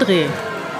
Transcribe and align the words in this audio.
André. 0.00 0.26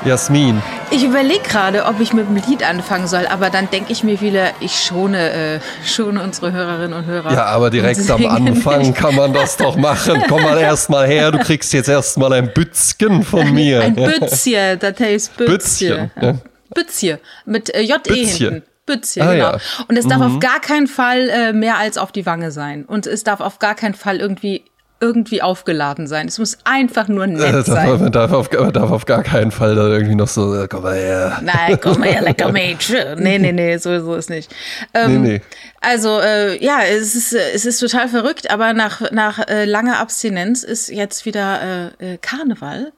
Jasmin. 0.06 0.62
Ich 0.90 1.04
überlege 1.04 1.42
gerade, 1.42 1.84
ob 1.84 2.00
ich 2.00 2.14
mit 2.14 2.26
dem 2.26 2.36
Lied 2.36 2.62
anfangen 2.62 3.06
soll, 3.06 3.26
aber 3.26 3.50
dann 3.50 3.68
denke 3.70 3.92
ich 3.92 4.02
mir 4.02 4.22
wieder, 4.22 4.52
ich 4.60 4.72
schone, 4.80 5.30
äh, 5.30 5.60
schone 5.84 6.22
unsere 6.22 6.52
Hörerinnen 6.52 6.94
und 6.94 7.04
Hörer. 7.04 7.30
Ja, 7.32 7.44
aber 7.46 7.68
direkt 7.68 8.10
am 8.10 8.24
Anfang 8.24 8.80
nicht. 8.80 8.94
kann 8.94 9.14
man 9.14 9.34
das 9.34 9.58
doch 9.58 9.76
machen. 9.76 10.22
Komm 10.26 10.42
mal 10.42 10.56
erstmal 10.56 11.06
her, 11.06 11.30
du 11.30 11.38
kriegst 11.38 11.74
jetzt 11.74 11.90
erstmal 11.90 12.32
ein 12.32 12.50
Bützchen 12.54 13.22
von 13.22 13.52
mir. 13.52 13.82
Ein 13.82 13.94
Bützchen, 13.94 14.78
das 14.78 14.98
heißt 14.98 15.36
Bützchen. 15.36 15.52
Bützchen, 15.52 16.10
ja. 16.22 16.34
Bützchen 16.74 17.18
mit 17.44 17.74
äh, 17.74 17.82
J-E 17.82 18.24
hinten. 18.24 18.62
Bützchen, 18.86 19.22
ah, 19.22 19.32
genau. 19.32 19.52
Ja. 19.52 19.58
Und 19.86 19.98
es 19.98 20.08
darf 20.08 20.18
mhm. 20.20 20.34
auf 20.34 20.40
gar 20.40 20.60
keinen 20.60 20.86
Fall 20.86 21.28
äh, 21.28 21.52
mehr 21.52 21.76
als 21.76 21.98
auf 21.98 22.10
die 22.10 22.24
Wange 22.24 22.52
sein. 22.52 22.86
Und 22.86 23.06
es 23.06 23.22
darf 23.22 23.40
auf 23.40 23.58
gar 23.58 23.74
keinen 23.74 23.94
Fall 23.94 24.16
irgendwie 24.16 24.64
irgendwie 25.00 25.40
aufgeladen 25.42 26.06
sein. 26.06 26.28
Es 26.28 26.38
muss 26.38 26.58
einfach 26.64 27.08
nur 27.08 27.26
nett 27.26 27.54
äh, 27.54 27.62
sein. 27.62 28.00
Man 28.00 28.12
darf, 28.12 28.32
auf, 28.32 28.52
man 28.52 28.72
darf 28.72 28.90
auf 28.90 29.06
gar 29.06 29.22
keinen 29.22 29.50
Fall 29.50 29.74
da 29.74 29.88
irgendwie 29.88 30.14
noch 30.14 30.28
so, 30.28 30.54
äh, 30.54 30.68
komm 30.68 30.82
mal 30.82 30.96
her. 30.96 31.40
Nein, 31.42 31.78
komm 31.80 32.00
mal 32.00 32.08
her, 32.08 32.22
lecker 32.22 32.52
Mädchen. 32.52 33.22
Nee, 33.22 33.38
nee, 33.38 33.52
nee, 33.52 33.76
so, 33.78 33.98
so 34.04 34.14
ist 34.14 34.30
nicht. 34.30 34.54
Ähm, 34.94 35.22
nee, 35.22 35.28
nee. 35.28 35.42
Also, 35.80 36.20
äh, 36.20 36.62
ja, 36.62 36.80
es 36.82 37.14
ist, 37.14 37.32
es 37.32 37.64
ist 37.64 37.80
total 37.80 38.08
verrückt, 38.08 38.50
aber 38.50 38.74
nach, 38.74 39.10
nach 39.10 39.38
äh, 39.48 39.64
langer 39.64 39.98
Abstinenz 39.98 40.62
ist 40.62 40.90
jetzt 40.90 41.24
wieder 41.24 41.92
äh, 41.98 42.14
äh 42.14 42.18
Karneval. 42.18 42.92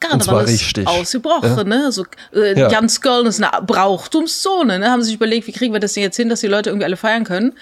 Karneval 0.00 0.44
ist 0.44 0.50
richtig. 0.50 0.86
ausgebrochen, 0.86 1.56
ja. 1.56 1.64
ne? 1.64 1.92
So, 1.92 2.04
äh, 2.32 2.58
ja. 2.58 2.68
ganz 2.68 3.00
Köln 3.00 3.26
ist 3.26 3.42
eine 3.42 3.64
Brauchtumszone, 3.64 4.78
ne? 4.78 4.90
Haben 4.90 5.02
sich 5.02 5.14
überlegt, 5.14 5.46
wie 5.46 5.52
kriegen 5.52 5.72
wir 5.72 5.80
das 5.80 5.94
denn 5.94 6.04
jetzt 6.04 6.16
hin, 6.16 6.28
dass 6.28 6.40
die 6.40 6.46
Leute 6.46 6.70
irgendwie 6.70 6.84
alle 6.84 6.96
feiern 6.96 7.24
können? 7.24 7.54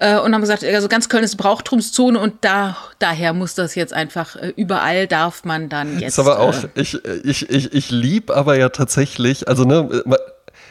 Äh, 0.00 0.18
und 0.18 0.34
haben 0.34 0.40
gesagt, 0.40 0.64
also 0.64 0.88
ganz 0.88 1.08
Köln 1.08 1.22
ist 1.22 1.36
Brauchtumszone 1.36 2.18
und 2.18 2.34
da, 2.40 2.76
daher 2.98 3.32
muss 3.32 3.54
das 3.54 3.74
jetzt 3.74 3.92
einfach, 3.92 4.36
äh, 4.36 4.52
überall 4.56 5.06
darf 5.06 5.44
man 5.44 5.68
dann 5.68 6.00
jetzt. 6.00 6.14
Ist 6.14 6.18
aber 6.18 6.40
auch, 6.40 6.54
äh, 6.54 6.68
ich, 6.74 6.98
ich, 7.04 7.48
ich, 7.48 7.72
ich 7.72 7.90
lieb 7.90 8.30
aber 8.30 8.58
ja 8.58 8.68
tatsächlich, 8.68 9.46
also 9.46 9.64
ne, 9.64 10.02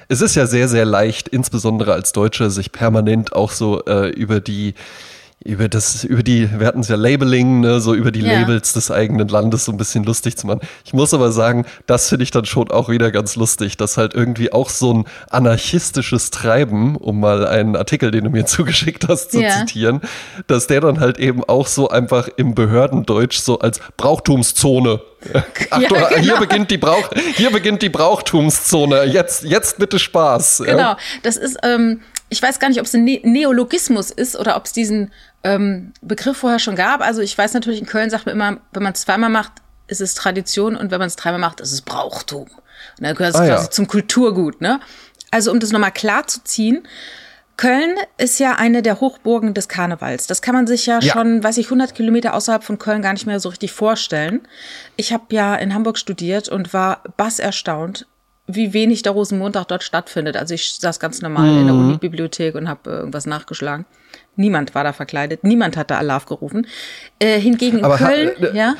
es 0.07 0.21
ist 0.21 0.35
ja 0.35 0.45
sehr, 0.45 0.67
sehr 0.67 0.85
leicht, 0.85 1.27
insbesondere 1.29 1.93
als 1.93 2.11
Deutsche, 2.11 2.49
sich 2.49 2.71
permanent 2.71 3.33
auch 3.33 3.51
so 3.51 3.83
äh, 3.85 4.09
über 4.09 4.39
die 4.39 4.75
über 5.43 5.67
das, 5.69 6.03
über 6.03 6.23
die, 6.23 6.49
wir 6.59 6.65
hatten 6.65 6.79
es 6.79 6.87
ja 6.87 6.95
Labeling, 6.95 7.59
ne, 7.59 7.79
so 7.79 7.93
über 7.93 8.11
die 8.11 8.21
ja. 8.21 8.39
Labels 8.39 8.73
des 8.73 8.89
eigenen 8.89 9.27
Landes 9.27 9.65
so 9.65 9.71
ein 9.71 9.77
bisschen 9.77 10.03
lustig 10.03 10.37
zu 10.37 10.47
machen. 10.47 10.61
Ich 10.85 10.93
muss 10.93 11.13
aber 11.13 11.31
sagen, 11.31 11.65
das 11.85 12.09
finde 12.09 12.23
ich 12.23 12.31
dann 12.31 12.45
schon 12.45 12.71
auch 12.71 12.89
wieder 12.89 13.11
ganz 13.11 13.35
lustig, 13.35 13.77
dass 13.77 13.97
halt 13.97 14.13
irgendwie 14.15 14.51
auch 14.51 14.69
so 14.69 14.93
ein 14.93 15.05
anarchistisches 15.29 16.31
Treiben, 16.31 16.95
um 16.95 17.19
mal 17.19 17.45
einen 17.45 17.75
Artikel, 17.75 18.11
den 18.11 18.23
du 18.23 18.29
mir 18.31 18.45
zugeschickt 18.47 19.07
hast, 19.07 19.31
zu 19.31 19.41
ja. 19.41 19.51
zitieren, 19.51 20.01
dass 20.47 20.67
der 20.67 20.81
dann 20.81 20.99
halt 20.99 21.19
eben 21.19 21.43
auch 21.43 21.67
so 21.67 21.89
einfach 21.89 22.27
im 22.37 22.55
Behördendeutsch 22.55 23.37
so 23.37 23.59
als 23.59 23.79
Brauchtumszone 23.97 25.01
Ach, 25.33 25.43
ja, 25.81 25.87
genau. 25.87 26.07
hier, 26.17 26.37
beginnt 26.37 26.71
die 26.71 26.77
Brauch, 26.77 27.09
hier 27.35 27.51
beginnt 27.51 27.81
die 27.81 27.89
Brauchtumszone. 27.89 29.05
Jetzt, 29.05 29.43
jetzt 29.43 29.77
bitte 29.77 29.99
Spaß. 29.99 30.63
Genau, 30.65 30.95
das 31.23 31.37
ist, 31.37 31.57
ähm, 31.63 32.01
ich 32.35 32.41
weiß 32.41 32.59
gar 32.59 32.67
nicht, 32.67 32.81
ob 32.81 32.85
es 32.85 32.93
ein 32.93 33.05
ne 33.05 33.21
Neologismus 33.23 34.11
ist 34.11 34.37
oder 34.37 34.57
ob 34.57 34.65
es 34.65 34.73
diesen 34.73 35.13
ähm, 35.43 35.93
Begriff 36.01 36.35
vorher 36.35 36.59
schon 36.59 36.75
gab. 36.75 36.99
Also 36.99 37.21
ich 37.21 37.37
weiß 37.37 37.53
natürlich, 37.53 37.79
in 37.79 37.85
Köln 37.85 38.09
sagt 38.09 38.25
man 38.25 38.35
immer, 38.35 38.57
wenn 38.73 38.83
man 38.83 38.91
es 38.91 39.01
zweimal 39.01 39.29
macht, 39.29 39.53
ist 39.87 40.01
es 40.01 40.15
Tradition 40.15 40.75
und 40.75 40.91
wenn 40.91 40.99
man 40.99 41.07
es 41.07 41.15
dreimal 41.15 41.39
macht, 41.39 41.61
ist 41.61 41.71
es 41.71 41.81
Brauchtum. 41.81 42.43
Und 42.43 42.51
dann 42.99 43.15
gehört 43.15 43.35
es 43.35 43.39
ah, 43.39 43.45
quasi 43.45 43.63
ja. 43.63 43.71
zum 43.71 43.87
Kulturgut. 43.87 44.59
Ne? 44.59 44.81
Also 45.31 45.49
um 45.49 45.61
das 45.61 45.71
nochmal 45.71 45.93
klar 45.93 46.27
zu 46.27 46.43
ziehen, 46.43 46.85
Köln 47.55 47.95
ist 48.17 48.37
ja 48.39 48.55
eine 48.55 48.81
der 48.81 48.99
Hochburgen 48.99 49.53
des 49.53 49.69
Karnevals. 49.69 50.27
Das 50.27 50.41
kann 50.41 50.55
man 50.55 50.67
sich 50.67 50.87
ja, 50.87 50.99
ja, 50.99 51.13
schon, 51.13 51.41
weiß 51.41 51.55
ich, 51.57 51.67
100 51.67 51.95
Kilometer 51.95 52.33
außerhalb 52.33 52.65
von 52.65 52.79
Köln 52.79 53.01
gar 53.01 53.13
nicht 53.13 53.27
mehr 53.27 53.39
so 53.39 53.47
richtig 53.47 53.71
vorstellen. 53.71 54.45
Ich 54.97 55.13
habe 55.13 55.23
ja 55.29 55.55
in 55.55 55.73
Hamburg 55.73 55.97
studiert 55.97 56.49
und 56.49 56.73
war 56.73 57.01
bass 57.15 57.39
erstaunt, 57.39 58.07
wie 58.47 58.73
wenig 58.73 59.01
der 59.01 59.13
Rosenmontag 59.13 59.67
dort 59.67 59.83
stattfindet. 59.83 60.37
Also 60.37 60.53
ich 60.53 60.75
saß 60.75 60.99
ganz 60.99 61.21
normal 61.21 61.51
mhm. 61.51 61.59
in 61.59 61.65
der 61.65 61.75
mhm. 61.75 61.87
Unibibliothek 61.87 62.55
und 62.55 62.69
habe 62.69 62.89
äh, 62.89 62.93
irgendwas 62.97 63.25
nachgeschlagen. 63.25 63.85
Niemand 64.35 64.75
war 64.75 64.83
da 64.83 64.93
verkleidet, 64.93 65.43
niemand 65.43 65.77
hat 65.77 65.91
da 65.91 65.97
Alarv 65.97 66.25
gerufen. 66.25 66.67
Äh, 67.19 67.39
hingegen 67.39 67.79
in 67.79 67.85
Aber 67.85 67.97
Köln, 67.97 68.31
äh, 68.41 68.55
ja. 68.55 68.75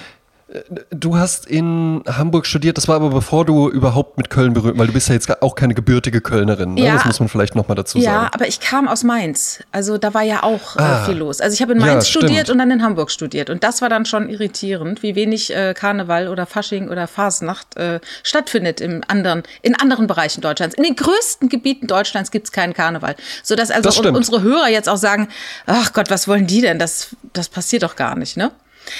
Du 0.92 1.18
hast 1.18 1.48
in 1.48 2.04
Hamburg 2.06 2.46
studiert, 2.46 2.78
das 2.78 2.88
war 2.88 2.98
aber 2.98 3.10
bevor 3.10 3.46
du 3.46 3.68
überhaupt 3.68 4.18
mit 4.18 4.30
Köln 4.30 4.54
berührt, 4.54 4.78
weil 4.78 4.86
du 4.86 4.94
bist 4.94 5.08
ja 5.08 5.16
jetzt 5.16 5.42
auch 5.42 5.56
keine 5.56 5.74
gebürtige 5.74 6.22
Kölnerin. 6.22 6.76
Ne? 6.76 6.86
Ja, 6.86 6.94
das 6.94 7.06
muss 7.06 7.20
man 7.20 7.30
vielleicht 7.30 7.56
nochmal 7.56 7.76
dazu 7.76 8.00
sagen. 8.00 8.14
Ja, 8.14 8.30
aber 8.32 8.48
ich 8.48 8.60
kam 8.60 8.88
aus 8.88 9.04
Mainz. 9.04 9.64
Also 9.72 9.98
da 9.98 10.14
war 10.14 10.22
ja 10.22 10.44
auch 10.44 10.76
äh, 10.76 10.82
ah, 10.82 11.02
äh, 11.02 11.06
viel 11.06 11.16
los. 11.16 11.42
Also 11.42 11.56
ich 11.56 11.64
habe 11.64 11.74
in 11.74 11.80
Mainz 11.80 12.06
ja, 12.06 12.20
studiert 12.20 12.52
und 12.52 12.60
dann 12.60 12.70
in 12.70 12.84
Hamburg 12.84 13.10
studiert. 13.10 13.50
Und 13.50 13.64
das 13.64 13.82
war 13.82 13.90
dann 13.90 14.06
schon 14.06 14.30
irritierend, 14.30 15.02
wie 15.02 15.16
wenig 15.16 15.52
äh, 15.52 15.74
Karneval 15.74 16.28
oder 16.28 16.46
Fasching 16.46 16.90
oder 16.90 17.08
Fasnacht 17.08 17.76
äh, 17.78 18.00
stattfindet 18.22 18.82
im 18.82 19.02
anderen, 19.08 19.42
in 19.64 19.74
anderen 19.74 20.06
Bereichen 20.06 20.42
Deutschlands. 20.42 20.76
In 20.76 20.84
den 20.84 20.96
größten 20.96 21.50
Gebieten 21.50 21.88
Deutschlands 21.88 22.30
gibt 22.30 22.46
es 22.46 22.52
keinen 22.52 22.76
Karneval. 22.76 23.16
Sodass 23.42 23.72
also 23.72 23.90
das 23.90 24.00
unsere 24.00 24.44
Hörer 24.44 24.70
jetzt 24.70 24.90
auch 24.90 24.98
sagen, 24.98 25.28
ach 25.66 25.92
Gott, 25.94 26.12
was 26.12 26.28
wollen 26.28 26.46
die 26.46 26.62
denn? 26.62 26.78
Das, 26.78 27.16
das 27.34 27.50
passiert 27.50 27.82
doch 27.82 27.96
gar 27.96 28.16
nicht, 28.16 28.38
ne? 28.38 28.52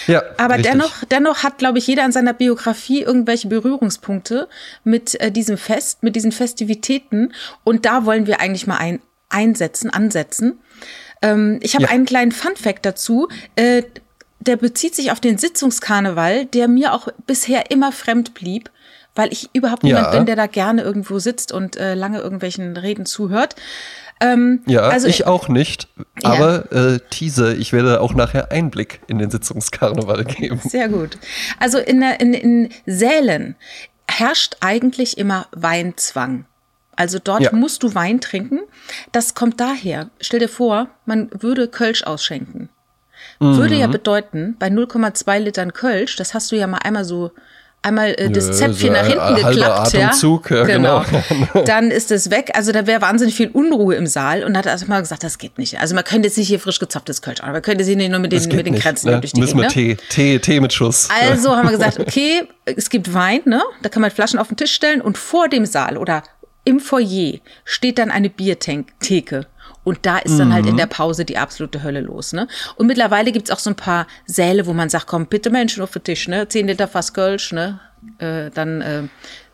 Ja, 0.08 0.24
Aber 0.38 0.56
richtig. 0.56 0.72
dennoch, 0.72 1.04
dennoch 1.10 1.44
hat, 1.44 1.58
glaube 1.58 1.78
ich, 1.78 1.88
jeder 1.88 2.06
in 2.06 2.12
seiner 2.12 2.34
Biografie 2.34 3.02
irgendwelche 3.02 3.48
Berührungspunkte 3.48 4.48
mit 4.84 5.20
äh, 5.22 5.32
diesem 5.32 5.58
Fest, 5.58 6.04
mit 6.04 6.16
diesen 6.16 6.32
Festivitäten. 6.32 7.34
Und 7.64 7.86
da 7.86 8.06
wollen 8.06 8.28
wir 8.28 8.40
eigentlich 8.40 8.68
mal 8.68 8.78
ein, 8.78 9.02
einsetzen, 9.30 9.90
ansetzen. 9.90 10.60
Ähm, 11.22 11.60
ich 11.62 11.76
habe 11.76 11.86
ja. 11.86 11.90
einen 11.92 12.06
kleinen 12.06 12.32
Fun-Fact 12.32 12.86
dazu. 12.86 13.28
Äh, 13.56 13.84
der 14.40 14.58
bezieht 14.58 14.96
sich 14.96 15.12
auf 15.12 15.20
den 15.20 15.38
Sitzungskarneval, 15.38 16.46
der 16.46 16.68
mir 16.68 16.94
auch 16.94 17.08
bisher 17.26 17.72
immer 17.72 17.92
fremd 17.92 18.34
blieb 18.34 18.70
weil 19.16 19.32
ich 19.32 19.50
überhaupt 19.54 19.84
niemand 19.84 20.08
ja. 20.08 20.12
bin, 20.12 20.26
der 20.26 20.36
da 20.36 20.46
gerne 20.46 20.82
irgendwo 20.82 21.20
sitzt 21.20 21.52
und 21.52 21.78
äh, 21.78 21.96
lange 21.96 22.20
irgendwelchen 22.20 22.76
Reden 22.78 23.06
zuhört. 23.06 23.56
Ähm, 24.34 24.62
ja, 24.66 24.82
also, 24.82 25.08
ich 25.08 25.26
auch 25.26 25.48
nicht. 25.48 25.88
Aber 26.24 26.66
ja. 26.72 26.96
äh, 26.96 27.00
Tease, 27.10 27.54
ich 27.54 27.74
werde 27.74 28.02
auch 28.02 28.14
nachher 28.14 28.52
Einblick 28.52 29.02
in 29.08 29.20
den 29.20 29.30
Sitzungskarneval 29.30 30.24
geben. 30.26 30.60
Sehr 30.64 30.90
gut. 30.90 31.18
Also 31.60 31.78
in, 31.78 32.02
in, 32.02 32.34
in 32.34 32.70
Sälen 32.86 33.56
herrscht 34.08 34.58
eigentlich 34.62 35.18
immer 35.18 35.48
Weinzwang. 35.52 36.46
Also 36.96 37.20
dort 37.22 37.42
ja. 37.42 37.52
musst 37.52 37.84
du 37.84 37.94
Wein 37.94 38.22
trinken. 38.22 38.62
Das 39.12 39.36
kommt 39.36 39.60
daher. 39.60 40.10
Stell 40.22 40.40
dir 40.40 40.50
vor, 40.50 40.88
man 41.06 41.30
würde 41.34 41.68
Kölsch 41.68 42.04
ausschenken. 42.04 42.70
Mhm. 43.40 43.58
Würde 43.58 43.76
ja 43.76 43.88
bedeuten, 43.88 44.56
bei 44.60 44.68
0,2 44.68 45.40
Litern 45.40 45.74
Kölsch, 45.74 46.16
das 46.16 46.34
hast 46.34 46.52
du 46.52 46.56
ja 46.56 46.68
mal 46.68 46.80
einmal 46.80 47.04
so 47.04 47.32
einmal 47.86 48.10
äh, 48.18 48.30
das 48.30 48.58
Zäpfchen 48.58 48.94
nach 48.94 49.06
hinten 49.06 49.36
geklappt, 49.36 49.96
Atemzug, 49.96 50.50
ja, 50.52 50.58
ja 50.58 50.64
genau. 50.64 51.04
genau. 51.30 51.64
Dann 51.66 51.92
ist 51.92 52.12
es 52.12 52.32
weg. 52.32 52.52
Also 52.54 52.72
da 52.72 52.88
wäre 52.88 53.02
wahnsinnig 53.02 53.36
viel 53.36 53.50
Unruhe 53.50 53.96
im 53.96 54.08
Saal 54.08 54.44
und 54.44 54.58
hat 54.58 54.66
erstmal 54.66 55.02
gesagt, 55.02 55.24
das 55.24 55.38
geht 55.38 55.58
nicht. 55.58 55.80
Also 55.80 55.96
man 55.96 56.04
könnte 56.04 56.28
jetzt 56.28 56.38
nicht 56.38 56.48
hier 56.48 56.60
frisch 56.60 56.80
gezapftes 56.80 57.22
Kölsch, 57.22 57.42
aber 57.42 57.54
man 57.54 57.62
könnte 57.62 57.84
sie 57.84 57.96
nicht 57.96 58.10
nur 58.10 58.20
mit 58.20 58.32
den, 58.32 58.44
mit 58.56 58.66
den 58.66 58.76
Grenzen 58.76 59.12
ne? 59.12 59.22
durch 59.22 59.34
die 59.34 59.40
Müssen 59.40 59.58
wir 59.58 59.66
ne? 59.66 59.72
Tee, 59.72 59.98
Tee, 60.10 60.40
Tee 60.40 60.60
mit 60.60 60.74
Schuss. 60.74 61.10
Also 61.30 61.52
haben 61.56 61.68
wir 61.70 61.78
gesagt, 61.78 62.00
okay, 62.00 62.48
es 62.66 62.90
gibt 62.90 63.14
Wein, 63.14 63.42
ne? 63.46 63.62
Da 63.82 63.90
kann 63.90 64.02
man 64.02 64.12
Flaschen 64.12 64.40
auf 64.40 64.48
den 64.48 64.58
Tisch 64.58 64.74
stellen 64.74 65.02
und 65.02 65.18
vor 65.18 65.48
dem 65.48 65.66
Saal 65.66 65.98
oder 65.98 66.24
im 66.64 66.80
Foyer 66.80 67.40
steht 67.64 68.00
dann 68.00 68.10
eine 68.10 68.30
Biertheke. 68.30 69.46
Und 69.86 70.00
da 70.06 70.18
ist 70.18 70.38
dann 70.38 70.52
halt 70.54 70.66
in 70.66 70.74
mhm. 70.74 70.78
der 70.78 70.88
Pause 70.88 71.24
die 71.24 71.38
absolute 71.38 71.84
Hölle 71.84 72.02
los. 72.02 72.34
Ne? 72.34 72.48
Und 72.76 72.88
mittlerweile 72.88 73.32
gibt's 73.32 73.52
auch 73.52 73.60
so 73.60 73.70
ein 73.70 73.76
paar 73.76 74.08
Säle, 74.26 74.66
wo 74.66 74.74
man 74.74 74.90
sagt, 74.90 75.08
komm, 75.08 75.28
bitte 75.28 75.50
Menschen 75.50 75.82
auf 75.84 75.92
den 75.92 76.04
Tisch, 76.04 76.28
ne? 76.28 76.48
Zehn 76.50 76.68
Liter 76.68 76.88
Fass 76.88 77.14
Kölsch, 77.14 77.54
ne? 77.54 77.80
Äh, 78.18 78.50
dann 78.50 78.82
äh, 78.82 79.04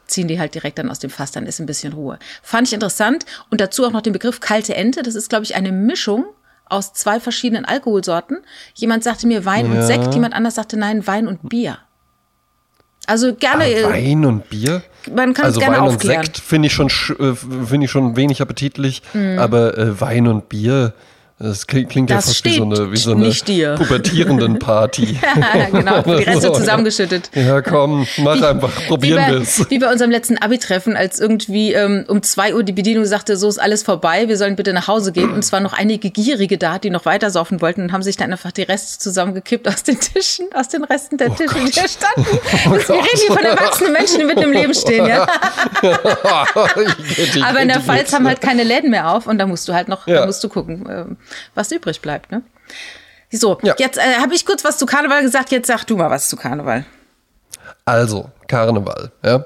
ziehen 0.08 0.28
die 0.28 0.40
halt 0.40 0.56
direkt 0.56 0.80
dann 0.80 0.90
aus 0.90 1.00
dem 1.00 1.10
Fass, 1.10 1.32
dann 1.32 1.46
ist 1.46 1.60
ein 1.60 1.66
bisschen 1.66 1.94
Ruhe. 1.94 2.18
Fand 2.42 2.68
ich 2.68 2.74
interessant. 2.74 3.26
Und 3.50 3.62
dazu 3.62 3.86
auch 3.86 3.92
noch 3.92 4.02
den 4.02 4.14
Begriff 4.14 4.40
kalte 4.40 4.74
Ente. 4.76 5.04
Das 5.04 5.16
ist, 5.16 5.30
glaube 5.30 5.44
ich, 5.44 5.56
eine 5.56 5.72
Mischung 5.72 6.26
aus 6.66 6.94
zwei 6.94 7.20
verschiedenen 7.20 7.66
Alkoholsorten. 7.66 8.38
Jemand 8.74 9.04
sagte 9.04 9.28
mir 9.28 9.46
Wein 9.46 9.72
ja. 9.72 9.80
und 9.80 9.86
Sekt, 9.86 10.14
jemand 10.14 10.34
anders 10.34 10.56
sagte 10.56 10.78
nein, 10.78 11.06
Wein 11.06 11.28
und 11.28 11.50
Bier. 11.50 11.78
Also 13.12 13.36
gerne. 13.36 13.66
Ah, 13.86 13.90
Wein 13.90 14.24
und 14.26 14.50
Bier? 14.50 14.84
Man 15.14 15.34
kann 15.34 15.48
also 15.48 15.60
es 15.60 15.66
gerne 15.66 15.82
Wein 15.82 15.84
aufklären. 15.84 16.20
und 16.20 16.26
Sekt 16.28 16.38
finde 16.38 16.68
ich 16.68 16.74
schon 16.74 16.88
äh, 16.88 17.36
finde 17.36 17.86
ich 17.86 17.92
schon 17.92 18.16
wenig 18.16 18.42
appetitlich, 18.42 19.02
mhm. 19.14 19.38
aber 19.38 19.78
äh, 19.78 20.00
Wein 20.00 20.28
und 20.28 20.48
Bier 20.48 20.94
das 21.42 21.66
klingt, 21.66 21.90
klingt 21.90 22.10
das 22.12 22.26
ja 22.26 22.30
fast 22.30 22.46
wie 22.46 22.56
so 22.56 22.64
eine, 22.64 22.92
wie 22.92 22.98
so 22.98 23.12
eine 23.14 23.76
pubertierenden 23.78 24.60
Party. 24.60 25.20
ja, 25.22 25.66
genau, 25.72 26.02
die 26.04 26.12
Reste 26.12 26.42
so. 26.48 26.54
zusammengeschüttet. 26.54 27.32
Ja, 27.34 27.62
komm, 27.62 28.06
mach 28.18 28.36
wie, 28.36 28.46
einfach, 28.46 28.70
probieren 28.88 29.26
wir 29.28 29.42
es. 29.42 29.68
Wie 29.70 29.80
bei 29.80 29.92
unserem 29.92 30.12
letzten 30.12 30.38
Abi-Treffen, 30.38 30.96
als 30.96 31.20
irgendwie 31.20 31.74
ähm, 31.74 32.06
um 32.08 32.22
zwei 32.22 32.54
Uhr 32.54 32.64
die 32.64 32.74
Bedienung 32.74 33.06
sagte, 33.06 33.38
so 33.38 33.50
ist 33.50 33.60
alles 33.60 33.82
vorbei, 33.82 34.28
wir 34.28 34.38
sollen 34.38 34.56
bitte 34.56 34.72
nach 34.72 34.88
Hause 34.88 35.12
gehen. 35.12 35.32
Und 35.32 35.40
es 35.40 35.52
waren 35.52 35.64
noch 35.64 35.74
einige 35.74 36.12
Gierige 36.12 36.60
da, 36.60 36.78
die 36.78 36.92
noch 36.92 37.06
weiter 37.06 37.32
saufen 37.32 37.60
wollten 37.60 37.82
und 37.82 37.92
haben 37.92 38.04
sich 38.04 38.18
dann 38.18 38.32
einfach 38.32 38.52
die 38.52 38.64
Reste 38.64 39.00
zusammengekippt 39.00 39.68
aus 39.68 39.82
den 39.82 40.00
Tischen, 40.00 40.48
aus 40.54 40.68
den 40.68 40.84
Resten 40.84 41.18
der 41.18 41.32
oh 41.32 41.36
Tische, 41.36 41.56
Gott. 41.56 41.68
die 41.68 41.72
da 41.72 41.88
standen. 41.88 42.40
Oh 42.68 42.72
wir 42.72 42.90
reden 42.90 43.08
hier 43.16 43.36
von 43.36 43.44
erwachsenen 43.44 43.94
Menschen, 43.94 44.20
die 44.20 44.26
mitten 44.26 44.44
im 44.44 44.52
Leben 44.52 44.74
stehen, 44.76 45.08
ja. 45.08 45.28
Aber 47.44 47.60
in 47.62 47.68
der 47.68 47.82
Pfalz 47.82 48.14
haben 48.14 48.28
halt 48.28 48.42
keine 48.42 48.64
Läden 48.64 48.92
mehr 48.92 49.12
auf 49.12 49.26
und 49.26 49.40
da 49.40 49.48
musst 49.48 49.68
du 49.68 49.74
halt 49.74 49.88
noch, 49.88 50.06
ja. 50.06 50.20
da 50.20 50.26
musst 50.28 50.44
du 50.44 50.50
gucken. 50.50 51.18
Was 51.56 51.72
übrig 51.72 52.02
bleibt. 52.02 52.32
Ne? 52.32 52.42
So, 53.32 53.58
ja. 53.64 53.76
jetzt 53.78 53.98
äh, 53.98 54.20
habe 54.20 54.34
ich 54.34 54.46
kurz 54.46 54.64
was 54.64 54.78
zu 54.78 54.86
Karneval 54.86 55.22
gesagt, 55.22 55.52
jetzt 55.52 55.68
sag 55.68 55.86
du 55.86 55.96
mal 55.98 56.10
was 56.10 56.28
zu 56.28 56.36
Karneval. 56.36 56.86
Also, 57.86 58.30
Karneval. 58.48 59.12
Ja? 59.24 59.46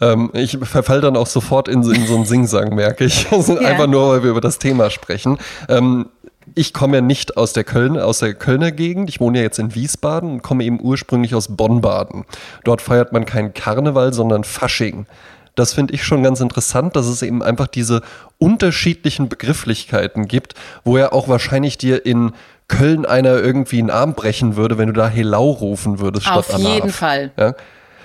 Ähm, 0.00 0.30
ich 0.34 0.58
verfall 0.62 1.00
dann 1.00 1.16
auch 1.16 1.26
sofort 1.26 1.68
in, 1.68 1.82
in 1.82 2.06
so 2.06 2.14
einen 2.14 2.26
Singsang, 2.26 2.74
merke 2.74 3.04
ich. 3.04 3.30
ja. 3.30 3.38
Einfach 3.38 3.86
nur, 3.86 4.10
weil 4.10 4.22
wir 4.22 4.30
über 4.30 4.40
das 4.40 4.58
Thema 4.58 4.90
sprechen. 4.90 5.38
Ähm, 5.68 6.08
ich 6.54 6.72
komme 6.72 6.96
ja 6.96 7.00
nicht 7.00 7.36
aus 7.36 7.52
der 7.52 7.64
Köln, 7.64 7.98
aus 7.98 8.18
der 8.18 8.34
Kölner 8.34 8.72
Gegend. 8.72 9.08
Ich 9.08 9.20
wohne 9.20 9.38
ja 9.38 9.44
jetzt 9.44 9.58
in 9.58 9.74
Wiesbaden 9.74 10.30
und 10.30 10.42
komme 10.42 10.64
eben 10.64 10.80
ursprünglich 10.80 11.34
aus 11.34 11.56
Bonn-Baden. 11.56 12.24
Dort 12.64 12.82
feiert 12.82 13.12
man 13.12 13.24
keinen 13.24 13.54
Karneval, 13.54 14.12
sondern 14.12 14.44
Fasching. 14.44 15.06
Das 15.54 15.74
finde 15.74 15.94
ich 15.94 16.04
schon 16.04 16.22
ganz 16.22 16.40
interessant, 16.40 16.96
dass 16.96 17.06
es 17.06 17.22
eben 17.22 17.42
einfach 17.42 17.66
diese 17.66 18.00
unterschiedlichen 18.38 19.28
Begrifflichkeiten 19.28 20.26
gibt, 20.26 20.54
wo 20.84 20.96
ja 20.96 21.12
auch 21.12 21.28
wahrscheinlich 21.28 21.78
dir 21.78 22.06
in 22.06 22.32
Köln 22.68 23.04
einer 23.04 23.38
irgendwie 23.38 23.78
einen 23.78 23.90
Arm 23.90 24.14
brechen 24.14 24.56
würde, 24.56 24.78
wenn 24.78 24.86
du 24.86 24.94
da 24.94 25.08
Helau 25.08 25.50
rufen 25.50 25.98
würdest 25.98 26.26
statt 26.26 26.36
Auf 26.36 26.58
jeden 26.58 26.90
Fall. 26.90 27.32
Ja? 27.36 27.54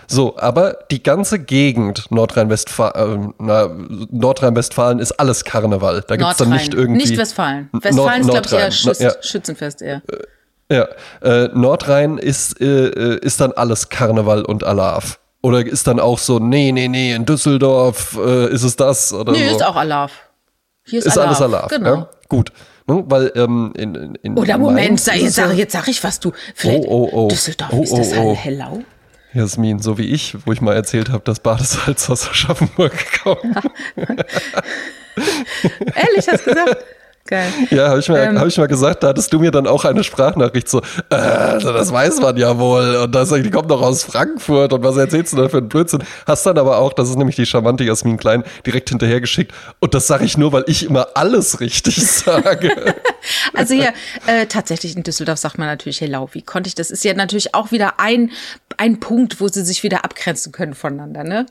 So, 0.07 0.37
aber 0.37 0.77
die 0.89 1.03
ganze 1.03 1.39
Gegend 1.39 2.09
Nordrhein-Westfalen, 2.11 3.33
äh, 3.39 3.67
Nordrhein-Westfalen 4.09 4.99
ist 4.99 5.13
alles 5.13 5.43
Karneval. 5.43 6.03
Da 6.07 6.15
gibt 6.15 6.31
es 6.31 6.37
dann 6.37 6.49
nicht 6.49 6.73
irgendwie. 6.73 7.01
Nicht 7.01 7.17
Westfalen. 7.17 7.69
Westfalen 7.73 8.25
Nord 8.25 8.45
ist, 8.45 8.49
glaube 8.49 8.61
ich, 8.61 8.65
eher 8.65 8.71
Schütz, 8.71 8.99
ja. 8.99 9.11
Schützenfest 9.21 9.81
eher. 9.81 10.01
Äh, 10.69 10.75
ja, 10.75 10.87
äh, 11.21 11.49
Nordrhein 11.53 12.17
ist, 12.17 12.59
äh, 12.61 12.65
äh, 12.65 13.19
ist 13.19 13.41
dann 13.41 13.51
alles 13.53 13.89
Karneval 13.89 14.43
und 14.43 14.63
Alarv. 14.63 15.19
Oder 15.41 15.65
ist 15.65 15.87
dann 15.87 15.99
auch 15.99 16.19
so, 16.19 16.39
nee, 16.39 16.71
nee, 16.71 16.87
nee, 16.87 17.13
in 17.13 17.25
Düsseldorf 17.25 18.17
äh, 18.17 18.51
ist 18.51 18.63
es 18.63 18.75
das? 18.75 19.13
Oder 19.13 19.31
nee, 19.31 19.47
so. 19.49 19.55
ist 19.55 19.65
auch 19.65 19.75
Alarv. 19.75 20.11
Hier 20.85 20.99
ist, 20.99 21.05
ist 21.05 21.17
Alarv. 21.17 21.27
alles 21.27 21.41
Alarv. 21.41 21.69
Genau. 21.69 21.95
Ja? 21.95 22.09
Gut. 22.27 22.51
Ne? 22.87 23.03
Weil 23.07 23.31
ähm, 23.35 23.73
in, 23.77 24.15
in 24.23 24.37
Oder 24.37 24.57
Moment, 24.57 24.99
sag, 24.99 25.17
jetzt, 25.17 25.35
sag, 25.35 25.53
jetzt 25.53 25.73
sag 25.73 25.87
ich 25.87 26.03
was 26.03 26.19
du. 26.19 26.31
Vielleicht 26.55 26.85
oh, 26.87 27.09
oh, 27.11 27.25
oh. 27.25 27.27
Düsseldorf, 27.27 27.71
oh, 27.73 27.83
ist 27.83 27.97
das 27.97 28.13
oh, 28.13 28.31
oh. 28.31 28.35
Hellau? 28.35 28.81
Jasmin, 29.33 29.79
so 29.79 29.97
wie 29.97 30.05
ich, 30.05 30.35
wo 30.45 30.53
ich 30.53 30.61
mal 30.61 30.73
erzählt 30.73 31.09
habe, 31.09 31.23
dass 31.23 31.39
Badesalz 31.41 32.09
aus 32.09 32.29
Aschaffenburg 32.29 32.93
kommt. 33.23 33.43
Ehrlich, 35.95 36.27
hast 36.27 36.45
du 36.47 36.53
gesagt? 36.53 36.77
Geil. 37.27 37.51
Ja, 37.71 37.89
habe 37.89 37.99
ich, 37.99 38.07
mal, 38.07 38.19
ähm, 38.19 38.39
hab 38.39 38.47
ich 38.47 38.57
mal 38.57 38.67
gesagt, 38.67 39.03
da 39.03 39.09
hattest 39.09 39.31
du 39.33 39.39
mir 39.39 39.51
dann 39.51 39.67
auch 39.67 39.83
eine 39.83 40.03
Sprachnachricht 40.03 40.69
so, 40.69 40.79
äh, 40.79 40.81
das 41.09 41.91
weiß 41.91 42.21
man 42.21 42.37
ja 42.37 42.57
wohl 42.57 42.95
und 43.03 43.13
das, 43.13 43.29
die 43.29 43.51
kommt 43.51 43.69
doch 43.69 43.81
aus 43.81 44.05
Frankfurt 44.05 44.71
und 44.71 44.83
was 44.83 44.95
erzählst 44.95 45.33
du 45.33 45.37
da 45.37 45.49
für 45.49 45.57
einen 45.57 45.67
Blödsinn? 45.67 46.03
Hast 46.25 46.45
dann 46.45 46.57
aber 46.57 46.77
auch, 46.77 46.93
das 46.93 47.09
ist 47.09 47.17
nämlich 47.17 47.35
die 47.35 47.45
charmante 47.45 47.83
Jasmin 47.83 48.17
Klein, 48.17 48.43
direkt 48.65 48.89
hinterhergeschickt 48.89 49.53
und 49.79 49.93
das 49.93 50.07
sage 50.07 50.23
ich 50.23 50.37
nur, 50.37 50.53
weil 50.53 50.63
ich 50.67 50.85
immer 50.85 51.09
alles 51.15 51.59
richtig 51.59 51.95
sage. 52.07 52.95
also 53.53 53.73
ja, 53.73 53.89
äh, 54.25 54.45
tatsächlich 54.45 54.95
in 54.95 55.03
Düsseldorf 55.03 55.37
sagt 55.37 55.57
man 55.57 55.67
natürlich 55.67 55.99
Hello, 55.99 56.29
wie 56.31 56.41
konnte 56.41 56.69
ich 56.69 56.75
das? 56.75 56.91
Ist 56.91 57.03
ja 57.03 57.13
natürlich 57.13 57.53
auch 57.53 57.71
wieder 57.71 57.99
ein, 57.99 58.31
ein 58.77 59.01
Punkt, 59.01 59.41
wo 59.41 59.49
sie 59.49 59.65
sich 59.65 59.83
wieder 59.83 60.05
abgrenzen 60.05 60.53
können 60.53 60.73
voneinander, 60.73 61.25
ne? 61.25 61.45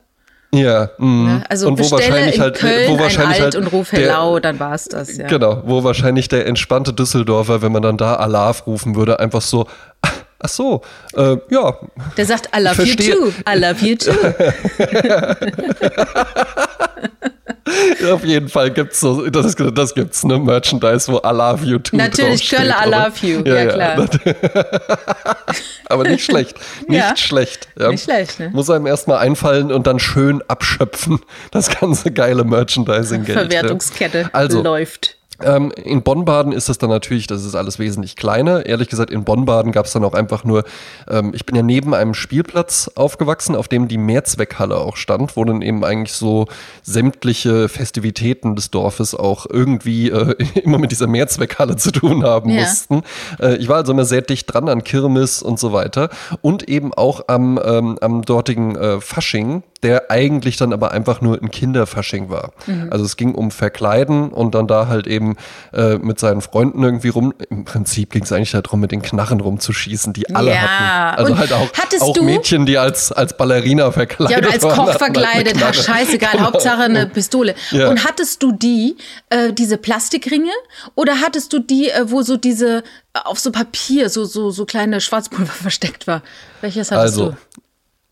Ja, 0.56 0.90
mh. 0.98 1.06
Ne? 1.06 1.44
also 1.48 1.68
und 1.68 1.78
wo 1.78 1.90
wahrscheinlich 1.90 2.40
halt, 2.40 2.56
Köln 2.56 2.90
wo 2.90 2.98
wahrscheinlich 2.98 3.38
ein 3.38 3.44
Alt 3.44 3.54
halt 3.54 3.56
und 3.56 3.66
ruf 3.72 3.92
Hellau, 3.92 4.40
dann 4.40 4.58
war 4.58 4.74
es 4.74 4.86
das, 4.86 5.16
ja. 5.16 5.26
Genau, 5.26 5.62
wo 5.66 5.84
wahrscheinlich 5.84 6.28
der 6.28 6.46
entspannte 6.46 6.92
Düsseldorfer, 6.92 7.62
wenn 7.62 7.72
man 7.72 7.82
dann 7.82 7.96
da 7.96 8.14
Alarv 8.14 8.66
rufen 8.66 8.96
würde, 8.96 9.20
einfach 9.20 9.42
so, 9.42 9.66
ach 10.38 10.48
so, 10.48 10.82
äh, 11.14 11.36
ja. 11.50 11.78
Der 12.16 12.26
sagt, 12.26 12.50
I 12.56 12.60
love 12.60 12.82
you 12.82 12.94
too, 12.94 13.32
I 13.48 13.58
love 13.58 13.84
you 13.84 13.96
too. 13.96 14.12
Auf 18.12 18.24
jeden 18.24 18.48
Fall 18.48 18.70
gibt's 18.70 19.00
so, 19.00 19.28
das, 19.28 19.54
das 19.56 19.94
gibt's, 19.94 20.24
ne, 20.24 20.38
Merchandise, 20.38 21.10
wo 21.10 21.18
I 21.18 21.32
love 21.32 21.64
you 21.64 21.78
too 21.78 21.96
Natürlich, 21.96 22.48
Kölle 22.48 22.74
I 22.84 22.88
love 22.88 23.26
you, 23.26 23.42
ja, 23.44 23.54
ja 23.54 23.66
klar. 23.66 24.08
Aber 25.88 26.04
nicht 26.04 26.24
schlecht, 26.24 26.56
nicht 26.88 26.98
ja, 26.98 27.16
schlecht. 27.16 27.68
Ja. 27.78 27.90
Nicht 27.90 28.04
schlecht, 28.04 28.38
ne? 28.38 28.50
Muss 28.50 28.70
einem 28.70 28.86
erstmal 28.86 29.18
einfallen 29.18 29.72
und 29.72 29.86
dann 29.86 29.98
schön 29.98 30.42
abschöpfen, 30.48 31.20
das 31.50 31.68
ganze 31.80 32.12
geile 32.12 32.44
Merchandising-Geld. 32.44 33.38
Verwertungskette 33.38 34.30
also, 34.32 34.62
läuft. 34.62 35.15
Ähm, 35.42 35.72
in 35.72 36.02
Bonn-Baden 36.02 36.52
ist 36.52 36.68
das 36.68 36.78
dann 36.78 36.90
natürlich, 36.90 37.26
das 37.26 37.44
ist 37.44 37.54
alles 37.54 37.78
wesentlich 37.78 38.16
kleiner. 38.16 38.66
Ehrlich 38.66 38.88
gesagt, 38.88 39.10
in 39.10 39.24
Bonn-Baden 39.24 39.72
gab 39.72 39.86
es 39.86 39.92
dann 39.92 40.04
auch 40.04 40.14
einfach 40.14 40.44
nur, 40.44 40.64
ähm, 41.08 41.32
ich 41.34 41.46
bin 41.46 41.56
ja 41.56 41.62
neben 41.62 41.94
einem 41.94 42.14
Spielplatz 42.14 42.90
aufgewachsen, 42.94 43.54
auf 43.54 43.68
dem 43.68 43.88
die 43.88 43.98
Mehrzweckhalle 43.98 44.76
auch 44.78 44.96
stand, 44.96 45.36
wo 45.36 45.44
dann 45.44 45.62
eben 45.62 45.84
eigentlich 45.84 46.14
so 46.14 46.46
sämtliche 46.82 47.68
Festivitäten 47.68 48.56
des 48.56 48.70
Dorfes 48.70 49.14
auch 49.14 49.46
irgendwie 49.48 50.10
äh, 50.10 50.34
immer 50.62 50.78
mit 50.78 50.90
dieser 50.90 51.06
Mehrzweckhalle 51.06 51.76
zu 51.76 51.90
tun 51.92 52.24
haben 52.24 52.50
ja. 52.50 52.62
mussten. 52.62 53.02
Äh, 53.40 53.56
ich 53.56 53.68
war 53.68 53.76
also 53.76 53.92
immer 53.92 54.04
sehr 54.04 54.22
dicht 54.22 54.52
dran 54.52 54.68
an 54.68 54.84
Kirmes 54.84 55.42
und 55.42 55.58
so 55.58 55.72
weiter 55.72 56.08
und 56.40 56.68
eben 56.68 56.94
auch 56.94 57.22
am, 57.28 57.60
ähm, 57.62 57.98
am 58.00 58.22
dortigen 58.22 58.76
äh, 58.76 59.00
Fasching, 59.00 59.62
der 59.86 60.10
eigentlich 60.10 60.56
dann 60.56 60.72
aber 60.72 60.90
einfach 60.90 61.20
nur 61.20 61.40
ein 61.40 61.48
Kinderfasching 61.48 62.28
war. 62.28 62.52
Mhm. 62.66 62.88
Also 62.90 63.04
es 63.04 63.16
ging 63.16 63.36
um 63.36 63.52
Verkleiden 63.52 64.30
und 64.30 64.56
dann 64.56 64.66
da 64.66 64.88
halt 64.88 65.06
eben 65.06 65.36
äh, 65.72 65.96
mit 65.98 66.18
seinen 66.18 66.40
Freunden 66.40 66.82
irgendwie 66.82 67.06
rum. 67.08 67.32
Im 67.50 67.64
Prinzip 67.64 68.10
ging 68.10 68.24
es 68.24 68.32
eigentlich 68.32 68.50
darum, 68.50 68.80
mit 68.80 68.90
den 68.90 69.00
Knarren 69.00 69.40
rumzuschießen, 69.40 70.12
die 70.12 70.34
alle 70.34 70.50
ja. 70.50 70.56
hatten. 70.56 71.18
Also 71.18 71.32
und 71.32 71.38
halt 71.38 71.52
auch, 71.52 71.70
auch 72.00 72.20
Mädchen, 72.20 72.66
die 72.66 72.78
als, 72.78 73.12
als 73.12 73.36
Ballerina 73.36 73.92
verkleidet 73.92 74.34
waren. 74.34 74.42
Ja, 74.42 74.48
oder 74.48 74.66
als 74.66 74.76
Koch 74.76 74.88
halt 74.88 74.98
verkleidet. 74.98 75.64
Halt 75.64 75.76
scheißegal, 75.76 76.32
genau. 76.32 76.44
Hauptsache 76.46 76.82
eine 76.82 77.06
Pistole. 77.06 77.54
Ja. 77.70 77.88
Und 77.88 78.04
hattest 78.04 78.42
du 78.42 78.50
die, 78.50 78.96
äh, 79.30 79.52
diese 79.52 79.78
Plastikringe? 79.78 80.50
Oder 80.96 81.20
hattest 81.20 81.52
du 81.52 81.60
die, 81.60 81.90
äh, 81.90 82.10
wo 82.10 82.22
so 82.22 82.36
diese 82.36 82.78
äh, 82.78 82.82
auf 83.22 83.38
so 83.38 83.52
Papier, 83.52 84.10
so, 84.10 84.24
so, 84.24 84.50
so 84.50 84.66
kleine 84.66 85.00
Schwarzpulver 85.00 85.52
versteckt 85.62 86.08
war? 86.08 86.22
Welches 86.60 86.90
hattest 86.90 87.18
also, 87.18 87.30
du? 87.30 87.36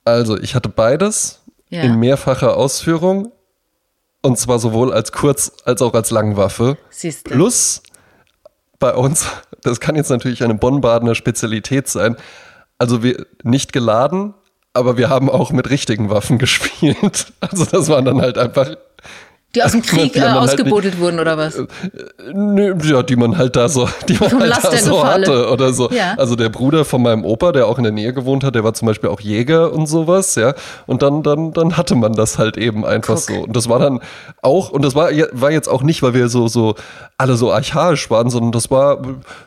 Also, 0.04 0.38
ich 0.38 0.54
hatte 0.54 0.68
beides 0.68 1.40
ja. 1.74 1.82
in 1.82 1.98
mehrfacher 1.98 2.56
Ausführung. 2.56 3.32
Und 4.22 4.38
zwar 4.38 4.58
sowohl 4.58 4.92
als 4.92 5.12
Kurz- 5.12 5.52
als 5.64 5.82
auch 5.82 5.92
als 5.92 6.10
Langwaffe. 6.10 6.78
Siehste. 6.88 7.30
Plus 7.30 7.82
bei 8.78 8.94
uns, 8.94 9.26
das 9.62 9.80
kann 9.80 9.96
jetzt 9.96 10.10
natürlich 10.10 10.42
eine 10.42 10.54
Bonn-Badener 10.54 11.14
Spezialität 11.14 11.88
sein, 11.88 12.16
also 12.78 13.02
wir 13.02 13.26
nicht 13.42 13.72
geladen, 13.72 14.34
aber 14.72 14.96
wir 14.96 15.08
haben 15.08 15.30
auch 15.30 15.52
mit 15.52 15.70
richtigen 15.70 16.10
Waffen 16.10 16.38
gespielt. 16.44 17.32
Also 17.40 17.64
das 17.66 17.88
waren 17.88 18.04
dann 18.04 18.20
halt 18.20 18.38
einfach 18.38 18.76
die 19.54 19.62
aus 19.62 19.72
dem 19.72 19.82
Krieg 19.86 20.16
äh, 20.16 20.22
ausgebuddelt 20.22 20.94
halt 20.94 21.00
wurden 21.02 21.20
oder 21.20 21.36
was? 21.36 21.56
Äh, 21.56 21.66
nö, 22.32 22.74
ja, 22.84 23.02
die 23.02 23.16
man 23.16 23.36
halt 23.36 23.56
da 23.56 23.68
so, 23.68 23.88
die 24.08 24.14
man 24.14 24.40
halt 24.40 24.64
da 24.64 24.76
so 24.76 25.04
hatte 25.04 25.50
oder 25.50 25.72
so. 25.72 25.90
Ja. 25.90 26.14
Also 26.16 26.36
der 26.36 26.48
Bruder 26.48 26.84
von 26.84 27.02
meinem 27.02 27.24
Opa, 27.24 27.52
der 27.52 27.66
auch 27.66 27.78
in 27.78 27.84
der 27.84 27.92
Nähe 27.92 28.12
gewohnt 28.12 28.44
hat, 28.44 28.54
der 28.54 28.64
war 28.64 28.74
zum 28.74 28.86
Beispiel 28.86 29.10
auch 29.10 29.20
Jäger 29.20 29.72
und 29.72 29.86
sowas, 29.86 30.34
ja. 30.34 30.54
Und 30.86 31.02
dann, 31.02 31.22
dann, 31.22 31.52
dann 31.52 31.76
hatte 31.76 31.94
man 31.94 32.12
das 32.14 32.38
halt 32.38 32.56
eben 32.56 32.84
einfach 32.84 33.16
Guck. 33.16 33.24
so. 33.24 33.34
Und 33.42 33.56
das 33.56 33.68
war 33.68 33.78
dann 33.78 34.00
auch, 34.42 34.70
und 34.70 34.84
das 34.84 34.94
war, 34.94 35.10
war 35.32 35.50
jetzt 35.50 35.68
auch 35.68 35.82
nicht, 35.82 36.02
weil 36.02 36.14
wir 36.14 36.28
so, 36.28 36.48
so 36.48 36.74
alle 37.16 37.36
so 37.36 37.52
archaisch 37.52 38.10
waren, 38.10 38.30
sondern 38.30 38.52
das 38.52 38.70
war 38.70 39.02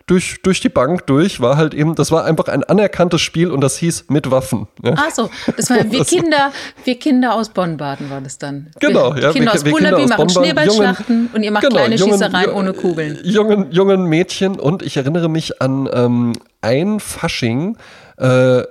durch, 0.06 0.42
durch 0.42 0.62
die 0.62 0.70
Bank 0.70 1.06
durch, 1.08 1.42
war 1.42 1.58
halt 1.58 1.74
eben, 1.74 1.96
das 1.96 2.12
war 2.12 2.24
einfach 2.26 2.48
ein 2.48 2.64
anerkanntes 2.64 3.22
Spiel 3.22 3.52
und 3.52 3.62
das 3.62 3.78
hieß 3.78 4.06
mit 4.10 4.32
Waffen. 4.32 4.68
Ja. 4.84 4.94
Ach 4.98 5.12
so, 5.14 5.30
das 5.56 5.70
war 5.70 5.78
wir 5.92 6.06
Kinder, 6.06 6.52
wir 6.86 6.98
Kinder 6.98 7.34
aus 7.34 7.50
Bonn-Baden 7.50 8.10
war 8.10 8.22
das 8.22 8.38
dann. 8.38 8.72
Genau, 8.80 9.16
wir, 9.16 9.24
ja. 9.24 9.32
Kinder 9.32 9.52
wir, 9.52 9.56
aus 9.56 9.66
wir, 9.66 9.72
wir 9.98 10.08
machen 10.08 10.30
Schneeballschlachten 10.30 11.30
und 11.34 11.44
ihr 11.44 11.52
macht 11.52 11.64
genau, 11.64 11.78
kleine 11.78 11.96
jungen, 11.96 12.14
Schießereien 12.14 12.52
ohne 12.52 12.74
Kugeln. 12.74 13.20
Jungen, 13.24 13.72
jungen 13.72 14.06
Mädchen 14.06 14.60
und 14.60 14.82
ich 14.82 14.98
erinnere 14.98 15.30
mich 15.30 15.62
an 15.62 15.90
ähm, 15.92 16.34
ein 16.62 17.00
Fasching, 17.00 17.78
äh, 18.18 18.64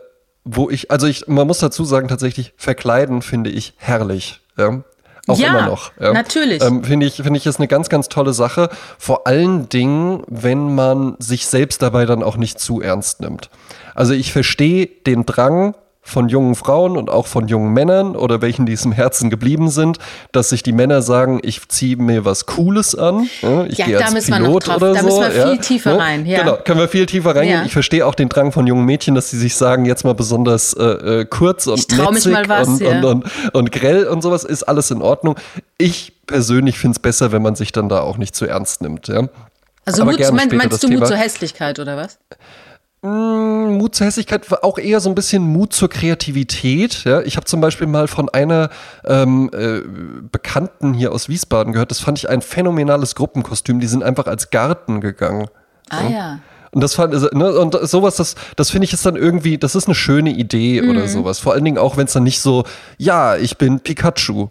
wo 0.44 0.70
ich, 0.70 0.90
also 0.90 1.06
ich, 1.06 1.26
man 1.26 1.46
muss 1.46 1.58
dazu 1.58 1.84
sagen, 1.84 2.08
tatsächlich 2.08 2.52
verkleiden 2.56 3.22
finde 3.22 3.50
ich 3.50 3.74
herrlich. 3.76 4.40
Ja? 4.56 4.82
Auch 5.26 5.38
ja, 5.38 5.48
immer 5.48 5.66
noch. 5.66 5.92
Ja. 5.98 6.12
Natürlich. 6.12 6.62
Ähm, 6.62 6.84
finde 6.84 7.06
ich, 7.06 7.16
finde 7.16 7.36
ich, 7.36 7.46
ist 7.46 7.58
eine 7.58 7.68
ganz, 7.68 7.88
ganz 7.88 8.08
tolle 8.08 8.32
Sache. 8.32 8.68
Vor 8.98 9.26
allen 9.26 9.68
Dingen, 9.68 10.22
wenn 10.28 10.74
man 10.74 11.16
sich 11.18 11.46
selbst 11.46 11.82
dabei 11.82 12.06
dann 12.06 12.22
auch 12.22 12.36
nicht 12.36 12.60
zu 12.60 12.80
ernst 12.80 13.20
nimmt. 13.20 13.50
Also 13.94 14.12
ich 14.12 14.32
verstehe 14.32 14.86
den 14.86 15.26
Drang, 15.26 15.74
von 16.06 16.28
jungen 16.28 16.54
Frauen 16.54 16.96
und 16.96 17.10
auch 17.10 17.26
von 17.26 17.48
jungen 17.48 17.72
Männern 17.72 18.14
oder 18.14 18.40
welchen, 18.40 18.64
die 18.64 18.74
es 18.74 18.84
im 18.84 18.92
Herzen 18.92 19.28
geblieben 19.28 19.68
sind, 19.68 19.98
dass 20.30 20.50
sich 20.50 20.62
die 20.62 20.72
Männer 20.72 21.02
sagen, 21.02 21.40
ich 21.42 21.68
ziehe 21.68 21.96
mir 21.96 22.24
was 22.24 22.46
Cooles 22.46 22.94
an. 22.94 23.28
Ja, 23.42 23.64
ich 23.64 23.78
ja, 23.78 23.86
gehe 23.86 24.04
als 24.04 24.26
Pilot 24.26 24.68
oder 24.68 24.78
da 24.78 24.86
so. 24.86 24.94
Da 24.94 25.02
müssen 25.02 25.34
wir 25.34 25.48
viel 25.48 25.58
tiefer 25.58 25.92
ja, 25.92 25.96
rein. 25.98 26.24
Ja. 26.24 26.38
Genau, 26.40 26.58
können 26.64 26.78
wir 26.78 26.88
viel 26.88 27.06
tiefer 27.06 27.34
reingehen. 27.34 27.66
Ich 27.66 27.72
verstehe 27.72 28.06
auch 28.06 28.14
den 28.14 28.28
Drang 28.28 28.52
von 28.52 28.68
jungen 28.68 28.84
Mädchen, 28.84 29.16
dass 29.16 29.30
sie 29.30 29.38
sich 29.38 29.56
sagen, 29.56 29.84
jetzt 29.84 30.04
mal 30.04 30.14
besonders 30.14 30.74
äh, 30.74 30.84
äh 30.84 31.24
kurz 31.24 31.66
und 31.66 31.90
netzig 31.90 32.36
was, 32.46 32.68
und, 32.68 32.82
und, 32.82 33.04
und, 33.04 33.24
und 33.52 33.72
grell 33.72 34.06
und 34.06 34.22
sowas, 34.22 34.44
ist 34.44 34.62
alles 34.62 34.92
in 34.92 35.02
Ordnung. 35.02 35.34
Ich 35.76 36.12
persönlich 36.26 36.78
finde 36.78 36.96
es 36.96 36.98
besser, 37.00 37.32
wenn 37.32 37.42
man 37.42 37.56
sich 37.56 37.72
dann 37.72 37.88
da 37.88 38.00
auch 38.00 38.16
nicht 38.16 38.36
zu 38.36 38.46
ernst 38.46 38.80
nimmt. 38.80 39.08
Ja. 39.08 39.28
Also 39.84 40.04
Mut, 40.04 40.18
meinst, 40.18 40.52
meinst 40.52 40.82
du 40.82 40.88
Mut 40.88 41.06
zur 41.06 41.16
Hässlichkeit 41.16 41.78
oder 41.78 41.96
was? 41.96 42.18
Mm, 43.06 43.76
Mut 43.78 43.94
zur 43.94 44.06
Hässlichkeit 44.06 44.50
war 44.50 44.64
auch 44.64 44.78
eher 44.78 44.98
so 44.98 45.08
ein 45.08 45.14
bisschen 45.14 45.44
Mut 45.44 45.72
zur 45.72 45.88
Kreativität. 45.88 47.04
Ja? 47.04 47.22
Ich 47.22 47.36
habe 47.36 47.46
zum 47.46 47.60
Beispiel 47.60 47.86
mal 47.86 48.08
von 48.08 48.28
einer 48.28 48.68
ähm, 49.04 49.48
äh, 49.52 49.80
Bekannten 50.32 50.92
hier 50.92 51.12
aus 51.12 51.28
Wiesbaden 51.28 51.72
gehört, 51.72 51.92
das 51.92 52.00
fand 52.00 52.18
ich 52.18 52.28
ein 52.28 52.42
phänomenales 52.42 53.14
Gruppenkostüm. 53.14 53.78
Die 53.78 53.86
sind 53.86 54.02
einfach 54.02 54.26
als 54.26 54.50
Garten 54.50 55.00
gegangen. 55.00 55.48
Ah 55.88 56.08
ja. 56.08 56.38
Und 56.72 56.80
das 56.82 56.94
fand, 56.94 57.14
also, 57.14 57.28
ne, 57.32 57.52
und 57.52 57.78
sowas, 57.88 58.16
das, 58.16 58.34
das 58.56 58.70
finde 58.70 58.86
ich 58.86 58.92
ist 58.92 59.06
dann 59.06 59.16
irgendwie, 59.16 59.56
das 59.56 59.76
ist 59.76 59.86
eine 59.86 59.94
schöne 59.94 60.30
Idee 60.30 60.82
mhm. 60.82 60.90
oder 60.90 61.06
sowas. 61.06 61.38
Vor 61.38 61.52
allen 61.52 61.64
Dingen 61.64 61.78
auch, 61.78 61.96
wenn 61.96 62.06
es 62.06 62.12
dann 62.12 62.24
nicht 62.24 62.40
so, 62.40 62.64
ja, 62.98 63.36
ich 63.36 63.56
bin 63.56 63.80
Pikachu 63.80 64.48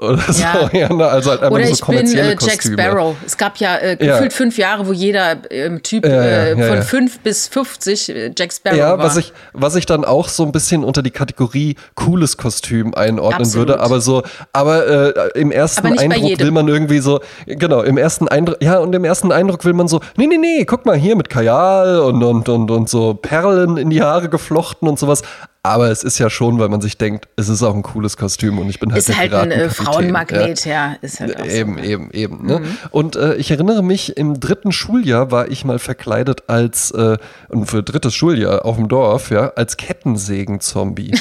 oder 0.00 0.32
so. 0.32 0.40
Ja. 0.72 0.92
Ne? 0.92 1.06
also 1.06 1.30
halt 1.30 1.42
einfach 1.42 1.56
oder 1.56 1.66
so 1.66 1.72
ich 1.72 1.80
bin 1.80 2.16
äh, 2.16 2.36
Jack 2.40 2.62
Sparrow. 2.62 3.16
Es 3.26 3.36
gab 3.36 3.56
ja 3.58 3.78
äh, 3.78 3.96
gefühlt 3.96 4.32
fünf 4.32 4.56
Jahre, 4.56 4.86
wo 4.86 4.92
jeder 4.92 5.36
ähm, 5.50 5.82
Typ 5.82 6.04
äh, 6.04 6.56
von 6.56 6.82
fünf 6.82 7.20
bis 7.20 7.48
50 7.48 8.08
äh, 8.08 8.32
Jack 8.36 8.52
Sparrow 8.52 8.78
ja, 8.78 8.98
war. 8.98 9.04
Was 9.04 9.16
ich, 9.16 9.32
was 9.52 9.76
ich 9.76 9.86
dann 9.86 10.04
auch 10.04 10.28
so 10.28 10.44
ein 10.44 10.52
bisschen 10.52 10.84
unter 10.84 11.02
die 11.02 11.10
Kategorie 11.10 11.76
cooles 11.94 12.36
Kostüm 12.36 12.94
einordnen 12.94 13.42
Absolut. 13.42 13.68
würde, 13.68 13.80
aber 13.80 14.00
so, 14.00 14.22
aber 14.52 15.16
äh, 15.16 15.38
im 15.38 15.50
ersten 15.50 15.86
Eindruck 15.98 16.38
will 16.38 16.50
man 16.50 16.68
irgendwie 16.68 17.00
so, 17.00 17.20
genau, 17.46 17.82
im 17.82 17.98
ersten 17.98 18.28
Eindruck, 18.28 18.62
ja, 18.62 18.78
und 18.78 18.94
im 18.94 19.04
ersten 19.04 19.32
Eindruck 19.32 19.64
will 19.64 19.74
man 19.74 19.88
so, 19.88 20.00
nee, 20.16 20.26
nee, 20.26 20.38
nee, 20.38 20.64
guck 20.64 20.86
mal 20.86 20.96
hier 20.96 21.16
mit 21.16 21.28
Kajal 21.28 22.00
und, 22.00 22.22
und, 22.22 22.48
und, 22.48 22.70
und 22.70 22.88
so 22.88 23.14
Perlen 23.14 23.76
in 23.76 23.90
die 23.90 24.02
Haare 24.02 24.28
geflochten 24.28 24.88
und 24.88 24.98
sowas. 24.98 25.22
Aber 25.62 25.90
es 25.90 26.04
ist 26.04 26.18
ja 26.18 26.30
schon, 26.30 26.58
weil 26.58 26.70
man 26.70 26.80
sich 26.80 26.96
denkt, 26.96 27.28
es 27.36 27.50
ist 27.50 27.62
auch 27.62 27.74
ein 27.74 27.82
cooles 27.82 28.16
Kostüm 28.16 28.58
und 28.58 28.70
ich 28.70 28.80
bin 28.80 28.92
halt 28.92 29.06
ist 29.06 29.16
halt 29.16 29.34
ein 29.34 29.50
äh, 29.50 29.68
Frauenmagnet, 29.68 30.64
ja. 30.64 30.92
ja. 30.92 30.96
Ist 31.02 31.20
halt 31.20 31.38
eben, 31.44 31.76
so. 31.76 31.84
eben, 31.84 32.10
eben. 32.12 32.46
Ne? 32.46 32.60
Mhm. 32.60 32.78
Und 32.90 33.16
äh, 33.16 33.34
ich 33.34 33.50
erinnere 33.50 33.82
mich, 33.82 34.16
im 34.16 34.40
dritten 34.40 34.72
Schuljahr 34.72 35.30
war 35.30 35.48
ich 35.48 35.66
mal 35.66 35.78
verkleidet 35.78 36.44
als, 36.46 36.92
äh, 36.92 37.18
und 37.48 37.66
für 37.66 37.82
drittes 37.82 38.14
Schuljahr 38.14 38.64
auf 38.64 38.76
dem 38.76 38.88
Dorf, 38.88 39.30
ja, 39.30 39.48
als 39.54 39.76
Kettensägen-Zombie. 39.76 41.12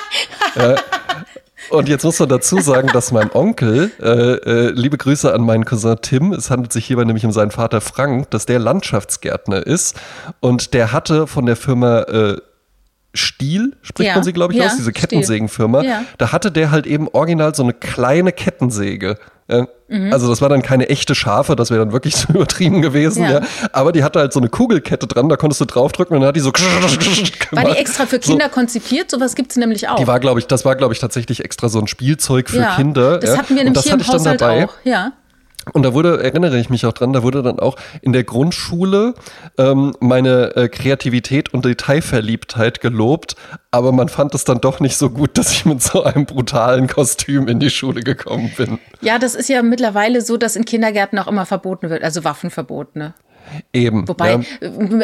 äh, 0.56 0.76
und 1.70 1.88
jetzt 1.88 2.04
muss 2.04 2.18
man 2.18 2.28
dazu 2.28 2.60
sagen, 2.60 2.88
dass 2.92 3.10
mein 3.10 3.30
Onkel, 3.32 3.90
äh, 4.00 4.06
äh, 4.06 4.70
liebe 4.70 4.98
Grüße 4.98 5.32
an 5.32 5.42
meinen 5.42 5.64
Cousin 5.64 5.96
Tim, 6.02 6.32
es 6.32 6.50
handelt 6.50 6.72
sich 6.72 6.86
hierbei 6.86 7.04
nämlich 7.04 7.24
um 7.24 7.32
seinen 7.32 7.50
Vater 7.50 7.80
Frank, 7.80 8.30
dass 8.30 8.44
der 8.44 8.58
Landschaftsgärtner 8.58 9.66
ist 9.66 9.98
und 10.40 10.72
der 10.74 10.92
hatte 10.92 11.26
von 11.26 11.46
der 11.46 11.56
Firma 11.56 12.00
äh, 12.02 12.36
Stiel, 13.18 13.76
spricht 13.82 14.08
ja. 14.08 14.14
man 14.14 14.24
sie, 14.24 14.32
glaube 14.32 14.52
ich, 14.52 14.58
ja, 14.58 14.66
aus, 14.66 14.76
diese 14.76 14.92
Kettensägenfirma. 14.92 15.82
Ja. 15.82 16.04
Da 16.18 16.32
hatte 16.32 16.50
der 16.50 16.70
halt 16.70 16.86
eben 16.86 17.08
original 17.08 17.54
so 17.54 17.62
eine 17.62 17.74
kleine 17.74 18.32
Kettensäge. 18.32 19.18
Mhm. 19.88 20.12
Also 20.12 20.28
das 20.28 20.42
war 20.42 20.50
dann 20.50 20.60
keine 20.60 20.90
echte 20.90 21.14
Schafe, 21.14 21.56
das 21.56 21.70
wäre 21.70 21.80
dann 21.80 21.92
wirklich 21.92 22.14
so 22.16 22.28
übertrieben 22.34 22.82
gewesen, 22.82 23.22
ja. 23.22 23.40
ja. 23.40 23.40
Aber 23.72 23.92
die 23.92 24.04
hatte 24.04 24.18
halt 24.18 24.32
so 24.32 24.40
eine 24.40 24.50
Kugelkette 24.50 25.06
dran, 25.06 25.28
da 25.30 25.36
konntest 25.36 25.60
du 25.62 25.64
draufdrücken 25.64 26.14
und 26.14 26.20
dann 26.20 26.28
hat 26.28 26.36
die 26.36 26.40
so 26.40 26.52
War 27.50 27.64
die 27.64 27.76
extra 27.76 28.04
für 28.04 28.18
Kinder 28.18 28.46
so. 28.46 28.50
konzipiert? 28.50 29.10
Sowas 29.10 29.34
gibt 29.34 29.50
es 29.52 29.56
nämlich 29.56 29.88
auch. 29.88 29.96
Die 29.96 30.06
war, 30.06 30.20
glaube 30.20 30.40
ich, 30.40 30.46
das 30.46 30.66
war, 30.66 30.76
glaube 30.76 30.92
ich, 30.92 31.00
tatsächlich 31.00 31.42
extra 31.42 31.70
so 31.70 31.80
ein 31.80 31.86
Spielzeug 31.86 32.50
für. 32.50 32.68
Kinder. 32.76 33.18
Das 33.18 33.38
hatten 33.38 33.56
wir 33.56 33.64
nämlich 33.64 33.82
hier 33.82 33.94
im 33.94 34.06
Haushalt 34.06 34.42
auch, 34.42 34.74
ja. 34.84 35.12
Und 35.72 35.82
da 35.82 35.94
wurde, 35.94 36.22
erinnere 36.22 36.58
ich 36.58 36.70
mich 36.70 36.86
auch 36.86 36.92
dran, 36.92 37.12
da 37.12 37.22
wurde 37.22 37.42
dann 37.42 37.58
auch 37.58 37.76
in 38.02 38.12
der 38.12 38.24
Grundschule 38.24 39.14
ähm, 39.56 39.94
meine 40.00 40.56
äh, 40.56 40.68
Kreativität 40.68 41.52
und 41.52 41.64
Detailverliebtheit 41.64 42.80
gelobt, 42.80 43.36
aber 43.70 43.92
man 43.92 44.08
fand 44.08 44.34
es 44.34 44.44
dann 44.44 44.60
doch 44.60 44.80
nicht 44.80 44.96
so 44.96 45.10
gut, 45.10 45.36
dass 45.38 45.52
ich 45.52 45.64
mit 45.64 45.82
so 45.82 46.04
einem 46.04 46.26
brutalen 46.26 46.86
Kostüm 46.86 47.48
in 47.48 47.60
die 47.60 47.70
Schule 47.70 48.02
gekommen 48.02 48.52
bin. 48.56 48.78
Ja, 49.00 49.18
das 49.18 49.34
ist 49.34 49.48
ja 49.48 49.62
mittlerweile 49.62 50.20
so, 50.20 50.36
dass 50.36 50.56
in 50.56 50.64
Kindergärten 50.64 51.18
auch 51.18 51.28
immer 51.28 51.46
verboten 51.46 51.90
wird, 51.90 52.02
also 52.02 52.24
Waffenverbot, 52.24 52.96
ne? 52.96 53.14
Eben. 53.72 54.08
Wobei, 54.08 54.32
ja. 54.32 54.40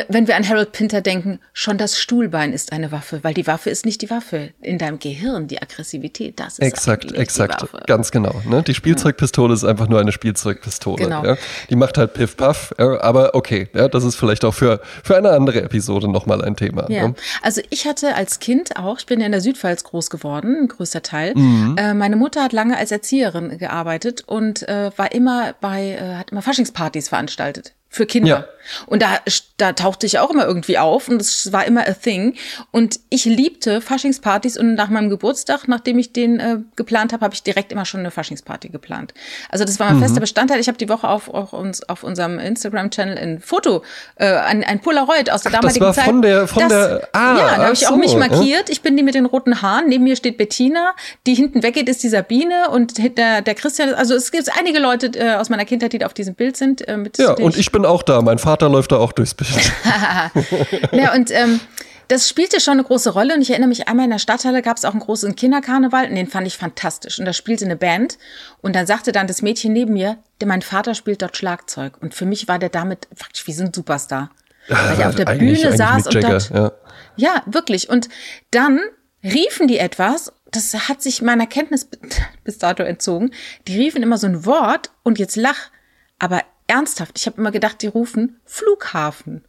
wenn 0.09 0.27
wir 0.27 0.37
an 0.37 0.49
Harold 0.49 0.73
Pinter 0.73 1.01
denken, 1.01 1.41
schon 1.53 1.79
das 1.79 1.99
Stuhlbein 1.99 2.53
ist 2.53 2.73
eine 2.73 2.93
Waffe, 2.93 3.21
weil 3.23 3.35
die 3.35 3.47
Waffe 3.47 3.71
ist 3.71 3.85
nicht 3.85 4.03
die 4.03 4.11
Waffe. 4.11 4.51
In 4.61 4.79
deinem 4.79 4.99
Gehirn, 4.99 5.49
die 5.49 5.61
Aggressivität, 5.61 6.41
das 6.41 6.55
ist 6.55 6.61
Exakt, 6.61 7.13
exakt. 7.13 7.61
Die 7.61 7.73
Waffe. 7.73 7.85
Ganz 7.87 8.11
genau. 8.11 8.43
Ne? 8.49 8.63
Die 8.63 8.75
Spielzeugpistole 8.75 9.51
ja. 9.51 9.55
ist 9.55 9.65
einfach 9.65 9.89
nur 9.89 10.01
eine 10.01 10.13
Spielzeugpistole. 10.13 11.05
Genau. 11.05 11.25
Ja? 11.25 11.37
Die 11.71 11.77
macht 11.77 11.99
halt 11.99 12.15
Piff 12.15 12.37
Puff, 12.37 12.75
aber 12.79 13.35
okay, 13.35 13.69
ja, 13.75 13.89
das 13.89 14.05
ist 14.05 14.17
vielleicht 14.17 14.45
auch 14.45 14.55
für, 14.55 14.81
für 15.03 15.17
eine 15.17 15.31
andere 15.31 15.63
Episode 15.63 16.09
nochmal 16.09 16.43
ein 16.43 16.57
Thema. 16.57 16.89
Ne? 16.89 17.15
Also 17.43 17.61
ich 17.71 17.87
hatte 17.87 18.15
als 18.15 18.39
Kind 18.39 18.77
auch, 18.77 18.99
ich 18.99 19.07
bin 19.07 19.21
ja 19.21 19.27
in 19.27 19.33
der 19.33 19.41
Südpfalz 19.41 19.85
groß 19.85 20.11
geworden, 20.11 20.57
ein 20.63 20.69
größter 20.69 21.03
Teil. 21.03 21.35
Mhm. 21.35 21.77
Äh, 21.79 21.95
meine 21.95 22.17
Mutter 22.17 22.43
hat 22.43 22.53
lange 22.53 22.77
als 22.77 22.91
Erzieherin 22.91 23.59
gearbeitet 23.59 24.25
und 24.27 24.67
äh, 24.69 24.91
war 24.97 25.13
immer 25.13 25.55
bei, 25.61 25.99
äh, 26.01 26.17
hat 26.17 26.33
immer 26.33 26.43
Faschingspartys 26.43 27.09
veranstaltet 27.09 27.75
für 27.95 28.07
Kinder. 28.07 28.29
Ja. 28.29 28.49
Und 28.87 29.03
da, 29.03 29.21
da 29.57 29.73
tauchte 29.73 30.07
ich 30.07 30.19
auch 30.19 30.31
immer 30.31 30.47
irgendwie 30.47 30.79
auf 30.79 31.09
und 31.09 31.21
es 31.21 31.53
war 31.53 31.65
immer 31.65 31.87
a 31.87 31.93
thing. 31.93 32.35
Und 32.73 32.99
ich 33.09 33.25
liebte 33.25 33.81
Faschingspartys 33.81 34.59
und 34.59 34.75
nach 34.75 34.89
meinem 34.89 35.11
Geburtstag, 35.11 35.69
nachdem 35.69 35.99
ich 35.99 36.13
den 36.13 36.41
äh, 36.41 36.59
geplant 36.75 37.13
habe, 37.13 37.25
habe 37.25 37.35
ich 37.35 37.43
direkt 37.45 37.71
immer 37.71 37.85
schon 37.85 38.01
eine 38.01 38.11
Faschingsparty 38.11 38.71
geplant. 38.71 39.15
Also 39.51 39.65
das 39.65 39.79
war 39.79 39.87
mein 39.87 39.99
mhm. 39.99 40.03
fester 40.03 40.21
Bestandteil. 40.21 40.59
Ich 40.59 40.67
habe 40.67 40.79
die 40.79 40.89
Woche 40.89 41.09
auf, 41.09 41.29
auf, 41.29 41.53
uns, 41.53 41.89
auf 41.89 42.03
unserem 42.03 42.41
Instagram-Channel 42.41 43.17
ein 43.17 43.41
Foto, 43.41 43.85
äh, 44.17 44.27
ein, 44.27 44.65
ein 44.65 44.81
Polaroid 44.81 45.31
aus 45.31 45.43
der 45.43 45.53
Ach, 45.53 45.61
damaligen 45.61 45.85
das 45.85 45.97
war 45.99 46.05
Zeit. 46.05 46.05
Von 46.05 46.23
der, 46.23 46.49
von 46.49 46.63
das, 46.63 46.73
der, 46.73 47.09
ah, 47.13 47.39
ja, 47.39 47.57
da 47.57 47.63
habe 47.65 47.73
ich 47.75 47.81
so, 47.81 47.95
auch 47.95 47.97
mich 47.97 48.17
markiert. 48.17 48.71
Ich 48.71 48.83
bin 48.83 48.97
die 48.97 49.05
mit 49.05 49.15
den 49.15 49.27
roten 49.27 49.63
Haaren. 49.63 49.89
Neben 49.89 50.03
mir 50.03 50.17
steht 50.17 50.37
Bettina. 50.37 50.95
Die 51.29 51.35
hinten 51.35 51.63
weggeht, 51.63 51.89
ist 51.89 52.03
die 52.03 52.09
Sabine 52.09 52.71
und 52.71 52.99
der, 53.17 53.41
der 53.41 53.55
Christian. 53.55 53.95
Also 53.95 54.15
es 54.15 54.33
gibt 54.33 54.51
einige 54.59 54.81
Leute 54.81 55.13
äh, 55.15 55.37
aus 55.37 55.49
meiner 55.49 55.65
Kindheit, 55.65 55.93
die 55.93 55.99
da 55.99 56.07
auf 56.07 56.15
diesem 56.15 56.35
Bild 56.35 56.57
sind. 56.57 56.87
Äh, 56.89 56.97
mit, 56.97 57.19
ja, 57.19 57.35
und 57.35 57.57
ich 57.57 57.71
bin 57.71 57.87
auch 57.87 58.03
da. 58.03 58.21
Mein 58.21 58.41
Vater 58.41 58.69
läuft 58.69 58.91
da 58.91 58.97
auch 58.97 59.13
durchs 59.13 59.35
Bild. 59.35 59.44
ja, 60.93 61.15
und 61.15 61.31
ähm, 61.31 61.61
das 62.09 62.29
spielte 62.29 62.61
schon 62.61 62.75
eine 62.75 62.85
große 62.85 63.11
Rolle 63.11 63.35
und 63.35 63.43
ich 63.43 63.51
erinnere 63.51 63.69
mich 63.69 63.89
einmal 63.89 64.05
in 64.05 64.11
der 64.11 64.19
Stadthalle 64.19 64.63
gab 64.63 64.77
es 64.77 64.85
auch 64.85 64.93
einen 64.93 65.01
großen 65.01 65.37
Kinderkarneval 65.37 66.09
und 66.09 66.15
den 66.17 66.27
fand 66.27 66.47
ich 66.47 66.59
fantastisch 66.59 67.19
und 67.19 67.25
da 67.25 67.33
spielte 67.33 67.65
eine 67.65 67.77
Band 67.77 68.19
und 68.61 68.77
dann 68.77 68.87
sagte 68.87 69.13
dann 69.13 69.27
das 69.27 69.43
Mädchen 69.43 69.73
neben 69.73 69.95
mir, 69.95 70.19
der 70.41 70.49
mein 70.49 70.63
Vater 70.63 70.95
spielt 70.95 71.23
dort 71.23 71.37
Schlagzeug 71.37 71.95
und 72.01 72.15
für 72.15 72.27
mich 72.27 72.47
war 72.47 72.59
der 72.59 72.69
damit 72.69 73.09
faktisch 73.15 73.47
wie 73.47 73.53
so 73.53 73.65
ein 73.65 73.73
Superstar, 73.73 74.31
weil 74.69 75.01
er 75.01 75.09
auf 75.11 75.15
der 75.15 75.25
Bühne 75.25 75.53
eigentlich 75.53 75.77
saß 75.77 76.07
und 76.09 76.23
dort 76.23 76.51
ja. 76.51 76.73
ja 77.17 77.43
wirklich 77.47 77.89
und 77.89 78.09
dann 78.51 78.81
riefen 79.23 79.67
die 79.67 79.79
etwas 79.79 80.33
das 80.55 80.89
hat 80.89 81.03
sich 81.03 81.23
meiner 81.23 81.47
Kenntnis 81.47 81.89
bis 82.45 82.59
dato 82.59 82.83
entzogen. 82.83 83.33
Die 83.67 83.77
riefen 83.77 84.03
immer 84.03 84.19
so 84.19 84.27
ein 84.27 84.47
Wort 84.47 84.91
und 85.03 85.19
jetzt 85.19 85.37
lach, 85.37 85.71
aber 86.19 86.43
ernsthaft, 86.67 87.19
ich 87.19 87.27
habe 87.27 87.39
immer 87.39 87.51
gedacht, 87.51 87.83
die 87.83 87.87
rufen 87.87 88.41
Flughafen. 88.45 89.45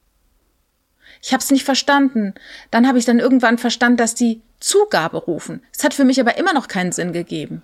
Ich 1.22 1.34
habe 1.34 1.42
es 1.42 1.52
nicht 1.52 1.64
verstanden. 1.64 2.34
Dann 2.72 2.88
habe 2.88 3.00
ich 3.00 3.06
dann 3.06 3.20
irgendwann 3.20 3.58
verstanden, 3.58 3.98
dass 3.98 4.16
die 4.16 4.42
Zugabe 4.60 5.18
rufen. 5.18 5.64
Es 5.76 5.84
hat 5.84 5.94
für 5.94 6.06
mich 6.06 6.20
aber 6.20 6.38
immer 6.38 6.54
noch 6.54 6.68
keinen 6.68 6.92
Sinn 6.92 7.14
gegeben. 7.14 7.64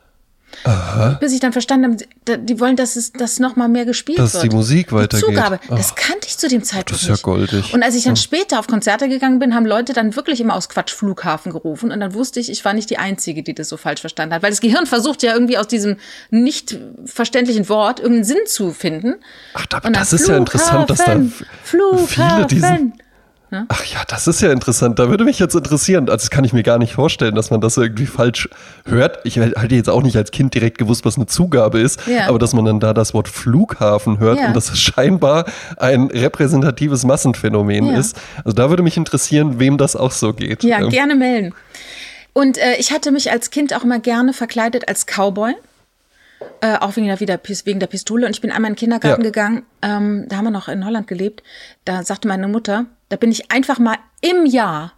Aha. 0.63 1.17
Bis 1.19 1.33
ich 1.33 1.39
dann 1.39 1.53
verstanden 1.53 1.97
habe, 2.27 2.37
die 2.39 2.59
wollen, 2.59 2.75
dass 2.75 2.95
es 2.95 3.13
das 3.13 3.39
noch 3.39 3.55
mal 3.55 3.67
mehr 3.67 3.85
gespielt 3.85 4.19
dass 4.19 4.33
wird. 4.33 4.43
Dass 4.43 4.49
die 4.49 4.55
Musik 4.55 4.91
weitergeht. 4.91 5.29
Die 5.29 5.33
Zugabe, 5.33 5.59
Ach, 5.63 5.77
das 5.77 5.95
kannte 5.95 6.27
ich 6.27 6.37
zu 6.37 6.47
dem 6.47 6.63
Zeitpunkt 6.63 6.91
Das 6.91 7.01
ist 7.01 7.09
ja 7.09 7.15
goldig. 7.15 7.73
Und 7.73 7.83
als 7.83 7.95
ich 7.95 8.03
dann 8.03 8.15
ja. 8.15 8.21
später 8.21 8.59
auf 8.59 8.67
Konzerte 8.67 9.09
gegangen 9.09 9.39
bin, 9.39 9.55
haben 9.55 9.65
Leute 9.65 9.93
dann 9.93 10.15
wirklich 10.15 10.39
immer 10.39 10.55
aus 10.55 10.69
Quatsch 10.69 10.93
Flughafen 10.93 11.51
gerufen 11.51 11.91
und 11.91 11.99
dann 11.99 12.13
wusste 12.13 12.39
ich, 12.39 12.51
ich 12.51 12.63
war 12.63 12.73
nicht 12.73 12.89
die 12.89 12.97
Einzige, 12.97 13.43
die 13.43 13.53
das 13.53 13.69
so 13.69 13.77
falsch 13.77 14.01
verstanden 14.01 14.35
hat, 14.35 14.43
weil 14.43 14.51
das 14.51 14.61
Gehirn 14.61 14.85
versucht 14.85 15.23
ja 15.23 15.33
irgendwie 15.33 15.57
aus 15.57 15.67
diesem 15.67 15.97
nicht 16.29 16.77
verständlichen 17.05 17.67
Wort 17.69 17.99
irgendeinen 17.99 18.25
Sinn 18.25 18.45
zu 18.45 18.71
finden. 18.71 19.15
Ach, 19.53 19.65
da, 19.65 19.79
das 19.79 20.13
ist 20.13 20.27
ja 20.27 20.37
interessant, 20.37 20.89
dass 20.89 20.99
da 20.99 21.19
viele 21.63 22.45
diesen 22.47 22.93
Ne? 23.51 23.65
Ach 23.67 23.83
ja, 23.83 24.01
das 24.07 24.27
ist 24.27 24.41
ja 24.41 24.49
interessant. 24.49 24.97
Da 24.97 25.09
würde 25.09 25.25
mich 25.25 25.37
jetzt 25.37 25.55
interessieren. 25.55 26.07
Also 26.09 26.23
das 26.23 26.29
kann 26.29 26.45
ich 26.45 26.53
mir 26.53 26.63
gar 26.63 26.77
nicht 26.77 26.93
vorstellen, 26.93 27.35
dass 27.35 27.51
man 27.51 27.59
das 27.59 27.75
irgendwie 27.75 28.05
falsch 28.05 28.47
hört. 28.85 29.19
Ich 29.25 29.35
hätte 29.35 29.75
jetzt 29.75 29.89
auch 29.89 30.03
nicht 30.03 30.15
als 30.15 30.31
Kind 30.31 30.55
direkt 30.55 30.77
gewusst, 30.77 31.03
was 31.03 31.17
eine 31.17 31.25
Zugabe 31.25 31.81
ist, 31.81 32.07
ja. 32.07 32.29
aber 32.29 32.39
dass 32.39 32.53
man 32.53 32.63
dann 32.63 32.79
da 32.79 32.93
das 32.93 33.13
Wort 33.13 33.27
Flughafen 33.27 34.19
hört 34.19 34.39
ja. 34.39 34.47
und 34.47 34.55
dass 34.55 34.71
es 34.71 34.79
scheinbar 34.79 35.45
ein 35.75 36.05
repräsentatives 36.05 37.03
Massenphänomen 37.03 37.87
ja. 37.87 37.99
ist. 37.99 38.15
Also 38.37 38.55
da 38.55 38.69
würde 38.69 38.83
mich 38.83 38.95
interessieren, 38.95 39.59
wem 39.59 39.77
das 39.77 39.97
auch 39.97 40.11
so 40.11 40.33
geht. 40.33 40.63
Ja, 40.63 40.87
gerne 40.87 41.15
melden. 41.15 41.53
Und 42.31 42.57
äh, 42.57 42.75
ich 42.77 42.93
hatte 42.93 43.11
mich 43.11 43.31
als 43.31 43.49
Kind 43.49 43.75
auch 43.75 43.83
immer 43.83 43.99
gerne 43.99 44.31
verkleidet 44.31 44.87
als 44.87 45.05
Cowboy. 45.05 45.53
Äh, 46.61 46.77
auch 46.77 46.95
wegen 46.95 47.07
der, 47.07 47.19
wieder, 47.19 47.37
wegen 47.65 47.79
der 47.81 47.87
Pistole. 47.87 48.25
Und 48.25 48.31
ich 48.31 48.41
bin 48.41 48.49
einmal 48.49 48.69
in 48.69 48.75
den 48.75 48.79
Kindergarten 48.79 49.23
gegangen, 49.23 49.63
ähm, 49.81 50.25
da 50.29 50.37
haben 50.37 50.45
wir 50.45 50.51
noch 50.51 50.69
in 50.69 50.85
Holland 50.85 51.07
gelebt. 51.07 51.43
Da 51.85 52.03
sagte 52.03 52.27
meine 52.27 52.47
Mutter, 52.47 52.85
da 53.11 53.17
bin 53.17 53.31
ich 53.31 53.51
einfach 53.51 53.77
mal 53.77 53.97
im 54.21 54.45
Jahr 54.45 54.93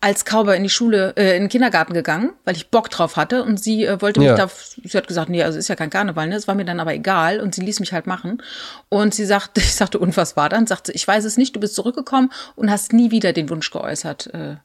als 0.00 0.24
Cowboy 0.24 0.56
in 0.56 0.62
die 0.62 0.70
Schule, 0.70 1.14
äh, 1.16 1.34
in 1.34 1.44
den 1.44 1.48
Kindergarten 1.48 1.92
gegangen, 1.92 2.32
weil 2.44 2.54
ich 2.54 2.70
Bock 2.70 2.88
drauf 2.90 3.16
hatte 3.16 3.42
und 3.42 3.58
sie 3.58 3.84
äh, 3.84 4.00
wollte 4.00 4.20
mich 4.20 4.28
ja. 4.28 4.36
da, 4.36 4.48
sie 4.48 4.96
hat 4.96 5.08
gesagt, 5.08 5.28
nee, 5.28 5.42
also 5.42 5.58
ist 5.58 5.68
ja 5.68 5.74
kein 5.74 5.90
Karneval, 5.90 6.28
ne? 6.28 6.36
Es 6.36 6.46
war 6.46 6.54
mir 6.54 6.66
dann 6.66 6.78
aber 6.78 6.94
egal 6.94 7.40
und 7.40 7.54
sie 7.54 7.62
ließ 7.62 7.80
mich 7.80 7.92
halt 7.92 8.06
machen. 8.06 8.42
Und 8.90 9.14
sie 9.14 9.24
sagte, 9.24 9.60
ich 9.60 9.74
sagte, 9.74 9.98
und 9.98 10.16
was 10.16 10.36
war 10.36 10.50
dann? 10.50 10.66
Sagte, 10.66 10.92
ich 10.92 11.08
weiß 11.08 11.24
es 11.24 11.36
nicht, 11.36 11.56
du 11.56 11.60
bist 11.60 11.74
zurückgekommen 11.74 12.30
und 12.54 12.70
hast 12.70 12.92
nie 12.92 13.10
wieder 13.10 13.32
den 13.32 13.48
Wunsch 13.48 13.70
geäußert, 13.70 14.32
äh, 14.34 14.56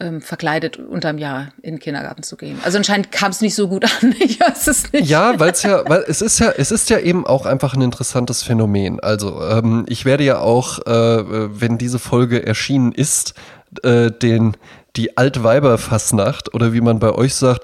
ähm, 0.00 0.20
verkleidet 0.20 0.78
unterm 0.78 1.18
Jahr 1.18 1.52
in 1.62 1.74
den 1.74 1.80
Kindergarten 1.80 2.22
zu 2.22 2.36
gehen. 2.36 2.58
Also 2.64 2.78
anscheinend 2.78 3.12
kam 3.12 3.30
es 3.30 3.40
nicht 3.40 3.54
so 3.54 3.68
gut 3.68 3.84
an. 4.02 4.14
Ich 4.18 4.40
weiß 4.40 4.66
es 4.66 4.92
nicht. 4.92 5.08
Ja, 5.08 5.38
weil 5.38 5.52
es 5.52 5.62
ja, 5.62 5.88
weil 5.88 6.04
es 6.08 6.20
ist 6.20 6.38
ja, 6.40 6.50
es 6.56 6.72
ist 6.72 6.90
ja 6.90 6.98
eben 6.98 7.26
auch 7.26 7.46
einfach 7.46 7.74
ein 7.74 7.82
interessantes 7.82 8.42
Phänomen. 8.42 9.00
Also 9.00 9.40
ähm, 9.42 9.84
ich 9.88 10.04
werde 10.04 10.24
ja 10.24 10.38
auch, 10.38 10.80
äh, 10.86 11.60
wenn 11.60 11.78
diese 11.78 11.98
Folge 11.98 12.44
erschienen 12.44 12.92
ist, 12.92 13.34
äh, 13.82 14.10
den 14.10 14.56
die 14.96 15.16
Altweiberfassnacht 15.16 16.54
oder 16.54 16.72
wie 16.72 16.80
man 16.80 16.98
bei 16.98 17.12
euch 17.12 17.34
sagt, 17.34 17.62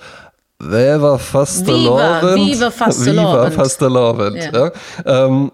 Viva 0.59 1.17
Fastelovend. 1.17 2.23
Viva, 2.23 2.53
Viva 2.53 2.71
Fastelovend. 2.71 3.53
Viva 3.53 3.63
Fastelovend. 3.63 4.37
Ja. 4.37 4.53
Ja. 4.53 4.73
Ähm, 5.27 5.53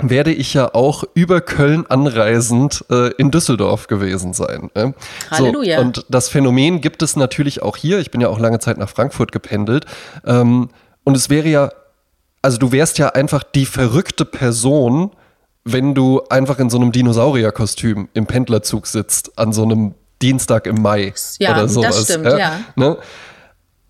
werde 0.00 0.32
ich 0.32 0.54
ja 0.54 0.74
auch 0.74 1.04
über 1.14 1.40
Köln 1.40 1.86
anreisend 1.88 2.84
äh, 2.90 3.12
in 3.14 3.30
Düsseldorf 3.30 3.86
gewesen 3.86 4.32
sein. 4.32 4.70
Äh? 4.74 4.92
Halleluja. 5.30 5.76
So, 5.76 5.82
und 5.82 6.06
das 6.08 6.28
Phänomen 6.28 6.80
gibt 6.80 7.02
es 7.02 7.16
natürlich 7.16 7.62
auch 7.62 7.76
hier. 7.76 7.98
Ich 7.98 8.10
bin 8.10 8.20
ja 8.20 8.28
auch 8.28 8.38
lange 8.38 8.58
Zeit 8.58 8.78
nach 8.78 8.88
Frankfurt 8.88 9.32
gependelt. 9.32 9.86
Ähm, 10.24 10.68
und 11.04 11.16
es 11.16 11.30
wäre 11.30 11.48
ja, 11.48 11.70
also 12.42 12.58
du 12.58 12.72
wärst 12.72 12.98
ja 12.98 13.10
einfach 13.10 13.42
die 13.42 13.66
verrückte 13.66 14.24
Person, 14.24 15.10
wenn 15.64 15.94
du 15.94 16.22
einfach 16.30 16.58
in 16.58 16.70
so 16.70 16.78
einem 16.78 16.92
Dinosaurierkostüm 16.92 18.08
im 18.14 18.26
Pendlerzug 18.26 18.86
sitzt, 18.86 19.38
an 19.38 19.52
so 19.52 19.62
einem 19.62 19.94
Dienstag 20.22 20.66
im 20.66 20.82
Mai 20.82 21.12
ja, 21.38 21.52
oder 21.52 21.68
sowas. 21.68 21.96
Das 21.96 22.04
stimmt, 22.04 22.26
ja. 22.26 22.38
ja. 22.38 22.60
Ne? 22.76 22.96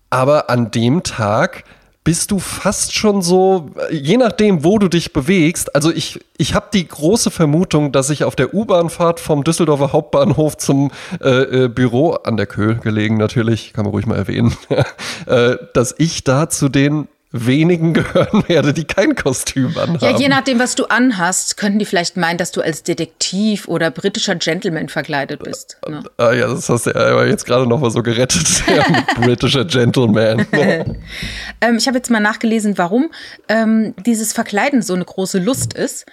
Aber 0.09 0.49
an 0.49 0.71
dem 0.71 1.03
Tag 1.03 1.63
bist 2.09 2.31
du 2.31 2.39
fast 2.39 2.95
schon 2.95 3.21
so, 3.21 3.69
je 3.91 4.17
nachdem, 4.17 4.63
wo 4.63 4.79
du 4.79 4.87
dich 4.87 5.13
bewegst. 5.13 5.75
Also 5.75 5.91
ich, 5.91 6.19
ich 6.37 6.55
habe 6.55 6.65
die 6.73 6.87
große 6.87 7.29
Vermutung, 7.29 7.91
dass 7.91 8.09
ich 8.09 8.23
auf 8.23 8.35
der 8.35 8.51
U-Bahnfahrt 8.51 9.19
vom 9.19 9.43
Düsseldorfer 9.43 9.93
Hauptbahnhof 9.93 10.57
zum 10.57 10.89
äh, 11.21 11.65
äh, 11.65 11.67
Büro 11.67 12.13
an 12.13 12.35
der 12.35 12.47
Köhl 12.47 12.77
gelegen, 12.77 13.17
natürlich, 13.17 13.73
kann 13.73 13.85
man 13.85 13.91
ruhig 13.91 14.07
mal 14.07 14.15
erwähnen, 14.15 14.57
äh, 15.27 15.57
dass 15.75 15.93
ich 15.99 16.23
da 16.23 16.49
zu 16.49 16.67
den 16.67 17.07
wenigen 17.31 17.93
gehören 17.93 18.43
werde, 18.47 18.73
die 18.73 18.85
kein 18.85 19.15
Kostüm 19.15 19.77
anhaben. 19.77 19.99
Ja, 20.01 20.17
je 20.17 20.27
nachdem, 20.29 20.59
was 20.59 20.75
du 20.75 20.85
anhast, 20.85 21.57
könnten 21.57 21.79
die 21.79 21.85
vielleicht 21.85 22.17
meinen, 22.17 22.37
dass 22.37 22.51
du 22.51 22.61
als 22.61 22.83
Detektiv 22.83 23.67
oder 23.67 23.91
britischer 23.91 24.35
Gentleman 24.35 24.89
verkleidet 24.89 25.43
bist. 25.43 25.77
Ne? 25.87 26.03
Ah 26.17 26.31
ja, 26.31 26.47
das 26.47 26.69
hast 26.69 26.87
du 26.87 26.91
ja 26.91 27.25
jetzt 27.25 27.45
gerade 27.45 27.67
noch 27.67 27.79
mal 27.79 27.91
so 27.91 28.01
gerettet. 28.01 28.63
britischer 29.21 29.65
Gentleman. 29.65 30.45
ähm, 30.51 31.75
ich 31.77 31.87
habe 31.87 31.97
jetzt 31.97 32.09
mal 32.09 32.19
nachgelesen, 32.19 32.77
warum 32.77 33.11
ähm, 33.47 33.93
dieses 34.05 34.33
Verkleiden 34.33 34.81
so 34.81 34.93
eine 34.93 35.05
große 35.05 35.39
Lust 35.39 35.73
ist. 35.73 36.05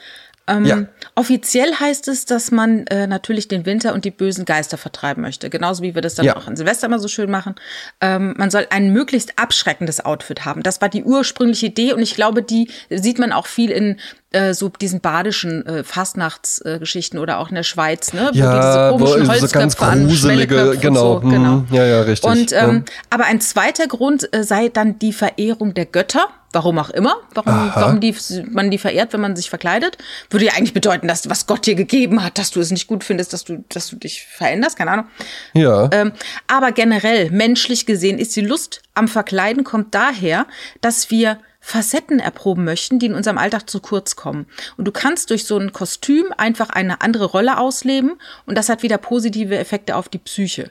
Ähm, 0.49 0.65
ja. 0.65 0.85
Offiziell 1.15 1.75
heißt 1.75 2.09
es, 2.09 2.25
dass 2.25 2.51
man 2.51 2.87
äh, 2.87 3.07
natürlich 3.07 3.49
den 3.49 3.67
Winter 3.67 3.95
und 3.95 4.05
die 4.05 4.11
bösen 4.11 4.45
Geister 4.45 4.79
vertreiben 4.79 5.23
möchte. 5.23 5.51
Genauso 5.51 5.83
wie 5.83 5.95
wir 5.95 6.03
das 6.03 6.15
dann 6.15 6.27
ja. 6.27 6.37
auch 6.37 6.47
an 6.47 6.57
Silvester 6.57 6.87
immer 6.87 6.99
so 6.99 7.09
schön 7.09 7.31
machen. 7.31 7.57
Ähm, 8.01 8.35
man 8.37 8.51
soll 8.51 8.67
ein 8.71 8.93
möglichst 8.93 9.39
abschreckendes 9.39 10.05
Outfit 10.05 10.45
haben. 10.45 10.63
Das 10.63 10.81
war 10.81 10.89
die 10.89 11.05
ursprüngliche 11.05 11.67
Idee 11.67 11.93
und 11.93 12.01
ich 12.01 12.15
glaube, 12.15 12.43
die 12.43 12.71
sieht 12.91 13.19
man 13.19 13.33
auch 13.33 13.47
viel 13.47 13.71
in 13.71 13.99
äh, 14.31 14.55
so 14.55 14.69
diesen 14.69 15.01
badischen 15.01 15.65
äh, 15.67 15.85
Fastnachtsgeschichten 15.85 17.19
äh, 17.19 17.23
oder 17.23 17.39
auch 17.39 17.49
in 17.49 17.55
der 17.55 17.63
Schweiz, 17.63 18.13
ne? 18.13 18.31
Wo 18.33 18.39
ja, 18.39 18.57
diese 18.57 18.91
komischen 18.91 19.29
Holzköpfe 19.29 19.71
so 19.71 19.85
an, 19.85 20.07
gruselige, 20.07 20.77
genau. 20.81 21.21
So, 21.21 21.29
genau. 21.29 21.65
Ja, 21.71 21.85
ja, 21.85 22.01
richtig. 22.03 22.31
Und 22.31 22.53
ähm, 22.53 22.85
ja. 22.87 22.93
aber 23.11 23.25
ein 23.25 23.41
zweiter 23.41 23.87
Grund 23.87 24.29
äh, 24.35 24.45
sei 24.45 24.69
dann 24.69 24.99
die 24.99 25.13
Verehrung 25.13 25.75
der 25.75 25.87
Götter. 25.87 26.29
Warum 26.57 26.79
auch 26.79 26.89
immer, 26.89 27.17
warum, 27.35 27.71
warum 27.75 28.01
die, 28.01 28.15
man 28.49 28.71
die 28.71 28.79
verehrt, 28.79 29.13
wenn 29.13 29.21
man 29.21 29.37
sich 29.37 29.51
verkleidet, 29.51 29.99
würde 30.31 30.47
ja 30.47 30.53
eigentlich 30.55 30.73
bedeuten, 30.73 31.07
dass 31.07 31.29
was 31.29 31.47
Gott 31.47 31.67
dir 31.67 31.75
gegeben 31.75 32.25
hat, 32.25 32.39
dass 32.39 32.51
du 32.51 32.61
es 32.61 32.71
nicht 32.71 32.87
gut 32.87 33.05
findest, 33.05 33.35
dass 33.35 33.45
du, 33.45 33.63
dass 33.69 33.89
du 33.89 33.97
dich 33.97 34.25
veränderst, 34.25 34.79
keine 34.79 34.93
Ahnung. 34.93 35.07
Ja. 35.53 35.91
Ähm, 35.93 36.13
aber 36.47 36.73
generell, 36.73 37.31
menschlich 37.31 37.85
gesehen, 37.85 38.19
ist 38.19 38.35
die 38.37 38.41
Lust 38.41 38.81
am 38.95 39.07
Verkleiden 39.07 39.65
kommt 39.65 39.95
daher, 39.95 40.47
dass 40.81 41.11
wir 41.11 41.41
Facetten 41.61 42.21
erproben 42.21 42.65
möchten, 42.65 42.99
die 42.99 43.07
in 43.07 43.15
unserem 43.15 43.37
Alltag 43.37 43.69
zu 43.69 43.81
kurz 43.81 44.17
kommen. 44.17 44.47
Und 44.79 44.87
du 44.87 44.93
kannst 44.93 45.29
durch 45.29 45.45
so 45.45 45.59
ein 45.59 45.75
Kostüm 45.75 46.25
einfach 46.39 46.71
eine 46.71 47.03
andere 47.03 47.27
Rolle 47.27 47.59
ausleben 47.59 48.13
und 48.47 48.57
das 48.57 48.71
hat 48.71 48.83
wieder 48.83 48.97
positive 48.97 49.59
Effekte 49.59 49.97
auf 49.97 50.09
die 50.09 50.17
Psyche. 50.17 50.71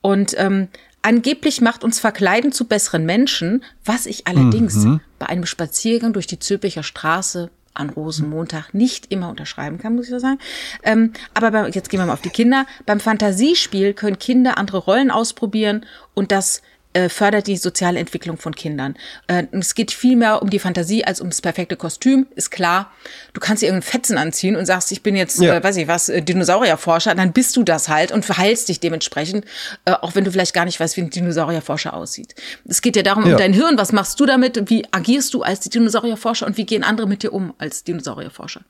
Und 0.00 0.34
ähm, 0.36 0.66
angeblich 1.02 1.60
macht 1.60 1.84
uns 1.84 2.00
Verkleiden 2.00 2.52
zu 2.52 2.66
besseren 2.66 3.04
Menschen, 3.04 3.62
was 3.84 4.06
ich 4.06 4.26
allerdings 4.26 4.76
mhm. 4.76 5.00
Bei 5.22 5.28
einem 5.28 5.46
Spaziergang 5.46 6.12
durch 6.12 6.26
die 6.26 6.40
Zülpicher 6.40 6.82
Straße 6.82 7.48
an 7.74 7.90
Rosenmontag 7.90 8.74
nicht 8.74 9.12
immer 9.12 9.28
unterschreiben 9.28 9.78
kann, 9.78 9.94
muss 9.94 10.06
ich 10.06 10.10
so 10.10 10.18
sagen. 10.18 10.40
Ähm, 10.82 11.12
aber 11.32 11.52
bei, 11.52 11.68
jetzt 11.68 11.90
gehen 11.90 12.00
wir 12.00 12.06
mal 12.06 12.12
auf 12.12 12.22
die 12.22 12.30
Kinder. 12.30 12.66
Beim 12.86 12.98
Fantasiespiel 12.98 13.94
können 13.94 14.18
Kinder 14.18 14.58
andere 14.58 14.78
Rollen 14.78 15.12
ausprobieren 15.12 15.86
und 16.14 16.32
das 16.32 16.60
fördert 17.08 17.46
die 17.46 17.56
soziale 17.56 17.98
Entwicklung 17.98 18.36
von 18.36 18.54
Kindern. 18.54 18.96
Äh, 19.26 19.44
es 19.52 19.74
geht 19.74 19.90
viel 19.90 20.16
mehr 20.16 20.42
um 20.42 20.50
die 20.50 20.58
Fantasie 20.58 21.04
als 21.04 21.20
ums 21.20 21.40
perfekte 21.40 21.76
Kostüm, 21.76 22.26
ist 22.34 22.50
klar. 22.50 22.92
Du 23.32 23.40
kannst 23.40 23.62
dir 23.62 23.66
irgendeinen 23.66 23.90
Fetzen 23.90 24.18
anziehen 24.18 24.56
und 24.56 24.66
sagst, 24.66 24.92
ich 24.92 25.02
bin 25.02 25.16
jetzt, 25.16 25.40
ja. 25.40 25.54
äh, 25.54 25.62
weiß 25.62 25.76
ich 25.76 25.88
was, 25.88 26.08
äh, 26.08 26.22
Dinosaurierforscher, 26.22 27.14
dann 27.14 27.32
bist 27.32 27.56
du 27.56 27.62
das 27.62 27.88
halt 27.88 28.12
und 28.12 28.24
verheilst 28.24 28.68
dich 28.68 28.80
dementsprechend, 28.80 29.44
äh, 29.84 29.92
auch 29.92 30.14
wenn 30.14 30.24
du 30.24 30.32
vielleicht 30.32 30.54
gar 30.54 30.64
nicht 30.64 30.78
weißt, 30.78 30.96
wie 30.96 31.02
ein 31.02 31.10
Dinosaurierforscher 31.10 31.94
aussieht. 31.94 32.34
Es 32.66 32.82
geht 32.82 32.96
ja 32.96 33.02
darum, 33.02 33.26
ja. 33.26 33.32
um 33.32 33.38
dein 33.38 33.52
Hirn, 33.52 33.78
was 33.78 33.92
machst 33.92 34.18
du 34.20 34.26
damit, 34.26 34.70
wie 34.70 34.84
agierst 34.90 35.34
du 35.34 35.42
als 35.42 35.60
Dinosaurierforscher 35.60 36.46
und 36.46 36.56
wie 36.56 36.66
gehen 36.66 36.84
andere 36.84 37.06
mit 37.06 37.22
dir 37.22 37.32
um 37.32 37.54
als 37.58 37.84
Dinosaurierforscher. 37.84 38.62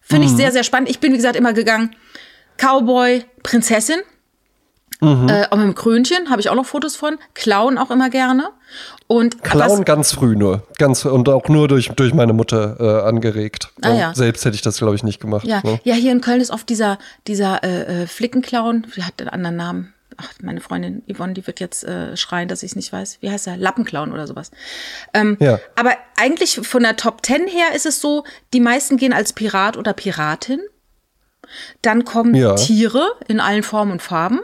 Finde 0.00 0.26
mhm. 0.26 0.32
ich 0.32 0.36
sehr, 0.36 0.52
sehr 0.52 0.64
spannend. 0.64 0.90
Ich 0.90 0.98
bin, 0.98 1.12
wie 1.12 1.16
gesagt, 1.16 1.36
immer 1.36 1.52
gegangen, 1.52 1.94
Cowboy, 2.56 3.24
Prinzessin, 3.42 4.00
Mhm. 5.00 5.28
Äh, 5.28 5.46
auch 5.50 5.56
mit 5.56 5.66
dem 5.66 5.74
Krönchen 5.74 6.30
habe 6.30 6.40
ich 6.40 6.50
auch 6.50 6.54
noch 6.54 6.66
Fotos 6.66 6.96
von. 6.96 7.18
Clown 7.34 7.78
auch 7.78 7.90
immer 7.90 8.10
gerne. 8.10 8.50
Und 9.06 9.42
Clown 9.42 9.84
ganz 9.84 10.12
früh 10.12 10.36
nur. 10.36 10.62
Ganz, 10.78 11.04
und 11.04 11.28
auch 11.28 11.48
nur 11.48 11.68
durch, 11.68 11.88
durch 11.88 12.14
meine 12.14 12.32
Mutter 12.32 12.76
äh, 12.78 13.08
angeregt. 13.08 13.70
Ah, 13.82 13.92
ja. 13.92 14.14
Selbst 14.14 14.44
hätte 14.44 14.54
ich 14.54 14.62
das, 14.62 14.78
glaube 14.78 14.94
ich, 14.94 15.02
nicht 15.02 15.20
gemacht. 15.20 15.46
Ja. 15.46 15.60
Ne? 15.64 15.80
ja, 15.84 15.94
hier 15.94 16.12
in 16.12 16.20
Köln 16.20 16.40
ist 16.40 16.50
oft 16.50 16.68
dieser, 16.68 16.98
dieser 17.26 17.64
äh, 17.64 18.02
äh 18.02 18.06
Flickenclown, 18.06 18.86
wie 18.94 19.02
hat 19.02 19.18
den 19.18 19.28
anderen 19.28 19.56
Namen? 19.56 19.94
Ach, 20.16 20.28
meine 20.42 20.60
Freundin 20.60 21.02
Yvonne, 21.10 21.32
die 21.32 21.46
wird 21.46 21.60
jetzt 21.60 21.82
äh, 21.82 22.16
schreien, 22.16 22.48
dass 22.48 22.62
ich 22.62 22.72
es 22.72 22.76
nicht 22.76 22.92
weiß. 22.92 23.18
Wie 23.20 23.30
heißt 23.30 23.46
er? 23.46 23.56
Lappenclown 23.56 24.12
oder 24.12 24.26
sowas. 24.26 24.50
Ähm, 25.14 25.38
ja. 25.40 25.58
Aber 25.76 25.92
eigentlich 26.16 26.60
von 26.62 26.82
der 26.82 26.96
Top 26.96 27.22
Ten 27.22 27.46
her 27.46 27.74
ist 27.74 27.86
es 27.86 28.00
so, 28.00 28.24
die 28.52 28.60
meisten 28.60 28.98
gehen 28.98 29.14
als 29.14 29.32
Pirat 29.32 29.78
oder 29.78 29.94
Piratin. 29.94 30.60
Dann 31.82 32.04
kommen 32.04 32.34
ja. 32.34 32.54
Tiere 32.54 33.12
in 33.28 33.40
allen 33.40 33.62
Formen 33.62 33.92
und 33.92 34.02
Farben. 34.02 34.40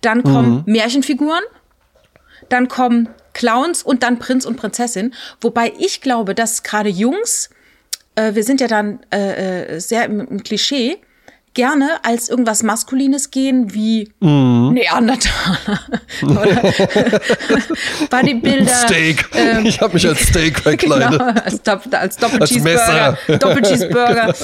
Dann 0.00 0.22
kommen 0.22 0.64
mhm. 0.66 0.72
Märchenfiguren, 0.72 1.42
dann 2.48 2.68
kommen 2.68 3.08
Clowns 3.32 3.82
und 3.82 4.02
dann 4.02 4.18
Prinz 4.18 4.44
und 4.44 4.56
Prinzessin. 4.56 5.14
Wobei 5.40 5.72
ich 5.78 6.00
glaube, 6.00 6.34
dass 6.34 6.62
gerade 6.62 6.88
Jungs, 6.88 7.50
äh, 8.14 8.34
wir 8.34 8.44
sind 8.44 8.60
ja 8.60 8.66
dann 8.66 9.00
äh, 9.12 9.74
äh 9.74 9.78
sehr 9.80 10.04
im, 10.04 10.20
im 10.20 10.42
Klischee, 10.42 10.98
gerne 11.54 12.02
als 12.02 12.28
irgendwas 12.28 12.62
Maskulines 12.62 13.30
gehen, 13.30 13.74
wie 13.74 14.10
mm. 14.20 14.72
Neandertaler 14.72 15.80
oder 16.22 16.62
Bodybuilder. 18.10 18.74
Steak. 18.74 19.28
Ähm, 19.34 19.66
ich 19.66 19.80
habe 19.80 19.94
mich 19.94 20.06
als 20.06 20.20
Steak 20.28 20.58
verkleidet. 20.62 21.10
Genau, 21.10 21.24
als, 21.24 21.60
als 21.92 22.16
Doppelcheeseburger. 22.16 23.18
Doppelcheeseburger. 23.38 24.34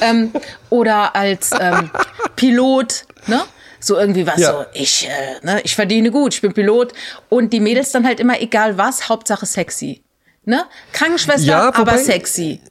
ähm, 0.00 0.32
oder 0.70 1.14
als 1.14 1.50
ähm, 1.58 1.90
Pilot. 2.36 3.04
Ne? 3.26 3.42
So 3.84 3.98
irgendwie 3.98 4.26
was 4.26 4.38
ja. 4.40 4.52
so, 4.52 4.64
ich, 4.72 5.06
äh, 5.06 5.44
ne, 5.44 5.60
ich 5.62 5.74
verdiene 5.74 6.10
gut, 6.10 6.32
ich 6.32 6.40
bin 6.40 6.54
Pilot. 6.54 6.94
Und 7.28 7.52
die 7.52 7.60
Mädels 7.60 7.92
dann 7.92 8.06
halt 8.06 8.18
immer, 8.18 8.40
egal 8.40 8.78
was, 8.78 9.10
Hauptsache 9.10 9.44
sexy. 9.44 10.02
Ne? 10.46 10.64
Krankenschwester, 10.92 11.46
ja, 11.46 11.66
wobei, 11.66 11.92
aber 11.92 11.98
sexy. 11.98 12.62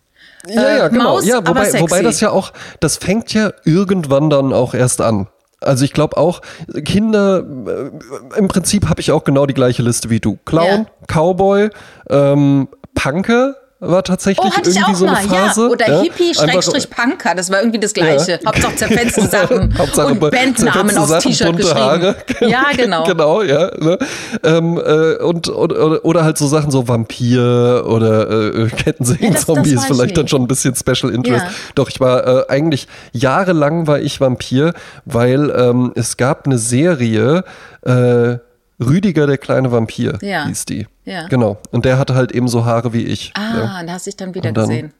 Ja, 0.47 0.61
ja, 0.61 0.85
äh, 0.87 0.89
genau. 0.89 1.03
Maus, 1.03 1.25
ja, 1.27 1.45
wobei, 1.45 1.71
wobei 1.79 2.01
das 2.01 2.19
ja 2.19 2.31
auch, 2.31 2.51
das 2.79 2.97
fängt 2.97 3.31
ja 3.31 3.53
irgendwann 3.63 4.31
dann 4.31 4.53
auch 4.53 4.73
erst 4.73 5.01
an. 5.01 5.27
Also 5.59 5.85
ich 5.85 5.93
glaube 5.93 6.17
auch, 6.17 6.41
Kinder, 6.83 7.43
äh, 7.67 8.39
im 8.39 8.47
Prinzip 8.47 8.89
habe 8.89 8.99
ich 8.99 9.11
auch 9.11 9.23
genau 9.23 9.45
die 9.45 9.53
gleiche 9.53 9.83
Liste 9.83 10.09
wie 10.09 10.19
du. 10.19 10.39
Clown, 10.45 10.65
ja. 10.65 10.85
Cowboy, 11.05 11.69
ähm, 12.09 12.69
Punker, 12.95 13.55
war 13.85 14.03
tatsächlich 14.03 14.45
oh, 14.45 14.61
irgendwie 14.63 14.95
so 14.95 15.05
eine 15.05 15.15
mal. 15.15 15.23
Phase. 15.23 15.61
Ja. 15.61 15.67
Oder 15.67 15.91
ja? 15.91 16.01
Hippie 16.01 16.33
Schrägstrich 16.33 16.89
Punker, 16.89 17.35
das 17.35 17.51
war 17.51 17.59
irgendwie 17.59 17.79
das 17.79 17.93
Gleiche. 17.93 18.33
Ja. 18.33 18.39
Hauptsache 18.45 18.75
zerfetzte 18.75 19.27
Sachen 19.27 19.73
Hauptsache 19.77 20.07
und 20.07 20.19
Bandnamen 20.19 20.97
aufs 20.97 21.23
T-Shirt 21.23 21.57
geschrieben. 21.57 21.79
Haare. 21.79 22.15
Ja, 22.41 22.65
genau. 22.75 23.03
genau, 23.05 23.41
ja. 23.41 23.71
Ne? 23.77 23.97
Ähm, 24.43 24.77
äh, 24.77 25.15
und, 25.23 25.49
oder, 25.49 26.03
oder 26.03 26.23
halt 26.23 26.37
so 26.37 26.47
Sachen 26.47 26.71
so 26.71 26.87
Vampir 26.87 27.83
oder 27.87 28.29
äh, 28.29 28.67
Kettensägen-Zombies, 28.67 29.73
ja, 29.73 29.81
vielleicht 29.81 30.17
dann 30.17 30.27
schon 30.27 30.41
ein 30.41 30.47
bisschen 30.47 30.75
Special 30.75 31.13
Interest. 31.13 31.45
Doch, 31.75 31.89
ich 31.89 31.99
war 31.99 32.27
äh, 32.27 32.45
eigentlich 32.49 32.87
jahrelang 33.11 33.87
war 33.87 33.99
ich 33.99 34.19
Vampir, 34.19 34.73
weil 35.05 35.51
ähm, 35.55 35.93
es 35.95 36.17
gab 36.17 36.45
eine 36.45 36.57
Serie, 36.57 37.43
äh, 37.85 38.37
Rüdiger, 38.79 39.27
der 39.27 39.37
kleine 39.37 39.71
Vampir, 39.71 40.17
ja. 40.21 40.45
hieß 40.45 40.65
die. 40.65 40.87
Ja. 41.05 41.27
Genau. 41.27 41.57
Und 41.71 41.85
der 41.85 41.97
hatte 41.97 42.15
halt 42.15 42.31
eben 42.31 42.47
so 42.47 42.65
Haare 42.65 42.93
wie 42.93 43.03
ich. 43.03 43.31
Ah, 43.35 43.57
ja. 43.57 43.83
da 43.83 43.93
hast 43.93 44.05
du 44.05 44.09
dich 44.09 44.17
dann 44.17 44.33
wieder 44.33 44.51
dann, 44.51 44.67
gesehen. 44.67 44.93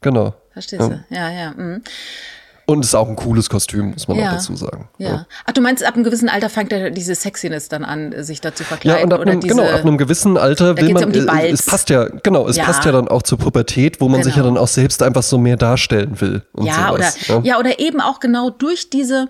Genau. 0.00 0.34
Verstehst 0.52 0.82
du? 0.82 1.04
Ja, 1.10 1.30
ja. 1.30 1.52
Mhm. 1.52 1.82
Und 2.64 2.84
ist 2.84 2.94
auch 2.94 3.08
ein 3.08 3.16
cooles 3.16 3.50
Kostüm, 3.50 3.90
muss 3.90 4.06
man 4.06 4.18
ja, 4.18 4.28
auch 4.28 4.32
dazu 4.34 4.54
sagen. 4.54 4.88
Ja. 4.98 5.08
ja. 5.08 5.26
Ach, 5.46 5.52
du 5.52 5.60
meinst, 5.60 5.84
ab 5.84 5.94
einem 5.94 6.04
gewissen 6.04 6.28
Alter 6.28 6.48
fängt 6.48 6.72
diese 6.96 7.14
Sexiness 7.14 7.68
dann 7.68 7.84
an, 7.84 8.14
sich 8.22 8.40
da 8.40 8.54
zu 8.54 8.62
verkleiden? 8.62 9.00
Ja, 9.00 9.04
und 9.04 9.12
ab 9.12 9.20
einem, 9.20 9.40
diese, 9.40 9.54
genau, 9.56 9.68
ab 9.68 9.80
einem 9.80 9.98
gewissen 9.98 10.36
Alter 10.36 10.76
will 10.76 10.92
man, 10.92 11.04
um 11.04 11.12
äh, 11.12 11.50
es 11.50 11.66
passt 11.66 11.90
ja, 11.90 12.04
genau, 12.22 12.46
es 12.48 12.56
ja. 12.56 12.64
passt 12.64 12.84
ja 12.84 12.92
dann 12.92 13.08
auch 13.08 13.22
zur 13.22 13.38
Pubertät, 13.38 14.00
wo 14.00 14.08
man 14.08 14.20
genau. 14.20 14.24
sich 14.24 14.36
ja 14.36 14.42
dann 14.44 14.56
auch 14.56 14.68
selbst 14.68 15.02
einfach 15.02 15.24
so 15.24 15.38
mehr 15.38 15.56
darstellen 15.56 16.20
will. 16.20 16.42
ja, 16.60 16.88
sowas, 16.88 17.18
oder, 17.28 17.38
ja. 17.38 17.40
ja, 17.42 17.58
oder 17.58 17.80
eben 17.80 18.00
auch 18.00 18.20
genau 18.20 18.50
durch 18.50 18.90
diese, 18.90 19.28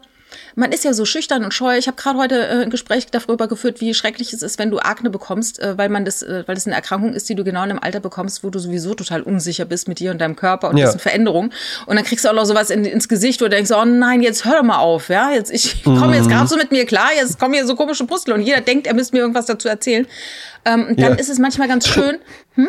man 0.54 0.72
ist 0.72 0.84
ja 0.84 0.92
so 0.92 1.04
schüchtern 1.04 1.44
und 1.44 1.54
scheu. 1.54 1.76
Ich 1.76 1.86
habe 1.86 1.96
gerade 1.96 2.18
heute 2.18 2.46
äh, 2.46 2.62
ein 2.62 2.70
Gespräch 2.70 3.06
darüber 3.06 3.48
geführt, 3.48 3.80
wie 3.80 3.94
schrecklich 3.94 4.32
es 4.32 4.42
ist, 4.42 4.58
wenn 4.58 4.70
du 4.70 4.78
Akne 4.78 5.10
bekommst, 5.10 5.60
äh, 5.60 5.76
weil 5.78 5.88
man 5.88 6.04
das, 6.04 6.22
äh, 6.22 6.44
weil 6.46 6.54
das 6.54 6.66
eine 6.66 6.74
Erkrankung 6.74 7.14
ist, 7.14 7.28
die 7.28 7.34
du 7.34 7.44
genau 7.44 7.62
in 7.64 7.70
einem 7.70 7.78
Alter 7.80 8.00
bekommst, 8.00 8.44
wo 8.44 8.50
du 8.50 8.58
sowieso 8.58 8.94
total 8.94 9.22
unsicher 9.22 9.64
bist 9.64 9.88
mit 9.88 9.98
dir 9.98 10.10
und 10.10 10.20
deinem 10.20 10.36
Körper 10.36 10.70
und 10.70 10.76
ja. 10.76 10.90
sind 10.90 11.00
Veränderungen. 11.00 11.52
Und 11.86 11.96
dann 11.96 12.04
kriegst 12.04 12.24
du 12.24 12.28
auch 12.28 12.34
noch 12.34 12.44
sowas 12.44 12.70
in, 12.70 12.84
ins 12.84 13.08
Gesicht, 13.08 13.40
wo 13.40 13.44
du 13.46 13.50
denkst, 13.50 13.70
oh 13.70 13.84
nein, 13.84 14.22
jetzt 14.22 14.44
hör 14.44 14.56
doch 14.56 14.62
mal 14.62 14.78
auf, 14.78 15.08
ja, 15.08 15.30
jetzt 15.30 15.50
ich 15.50 15.84
komme 15.84 16.16
jetzt 16.16 16.26
mhm. 16.26 16.30
gerade 16.30 16.48
so 16.48 16.56
mit 16.56 16.72
mir 16.72 16.86
klar, 16.86 17.10
jetzt 17.16 17.38
kommen 17.38 17.54
hier 17.54 17.66
so 17.66 17.76
komische 17.76 18.04
Brustel 18.04 18.34
und 18.34 18.42
jeder 18.42 18.60
denkt, 18.60 18.86
er 18.86 18.94
müsste 18.94 19.16
mir 19.16 19.20
irgendwas 19.20 19.46
dazu 19.46 19.68
erzählen. 19.68 20.06
Ähm, 20.64 20.94
dann 20.96 21.12
ja. 21.12 21.18
ist 21.18 21.28
es 21.28 21.38
manchmal 21.38 21.68
ganz 21.68 21.88
schön. 21.92 22.18
Hm? 22.54 22.68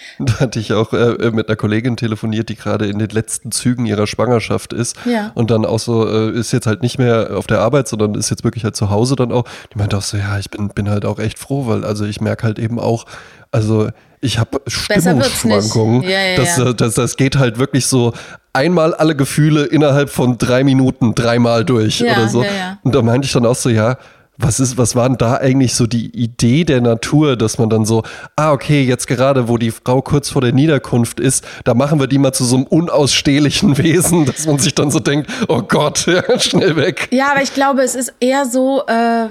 Da 0.18 0.40
hatte 0.40 0.58
ich 0.58 0.72
auch 0.72 0.92
äh, 0.92 1.30
mit 1.30 1.48
einer 1.48 1.56
Kollegin 1.56 1.96
telefoniert, 1.96 2.48
die 2.48 2.56
gerade 2.56 2.86
in 2.86 2.98
den 2.98 3.08
letzten 3.08 3.52
Zügen 3.52 3.86
ihrer 3.86 4.06
Schwangerschaft 4.06 4.72
ist. 4.72 4.96
Ja. 5.04 5.32
Und 5.34 5.50
dann 5.50 5.64
auch 5.64 5.78
so, 5.78 6.06
äh, 6.06 6.30
ist 6.30 6.52
jetzt 6.52 6.66
halt 6.66 6.82
nicht 6.82 6.98
mehr 6.98 7.30
auf 7.36 7.46
der 7.46 7.60
Arbeit, 7.60 7.88
sondern 7.88 8.14
ist 8.14 8.30
jetzt 8.30 8.44
wirklich 8.44 8.64
halt 8.64 8.76
zu 8.76 8.90
Hause 8.90 9.16
dann 9.16 9.32
auch. 9.32 9.44
Die 9.72 9.78
meinte 9.78 9.96
auch 9.96 10.02
so, 10.02 10.16
ja, 10.16 10.38
ich 10.38 10.50
bin, 10.50 10.68
bin 10.68 10.90
halt 10.90 11.04
auch 11.04 11.18
echt 11.18 11.38
froh, 11.38 11.66
weil 11.66 11.84
also 11.84 12.04
ich 12.04 12.20
merke 12.20 12.44
halt 12.44 12.58
eben 12.58 12.78
auch, 12.78 13.06
also 13.50 13.88
ich 14.20 14.38
habe 14.38 14.60
Stimmungsschwankungen. 14.66 16.02
Ja, 16.02 16.10
ja, 16.10 16.36
das, 16.36 16.56
ja. 16.58 16.72
Das, 16.72 16.94
das 16.94 17.16
geht 17.16 17.36
halt 17.36 17.58
wirklich 17.58 17.86
so 17.86 18.12
einmal 18.52 18.94
alle 18.94 19.16
Gefühle 19.16 19.64
innerhalb 19.64 20.10
von 20.10 20.36
drei 20.38 20.64
Minuten 20.64 21.14
dreimal 21.14 21.64
durch 21.64 22.02
oder 22.02 22.28
so. 22.28 22.44
Und 22.82 22.94
da 22.94 23.02
meinte 23.02 23.26
ich 23.26 23.32
dann 23.32 23.46
auch 23.46 23.54
so, 23.54 23.70
ja, 23.70 23.96
was 24.42 24.60
ist, 24.60 24.78
was 24.78 24.96
war 24.96 25.08
denn 25.08 25.18
da 25.18 25.36
eigentlich 25.36 25.74
so 25.74 25.86
die 25.86 26.06
Idee 26.06 26.64
der 26.64 26.80
Natur, 26.80 27.36
dass 27.36 27.58
man 27.58 27.70
dann 27.70 27.84
so, 27.84 28.02
ah, 28.36 28.52
okay, 28.52 28.82
jetzt 28.82 29.06
gerade, 29.06 29.48
wo 29.48 29.58
die 29.58 29.70
Frau 29.70 30.02
kurz 30.02 30.30
vor 30.30 30.42
der 30.42 30.52
Niederkunft 30.52 31.20
ist, 31.20 31.46
da 31.64 31.74
machen 31.74 32.00
wir 32.00 32.06
die 32.06 32.18
mal 32.18 32.32
zu 32.32 32.44
so 32.44 32.56
einem 32.56 32.66
unausstehlichen 32.66 33.78
Wesen, 33.78 34.24
dass 34.24 34.46
man 34.46 34.58
sich 34.58 34.74
dann 34.74 34.90
so 34.90 35.00
denkt, 35.00 35.30
oh 35.48 35.62
Gott, 35.62 36.06
schnell 36.38 36.76
weg. 36.76 37.08
Ja, 37.10 37.32
aber 37.32 37.42
ich 37.42 37.54
glaube, 37.54 37.82
es 37.82 37.94
ist 37.94 38.14
eher 38.20 38.46
so 38.46 38.82
äh, 38.86 39.28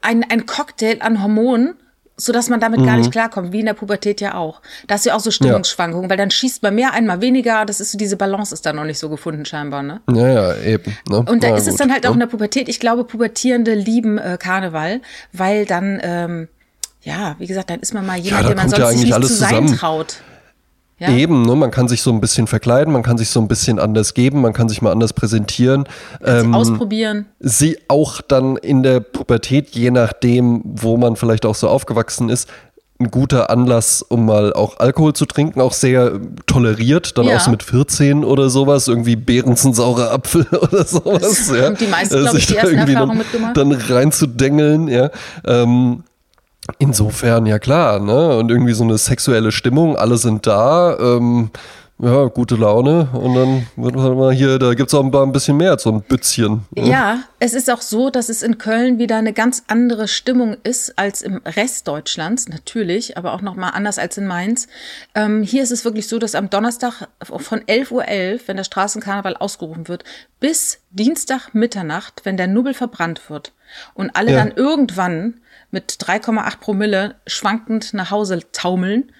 ein, 0.00 0.24
ein 0.28 0.46
Cocktail 0.46 0.98
an 1.00 1.22
Hormonen, 1.22 1.74
so 2.16 2.32
dass 2.32 2.48
man 2.48 2.60
damit 2.60 2.80
mhm. 2.80 2.86
gar 2.86 2.96
nicht 2.96 3.06
mhm. 3.06 3.12
klarkommt, 3.12 3.52
wie 3.52 3.60
in 3.60 3.66
der 3.66 3.74
Pubertät 3.74 4.20
ja 4.20 4.34
auch. 4.34 4.60
Da 4.86 4.94
hast 4.94 5.06
du 5.06 5.10
ja 5.10 5.16
auch 5.16 5.20
so 5.20 5.30
Stimmungsschwankungen, 5.30 6.04
ja. 6.04 6.10
weil 6.10 6.16
dann 6.16 6.30
schießt 6.30 6.62
man 6.62 6.74
mehr, 6.74 6.92
einmal 6.92 7.20
weniger. 7.20 7.64
Das 7.64 7.80
ist 7.80 7.92
so, 7.92 7.98
diese 7.98 8.16
Balance 8.16 8.54
ist 8.54 8.66
da 8.66 8.72
noch 8.72 8.84
nicht 8.84 8.98
so 8.98 9.08
gefunden 9.08 9.44
scheinbar, 9.44 9.82
ne? 9.82 10.00
Ja, 10.10 10.28
ja, 10.28 10.56
eben. 10.62 10.96
Ne? 11.08 11.18
Und 11.18 11.42
da 11.42 11.48
ja, 11.48 11.56
ist 11.56 11.64
gut, 11.64 11.72
es 11.72 11.78
dann 11.78 11.90
halt 11.90 12.04
ne? 12.04 12.10
auch 12.10 12.14
in 12.14 12.20
der 12.20 12.26
Pubertät. 12.26 12.68
Ich 12.68 12.80
glaube, 12.80 13.04
Pubertierende 13.04 13.74
lieben 13.74 14.18
äh, 14.18 14.36
Karneval, 14.38 15.00
weil 15.32 15.64
dann, 15.66 16.00
ähm, 16.02 16.48
ja, 17.02 17.36
wie 17.38 17.46
gesagt, 17.46 17.70
dann 17.70 17.80
ist 17.80 17.94
man 17.94 18.06
mal 18.06 18.18
jemand, 18.18 18.42
ja, 18.42 18.48
der 18.48 18.56
man 18.56 18.68
sonst 18.68 19.02
ja 19.04 19.18
nicht 19.18 19.26
zu 19.26 19.34
sein 19.34 19.66
traut. 19.68 20.16
Ja? 21.02 21.10
Eben, 21.10 21.42
ne? 21.42 21.56
man 21.56 21.72
kann 21.72 21.88
sich 21.88 22.00
so 22.00 22.12
ein 22.12 22.20
bisschen 22.20 22.46
verkleiden, 22.46 22.92
man 22.92 23.02
kann 23.02 23.18
sich 23.18 23.28
so 23.30 23.40
ein 23.40 23.48
bisschen 23.48 23.80
anders 23.80 24.14
geben, 24.14 24.40
man 24.40 24.52
kann 24.52 24.68
sich 24.68 24.82
mal 24.82 24.92
anders 24.92 25.12
präsentieren. 25.12 25.84
Ähm, 26.24 26.54
ausprobieren. 26.54 27.26
Sie 27.40 27.76
auch 27.88 28.20
dann 28.20 28.56
in 28.56 28.84
der 28.84 29.00
Pubertät, 29.00 29.70
je 29.70 29.90
nachdem, 29.90 30.62
wo 30.64 30.96
man 30.96 31.16
vielleicht 31.16 31.44
auch 31.44 31.56
so 31.56 31.68
aufgewachsen 31.68 32.28
ist, 32.28 32.48
ein 33.00 33.10
guter 33.10 33.50
Anlass, 33.50 34.02
um 34.02 34.26
mal 34.26 34.52
auch 34.52 34.78
Alkohol 34.78 35.12
zu 35.12 35.26
trinken, 35.26 35.60
auch 35.60 35.72
sehr 35.72 36.20
toleriert, 36.46 37.18
dann 37.18 37.26
ja. 37.26 37.36
auch 37.36 37.40
so 37.40 37.50
mit 37.50 37.64
14 37.64 38.24
oder 38.24 38.48
sowas, 38.48 38.86
irgendwie 38.86 39.16
Behrensen 39.16 39.74
saurer 39.74 40.12
Apfel 40.12 40.46
oder 40.52 40.84
sowas. 40.84 41.50
Ja. 41.52 41.70
Die 41.70 41.86
meisten, 41.86 42.20
glaube 42.20 42.38
ich, 42.38 42.46
die 42.46 42.56
ersten 42.56 42.78
Erfahrungen 42.78 43.18
mitgemacht. 43.18 43.56
Dann 43.56 43.72
reinzudengeln, 43.72 44.86
ja. 44.86 45.10
Ähm, 45.44 46.04
Insofern, 46.78 47.46
ja 47.46 47.58
klar, 47.58 47.98
ne? 47.98 48.36
Und 48.36 48.50
irgendwie 48.50 48.72
so 48.72 48.84
eine 48.84 48.98
sexuelle 48.98 49.50
Stimmung, 49.50 49.96
alle 49.96 50.16
sind 50.16 50.46
da, 50.46 50.96
ähm, 50.98 51.50
ja, 51.98 52.24
gute 52.24 52.56
Laune 52.56 53.08
und 53.12 53.34
dann 53.34 53.66
wird 53.76 53.94
man 53.94 54.16
mal 54.16 54.32
hier, 54.32 54.58
da 54.58 54.74
gibt 54.74 54.88
es 54.88 54.94
auch 54.94 55.04
ein 55.04 55.32
bisschen 55.32 55.56
mehr 55.56 55.78
so 55.78 55.90
ein 55.90 56.02
Bützchen. 56.02 56.66
Ne? 56.74 56.88
Ja, 56.88 57.20
es 57.38 57.54
ist 57.54 57.70
auch 57.70 57.80
so, 57.80 58.10
dass 58.10 58.28
es 58.28 58.42
in 58.42 58.58
Köln 58.58 58.98
wieder 58.98 59.16
eine 59.18 59.32
ganz 59.32 59.62
andere 59.68 60.08
Stimmung 60.08 60.56
ist 60.64 60.98
als 60.98 61.22
im 61.22 61.40
Rest 61.44 61.86
Deutschlands, 61.86 62.48
natürlich, 62.48 63.16
aber 63.16 63.32
auch 63.34 63.40
nochmal 63.40 63.70
anders 63.74 64.00
als 64.00 64.18
in 64.18 64.26
Mainz. 64.26 64.66
Ähm, 65.14 65.44
hier 65.44 65.62
ist 65.62 65.70
es 65.70 65.84
wirklich 65.84 66.08
so, 66.08 66.18
dass 66.18 66.34
am 66.34 66.50
Donnerstag 66.50 67.06
von 67.22 67.60
11.11 67.60 67.92
Uhr, 67.92 68.02
.11, 68.02 68.40
wenn 68.46 68.56
der 68.56 68.64
Straßenkarneval 68.64 69.36
ausgerufen 69.36 69.86
wird, 69.86 70.02
bis 70.40 70.80
Dienstag 70.90 71.54
Mitternacht, 71.54 72.22
wenn 72.24 72.36
der 72.36 72.48
Nubbel 72.48 72.74
verbrannt 72.74 73.30
wird 73.30 73.52
und 73.94 74.10
alle 74.16 74.32
ja. 74.32 74.38
dann 74.38 74.50
irgendwann 74.56 75.34
mit 75.72 75.90
3,8 75.92 76.58
Promille 76.58 77.16
schwankend 77.26 77.94
nach 77.94 78.12
Hause 78.12 78.40
taumeln. 78.52 79.10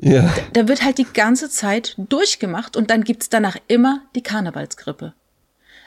Ja. 0.00 0.32
Da, 0.54 0.66
wird 0.66 0.82
halt 0.82 0.98
die 0.98 1.04
ganze 1.04 1.50
Zeit 1.50 1.94
durchgemacht 1.98 2.76
und 2.76 2.90
dann 2.90 3.04
gibt's 3.04 3.28
danach 3.28 3.56
immer 3.68 4.02
die 4.16 4.22
Karnevalsgrippe. 4.22 5.12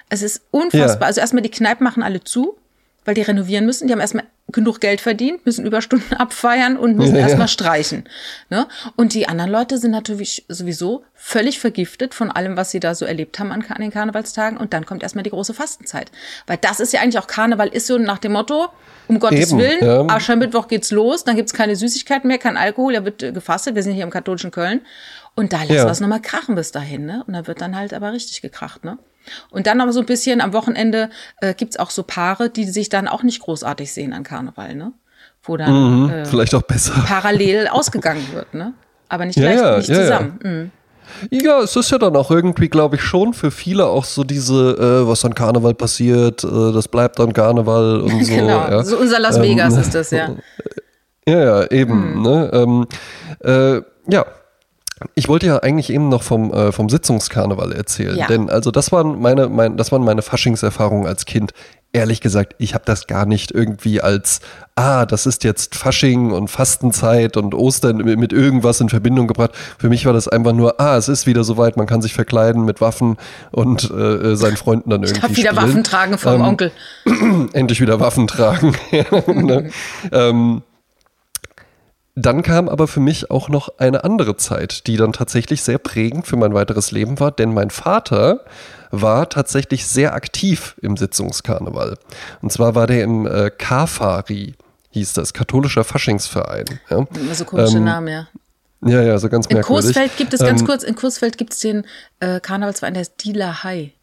Es 0.09 0.21
ist 0.21 0.43
unfassbar. 0.51 1.01
Ja. 1.01 1.07
Also 1.07 1.19
erstmal 1.19 1.41
die 1.41 1.49
Kneipen 1.49 1.83
machen 1.83 2.03
alle 2.03 2.23
zu, 2.23 2.57
weil 3.05 3.15
die 3.15 3.21
renovieren 3.21 3.65
müssen. 3.65 3.87
Die 3.87 3.93
haben 3.93 3.99
erstmal 3.99 4.25
genug 4.51 4.79
Geld 4.79 5.01
verdient, 5.01 5.45
müssen 5.45 5.65
Überstunden 5.65 6.13
abfeiern 6.17 6.77
und 6.77 6.95
müssen 6.95 7.15
ja, 7.15 7.21
erstmal 7.21 7.47
streichen. 7.47 8.07
Ne? 8.49 8.67
Und 8.95 9.13
die 9.13 9.27
anderen 9.27 9.51
Leute 9.51 9.77
sind 9.77 9.91
natürlich 9.91 10.45
sowieso 10.47 11.03
völlig 11.15 11.59
vergiftet 11.59 12.13
von 12.13 12.29
allem, 12.29 12.57
was 12.57 12.71
sie 12.71 12.79
da 12.79 12.95
so 12.95 13.05
erlebt 13.05 13.39
haben 13.39 13.51
an, 13.51 13.63
an 13.67 13.81
den 13.81 13.91
Karnevalstagen. 13.91 14.57
Und 14.57 14.73
dann 14.73 14.85
kommt 14.85 15.03
erstmal 15.03 15.23
die 15.23 15.29
große 15.29 15.53
Fastenzeit. 15.53 16.11
Weil 16.47 16.57
das 16.57 16.79
ist 16.79 16.93
ja 16.93 17.01
eigentlich 17.01 17.19
auch 17.19 17.27
Karneval, 17.27 17.69
ist 17.69 17.87
so 17.87 17.97
nach 17.97 18.19
dem 18.19 18.33
Motto, 18.33 18.67
um 19.07 19.19
Gottes 19.19 19.51
Eben, 19.51 19.59
Willen, 19.59 19.83
ja. 19.83 20.01
Aschermittwoch 20.07 20.67
geht's 20.67 20.91
los, 20.91 21.23
dann 21.23 21.35
gibt's 21.35 21.53
keine 21.53 21.75
Süßigkeiten 21.75 22.27
mehr, 22.27 22.37
kein 22.37 22.55
Alkohol, 22.55 22.95
er 22.95 23.05
wird 23.05 23.21
äh, 23.21 23.31
gefastet, 23.31 23.75
wir 23.75 23.83
sind 23.83 23.93
hier 23.93 24.03
im 24.03 24.09
katholischen 24.09 24.51
Köln. 24.51 24.81
Und 25.35 25.51
da 25.51 25.59
lassen 25.59 25.73
ja. 25.73 25.85
wir 25.85 25.91
es 25.91 25.99
nochmal 25.99 26.21
krachen 26.21 26.55
bis 26.55 26.71
dahin, 26.71 27.05
ne? 27.05 27.23
Und 27.25 27.33
da 27.33 27.47
wird 27.47 27.59
dann 27.59 27.75
halt 27.75 27.93
aber 27.93 28.13
richtig 28.13 28.41
gekracht, 28.41 28.85
ne? 28.85 28.97
Und 29.49 29.67
dann 29.67 29.81
aber 29.81 29.93
so 29.93 29.99
ein 29.99 30.05
bisschen 30.05 30.41
am 30.41 30.53
Wochenende 30.53 31.09
äh, 31.41 31.53
gibt's 31.53 31.77
auch 31.77 31.89
so 31.89 32.03
Paare, 32.03 32.49
die 32.49 32.65
sich 32.65 32.89
dann 32.89 33.07
auch 33.07 33.23
nicht 33.23 33.41
großartig 33.41 33.91
sehen 33.91 34.13
an 34.13 34.23
Karneval, 34.23 34.75
ne? 34.75 34.93
Wo 35.43 35.57
dann 35.57 36.03
mhm, 36.03 36.09
äh, 36.09 36.25
vielleicht 36.25 36.55
auch 36.55 36.61
besser. 36.61 36.93
parallel 37.05 37.67
ausgegangen 37.67 38.25
wird, 38.33 38.53
ne? 38.53 38.73
Aber 39.09 39.25
nicht, 39.25 39.37
ja, 39.37 39.51
gleich, 39.51 39.61
ja, 39.61 39.77
nicht 39.77 39.87
zusammen. 39.87 40.39
Mhm. 40.43 40.71
Ja, 41.29 41.59
es 41.59 41.75
ist 41.75 41.91
ja 41.91 41.97
dann 41.97 42.15
auch 42.15 42.31
irgendwie, 42.31 42.69
glaube 42.69 42.95
ich, 42.95 43.01
schon 43.01 43.33
für 43.33 43.51
viele 43.51 43.85
auch 43.85 44.05
so 44.05 44.23
diese, 44.23 45.03
äh, 45.03 45.07
was 45.07 45.23
an 45.25 45.35
Karneval 45.35 45.73
passiert, 45.73 46.43
äh, 46.43 46.71
das 46.71 46.87
bleibt 46.87 47.19
dann 47.19 47.33
Karneval 47.33 48.01
und 48.01 48.25
so. 48.25 48.33
genau, 48.33 48.69
ja. 48.69 48.83
so 48.83 48.97
unser 48.97 49.19
Las 49.19 49.41
Vegas 49.41 49.73
ähm, 49.75 49.81
ist 49.81 49.95
das, 49.95 50.11
ja. 50.11 50.29
Ja, 51.25 51.39
ja, 51.39 51.71
eben. 51.71 52.15
Hm. 52.15 52.21
Ne? 52.21 52.49
Ähm, 52.51 52.87
äh, 53.39 53.81
ja, 54.11 54.25
ich 55.15 55.27
wollte 55.27 55.45
ja 55.45 55.59
eigentlich 55.59 55.91
eben 55.91 56.09
noch 56.09 56.23
vom, 56.23 56.53
äh, 56.53 56.71
vom 56.71 56.89
Sitzungskarneval 56.89 57.71
erzählen, 57.71 58.17
ja. 58.17 58.27
denn 58.27 58.49
also 58.49 58.71
das 58.71 58.91
waren 58.91 59.19
meine, 59.21 59.49
mein, 59.49 59.77
das 59.77 59.91
waren 59.91 60.03
meine 60.03 60.21
Faschingserfahrungen 60.21 61.07
als 61.07 61.25
Kind. 61.25 61.51
Ehrlich 61.95 62.21
gesagt, 62.21 62.55
ich 62.57 62.73
habe 62.73 62.85
das 62.85 63.05
gar 63.05 63.27
nicht 63.27 63.51
irgendwie 63.51 64.01
als, 64.01 64.39
ah, 64.75 65.05
das 65.05 65.27
ist 65.27 65.43
jetzt 65.43 65.75
Fasching 65.75 66.31
und 66.31 66.47
Fastenzeit 66.47 67.37
und 67.37 67.53
Ostern 67.53 67.97
mit 67.97 68.33
irgendwas 68.33 68.81
in 68.81 68.89
Verbindung 68.89 69.27
gebracht. 69.27 69.51
Für 69.77 69.89
mich 69.89 70.07
war 70.07 70.13
das 70.13 70.27
einfach 70.27 70.53
nur, 70.53 70.81
ah, 70.81 70.97
es 70.97 71.07
ist 71.07 71.27
wieder 71.27 71.43
soweit, 71.43 71.77
man 71.77 71.85
kann 71.85 72.01
sich 72.01 72.13
verkleiden 72.13 72.65
mit 72.65 72.81
Waffen 72.81 73.17
und 73.51 73.91
äh, 73.91 74.31
äh 74.31 74.35
seinen 74.35 74.57
Freunden 74.57 74.89
dann 74.89 75.03
irgendwie. 75.03 75.17
Ich 75.17 75.21
darf 75.21 75.37
wieder 75.37 75.51
spielen. 75.51 75.67
Waffen 75.69 75.83
tragen 75.83 76.17
vom 76.17 76.33
ähm, 76.33 76.41
Onkel. 76.41 76.71
Endlich 77.53 77.79
wieder 77.79 77.99
Waffen 77.99 78.25
tragen. 78.25 78.75
ne? 79.27 79.69
ähm, 80.11 80.63
dann 82.15 82.43
kam 82.43 82.69
aber 82.69 82.87
für 82.87 82.99
mich 82.99 83.31
auch 83.31 83.49
noch 83.49 83.79
eine 83.79 84.03
andere 84.03 84.37
Zeit, 84.37 84.87
die 84.87 84.97
dann 84.97 85.13
tatsächlich 85.13 85.63
sehr 85.63 85.79
prägend 85.79 86.27
für 86.27 86.35
mein 86.35 86.53
weiteres 86.53 86.91
Leben 86.91 87.19
war, 87.19 87.31
denn 87.31 87.53
mein 87.53 87.71
Vater 87.71 88.45
war 88.91 89.29
tatsächlich 89.29 89.87
sehr 89.87 90.13
aktiv 90.13 90.75
im 90.81 90.97
Sitzungskarneval. 90.97 91.97
Und 92.41 92.51
zwar 92.51 92.75
war 92.75 92.85
der 92.85 93.03
im 93.03 93.25
äh, 93.25 93.49
Kafari, 93.49 94.53
hieß 94.91 95.13
das, 95.13 95.33
katholischer 95.33 95.83
Faschingsverein. 95.83 96.65
Ja. 96.89 97.07
So 97.33 97.45
komische 97.45 97.77
ähm, 97.77 97.85
Namen, 97.85 98.07
ja. 98.07 98.27
Ja, 98.85 99.01
ja, 99.01 99.17
so 99.17 99.29
ganz 99.29 99.47
in 99.47 99.55
merkwürdig. 99.55 99.87
In 99.87 99.93
Coesfeld 99.93 100.17
gibt 100.17 100.33
es, 100.33 100.41
ganz 100.41 100.61
ähm, 100.61 100.67
kurz, 100.67 100.83
in 100.83 100.95
Coesfeld 100.95 101.37
gibt 101.37 101.53
es 101.53 101.59
den 101.59 101.85
äh, 102.19 102.39
Karnevalsverein, 102.39 102.93
der 102.93 103.01
ist 103.01 103.15
Dila 103.23 103.63
Hai. 103.63 103.93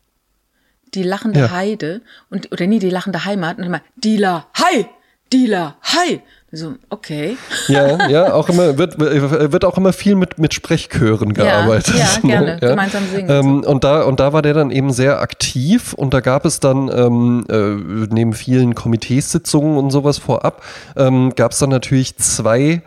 Die 0.95 1.03
lachende 1.05 1.41
ja. 1.41 1.51
Heide. 1.51 2.01
Und, 2.31 2.51
oder 2.51 2.67
nie 2.67 2.79
die 2.81 2.91
lachende 2.91 3.25
Heimat. 3.25 3.59
Und 3.59 3.65
immer, 3.65 3.83
Dila 3.97 4.47
Hai! 4.59 4.89
Dila 5.33 5.77
Hai! 5.83 6.23
So, 6.53 6.75
okay. 6.89 7.37
Ja, 7.69 8.09
ja, 8.09 8.33
auch 8.35 8.49
immer, 8.49 8.77
wird, 8.77 8.99
wird 8.99 9.65
auch 9.65 9.77
immer 9.77 9.93
viel 9.93 10.17
mit, 10.17 10.39
mit 10.39 10.53
Sprechchören 10.53 11.33
gearbeitet. 11.33 11.95
Ja, 11.95 12.01
ja 12.01 12.21
gerne, 12.23 12.59
ja. 12.61 12.71
gemeinsam 12.71 13.05
singen. 13.13 13.31
Ähm, 13.31 13.61
und, 13.63 13.85
da, 13.85 14.03
und 14.03 14.19
da 14.19 14.33
war 14.33 14.43
der 14.43 14.55
dann 14.55 14.73
eben 14.73 14.93
sehr 14.93 15.21
aktiv 15.21 15.93
und 15.93 16.13
da 16.13 16.19
gab 16.21 16.45
es 16.45 16.59
dann 16.59 16.91
ähm, 16.93 17.47
äh, 17.49 18.13
neben 18.13 18.33
vielen 18.33 18.75
Komiteesitzungen 18.75 19.79
und 19.79 19.93
sowas 19.93 20.19
vorab, 20.19 20.65
ähm, 20.97 21.33
gab 21.37 21.53
es 21.53 21.61
dann 21.61 21.71
natürlich 21.71 22.17
zwei 22.17 22.83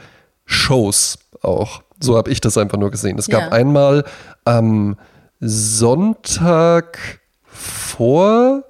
Shows 0.46 1.20
auch. 1.42 1.84
So 2.02 2.18
habe 2.18 2.32
ich 2.32 2.42
das 2.42 2.58
einfach 2.58 2.78
nur 2.78 2.92
gesehen. 2.92 3.18
Es 3.18 3.30
gab 3.30 3.44
ja. 3.44 3.50
einmal 3.54 4.04
am 4.44 4.98
Sonntag 5.40 7.22
vor 7.46 8.64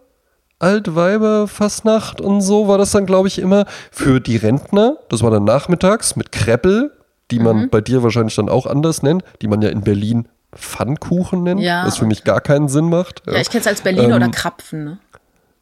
Altweiberfastnacht 0.64 2.22
und 2.22 2.42
so 2.42 2.68
war 2.68 2.78
das 2.78 2.92
dann, 2.92 3.06
glaube 3.06 3.28
ich, 3.28 3.40
immer 3.40 3.66
für 3.92 4.20
die 4.20 4.38
Rentner. 4.38 4.98
Das 5.10 5.22
war 5.22 5.30
dann 5.30 5.44
nachmittags 5.44 6.16
mit 6.16 6.32
Kreppel, 6.32 6.92
die 7.32 7.40
man 7.40 7.64
mhm. 7.64 7.70
bei 7.70 7.82
dir 7.82 8.02
wahrscheinlich 8.02 8.36
dann 8.36 8.50
auch 8.50 8.66
anders 8.66 9.04
nennt, 9.04 9.24
die 9.42 9.48
man 9.48 9.62
ja 9.62 9.70
in 9.70 9.82
Berlin 9.82 10.28
Pfannkuchen 10.56 11.44
nennt, 11.44 11.62
ja. 11.62 11.86
was 11.86 11.98
für 11.98 12.06
mich 12.06 12.24
gar 12.24 12.40
keinen 12.40 12.70
Sinn 12.70 12.90
macht. 12.90 13.24
Ja, 13.26 13.34
ja 13.34 13.42
ich 13.42 13.50
kenne 13.50 13.62
es 13.62 13.68
als 13.68 13.82
Berliner 13.82 14.10
ähm, 14.10 14.16
oder 14.16 14.30
Krapfen. 14.30 14.84
Ne? 14.84 14.98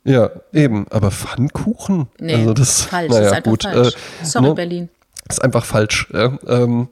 Ja, 0.04 0.30
eben. 0.54 0.86
Aber 0.90 1.12
Pfannkuchen? 1.12 2.08
Nee, 2.20 2.36
also 2.36 2.54
das, 2.54 2.82
falsch. 2.84 3.10
Naja, 3.10 3.22
das 3.22 3.32
ist 3.32 3.38
einfach 3.38 3.52
gut. 3.52 3.64
falsch. 3.64 3.96
Äh, 4.22 4.26
Sorry, 4.26 4.48
ne? 4.48 4.54
Berlin. 4.56 4.90
Ist 5.30 5.44
einfach 5.44 5.66
falsch. 5.66 6.10
Ja. 6.14 6.38
Ähm, 6.48 6.90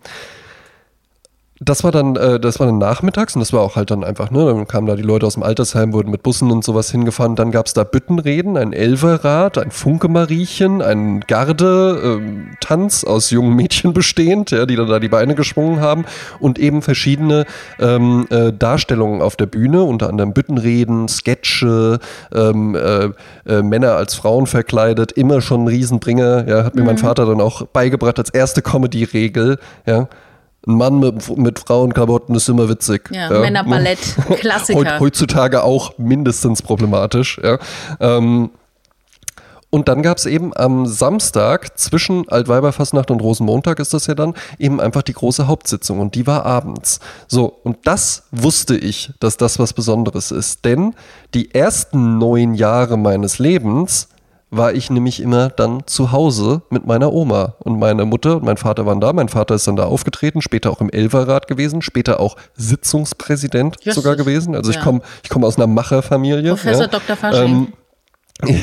das 1.62 1.84
war 1.84 1.92
dann, 1.92 2.16
äh, 2.16 2.40
das 2.40 2.60
war 2.60 2.68
dann 2.68 2.78
nachmittags 2.78 3.36
und 3.36 3.42
das 3.42 3.52
war 3.52 3.62
auch 3.62 3.76
halt 3.76 3.92
dann 3.92 4.06
einfach, 4.06 4.32
ne, 4.32 4.46
dann 4.46 4.66
kamen 4.66 4.88
da 4.88 4.96
die 4.96 5.04
Leute 5.04 5.26
aus 5.26 5.34
dem 5.34 5.44
Altersheim, 5.44 5.92
wurden 5.92 6.10
mit 6.10 6.24
Bussen 6.24 6.52
und 6.52 6.64
sowas 6.64 6.90
hingefahren. 6.90 7.36
Dann 7.36 7.52
gab 7.52 7.66
es 7.66 7.74
da 7.74 7.84
Büttenreden, 7.84 8.56
ein 8.56 8.72
Elverrad, 8.72 9.58
ein 9.58 9.70
Funke-Mariechen, 9.70 10.82
ein 10.82 11.20
Garde-Tanz 11.22 13.04
ähm, 13.04 13.10
aus 13.10 13.30
jungen 13.30 13.56
Mädchen 13.56 13.94
bestehend, 13.94 14.52
ja, 14.52 14.66
die 14.66 14.78
dann 14.78 14.88
da 14.88 15.00
die 15.00 15.10
Beine 15.10 15.36
geschwungen 15.36 15.82
haben 15.82 16.06
und 16.40 16.60
eben 16.60 16.82
verschiedene 16.82 17.46
ähm, 17.80 18.26
äh, 18.30 18.54
Darstellungen 18.54 19.22
auf 19.22 19.36
der 19.36 19.48
Bühne, 19.48 19.84
unter 19.84 20.08
anderem 20.08 20.32
Büttenreden, 20.32 21.10
Sketche, 21.10 22.00
ähm, 22.34 22.76
äh, 22.76 23.10
äh 23.46 23.62
Männer 23.62 23.96
als 23.96 24.16
Frauen 24.16 24.48
verkleidet, 24.48 25.12
immer 25.12 25.42
schon 25.42 25.66
ein 25.66 25.68
Riesenbringer, 25.68 26.48
ja, 26.48 26.64
hat 26.64 26.76
mir 26.76 26.82
mhm. 26.82 26.88
mein 26.88 26.98
Vater 26.98 27.26
dann 27.26 27.42
auch 27.42 27.68
beigebracht 27.68 28.18
als 28.18 28.30
erste 28.30 28.62
Comedy-Regel, 28.62 29.60
ja 29.86 30.08
ein 30.70 30.78
Mann 30.78 31.00
mit, 31.00 31.38
mit 31.38 31.60
Frauenklamotten 31.60 32.36
ist 32.36 32.48
immer 32.48 32.70
witzig. 32.70 33.10
Ja, 33.12 33.32
ja. 33.32 33.40
Männerballett, 33.40 34.00
Klassiker. 34.40 35.00
Heutzutage 35.00 35.64
auch 35.64 35.98
mindestens 35.98 36.62
problematisch. 36.62 37.40
Ja. 37.44 37.58
Ähm, 38.00 38.52
und 39.72 39.88
dann 39.88 40.02
gab 40.02 40.18
es 40.18 40.26
eben 40.26 40.56
am 40.56 40.88
Samstag 40.88 41.78
zwischen 41.78 42.28
Altweiberfastnacht 42.28 43.12
und 43.12 43.22
Rosenmontag 43.22 43.80
ist 43.80 43.94
das 43.94 44.08
ja 44.08 44.16
dann 44.16 44.34
eben 44.58 44.82
einfach 44.82 45.04
die 45.04 45.14
große 45.14 45.46
Hauptsitzung 45.46 46.00
und 46.00 46.16
die 46.16 46.26
war 46.26 46.46
abends. 46.46 47.00
So, 47.28 47.60
und 47.64 47.78
das 47.84 48.24
wusste 48.32 48.76
ich, 48.76 49.12
dass 49.20 49.38
das 49.38 49.60
was 49.60 49.74
Besonderes 49.74 50.32
ist. 50.32 50.66
Denn 50.66 50.96
die 51.36 51.54
ersten 51.54 52.18
neun 52.18 52.56
Jahre 52.56 52.98
meines 52.98 53.38
Lebens 53.38 54.10
war 54.52 54.74
ich 54.74 54.90
nämlich 54.90 55.22
immer 55.22 55.50
dann 55.50 55.86
zu 55.86 56.12
Hause 56.12 56.64
mit 56.70 56.86
meiner 56.86 57.14
Oma. 57.14 57.56
Und 57.60 57.80
meine 57.80 58.06
Mutter 58.06 58.38
und 58.38 58.44
mein 58.44 58.58
Vater 58.58 58.86
waren 58.86 59.00
da. 59.00 59.14
Mein 59.14 59.30
Vater 59.30 59.56
ist 59.56 59.68
dann 59.68 59.76
da 59.76 59.86
aufgetreten, 59.86 60.42
später 60.42 60.72
auch 60.72 60.82
im 60.82 60.90
Elferrat 60.90 61.48
gewesen, 61.48 61.82
später 61.82 62.20
auch 62.20 62.36
Sitzungspräsident 62.56 63.78
Justus. 63.78 63.96
sogar 63.96 64.16
gewesen. 64.16 64.56
Also 64.56 64.72
ja. 64.72 64.78
ich 64.78 64.84
komme 64.84 65.02
ich 65.24 65.30
komm 65.30 65.44
aus 65.44 65.58
einer 65.58 65.68
Macherfamilie. 65.68 66.52
Professor 66.52 66.84
ja. 66.84 66.88
Dr. 66.88 67.16
Fasching. 67.16 67.68
Ähm, 67.68 67.74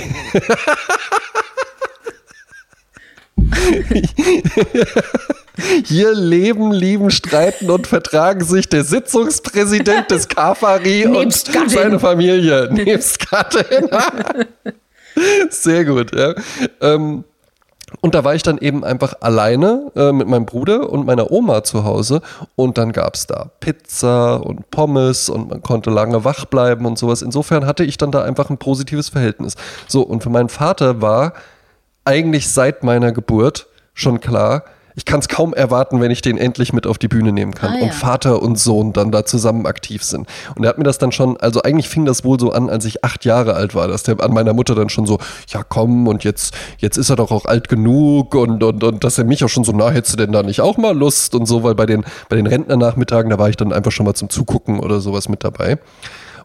Hier 5.84 6.14
leben, 6.14 6.72
lieben, 6.72 7.10
streiten 7.10 7.70
und 7.70 7.86
vertragen 7.86 8.44
sich 8.44 8.68
der 8.68 8.84
Sitzungspräsident 8.84 10.10
des 10.10 10.28
KFARI 10.28 11.06
und 11.06 11.32
seine 11.32 11.98
Familie. 11.98 12.68
Nebst 12.72 13.30
Gattin. 13.30 13.88
Sehr 15.50 15.84
gut, 15.84 16.14
ja. 16.14 16.34
Ähm, 16.80 17.24
und 18.00 18.14
da 18.14 18.24
war 18.24 18.34
ich 18.34 18.42
dann 18.42 18.58
eben 18.58 18.84
einfach 18.84 19.14
alleine 19.20 19.92
äh, 19.94 20.12
mit 20.12 20.26
meinem 20.26 20.44
Bruder 20.44 20.90
und 20.90 21.06
meiner 21.06 21.30
Oma 21.30 21.62
zu 21.62 21.84
Hause 21.84 22.20
und 22.56 22.78
dann 22.78 22.92
gab 22.92 23.14
es 23.14 23.26
da 23.26 23.50
Pizza 23.60 24.44
und 24.44 24.70
Pommes 24.70 25.28
und 25.28 25.48
man 25.50 25.62
konnte 25.62 25.90
lange 25.90 26.24
wach 26.24 26.46
bleiben 26.46 26.84
und 26.84 26.98
sowas. 26.98 27.22
Insofern 27.22 27.64
hatte 27.64 27.84
ich 27.84 27.96
dann 27.96 28.10
da 28.10 28.22
einfach 28.22 28.50
ein 28.50 28.58
positives 28.58 29.08
Verhältnis. 29.08 29.54
So, 29.86 30.02
und 30.02 30.22
für 30.22 30.30
meinen 30.30 30.48
Vater 30.48 31.00
war 31.00 31.32
eigentlich 32.04 32.50
seit 32.50 32.82
meiner 32.82 33.12
Geburt 33.12 33.68
schon 33.94 34.20
klar, 34.20 34.64
ich 34.96 35.04
kann 35.04 35.20
es 35.20 35.28
kaum 35.28 35.52
erwarten, 35.52 36.00
wenn 36.00 36.10
ich 36.10 36.22
den 36.22 36.38
endlich 36.38 36.72
mit 36.72 36.86
auf 36.86 36.96
die 36.96 37.06
Bühne 37.06 37.30
nehmen 37.30 37.54
kann 37.54 37.74
ah, 37.74 37.76
ja. 37.76 37.84
und 37.84 37.94
Vater 37.94 38.42
und 38.42 38.58
Sohn 38.58 38.94
dann 38.94 39.12
da 39.12 39.26
zusammen 39.26 39.66
aktiv 39.66 40.02
sind. 40.02 40.26
Und 40.56 40.64
er 40.64 40.70
hat 40.70 40.78
mir 40.78 40.84
das 40.84 40.96
dann 40.96 41.12
schon, 41.12 41.36
also 41.36 41.62
eigentlich 41.62 41.88
fing 41.88 42.06
das 42.06 42.24
wohl 42.24 42.40
so 42.40 42.50
an, 42.50 42.70
als 42.70 42.86
ich 42.86 43.04
acht 43.04 43.26
Jahre 43.26 43.54
alt 43.54 43.74
war, 43.74 43.88
dass 43.88 44.02
der 44.04 44.18
an 44.20 44.32
meiner 44.32 44.54
Mutter 44.54 44.74
dann 44.74 44.88
schon 44.88 45.04
so, 45.04 45.18
ja 45.48 45.62
komm 45.62 46.08
und 46.08 46.24
jetzt, 46.24 46.54
jetzt 46.78 46.96
ist 46.96 47.10
er 47.10 47.16
doch 47.16 47.30
auch 47.30 47.44
alt 47.44 47.68
genug 47.68 48.34
und, 48.34 48.64
und, 48.64 48.82
und 48.82 49.04
dass 49.04 49.18
er 49.18 49.24
mich 49.24 49.44
auch 49.44 49.48
schon 49.48 49.64
so, 49.64 49.72
na, 49.72 49.90
hättest 49.90 50.14
du 50.14 50.16
denn 50.16 50.32
da 50.32 50.42
nicht 50.42 50.62
auch 50.62 50.78
mal 50.78 50.96
Lust 50.96 51.34
und 51.34 51.44
so, 51.44 51.62
weil 51.62 51.74
bei 51.74 51.84
den, 51.84 52.04
bei 52.30 52.36
den 52.36 52.46
Rentnernachmittagen, 52.46 53.30
da 53.30 53.38
war 53.38 53.50
ich 53.50 53.56
dann 53.56 53.74
einfach 53.74 53.92
schon 53.92 54.06
mal 54.06 54.14
zum 54.14 54.30
Zugucken 54.30 54.80
oder 54.80 55.00
sowas 55.00 55.28
mit 55.28 55.44
dabei. 55.44 55.78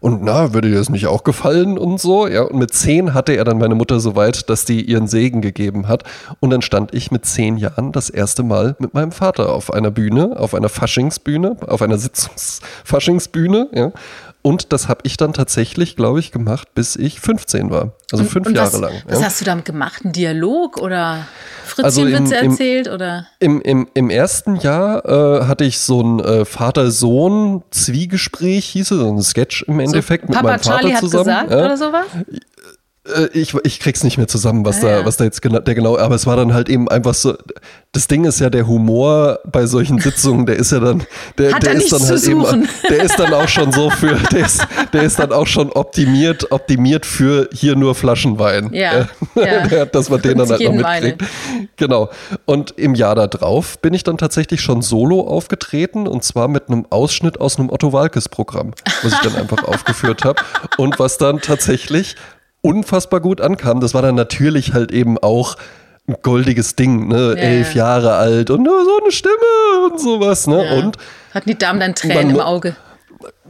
Und 0.02 0.24
na, 0.24 0.52
würde 0.54 0.70
dir 0.70 0.80
das 0.80 0.90
nicht 0.90 1.06
auch 1.06 1.24
gefallen 1.24 1.78
und 1.78 2.02
so? 2.02 2.28
Ja, 2.28 2.42
und 2.42 2.58
mit 2.58 2.74
zehn 2.74 3.14
hatte 3.14 3.34
er 3.34 3.44
dann 3.44 3.60
meine 3.60 3.76
Mutter 3.76 4.00
so 4.00 4.16
weit, 4.16 4.50
dass 4.50 4.66
die 4.66 4.82
ihren 4.82 5.08
Segen 5.08 5.42
gegeben 5.42 5.88
hat. 5.88 6.04
Und 6.40 6.50
dann 6.50 6.64
stand 6.64 6.96
ich 6.96 7.12
mit 7.12 7.24
zehn 7.24 7.56
Jahren 7.56 7.92
das 7.92 8.10
erste 8.10 8.42
Mal 8.42 8.76
mit 8.80 8.96
meinem 8.96 9.12
Vater 9.12 9.54
auf 9.54 9.72
einer 9.72 9.92
Bühne, 9.92 10.40
auf 10.40 10.56
einer 10.56 10.70
Faschingsbühne, 10.70 11.56
auf 11.68 11.84
einer 11.84 12.00
Sitzungsfaschingsbühne, 12.00 13.70
ja. 13.74 13.92
Und 14.44 14.74
das 14.74 14.88
habe 14.88 15.02
ich 15.04 15.18
dann 15.18 15.34
tatsächlich, 15.34 15.96
glaube 15.96 16.20
ich, 16.20 16.32
gemacht, 16.32 16.74
bis 16.74 16.96
ich 16.96 17.20
15 17.20 17.70
war. 17.70 17.92
Also 18.12 18.24
und, 18.24 18.30
fünf 18.30 18.48
und 18.48 18.56
Jahre 18.56 18.74
was, 18.74 18.80
lang. 18.80 18.94
Was 19.08 19.24
hast 19.24 19.40
du 19.40 19.46
damit 19.46 19.66
gemacht? 19.66 20.04
Ein 20.04 20.14
Dialog 20.14 20.82
oder 20.82 21.28
Fritzchenwitze 21.66 22.38
also 22.38 22.50
erzählt? 22.50 22.90
Oder? 22.90 23.28
Im, 23.40 23.62
im, 23.62 23.88
Im 23.94 24.10
ersten 24.10 24.56
Jahr 24.56 25.06
äh, 25.06 25.44
hatte 25.46 25.64
ich 25.64 25.78
so 25.78 26.02
ein 26.02 26.20
äh, 26.20 26.44
Vater-Sohn-Zwiegespräch, 26.46 28.66
hieß 28.66 28.90
es, 28.92 28.98
so 28.98 29.12
ein 29.12 29.22
Sketch 29.22 29.62
im 29.68 29.80
Endeffekt 29.80 30.24
so, 30.24 30.30
mit 30.30 30.38
Papa 30.38 30.48
meinem 30.48 30.60
Vater 30.60 30.80
Charlie 30.80 31.00
zusammen. 31.00 31.30
Hat 31.30 31.48
gesagt, 31.48 31.62
ja. 31.62 31.66
oder 31.66 31.78
sowas? 31.78 32.06
Äh, 33.08 33.30
ich, 33.34 33.56
ich 33.64 33.80
krieg's 33.80 34.04
nicht 34.04 34.18
mehr 34.18 34.28
zusammen, 34.28 34.64
was 34.64 34.78
ah, 34.80 34.82
da, 34.82 35.00
ja. 35.00 35.06
was 35.06 35.18
da 35.18 35.24
jetzt 35.24 35.42
genau, 35.42 35.60
der 35.60 35.74
genau, 35.74 35.98
aber 35.98 36.14
es 36.14 36.28
war 36.28 36.36
dann 36.36 36.54
halt 36.54 36.70
eben 36.70 36.88
einfach 36.88 37.16
so. 37.16 37.36
Das 37.94 38.08
Ding 38.08 38.24
ist 38.26 38.40
ja 38.40 38.50
der 38.50 38.68
Humor 38.68 39.40
bei 39.46 39.66
solchen 39.66 40.00
Sitzungen, 40.00 40.46
der 40.46 40.56
ist 40.56 40.72
ja 40.72 40.80
dann, 40.80 41.04
der, 41.38 41.60
der 41.60 41.74
ist 41.74 41.92
dann 41.92 42.02
halt 42.02 42.24
eben, 42.24 42.70
der 42.90 43.04
ist 43.04 43.20
dann 43.20 43.34
auch 43.34 43.50
schon 43.50 43.72
so 43.72 43.90
für, 43.90 44.16
der 44.32 44.46
ist, 44.46 44.66
der 44.94 45.04
ist 45.04 45.20
dann 45.20 45.34
auch 45.34 45.48
schon 45.48 45.72
optimiert, 45.72 46.52
optimiert 46.52 47.06
für 47.06 47.50
hier 47.52 47.76
nur 47.76 47.96
Flaschenwein. 47.96 48.70
Ja, 48.72 49.10
ja. 49.36 49.86
dass 49.86 50.10
man 50.10 50.22
den 50.22 50.38
dann 50.38 50.50
halt 50.50 50.62
noch 50.62 50.74
mitkriegt. 50.74 51.24
Genau. 51.76 52.10
Und 52.46 52.72
im 52.78 52.96
Jahr 52.96 53.16
darauf 53.16 53.80
bin 53.80 53.94
ich 53.94 54.04
dann 54.04 54.18
tatsächlich 54.18 54.62
schon 54.62 54.82
solo 54.82 55.22
aufgetreten 55.22 56.08
und 56.08 56.24
zwar 56.24 56.48
mit 56.48 56.70
einem 56.70 56.86
Ausschnitt 56.92 57.42
aus 57.42 57.58
einem 57.58 57.72
Otto 57.72 57.92
Walkes 57.92 58.30
Programm, 58.30 58.74
was 59.02 59.14
ich 59.14 59.20
dann 59.20 59.36
einfach 59.36 59.64
aufgeführt 59.64 60.24
habe 60.24 60.42
und 60.78 61.00
was 61.00 61.18
dann 61.18 61.42
tatsächlich 61.42 62.16
unfassbar 62.62 63.20
gut 63.20 63.42
ankam. 63.42 63.80
Das 63.80 63.94
war 63.94 64.02
dann 64.02 64.16
natürlich 64.16 64.74
halt 64.74 64.92
eben 64.92 65.18
auch 65.18 65.56
ein 66.08 66.16
goldiges 66.22 66.76
Ding, 66.76 67.08
ne? 67.08 67.36
Ja, 67.38 67.44
Elf 67.44 67.76
Jahre 67.76 68.14
alt 68.14 68.50
und 68.50 68.64
nur 68.64 68.84
so 68.84 69.00
eine 69.02 69.12
Stimme 69.12 69.90
und 69.90 70.00
sowas, 70.00 70.48
ne? 70.48 70.66
Ja. 70.66 70.80
Und 70.80 70.98
hatten 71.34 71.50
die 71.50 71.58
Damen 71.58 71.80
dann 71.80 71.96
Tränen 71.96 72.32
im 72.32 72.40
Auge. 72.40 72.76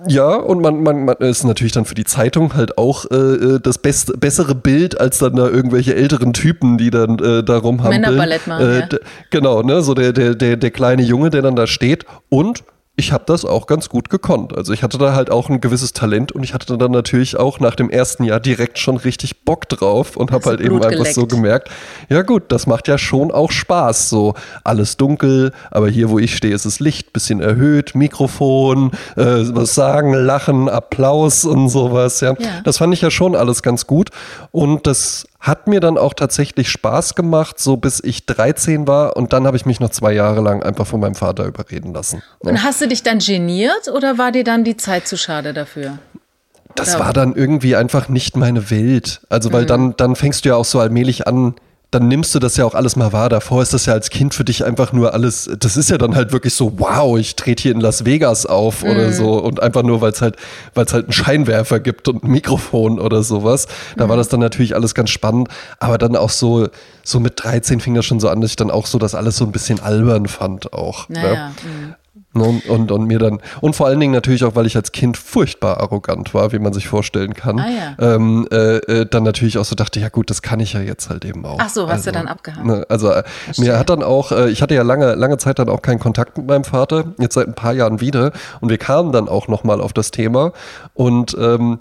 Ja, 0.08 0.36
und 0.36 0.62
man, 0.62 0.82
man, 0.84 1.06
man 1.06 1.16
ist 1.18 1.44
natürlich 1.44 1.72
dann 1.72 1.86
für 1.86 1.96
die 1.96 2.04
Zeitung 2.04 2.56
halt 2.56 2.78
auch 2.78 3.06
äh, 3.10 3.16
äh, 3.16 3.60
das 3.60 3.78
best, 3.78 4.20
bessere 4.20 4.56
Bild 4.56 5.00
als 5.00 5.20
dann 5.20 5.36
da 5.36 5.48
irgendwelche 5.48 5.96
älteren 5.96 6.34
Typen, 6.34 6.78
die 6.78 6.90
dann 6.90 7.20
äh, 7.20 7.44
da 7.44 7.58
rumhampeln. 7.58 8.02
Männerballett 8.02 8.48
machen, 8.48 8.66
äh, 8.66 8.80
ja. 8.80 8.88
Genau, 9.30 9.62
ne, 9.62 9.82
so 9.82 9.94
der, 9.94 10.12
der, 10.12 10.36
der, 10.36 10.58
der 10.58 10.72
kleine 10.72 11.04
Junge, 11.04 11.30
der 11.30 11.42
dann 11.42 11.56
da 11.56 11.68
steht 11.68 12.06
und 12.30 12.64
ich 13.02 13.12
habe 13.12 13.24
das 13.26 13.46
auch 13.46 13.66
ganz 13.66 13.90
gut 13.90 14.12
gekonnt. 14.12 14.56
Also 14.56 14.74
ich 14.74 14.84
hatte 14.84 15.00
da 15.00 15.16
halt 15.16 15.32
auch 15.32 15.50
ein 15.50 15.60
gewisses 15.60 15.92
Talent 15.92 16.32
und 16.32 16.44
ich 16.44 16.54
hatte 16.54 16.78
dann 16.78 16.92
natürlich 16.92 17.36
auch 17.36 17.60
nach 17.60 17.74
dem 17.74 17.90
ersten 17.90 18.24
Jahr 18.24 18.40
direkt 18.40 18.78
schon 18.78 18.96
richtig 18.96 19.44
Bock 19.44 19.68
drauf 19.68 20.16
und 20.16 20.32
habe 20.32 20.46
halt 20.46 20.60
Blut 20.60 20.70
eben 20.70 20.84
einfach 20.84 20.98
geleckt. 20.98 21.16
so 21.16 21.26
gemerkt, 21.26 21.70
ja 22.10 22.22
gut, 22.22 22.44
das 22.50 22.68
macht 22.68 22.88
ja 22.88 23.00
schon 23.00 23.32
auch 23.32 23.52
Spaß. 23.52 24.10
So 24.10 24.36
alles 24.64 24.98
dunkel, 24.98 25.52
aber 25.72 25.90
hier, 25.90 26.12
wo 26.12 26.20
ich 26.20 26.36
stehe, 26.36 26.54
ist 26.54 26.66
es 26.66 26.80
Licht, 26.80 27.12
bisschen 27.12 27.42
erhöht, 27.42 27.96
Mikrofon, 27.96 28.92
äh, 29.16 29.24
was 29.26 29.74
sagen, 29.74 30.14
Lachen, 30.14 30.70
Applaus 30.70 31.44
und 31.44 31.70
sowas. 31.70 32.22
Ja. 32.22 32.36
ja, 32.38 32.62
das 32.64 32.78
fand 32.78 32.94
ich 32.94 33.02
ja 33.02 33.10
schon 33.10 33.36
alles 33.36 33.64
ganz 33.64 33.88
gut 33.88 34.12
und 34.52 34.86
das 34.86 35.26
hat 35.42 35.68
mir 35.68 35.80
dann 35.80 35.98
auch 35.98 36.14
tatsächlich 36.14 36.70
Spaß 36.70 37.16
gemacht, 37.16 37.60
so 37.60 37.76
bis 37.76 38.00
ich 38.04 38.28
13 38.28 38.88
war 38.88 39.18
und 39.18 39.34
dann 39.34 39.48
habe 39.48 39.58
ich 39.58 39.66
mich 39.66 39.80
noch 39.80 39.90
zwei 39.90 40.14
Jahre 40.14 40.40
lang 40.40 40.62
einfach 40.62 40.86
von 40.86 41.00
meinem 41.00 41.16
Vater 41.16 41.46
überreden 41.46 41.94
lassen. 41.94 42.22
Und 42.40 42.56
ja. 42.56 42.64
hast 42.64 42.80
du 42.80 42.88
dich 42.88 43.02
dann 43.02 43.18
geniert 43.18 43.90
oder 43.92 44.20
war 44.20 44.32
dir 44.32 44.44
dann 44.44 44.64
die 44.64 44.78
Zeit 44.78 45.08
zu 45.08 45.18
schade 45.18 45.54
dafür? 45.54 45.98
Das 46.76 46.96
oder? 46.96 47.06
war 47.06 47.14
dann 47.14 47.36
irgendwie 47.36 47.76
einfach 47.76 48.08
nicht 48.08 48.38
meine 48.38 48.70
Welt. 48.70 49.22
Also, 49.30 49.52
weil 49.52 49.64
mhm. 49.64 49.68
dann, 49.68 49.98
dann 49.98 50.16
fängst 50.16 50.46
du 50.46 50.50
ja 50.50 50.56
auch 50.56 50.66
so 50.66 50.80
allmählich 50.80 51.28
an, 51.28 51.56
dann 51.92 52.08
nimmst 52.08 52.34
du 52.34 52.40
das 52.40 52.56
ja 52.56 52.64
auch 52.64 52.74
alles 52.74 52.96
mal 52.96 53.12
wahr. 53.12 53.28
Davor 53.28 53.62
ist 53.62 53.74
das 53.74 53.86
ja 53.86 53.94
als 53.94 54.10
Kind 54.10 54.34
für 54.34 54.46
dich 54.46 54.64
einfach 54.64 54.94
nur 54.94 55.14
alles, 55.14 55.50
das 55.60 55.76
ist 55.76 55.90
ja 55.90 55.98
dann 55.98 56.16
halt 56.16 56.32
wirklich 56.32 56.54
so, 56.54 56.80
wow, 56.80 57.20
ich 57.20 57.36
trete 57.36 57.64
hier 57.64 57.74
in 57.74 57.82
Las 57.82 58.06
Vegas 58.06 58.46
auf 58.46 58.84
mm. 58.84 58.88
oder 58.88 59.08
mhm. 59.08 59.14
so 59.14 59.34
und 59.34 59.62
einfach 59.62 59.84
nur, 59.84 60.00
weil 60.00 60.14
es 60.14 60.22
halt, 60.22 60.38
weil 60.74 60.86
es 60.86 60.94
halt 60.94 61.06
einen 61.06 61.14
Scheinwerfer 61.14 61.82
gibt 61.82 62.08
und 62.08 62.24
ein 62.24 62.32
Mikrofon 62.32 62.98
oder 62.98 63.24
sowas. 63.24 63.68
Da 63.98 64.06
mm. 64.06 64.10
war 64.10 64.16
mhm. 64.16 64.20
das 64.22 64.30
dann 64.30 64.40
natürlich 64.40 64.74
alles 64.74 64.96
ganz 64.96 65.10
spannend, 65.10 65.50
aber 65.80 65.98
dann 65.98 66.16
auch 66.16 66.30
so, 66.30 66.70
so 67.04 67.20
mit 67.20 67.34
13 67.44 67.82
fing 67.82 67.94
das 67.94 68.06
schon 68.06 68.22
so 68.22 68.30
an, 68.30 68.40
dass 68.40 68.52
ich 68.52 68.56
dann 68.56 68.72
auch 68.72 68.86
so 68.86 68.98
das 68.98 69.14
alles 69.14 69.36
so 69.36 69.44
ein 69.44 69.52
bisschen 69.52 69.82
albern 69.82 70.28
fand 70.28 70.72
auch. 70.72 71.10
Naja, 71.10 71.50
ne? 71.50 71.54
mm. 71.64 71.96
Und, 72.34 72.66
und, 72.70 72.94
und, 72.94 73.06
mir 73.08 73.20
dann, 73.20 73.42
und 73.60 73.76
vor 73.76 73.88
allen 73.88 74.00
Dingen 74.00 74.14
natürlich 74.14 74.46
auch, 74.46 74.56
weil 74.56 74.66
ich 74.66 74.78
als 74.78 74.94
Kind 74.94 75.18
furchtbar 75.18 75.82
arrogant 75.82 76.34
war, 76.34 76.54
wie 76.54 76.60
man 76.60 76.72
sich 76.72 76.88
vorstellen 76.88 77.34
kann. 77.34 77.60
Ah, 77.60 77.68
ja. 77.68 78.16
ähm, 78.16 78.48
äh, 78.50 78.78
äh, 78.78 79.06
dann 79.06 79.24
natürlich 79.24 79.58
auch 79.58 79.66
so 79.66 79.76
dachte, 79.76 80.00
ja 80.00 80.08
gut, 80.08 80.30
das 80.30 80.42
kann 80.42 80.62
ich 80.62 80.72
ja 80.72 80.80
jetzt 80.80 81.10
halt 81.10 81.26
eben 81.26 81.46
auch. 81.46 81.58
Ach 81.60 81.68
so, 81.68 81.84
hast 81.84 81.92
also, 81.92 82.12
du 82.12 82.18
dann 82.18 82.28
abgehakt. 82.30 82.66
Ne, 82.66 82.86
also 82.88 83.12
äh, 83.12 83.24
mir 83.58 83.78
hat 83.78 83.90
dann 83.90 84.02
auch, 84.02 84.32
äh, 84.32 84.50
ich 84.50 84.62
hatte 84.62 84.76
ja 84.76 84.84
lange, 84.84 85.16
lange 85.16 85.40
Zeit 85.40 85.60
dann 85.60 85.68
auch 85.68 85.82
keinen 85.82 86.00
Kontakt 86.00 86.38
mit 86.38 86.48
meinem 86.48 86.64
Vater, 86.64 87.04
jetzt 87.20 87.34
seit 87.34 87.48
ein 87.48 87.56
paar 87.56 87.74
Jahren 87.74 88.00
wieder. 88.00 88.32
Und 88.62 88.70
wir 88.70 88.78
kamen 88.78 89.12
dann 89.12 89.28
auch 89.28 89.50
nochmal 89.50 89.82
auf 89.82 89.92
das 89.92 90.12
Thema. 90.12 90.54
Und 90.94 91.36
ähm, 91.38 91.80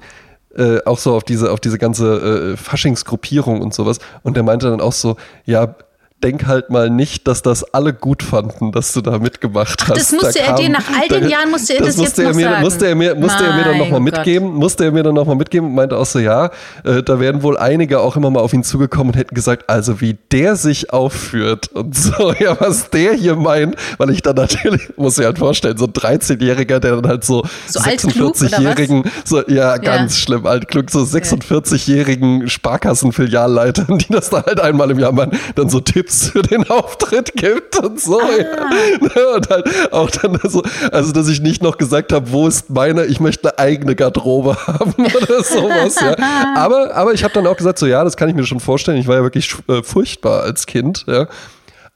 äh, 0.56 0.78
auch 0.84 0.98
so 0.98 1.14
auf 1.14 1.22
diese, 1.22 1.52
auf 1.52 1.60
diese 1.60 1.78
ganze 1.78 2.54
äh, 2.54 2.56
Faschingsgruppierung 2.56 3.60
und 3.60 3.72
sowas. 3.72 4.00
Und 4.22 4.36
der 4.36 4.42
meinte 4.42 4.68
dann 4.68 4.80
auch 4.80 4.92
so, 4.92 5.16
ja, 5.44 5.76
denk 6.22 6.46
halt 6.46 6.70
mal 6.70 6.90
nicht, 6.90 7.26
dass 7.26 7.42
das 7.42 7.64
alle 7.72 7.94
gut 7.94 8.22
fanden, 8.22 8.72
dass 8.72 8.92
du 8.92 9.00
da 9.00 9.18
mitgemacht 9.18 9.88
hast. 9.88 9.96
das 9.96 10.12
musste 10.12 10.38
da 10.38 10.50
er 10.50 10.54
dir 10.54 10.68
nach 10.68 10.84
all 10.88 11.08
den 11.08 11.22
da, 11.22 11.28
Jahren 11.28 11.50
musste 11.50 11.74
er 11.74 11.78
das, 11.80 11.88
das 11.88 11.96
musste 11.96 12.22
jetzt 12.22 12.30
er 12.30 12.36
mir, 12.36 12.50
sagen. 12.50 12.62
Musste 12.62 12.86
er 12.86 12.94
mir, 12.94 13.14
musste 13.14 13.44
er 13.44 13.56
mir 13.56 13.64
dann 13.64 13.78
nochmal 13.78 14.00
mitgeben, 14.00 14.54
musste 14.54 14.84
er 14.84 14.92
mir 14.92 15.02
dann 15.02 15.14
nochmal 15.14 15.36
mitgeben 15.36 15.68
und 15.68 15.74
meinte 15.74 15.96
auch 15.96 16.04
so, 16.04 16.18
ja, 16.18 16.50
äh, 16.84 17.02
da 17.02 17.20
werden 17.20 17.42
wohl 17.42 17.56
einige 17.56 18.00
auch 18.00 18.16
immer 18.16 18.30
mal 18.30 18.40
auf 18.40 18.52
ihn 18.52 18.64
zugekommen 18.64 19.14
und 19.14 19.18
hätten 19.18 19.34
gesagt, 19.34 19.70
also 19.70 20.00
wie 20.00 20.18
der 20.30 20.56
sich 20.56 20.92
aufführt 20.92 21.68
und 21.68 21.96
so, 21.96 22.32
ja, 22.38 22.60
was 22.60 22.90
der 22.90 23.14
hier 23.14 23.36
meint, 23.36 23.76
weil 23.96 24.10
ich 24.10 24.20
dann 24.20 24.36
natürlich, 24.36 24.90
muss 24.96 25.18
ich 25.18 25.24
halt 25.24 25.38
vorstellen, 25.38 25.78
so 25.78 25.86
ein 25.86 25.92
13-Jähriger, 25.92 26.80
der 26.80 26.96
dann 26.96 27.06
halt 27.06 27.24
so, 27.24 27.44
so 27.66 27.80
46-jährigen, 27.80 29.04
so, 29.24 29.42
ja, 29.48 29.78
ganz 29.78 30.16
ja. 30.16 30.22
schlimm, 30.22 30.46
altklug, 30.46 30.90
so 30.90 31.00
46-jährigen 31.00 32.48
Sparkassenfilialleitern, 32.48 33.98
die 33.98 34.12
das 34.12 34.28
da 34.28 34.44
halt 34.44 34.60
einmal 34.60 34.90
im 34.90 34.98
Jahr 34.98 35.12
machen, 35.12 35.38
dann 35.54 35.70
so 35.70 35.80
Tipps 35.80 36.09
Tipps 36.10 36.30
für 36.30 36.42
den 36.42 36.68
Auftritt 36.68 37.32
gibt 37.34 37.78
und 37.78 38.00
so. 38.00 38.20
Ah. 38.20 38.28
Ja. 39.14 39.36
Und 39.36 39.48
halt 39.48 39.92
auch 39.92 40.10
dann 40.10 40.38
so, 40.44 40.62
also 40.92 41.12
dass 41.12 41.28
ich 41.28 41.40
nicht 41.40 41.62
noch 41.62 41.78
gesagt 41.78 42.12
habe, 42.12 42.30
wo 42.32 42.46
ist 42.48 42.70
meine, 42.70 43.06
ich 43.06 43.20
möchte 43.20 43.56
eine 43.56 43.58
eigene 43.58 43.94
Garderobe 43.94 44.56
haben 44.66 44.94
oder 44.94 45.42
sowas. 45.42 45.96
Ja. 46.00 46.16
Aber, 46.56 46.94
aber 46.94 47.12
ich 47.12 47.24
habe 47.24 47.32
dann 47.34 47.46
auch 47.46 47.56
gesagt, 47.56 47.78
so 47.78 47.86
ja, 47.86 48.02
das 48.04 48.16
kann 48.16 48.28
ich 48.28 48.34
mir 48.34 48.44
schon 48.44 48.60
vorstellen. 48.60 48.98
Ich 48.98 49.06
war 49.06 49.16
ja 49.16 49.22
wirklich 49.22 49.54
äh, 49.68 49.82
furchtbar 49.82 50.42
als 50.42 50.66
Kind. 50.66 51.04
Ja. 51.06 51.26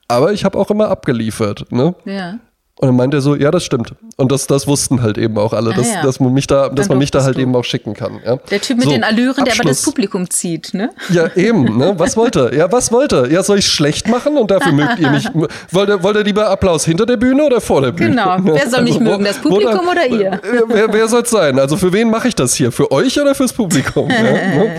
Aber 0.08 0.32
ich 0.32 0.44
habe 0.44 0.58
auch 0.58 0.70
immer 0.70 0.88
abgeliefert. 0.88 1.70
Ne? 1.70 1.94
Ja. 2.04 2.38
Und 2.84 2.88
dann 2.88 2.96
meinte 2.96 3.16
er 3.16 3.20
so, 3.22 3.34
ja, 3.34 3.50
das 3.50 3.64
stimmt. 3.64 3.94
Und 4.16 4.30
das, 4.30 4.46
das 4.46 4.66
wussten 4.66 5.00
halt 5.00 5.16
eben 5.16 5.38
auch 5.38 5.54
alle, 5.54 5.70
ah, 5.70 5.76
dass, 5.76 5.90
ja. 5.90 6.02
dass 6.02 6.20
man 6.20 6.34
mich 6.34 6.46
da, 6.46 6.68
dass 6.68 6.90
man 6.90 6.98
mich 6.98 7.10
da 7.10 7.24
halt 7.24 7.38
du. 7.38 7.40
eben 7.40 7.56
auch 7.56 7.64
schicken 7.64 7.94
kann. 7.94 8.20
Ja. 8.22 8.36
Der 8.36 8.60
Typ 8.60 8.76
mit 8.76 8.84
so, 8.84 8.90
den 8.90 9.02
Allüren, 9.02 9.30
Abschluss. 9.30 9.44
der 9.44 9.60
aber 9.60 9.68
das 9.70 9.82
Publikum 9.82 10.28
zieht, 10.28 10.74
ne? 10.74 10.90
Ja, 11.08 11.34
eben, 11.34 11.78
ne? 11.78 11.94
Was 11.96 12.14
wollte 12.14 12.50
er? 12.50 12.54
Ja, 12.54 12.72
was 12.72 12.92
wollte 12.92 13.22
er? 13.22 13.30
Ja, 13.30 13.42
soll 13.42 13.60
ich 13.60 13.66
schlecht 13.68 14.06
machen 14.06 14.36
und 14.36 14.50
dafür 14.50 14.72
mögt 14.72 14.98
ihr 14.98 15.10
mich? 15.10 15.24
Wollt 15.70 15.88
ihr, 15.88 16.02
wollt 16.02 16.16
ihr 16.16 16.24
lieber 16.24 16.50
Applaus 16.50 16.84
hinter 16.84 17.06
der 17.06 17.16
Bühne 17.16 17.42
oder 17.42 17.60
vor 17.62 17.80
der 17.80 17.92
Bühne? 17.92 18.10
Genau. 18.10 18.36
Wer 18.42 18.68
soll 18.68 18.82
mich 18.82 18.98
also, 18.98 19.04
mögen? 19.04 19.24
Das 19.24 19.38
Publikum 19.38 19.88
oder, 19.88 20.02
oder 20.02 20.06
ihr? 20.06 20.40
Wer, 20.68 20.92
wer 20.92 21.08
soll 21.08 21.22
es 21.22 21.30
sein? 21.30 21.58
Also 21.58 21.78
für 21.78 21.90
wen 21.92 22.10
mache 22.10 22.28
ich 22.28 22.34
das 22.34 22.54
hier? 22.54 22.70
Für 22.70 22.92
euch 22.92 23.18
oder 23.18 23.34
fürs 23.34 23.54
Publikum? 23.54 24.10
ja, 24.10 24.22
ne? 24.22 24.70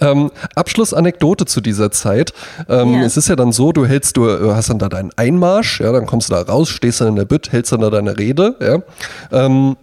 Ähm, 0.00 0.30
Abschlussanekdote 0.54 1.46
zu 1.46 1.60
dieser 1.60 1.90
Zeit. 1.90 2.32
Ähm, 2.68 2.94
ja. 2.94 3.02
Es 3.02 3.16
ist 3.16 3.28
ja 3.28 3.36
dann 3.36 3.52
so, 3.52 3.72
du 3.72 3.86
hältst, 3.86 4.16
du 4.16 4.28
äh, 4.28 4.54
hast 4.54 4.70
dann 4.70 4.78
da 4.78 4.88
deinen 4.88 5.10
Einmarsch, 5.16 5.80
ja, 5.80 5.92
dann 5.92 6.06
kommst 6.06 6.30
du 6.30 6.34
da 6.34 6.42
raus, 6.42 6.68
stehst 6.68 7.00
dann 7.00 7.08
in 7.08 7.16
der 7.16 7.26
Bütt, 7.26 7.52
hältst 7.52 7.72
dann 7.72 7.80
da 7.80 7.90
deine 7.90 8.18
Rede, 8.18 8.56
ja. 8.60 8.78
Ähm, 9.30 9.76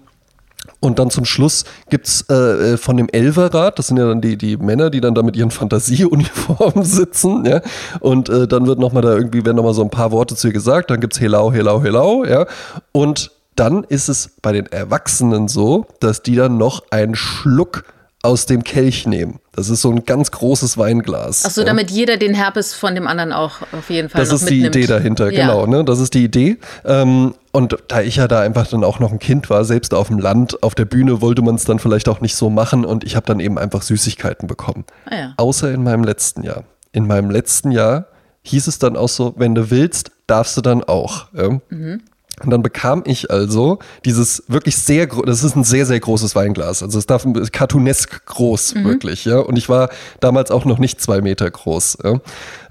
und 0.79 0.97
dann 0.97 1.11
zum 1.11 1.25
Schluss 1.25 1.63
gibt's 1.89 2.25
äh, 2.29 2.33
äh, 2.73 2.77
von 2.77 2.97
dem 2.97 3.07
Elverrat, 3.09 3.77
das 3.77 3.87
sind 3.87 3.97
ja 3.97 4.07
dann 4.07 4.19
die, 4.19 4.35
die 4.35 4.57
Männer, 4.57 4.89
die 4.89 4.99
dann 4.99 5.13
da 5.13 5.21
mit 5.21 5.35
ihren 5.35 5.51
Fantasieuniformen 5.51 6.83
sitzen, 6.83 7.45
ja. 7.45 7.61
Und 7.99 8.29
äh, 8.29 8.47
dann 8.47 8.65
wird 8.65 8.79
nochmal 8.79 9.03
da 9.03 9.13
irgendwie, 9.13 9.45
werden 9.45 9.57
nochmal 9.57 9.75
so 9.75 9.83
ein 9.83 9.91
paar 9.91 10.11
Worte 10.11 10.35
zu 10.35 10.47
ihr 10.47 10.53
gesagt, 10.53 10.89
dann 10.89 10.99
gibt's 10.99 11.19
Helau, 11.19 11.51
Helau, 11.51 11.83
Helau, 11.83 12.25
ja. 12.25 12.47
Und 12.91 13.31
dann 13.55 13.83
ist 13.83 14.09
es 14.09 14.31
bei 14.41 14.53
den 14.53 14.65
Erwachsenen 14.65 15.47
so, 15.47 15.85
dass 15.99 16.23
die 16.23 16.35
dann 16.35 16.57
noch 16.57 16.83
einen 16.89 17.15
Schluck 17.15 17.83
aus 18.23 18.45
dem 18.45 18.63
Kelch 18.63 19.07
nehmen. 19.07 19.39
Das 19.51 19.69
ist 19.69 19.81
so 19.81 19.89
ein 19.89 20.05
ganz 20.05 20.29
großes 20.31 20.77
Weinglas. 20.77 21.43
Ach 21.45 21.49
so, 21.49 21.61
ja. 21.61 21.67
damit 21.67 21.89
jeder 21.89 22.17
den 22.17 22.33
Herpes 22.35 22.73
von 22.73 22.93
dem 22.93 23.07
anderen 23.07 23.33
auch 23.33 23.61
auf 23.71 23.89
jeden 23.89 24.09
Fall 24.09 24.21
Das 24.21 24.31
ist 24.31 24.43
mitnimmt. 24.43 24.75
die 24.75 24.79
Idee 24.79 24.87
dahinter, 24.87 25.31
ja. 25.31 25.41
genau. 25.47 25.65
Ne? 25.65 25.83
Das 25.83 25.99
ist 25.99 26.13
die 26.13 26.23
Idee. 26.23 26.57
Ähm, 26.85 27.33
und 27.51 27.75
da 27.87 28.01
ich 28.01 28.17
ja 28.17 28.27
da 28.27 28.41
einfach 28.41 28.67
dann 28.67 28.83
auch 28.83 28.99
noch 28.99 29.11
ein 29.11 29.19
Kind 29.19 29.49
war, 29.49 29.65
selbst 29.65 29.93
auf 29.93 30.07
dem 30.07 30.19
Land, 30.19 30.61
auf 30.61 30.75
der 30.75 30.85
Bühne 30.85 31.21
wollte 31.21 31.41
man 31.41 31.55
es 31.55 31.65
dann 31.65 31.79
vielleicht 31.79 32.07
auch 32.09 32.21
nicht 32.21 32.35
so 32.35 32.49
machen 32.49 32.85
und 32.85 33.03
ich 33.03 33.15
habe 33.15 33.25
dann 33.25 33.39
eben 33.39 33.57
einfach 33.57 33.81
Süßigkeiten 33.81 34.47
bekommen. 34.47 34.85
Ah, 35.05 35.15
ja. 35.15 35.33
Außer 35.37 35.71
in 35.71 35.83
meinem 35.83 36.03
letzten 36.03 36.43
Jahr. 36.43 36.63
In 36.91 37.07
meinem 37.07 37.31
letzten 37.31 37.71
Jahr 37.71 38.05
hieß 38.43 38.67
es 38.67 38.77
dann 38.79 38.95
auch 38.95 39.09
so, 39.09 39.33
wenn 39.37 39.55
du 39.55 39.71
willst, 39.71 40.11
darfst 40.27 40.55
du 40.57 40.61
dann 40.61 40.83
auch. 40.83 41.25
Ja? 41.33 41.59
Mhm. 41.69 42.01
Und 42.43 42.51
dann 42.51 42.63
bekam 42.63 43.03
ich 43.05 43.31
also 43.31 43.79
dieses 44.05 44.43
wirklich 44.47 44.77
sehr, 44.77 45.07
das 45.07 45.43
ist 45.43 45.55
ein 45.55 45.63
sehr, 45.63 45.85
sehr 45.85 45.99
großes 45.99 46.35
Weinglas. 46.35 46.83
Also 46.83 46.97
es 46.97 47.05
darf 47.05 47.25
cartoonesk 47.51 48.25
groß, 48.25 48.75
mhm. 48.75 48.83
wirklich, 48.85 49.25
ja. 49.25 49.39
Und 49.39 49.57
ich 49.57 49.69
war 49.69 49.89
damals 50.19 50.51
auch 50.51 50.65
noch 50.65 50.79
nicht 50.79 51.01
zwei 51.01 51.21
Meter 51.21 51.49
groß, 51.49 51.99
ja? 52.03 52.19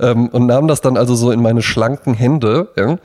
Ähm, 0.01 0.29
und 0.29 0.47
nahm 0.47 0.69
das 0.69 0.81
dann 0.81 0.97
also 0.97 1.15
so 1.15 1.31
in 1.31 1.43
meine 1.43 1.63
schlanken 1.63 2.15
Hände, 2.15 2.69
ja. 2.77 2.99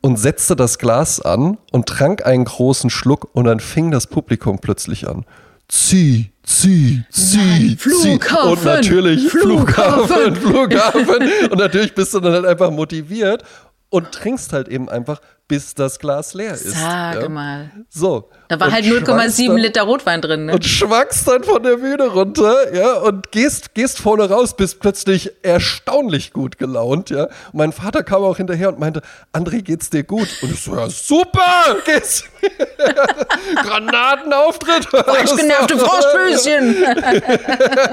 Und 0.00 0.18
setzte 0.18 0.54
das 0.54 0.78
Glas 0.78 1.20
an 1.20 1.58
und 1.72 1.86
trank 1.86 2.24
einen 2.24 2.44
großen 2.44 2.90
Schluck 2.90 3.28
und 3.32 3.46
dann 3.46 3.58
fing 3.58 3.90
das 3.90 4.06
Publikum 4.06 4.60
plötzlich 4.60 5.08
an. 5.08 5.24
Zieh, 5.68 6.30
zieh, 6.44 7.02
zieh, 7.10 7.36
Nein, 7.38 7.76
Flughafen, 7.76 8.50
Und 8.52 8.64
natürlich 8.64 9.28
Flughafen, 9.28 10.36
Flughafen. 10.36 11.04
Flughafen. 11.06 11.50
und 11.50 11.58
natürlich 11.58 11.94
bist 11.94 12.14
du 12.14 12.20
dann 12.20 12.34
halt 12.34 12.46
einfach 12.46 12.70
motiviert 12.70 13.42
und 13.90 14.12
trinkst 14.12 14.52
halt 14.52 14.68
eben 14.68 14.88
einfach 14.88 15.20
bis 15.48 15.74
das 15.74 15.98
Glas 15.98 16.34
leer 16.34 16.54
ist. 16.54 16.72
Sage 16.72 17.22
ja. 17.22 17.28
mal. 17.28 17.70
So. 17.88 18.30
Da 18.48 18.60
war 18.60 18.70
halt 18.70 18.84
0,7 18.84 19.56
Liter 19.56 19.82
Rotwein 19.82 20.20
drin. 20.20 20.46
Ne? 20.46 20.54
Und 20.54 20.64
schwankst 20.64 21.26
dann 21.26 21.42
von 21.44 21.62
der 21.62 21.76
Bühne 21.76 22.06
runter, 22.08 22.74
ja, 22.74 22.94
und 22.94 23.32
gehst, 23.32 23.74
gehst 23.74 23.98
vorne 23.98 24.28
raus, 24.28 24.56
bist 24.56 24.80
plötzlich 24.80 25.32
erstaunlich 25.42 26.32
gut 26.32 26.58
gelaunt, 26.58 27.10
ja. 27.10 27.24
Und 27.24 27.54
mein 27.54 27.72
Vater 27.72 28.02
kam 28.04 28.22
auch 28.22 28.36
hinterher 28.36 28.68
und 28.68 28.78
meinte, 28.78 29.02
André, 29.32 29.62
geht's 29.62 29.90
dir 29.90 30.04
gut? 30.04 30.28
Und 30.42 30.52
ich 30.52 30.62
so, 30.62 30.76
ja, 30.76 30.88
super, 30.88 31.76
geht's 31.84 32.24
Granatenauftritt. 33.62 34.86
Frisch 34.86 35.36
genervte 35.36 35.78
Frostfüßchen. 35.78 36.76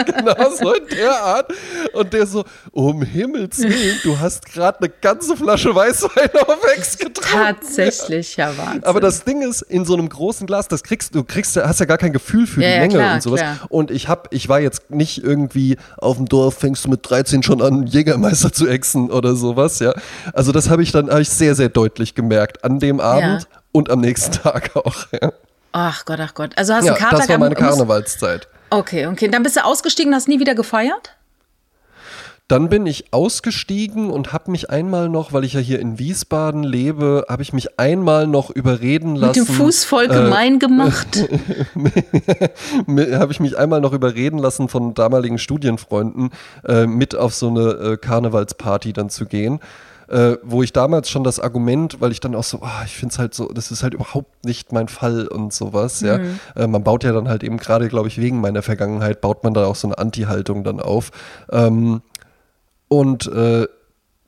genau, 0.06 0.50
so 0.52 0.74
in 0.74 0.88
der 0.88 1.20
Art. 1.20 1.54
Und 1.94 2.14
der 2.14 2.28
so, 2.28 2.44
um 2.72 3.02
Himmels 3.02 3.60
Willen, 3.60 4.00
du 4.04 4.20
hast 4.20 4.46
gerade 4.52 4.80
eine 4.80 4.90
ganze 4.90 5.36
Flasche 5.36 5.74
Weißwein 5.74 6.30
auf 6.48 6.64
Ex 6.76 6.98
getrunken. 6.98 7.43
Tatsächlich, 7.46 8.38
ja, 8.38 8.58
Wahnsinn. 8.58 8.84
Aber 8.84 9.00
das 9.00 9.24
Ding 9.24 9.42
ist, 9.42 9.62
in 9.62 9.86
so 9.86 9.94
einem 9.94 10.10
großen 10.10 10.48
Glas, 10.48 10.68
das 10.68 10.84
kriegst 10.84 11.16
du, 11.16 11.24
kriegst, 11.24 11.56
hast 11.56 11.80
ja 11.80 11.86
gar 11.86 11.98
kein 11.98 12.14
Gefühl 12.14 12.48
für 12.48 12.62
ja, 12.62 12.74
die 12.74 12.80
Menge 12.80 12.96
klar, 12.96 13.16
und 13.16 13.24
sowas. 13.24 13.40
Klar. 13.40 13.58
Und 13.70 13.92
ich 13.92 14.08
hab, 14.08 14.34
ich 14.34 14.50
war 14.50 14.60
jetzt 14.60 14.90
nicht 14.92 15.24
irgendwie 15.24 15.78
auf 15.98 16.18
dem 16.18 16.28
Dorf, 16.28 16.56
fängst 16.56 16.86
du 16.86 16.90
mit 16.90 17.10
13 17.10 17.44
schon 17.44 17.62
an, 17.62 17.88
Jägermeister 17.88 18.52
zu 18.52 18.68
exen 18.68 19.12
oder 19.12 19.36
sowas, 19.36 19.80
ja. 19.80 19.94
Also 20.34 20.52
das 20.52 20.70
habe 20.70 20.84
ich 20.84 20.92
dann, 20.92 21.10
habe 21.10 21.22
ich 21.22 21.30
sehr, 21.30 21.56
sehr 21.56 21.70
deutlich 21.70 22.16
gemerkt 22.16 22.64
an 22.64 22.80
dem 22.80 23.00
Abend 23.00 23.44
ja. 23.44 23.60
und 23.72 23.90
am 23.90 24.02
nächsten 24.02 24.32
Tag 24.44 24.76
auch, 24.76 25.08
ja. 25.12 25.32
Ach 25.74 26.06
Gott, 26.06 26.20
ach 26.22 26.34
Gott. 26.36 26.52
Also 26.56 26.74
hast 26.76 26.84
du 26.84 26.88
ja, 26.88 26.94
Kater 26.94 27.18
Das 27.18 27.30
war 27.30 27.38
meine 27.40 27.56
Karnevalszeit. 27.56 28.48
Okay, 28.70 29.08
okay. 29.08 29.28
Dann 29.28 29.44
bist 29.44 29.56
du 29.56 29.66
ausgestiegen, 29.66 30.14
hast 30.14 30.28
nie 30.28 30.40
wieder 30.40 30.56
gefeiert? 30.56 31.16
Dann 32.50 32.68
bin 32.68 32.86
ich 32.86 33.14
ausgestiegen 33.14 34.10
und 34.10 34.34
habe 34.34 34.52
mich 34.52 34.70
einmal 34.70 35.08
noch, 35.08 35.32
weil 35.32 35.46
ich 35.46 35.54
ja 35.54 35.62
hier 35.62 35.80
in 35.80 35.98
Wiesbaden 35.98 36.64
lebe, 36.64 37.26
habe 37.30 37.42
ich 37.42 37.54
mich 37.54 37.80
einmal 37.80 38.28
noch 38.28 38.50
überreden 38.50 39.16
lassen. 39.16 39.40
Mit 39.40 39.50
dem 39.50 39.56
Fuß 39.56 39.86
voll 39.86 40.06
äh, 40.06 40.10
gemein 40.10 40.60
gemacht. 40.60 41.08
habe 42.88 43.32
ich 43.32 43.40
mich 43.40 43.58
einmal 43.58 43.80
noch 43.80 43.94
überreden 43.94 44.40
lassen 44.40 44.68
von 44.68 44.94
damaligen 44.94 45.38
Studienfreunden, 45.38 46.32
äh, 46.68 46.86
mit 46.86 47.16
auf 47.16 47.34
so 47.34 47.48
eine 47.48 47.70
äh, 47.70 47.98
Karnevalsparty 47.98 48.92
dann 48.92 49.10
zu 49.10 49.26
gehen. 49.26 49.62
Äh, 50.10 50.38
wo 50.44 50.62
ich 50.62 50.74
damals 50.74 51.10
schon 51.10 51.24
das 51.24 51.40
Argument, 51.40 52.02
weil 52.02 52.12
ich 52.12 52.20
dann 52.20 52.36
auch 52.36 52.44
so, 52.44 52.60
oh, 52.62 52.84
ich 52.86 52.94
finde 52.94 53.14
es 53.14 53.20
halt 53.20 53.34
so, 53.34 53.48
das 53.48 53.72
ist 53.72 53.84
halt 53.84 53.94
überhaupt 53.94 54.46
nicht 54.46 54.74
mein 54.74 54.90
Fall 54.90 55.28
und 55.28 55.54
sowas, 55.54 56.02
ja. 56.02 56.18
Mhm. 56.18 56.40
Äh, 56.56 56.68
man 56.68 56.84
baut 56.84 57.06
ja 57.06 57.14
dann 57.14 57.30
halt 57.30 57.42
eben 57.42 57.58
gerade, 57.58 57.88
glaube 57.88 58.10
ich, 58.10 58.20
wegen 58.20 58.42
meiner 58.42 58.62
Vergangenheit, 58.62 59.22
baut 59.22 59.46
man 59.46 59.54
da 59.54 59.66
auch 59.66 59.76
so 59.76 59.88
eine 59.88 59.98
Anti-Haltung 59.98 60.66
dann 60.66 60.82
auf. 60.82 61.12
Ähm, 61.50 62.02
und 62.94 63.26
äh, 63.28 63.66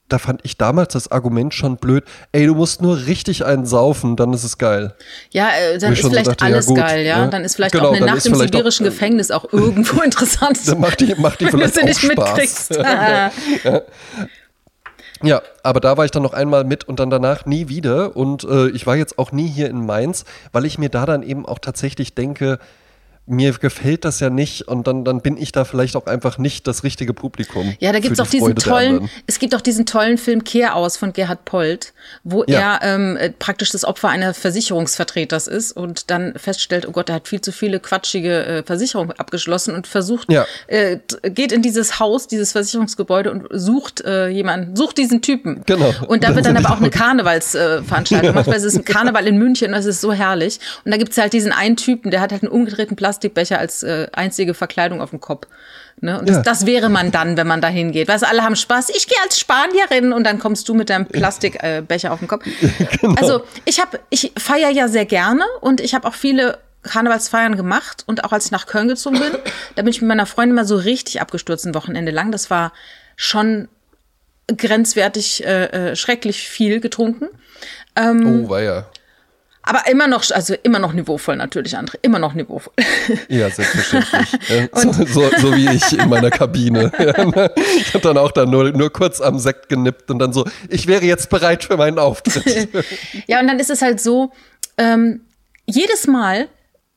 da 0.10 0.18
fand 0.18 0.42
ich 0.44 0.58
damals 0.58 0.94
das 0.94 1.12
Argument 1.12 1.54
schon 1.54 1.78
blöd. 1.78 2.04
Ey, 2.32 2.48
du 2.48 2.56
musst 2.56 2.82
nur 2.82 3.06
richtig 3.06 3.46
einen 3.46 3.66
saufen, 3.66 4.16
dann 4.16 4.34
ist 4.34 4.44
es 4.44 4.58
geil. 4.58 4.96
Ja, 5.32 5.50
äh, 5.50 5.78
dann 5.78 5.94
ist 5.94 6.00
vielleicht 6.00 6.26
so 6.26 6.32
dachte, 6.32 6.46
alles 6.46 6.66
ja, 6.66 6.70
gut, 6.74 6.78
geil, 6.80 7.06
ja? 7.06 7.26
Ne? 7.26 7.30
Dann 7.30 7.44
ist 7.44 7.56
vielleicht 7.56 7.74
genau, 7.74 7.90
auch 7.90 7.96
eine 7.96 8.06
Nacht 8.06 8.26
im 8.26 8.36
sibirischen 8.36 8.86
auch, 8.86 8.90
Gefängnis 8.90 9.30
auch 9.30 9.52
irgendwo 9.52 10.02
interessant. 10.04 10.60
dann 10.68 10.80
macht 10.80 11.00
die, 11.00 11.14
macht 11.16 11.42
die 11.42 11.48
vielleicht 11.48 11.80
auch 11.80 11.94
Spaß. 11.96 12.70
ja. 12.78 13.32
ja, 15.22 15.42
aber 15.62 15.80
da 15.80 15.96
war 15.96 16.06
ich 16.06 16.12
dann 16.12 16.24
noch 16.24 16.34
einmal 16.34 16.64
mit 16.64 16.84
und 16.86 17.00
dann 17.00 17.12
danach 17.12 17.46
nie 17.46 17.68
wieder. 17.68 18.16
Und 18.16 18.44
äh, 18.46 18.70
ich 18.70 18.88
war 18.88 18.96
jetzt 18.96 19.20
auch 19.20 19.32
nie 19.32 19.48
hier 19.48 19.70
in 19.70 19.86
Mainz, 19.86 20.26
weil 20.52 20.66
ich 20.66 20.80
mir 20.80 20.90
da 20.90 21.06
dann 21.06 21.22
eben 21.22 21.46
auch 21.46 21.60
tatsächlich 21.60 22.16
denke, 22.16 22.60
mir 23.28 23.54
gefällt 23.54 24.06
das 24.06 24.20
ja 24.20 24.30
nicht 24.30 24.68
und 24.68 24.86
dann, 24.86 25.04
dann 25.04 25.22
bin 25.22 25.36
ich 25.38 25.52
da 25.52 25.66
vielleicht 25.66 25.96
auch 25.96 26.06
einfach 26.06 26.38
nicht 26.38 26.68
das 26.68 26.84
richtige 26.84 27.14
Publikum. 27.14 27.76
Ja, 27.80 27.92
da 27.92 28.00
gibt 28.00 28.14
es 28.14 28.20
auch 28.20 28.28
diesen 28.28 28.56
tollen, 28.56 29.10
es 29.26 29.40
gibt 29.40 29.56
auch 29.56 29.62
diesen 29.62 29.88
tollen 29.88 30.20
Film 30.20 30.44
Kehr 30.44 30.76
aus 30.76 30.96
von 30.98 31.12
Gerhard 31.12 31.44
Polt, 31.44 31.94
wo 32.24 32.44
ja. 32.46 32.78
er 32.78 32.80
ähm, 32.84 33.18
äh, 33.18 33.32
praktisch 33.32 33.72
das 33.72 33.84
Opfer 33.84 34.10
eines 34.10 34.38
Versicherungsvertreters 34.38 35.48
ist 35.48 35.72
und 35.72 36.12
dann 36.12 36.34
feststellt, 36.36 36.88
oh 36.88 36.92
Gott, 36.92 37.10
er 37.10 37.16
hat 37.16 37.28
viel 37.28 37.42
zu 37.42 37.52
viele 37.52 37.80
quatschige 37.80 38.46
äh, 38.46 38.64
Versicherungen 38.64 39.18
abgeschlossen 39.18 39.74
und 39.74 39.88
versucht, 39.88 40.32
ja. 40.32 40.46
äh, 40.68 41.00
geht 41.24 41.52
in 41.52 41.64
dieses 41.64 42.00
Haus, 42.00 42.28
dieses 42.28 42.52
Versicherungsgebäude 42.52 43.32
und 43.32 43.48
sucht 43.50 44.02
äh, 44.02 44.28
jemanden, 44.28 44.76
sucht 44.76 45.00
diesen 45.00 45.24
Typen. 45.24 45.64
Genau. 45.66 45.92
Und 46.08 46.24
da 46.24 46.36
wird 46.36 46.46
dann 46.46 46.58
aber 46.58 46.70
auch 46.70 46.80
eine 46.80 46.92
Karnevalsveranstaltung 46.92 48.30
gemacht, 48.30 48.48
weil 48.48 48.58
es 48.58 48.64
ist 48.64 48.78
ein 48.78 48.86
Karneval 48.86 49.26
in 49.26 49.38
München 49.38 49.70
und 49.70 49.74
das 49.74 49.88
ist 49.88 50.02
so 50.02 50.14
herrlich. 50.14 50.60
Und 50.84 50.92
da 50.92 50.98
gibt 50.98 51.12
es 51.12 51.18
halt 51.18 51.34
diesen 51.34 51.52
einen 51.52 51.76
Typen, 51.76 52.12
der 52.12 52.22
hat 52.22 52.32
halt 52.32 52.44
einen 52.44 52.52
umgedrehten 52.52 52.96
Plastik 52.96 53.15
Plastikbecher 53.16 53.60
als 53.60 53.84
äh, 53.84 54.08
einzige 54.12 54.54
Verkleidung 54.54 55.02
auf 55.02 55.12
dem 55.12 55.22
Kopf. 55.22 55.48
Ne? 56.02 56.20
Und 56.20 56.28
das, 56.28 56.38
ja. 56.38 56.42
das 56.42 56.66
wäre 56.66 56.90
man 56.90 57.12
dann, 57.12 57.38
wenn 57.38 57.48
man 57.48 57.62
da 57.62 57.68
hingeht. 57.68 58.08
Weißt 58.08 58.24
du, 58.24 58.28
alle 58.28 58.44
haben 58.44 58.56
Spaß. 58.56 58.90
Ich 58.90 59.08
gehe 59.08 59.18
als 59.24 59.40
Spanierin 59.40 60.12
und 60.12 60.26
dann 60.26 60.40
kommst 60.40 60.68
du 60.68 60.74
mit 60.74 60.90
deinem 60.90 61.06
Plastikbecher 61.06 62.08
äh, 62.10 62.12
auf 62.12 62.20
dem 62.20 62.28
Kopf. 62.28 62.46
Genau. 63.02 63.16
Also 63.16 63.44
ich 63.66 63.80
habe, 63.80 64.00
ich 64.10 64.32
feiere 64.38 64.70
ja 64.70 64.88
sehr 64.88 65.06
gerne 65.06 65.44
und 65.62 65.82
ich 65.82 65.94
habe 65.94 66.08
auch 66.08 66.14
viele 66.14 66.60
Karnevalsfeiern 66.84 67.56
gemacht 67.56 68.04
und 68.06 68.24
auch 68.24 68.32
als 68.32 68.46
ich 68.46 68.52
nach 68.52 68.68
Köln 68.68 68.88
gezogen 68.88 69.20
bin, 69.20 69.32
da 69.76 69.82
bin 69.82 69.88
ich 69.88 70.02
mit 70.02 70.08
meiner 70.08 70.26
Freundin 70.26 70.56
mal 70.56 70.66
so 70.66 70.76
richtig 70.76 71.22
abgestürzt 71.22 71.66
ein 71.66 71.74
Wochenende 71.74 72.12
lang. 72.12 72.32
Das 72.32 72.50
war 72.50 72.74
schon 73.16 73.68
grenzwertig, 74.48 75.46
äh, 75.46 75.92
äh, 75.92 75.96
schrecklich 75.96 76.48
viel 76.48 76.80
getrunken. 76.80 77.28
Ähm, 77.96 78.46
oh, 78.46 78.50
war 78.50 78.62
ja. 78.62 78.86
Aber 79.66 79.88
immer 79.90 80.08
noch, 80.08 80.24
also 80.32 80.54
immer 80.64 80.80
noch 80.80 80.94
niveauvoll 80.94 81.36
natürlich, 81.36 81.76
André. 81.76 81.96
Immer 82.04 82.20
noch 82.20 82.34
niveauvoll. 82.34 82.74
Ja, 83.30 83.50
selbstverständlich. 83.50 84.70
so, 84.74 84.92
so, 84.92 85.30
so, 85.38 85.56
wie 85.56 85.70
ich 85.76 85.98
in 85.98 86.08
meiner 86.08 86.30
Kabine. 86.30 86.92
ich 87.78 87.94
habe 87.94 88.04
dann 88.04 88.18
auch 88.18 88.32
dann 88.32 88.50
nur, 88.50 88.72
nur 88.72 88.94
kurz 88.94 89.22
am 89.22 89.40
Sekt 89.40 89.68
genippt 89.70 90.12
und 90.12 90.20
dann 90.20 90.34
so, 90.34 90.46
ich 90.70 90.86
wäre 90.86 91.04
jetzt 91.04 91.30
bereit 91.30 91.64
für 91.64 91.78
meinen 91.78 91.98
Auftritt. 91.98 92.70
ja, 93.28 93.40
und 93.40 93.48
dann 93.48 93.60
ist 93.60 93.72
es 93.72 93.82
halt 93.82 94.00
so, 94.00 94.32
ähm, 94.78 95.22
jedes 95.66 96.06
Mal, 96.06 96.48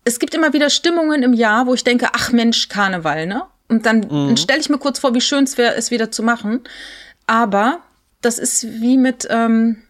es 0.04 0.18
gibt 0.18 0.34
immer 0.34 0.52
wieder 0.52 0.68
Stimmungen 0.68 1.22
im 1.22 1.32
Jahr, 1.32 1.66
wo 1.66 1.74
ich 1.74 1.84
denke, 1.84 2.08
ach 2.12 2.32
Mensch, 2.32 2.68
Karneval, 2.68 3.26
ne? 3.26 3.44
Und 3.68 3.86
dann, 3.86 4.00
mhm. 4.00 4.28
dann 4.28 4.36
stelle 4.36 4.60
ich 4.60 4.68
mir 4.68 4.78
kurz 4.78 4.98
vor, 4.98 5.14
wie 5.14 5.20
schön 5.20 5.44
es 5.44 5.58
wäre, 5.58 5.74
es 5.74 5.90
wieder 5.90 6.10
zu 6.10 6.22
machen. 6.22 6.60
Aber 7.26 7.80
das 8.20 8.38
ist 8.38 8.66
wie 8.80 8.96
mit 8.96 9.26
ähm, 9.30 9.82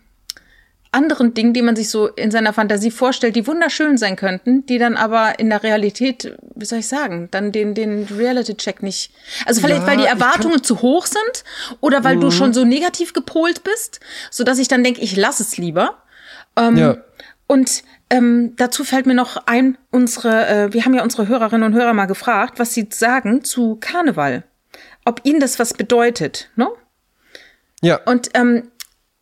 anderen 0.90 1.34
Dingen, 1.34 1.52
die 1.52 1.62
man 1.62 1.76
sich 1.76 1.90
so 1.90 2.08
in 2.08 2.30
seiner 2.30 2.52
Fantasie 2.52 2.90
vorstellt, 2.90 3.36
die 3.36 3.46
wunderschön 3.46 3.98
sein 3.98 4.16
könnten, 4.16 4.64
die 4.66 4.78
dann 4.78 4.96
aber 4.96 5.38
in 5.38 5.50
der 5.50 5.62
Realität, 5.62 6.36
wie 6.54 6.64
soll 6.64 6.78
ich 6.78 6.88
sagen, 6.88 7.28
dann 7.30 7.52
den, 7.52 7.74
den 7.74 8.04
Reality-Check 8.04 8.82
nicht. 8.82 9.12
Also 9.44 9.60
vielleicht, 9.60 9.82
ja, 9.82 9.86
weil 9.86 9.98
die 9.98 10.06
Erwartungen 10.06 10.62
zu 10.62 10.80
hoch 10.80 11.06
sind 11.06 11.44
oder 11.80 12.04
weil 12.04 12.16
mhm. 12.16 12.20
du 12.22 12.30
schon 12.30 12.52
so 12.52 12.64
negativ 12.64 13.12
gepolt 13.12 13.64
bist, 13.64 14.00
so 14.30 14.44
dass 14.44 14.58
ich 14.58 14.68
dann 14.68 14.82
denke, 14.82 15.00
ich 15.00 15.16
lasse 15.16 15.42
es 15.42 15.58
lieber. 15.58 16.02
Ähm, 16.56 16.76
ja. 16.76 16.96
Und 17.46 17.82
ähm, 18.10 18.54
dazu 18.56 18.84
fällt 18.84 19.06
mir 19.06 19.14
noch 19.14 19.46
ein, 19.46 19.76
unsere, 19.90 20.46
äh, 20.46 20.72
wir 20.72 20.84
haben 20.84 20.94
ja 20.94 21.02
unsere 21.02 21.28
Hörerinnen 21.28 21.72
und 21.72 21.78
Hörer 21.78 21.92
mal 21.94 22.06
gefragt, 22.06 22.58
was 22.58 22.72
sie 22.72 22.88
sagen 22.90 23.44
zu 23.44 23.76
Karneval. 23.76 24.44
Ob 25.04 25.20
ihnen 25.24 25.40
das 25.40 25.58
was 25.58 25.74
bedeutet, 25.74 26.50
ne? 26.56 26.68
Ja. 27.80 28.00
Und 28.04 28.30
ähm, 28.34 28.70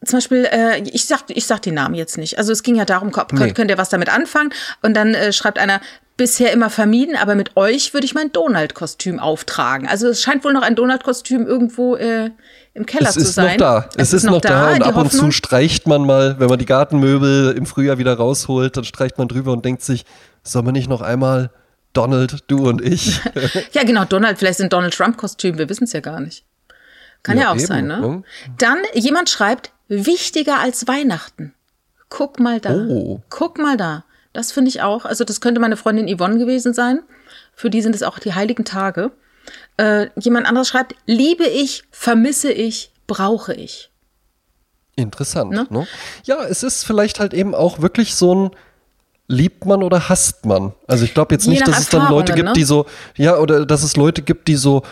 zum 0.07 0.19
Beispiel, 0.19 0.49
äh, 0.51 0.81
ich 0.81 1.07
sag, 1.07 1.25
ich 1.29 1.47
sag 1.47 1.63
die 1.63 1.73
Namen 1.73 1.95
jetzt 1.95 2.19
nicht. 2.19 2.39
Also 2.39 2.53
es 2.53 2.63
ging 2.63 2.77
ja 2.77 2.85
darum, 2.85 3.13
könnt, 3.13 3.33
nee. 3.33 3.53
könnt 3.53 3.71
ihr 3.71 3.79
was 3.79 3.89
damit 3.89 4.09
anfangen? 4.09 4.51
Und 4.83 4.95
dann 4.95 5.15
äh, 5.15 5.33
schreibt 5.33 5.59
einer, 5.59 5.81
bisher 6.17 6.53
immer 6.53 6.71
vermieden, 6.71 7.17
aber 7.17 7.35
mit 7.35 7.57
euch 7.57 7.93
würde 7.93 8.07
ich 8.07 8.15
mein 8.15 8.33
Donald-Kostüm 8.33 9.19
auftragen. 9.19 9.87
Also 9.87 10.09
es 10.09 10.23
scheint 10.23 10.45
wohl 10.45 10.53
noch 10.53 10.63
ein 10.63 10.75
Donald-Kostüm 10.75 11.47
irgendwo 11.47 11.97
äh, 11.97 12.31
im 12.73 12.87
Keller 12.87 13.11
zu 13.11 13.21
sein. 13.21 13.27
Es 13.27 13.31
ist 13.31 13.37
noch 13.37 13.57
da. 13.59 13.89
Es, 13.97 14.09
es 14.09 14.13
ist, 14.13 14.25
noch 14.25 14.41
da, 14.41 14.49
da 14.49 14.75
und 14.75 14.83
ab 14.83 14.95
Hoffnung. 14.95 15.03
und 15.03 15.11
zu 15.11 15.31
streicht 15.31 15.87
man 15.87 16.07
mal, 16.07 16.37
wenn 16.39 16.49
man 16.49 16.59
die 16.59 16.67
Gartenmöbel 16.67 17.53
im 17.57 17.67
Frühjahr 17.67 17.99
wieder 17.99 18.15
rausholt, 18.15 18.77
dann 18.77 18.85
streicht 18.85 19.19
man 19.19 19.29
drüber 19.29 19.53
und 19.53 19.65
denkt 19.65 19.83
sich, 19.83 20.05
soll 20.43 20.63
man 20.63 20.73
nicht 20.73 20.89
noch 20.89 21.03
einmal 21.03 21.51
Donald, 21.93 22.45
du 22.49 22.69
und 22.69 22.83
ich? 22.83 23.21
ja, 23.73 23.85
genau, 23.85 24.05
Donald, 24.05 24.39
vielleicht 24.39 24.59
sind 24.59 24.73
Donald 24.73 24.95
Trump-Kostüm, 24.95 25.59
wir 25.59 25.69
wissen 25.69 25.85
es 25.85 25.93
ja 25.93 26.01
gar 26.01 26.21
nicht. 26.21 26.45
Kann 27.23 27.37
ja, 27.37 27.45
ja 27.45 27.51
auch 27.51 27.57
eben, 27.57 27.67
sein, 27.67 27.87
ne? 27.87 28.01
Ja. 28.03 28.53
Dann, 28.59 28.79
jemand 28.95 29.29
schreibt, 29.29 29.73
wichtiger 29.89 30.59
als 30.59 30.89
Weihnachten. 30.89 31.55
Guck 32.09 32.39
mal 32.41 32.61
da. 32.61 32.75
Oh. 32.75 33.21
Guck 33.31 33.59
mal 33.59 33.77
da. 33.77 34.05
Das 34.33 34.53
finde 34.53 34.69
ich 34.69 34.83
auch. 34.83 35.05
Also, 35.05 35.25
das 35.25 35.41
könnte 35.41 35.61
meine 35.61 35.77
Freundin 35.77 36.15
Yvonne 36.15 36.39
gewesen 36.39 36.75
sein. 36.75 37.03
Für 37.55 37.71
die 37.71 37.83
sind 37.83 37.95
es 37.95 38.03
auch 38.03 38.19
die 38.19 38.35
heiligen 38.35 38.65
Tage. 38.65 39.13
Äh, 39.77 40.09
jemand 40.17 40.47
anderes 40.47 40.69
schreibt, 40.69 40.95
liebe 41.07 41.45
ich, 41.45 41.85
vermisse 41.91 42.53
ich, 42.53 42.91
brauche 43.07 43.55
ich. 43.55 43.91
Interessant. 44.97 45.51
Ne? 45.53 45.67
Ne? 45.71 45.87
Ja, 46.25 46.43
es 46.45 46.63
ist 46.63 46.85
vielleicht 46.85 47.21
halt 47.21 47.35
eben 47.35 47.55
auch 47.55 47.81
wirklich 47.81 48.15
so 48.15 48.35
ein 48.35 48.51
liebt 49.29 49.67
man 49.67 49.83
oder 49.83 50.09
hasst 50.09 50.47
man. 50.47 50.73
Also 50.87 51.05
ich 51.05 51.15
glaube 51.15 51.35
jetzt 51.35 51.47
nicht, 51.47 51.67
dass 51.67 51.81
es 51.81 51.89
dann 51.89 52.11
Leute 52.11 52.33
gibt, 52.33 52.47
ne? 52.47 52.53
die 52.53 52.65
so, 52.65 52.87
ja, 53.17 53.37
oder 53.39 53.67
dass 53.67 53.83
es 53.83 53.97
Leute 53.97 54.23
gibt, 54.23 54.49
die 54.49 54.57
so, 54.57 54.83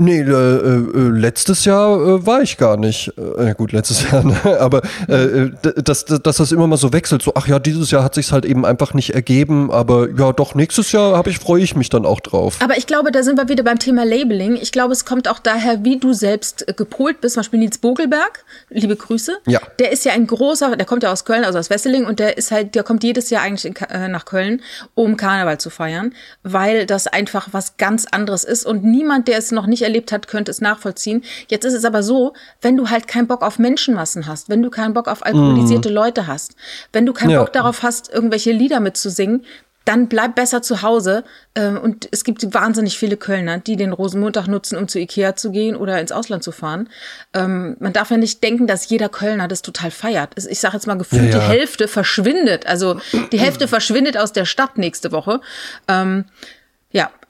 Nee, 0.00 0.20
äh, 0.20 0.32
äh, 0.32 1.08
letztes 1.10 1.64
Jahr 1.64 2.00
äh, 2.00 2.26
war 2.26 2.40
ich 2.40 2.56
gar 2.56 2.76
nicht. 2.76 3.12
Äh, 3.18 3.54
gut, 3.54 3.72
letztes 3.72 4.02
Jahr, 4.10 4.22
ne? 4.22 4.38
aber 4.60 4.82
äh, 5.08 5.14
äh 5.14 5.52
dass, 5.82 6.04
dass 6.04 6.36
das 6.36 6.52
immer 6.52 6.68
mal 6.68 6.76
so 6.76 6.92
wechselt. 6.92 7.22
So, 7.22 7.32
ach 7.34 7.48
ja, 7.48 7.58
dieses 7.58 7.90
Jahr 7.90 8.04
hat 8.04 8.14
sich 8.14 8.30
halt 8.30 8.44
eben 8.44 8.64
einfach 8.64 8.94
nicht 8.94 9.14
ergeben, 9.14 9.72
aber 9.72 10.08
ja, 10.16 10.32
doch 10.32 10.54
nächstes 10.54 10.92
Jahr 10.92 11.16
habe 11.16 11.30
ich 11.30 11.40
freue 11.40 11.62
ich 11.62 11.74
mich 11.74 11.88
dann 11.88 12.06
auch 12.06 12.20
drauf. 12.20 12.58
Aber 12.62 12.78
ich 12.78 12.86
glaube, 12.86 13.10
da 13.10 13.24
sind 13.24 13.38
wir 13.38 13.48
wieder 13.48 13.64
beim 13.64 13.80
Thema 13.80 14.04
Labeling. 14.04 14.56
Ich 14.56 14.70
glaube, 14.70 14.92
es 14.92 15.04
kommt 15.04 15.26
auch 15.26 15.40
daher, 15.40 15.84
wie 15.84 15.98
du 15.98 16.12
selbst 16.12 16.64
gepolt 16.76 17.20
bist. 17.20 17.34
Zum 17.34 17.40
Beispiel 17.40 17.58
Nils 17.58 17.78
Bogelberg, 17.78 18.44
liebe 18.70 18.94
Grüße. 18.94 19.38
Ja. 19.46 19.60
Der 19.80 19.90
ist 19.90 20.04
ja 20.04 20.12
ein 20.12 20.28
großer, 20.28 20.76
der 20.76 20.86
kommt 20.86 21.02
ja 21.02 21.10
aus 21.10 21.24
Köln, 21.24 21.44
also 21.44 21.58
aus 21.58 21.70
Wesseling, 21.70 22.06
und 22.06 22.20
der 22.20 22.38
ist 22.38 22.52
halt, 22.52 22.76
der 22.76 22.84
kommt 22.84 23.02
jedes 23.02 23.30
Jahr 23.30 23.42
eigentlich 23.42 23.64
in, 23.64 24.10
nach 24.12 24.26
Köln, 24.26 24.62
um 24.94 25.16
Karneval 25.16 25.58
zu 25.58 25.70
feiern, 25.70 26.14
weil 26.44 26.86
das 26.86 27.08
einfach 27.08 27.48
was 27.50 27.78
ganz 27.78 28.06
anderes 28.06 28.44
ist 28.44 28.64
und 28.64 28.84
niemand, 28.84 29.26
der 29.26 29.38
es 29.38 29.50
noch 29.50 29.66
nicht 29.66 29.87
erlebt 29.88 30.12
hat, 30.12 30.28
könnte 30.28 30.50
es 30.50 30.60
nachvollziehen. 30.60 31.24
Jetzt 31.48 31.64
ist 31.64 31.74
es 31.74 31.84
aber 31.84 32.02
so, 32.02 32.34
wenn 32.60 32.76
du 32.76 32.90
halt 32.90 33.08
keinen 33.08 33.26
Bock 33.26 33.42
auf 33.42 33.58
Menschenmassen 33.58 34.26
hast, 34.26 34.48
wenn 34.48 34.62
du 34.62 34.70
keinen 34.70 34.94
Bock 34.94 35.08
auf 35.08 35.24
alkoholisierte 35.24 35.88
mhm. 35.88 35.94
Leute 35.94 36.26
hast, 36.26 36.54
wenn 36.92 37.06
du 37.06 37.12
keinen 37.12 37.30
ja. 37.30 37.40
Bock 37.40 37.52
darauf 37.52 37.82
hast, 37.82 38.12
irgendwelche 38.12 38.52
Lieder 38.52 38.80
mitzusingen, 38.80 39.44
dann 39.88 40.08
bleib 40.08 40.34
besser 40.34 40.60
zu 40.60 40.82
Hause. 40.82 41.24
Ähm, 41.54 41.78
und 41.78 42.08
es 42.12 42.22
gibt 42.22 42.52
wahnsinnig 42.52 42.98
viele 42.98 43.16
Kölner, 43.16 43.58
die 43.58 43.76
den 43.76 43.94
Rosenmontag 43.94 44.46
nutzen, 44.46 44.76
um 44.76 44.86
zu 44.86 44.98
Ikea 44.98 45.34
zu 45.34 45.50
gehen 45.50 45.76
oder 45.76 45.98
ins 45.98 46.12
Ausland 46.12 46.42
zu 46.44 46.52
fahren. 46.52 46.90
Ähm, 47.32 47.74
man 47.80 47.94
darf 47.94 48.10
ja 48.10 48.18
nicht 48.18 48.42
denken, 48.42 48.66
dass 48.66 48.90
jeder 48.90 49.08
Kölner 49.08 49.48
das 49.48 49.62
total 49.62 49.90
feiert. 49.90 50.34
Ich 50.36 50.60
sage 50.60 50.74
jetzt 50.74 50.86
mal 50.86 50.98
gefühlt, 50.98 51.32
ja, 51.32 51.38
ja. 51.38 51.38
die 51.38 51.44
Hälfte 51.46 51.88
verschwindet. 51.88 52.66
Also 52.66 53.00
die 53.32 53.40
Hälfte 53.40 53.66
verschwindet 53.66 54.18
aus 54.18 54.34
der 54.34 54.44
Stadt 54.44 54.76
nächste 54.76 55.10
Woche. 55.10 55.40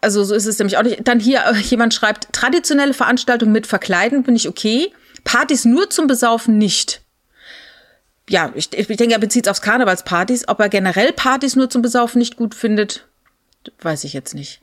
Also 0.01 0.24
so 0.24 0.34
ist 0.34 0.46
es 0.46 0.59
nämlich 0.59 0.76
auch 0.76 0.82
nicht. 0.82 1.07
Dann 1.07 1.20
hier 1.20 1.44
äh, 1.44 1.57
jemand 1.57 1.94
schreibt, 1.94 2.32
traditionelle 2.32 2.94
Veranstaltungen 2.94 3.53
mit 3.53 3.66
Verkleiden 3.66 4.22
bin 4.22 4.36
ich 4.36 4.49
okay. 4.49 4.92
Partys 5.24 5.64
nur 5.64 5.90
zum 5.90 6.07
Besaufen 6.07 6.59
nicht. 6.59 7.03
Ja, 8.28 8.53
ich, 8.55 8.72
ich 8.72 8.86
denke, 8.86 9.14
er 9.14 9.18
bezieht 9.18 9.46
es 9.46 9.51
aufs 9.51 9.62
Karnevalspartys. 9.62 10.49
Ob 10.49 10.61
er 10.61 10.68
generell 10.68 11.12
Partys 11.12 11.57
nur 11.57 11.70
zum 11.70 11.82
Besaufen 11.82 12.18
nicht 12.18 12.36
gut 12.36 12.55
findet, 12.55 13.07
weiß 13.80 14.05
ich 14.05 14.12
jetzt 14.12 14.34
nicht. 14.34 14.61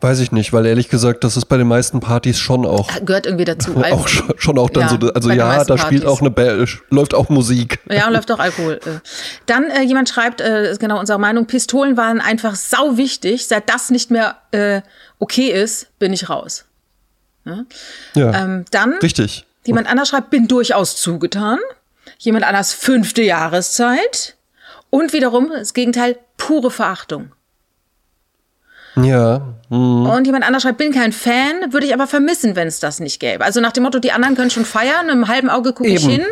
Weiß 0.00 0.20
ich 0.20 0.32
nicht, 0.32 0.52
weil 0.52 0.66
ehrlich 0.66 0.88
gesagt, 0.88 1.24
das 1.24 1.36
ist 1.36 1.46
bei 1.46 1.56
den 1.56 1.68
meisten 1.68 2.00
Partys 2.00 2.38
schon 2.38 2.66
auch. 2.66 2.88
Gehört 3.04 3.26
irgendwie 3.26 3.44
dazu. 3.44 3.76
auch 3.90 4.08
schon, 4.08 4.34
schon 4.38 4.58
auch 4.58 4.70
dann 4.70 4.82
ja, 4.82 4.88
so, 4.88 5.12
also 5.12 5.30
ja, 5.30 5.64
da 5.64 5.78
spielt 5.78 6.04
auch 6.04 6.20
eine 6.20 6.30
Band, 6.30 6.80
läuft 6.90 7.14
auch 7.14 7.28
Musik. 7.28 7.78
Ja, 7.90 8.08
läuft 8.08 8.30
auch 8.30 8.38
Alkohol. 8.38 8.80
Äh. 8.84 9.00
Dann 9.46 9.70
äh, 9.70 9.82
jemand 9.82 10.08
schreibt, 10.08 10.40
äh, 10.40 10.74
genau 10.78 10.98
unsere 10.98 11.18
Meinung, 11.18 11.46
Pistolen 11.46 11.96
waren 11.96 12.20
einfach 12.20 12.54
sau 12.54 12.96
wichtig. 12.96 13.46
Seit 13.46 13.68
das 13.68 13.90
nicht 13.90 14.10
mehr 14.10 14.36
äh, 14.50 14.82
okay 15.18 15.48
ist, 15.50 15.98
bin 15.98 16.12
ich 16.12 16.28
raus. 16.28 16.64
Ja, 17.44 17.64
ja 18.14 18.44
ähm, 18.44 18.64
dann 18.70 18.94
richtig. 19.02 19.46
Jemand 19.64 19.88
anders 19.88 20.08
schreibt, 20.08 20.30
bin 20.30 20.48
durchaus 20.48 20.96
zugetan. 20.96 21.58
Jemand 22.18 22.44
anders 22.44 22.72
fünfte 22.72 23.22
Jahreszeit. 23.22 24.36
Und 24.90 25.12
wiederum 25.12 25.48
das 25.48 25.72
Gegenteil, 25.72 26.18
pure 26.36 26.70
Verachtung. 26.70 27.32
Ja. 28.96 29.42
Mhm. 29.70 30.06
Und 30.06 30.26
jemand 30.26 30.44
anders 30.46 30.62
schreibt, 30.62 30.78
bin 30.78 30.92
kein 30.92 31.12
Fan, 31.12 31.72
würde 31.72 31.86
ich 31.86 31.94
aber 31.94 32.06
vermissen, 32.06 32.56
wenn 32.56 32.68
es 32.68 32.78
das 32.78 33.00
nicht 33.00 33.20
gäbe. 33.20 33.42
Also 33.42 33.60
nach 33.60 33.72
dem 33.72 33.84
Motto, 33.84 33.98
die 33.98 34.12
anderen 34.12 34.34
können 34.34 34.50
schon 34.50 34.66
feiern, 34.66 35.08
im 35.08 35.28
halben 35.28 35.48
Auge 35.48 35.72
gucke 35.72 35.88
ich 35.88 36.04
hin. 36.04 36.22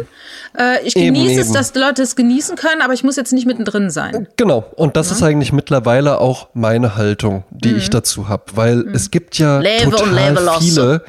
Äh, 0.58 0.84
ich 0.84 0.92
genieße 0.92 1.32
eben, 1.32 1.40
es, 1.40 1.46
eben. 1.46 1.54
dass 1.54 1.72
die 1.72 1.78
Leute 1.78 2.02
es 2.02 2.16
genießen 2.16 2.56
können, 2.56 2.82
aber 2.82 2.92
ich 2.92 3.02
muss 3.02 3.16
jetzt 3.16 3.32
nicht 3.32 3.46
mittendrin 3.46 3.88
sein. 3.88 4.28
Genau. 4.36 4.64
Und 4.76 4.96
das 4.96 5.08
ja. 5.08 5.16
ist 5.16 5.22
eigentlich 5.22 5.52
mittlerweile 5.52 6.18
auch 6.18 6.48
meine 6.52 6.96
Haltung, 6.96 7.44
die 7.50 7.70
mhm. 7.70 7.78
ich 7.78 7.88
dazu 7.88 8.28
habe. 8.28 8.44
Weil 8.54 8.76
mhm. 8.76 8.94
es 8.94 9.10
gibt 9.10 9.38
ja 9.38 9.58
Lebe 9.60 9.90
total 9.90 10.60
viele, 10.60 11.04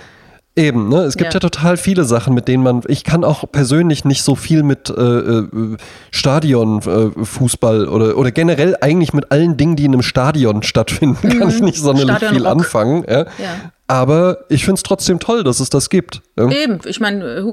Eben, 0.55 0.89
ne? 0.89 1.03
Es 1.03 1.15
gibt 1.15 1.33
ja. 1.33 1.37
ja. 1.37 1.39
total 1.39 1.77
viele 1.77 2.03
Sachen, 2.03 2.33
mit 2.33 2.49
denen 2.49 2.61
man. 2.61 2.81
Ich 2.87 3.05
kann 3.05 3.23
auch 3.23 3.49
persönlich 3.49 4.03
nicht 4.03 4.21
so 4.21 4.35
viel 4.35 4.63
mit 4.63 4.89
äh, 4.89 5.01
äh, 5.01 5.77
Stadionfußball 6.11 7.85
äh, 7.85 7.87
oder, 7.87 8.17
oder 8.17 8.31
generell 8.31 8.75
eigentlich 8.81 9.13
mit 9.13 9.31
allen 9.31 9.55
Dingen, 9.55 9.77
die 9.77 9.85
in 9.85 9.93
einem 9.93 10.01
Stadion 10.01 10.61
stattfinden, 10.61 11.25
mhm. 11.25 11.31
kann 11.39 11.49
ich 11.49 11.61
nicht 11.61 11.77
sonderlich 11.77 12.17
Stadion 12.17 12.33
viel 12.33 12.45
Rock. 12.45 12.51
anfangen. 12.51 13.05
Ja? 13.07 13.19
ja. 13.19 13.71
Aber 13.87 14.39
ich 14.49 14.65
finde 14.65 14.79
es 14.79 14.83
trotzdem 14.83 15.19
toll, 15.19 15.45
dass 15.45 15.61
es 15.61 15.69
das 15.69 15.89
gibt. 15.89 16.21
Ja? 16.37 16.49
Eben, 16.49 16.79
ich 16.85 16.99
meine, 16.99 17.23
äh, 17.23 17.43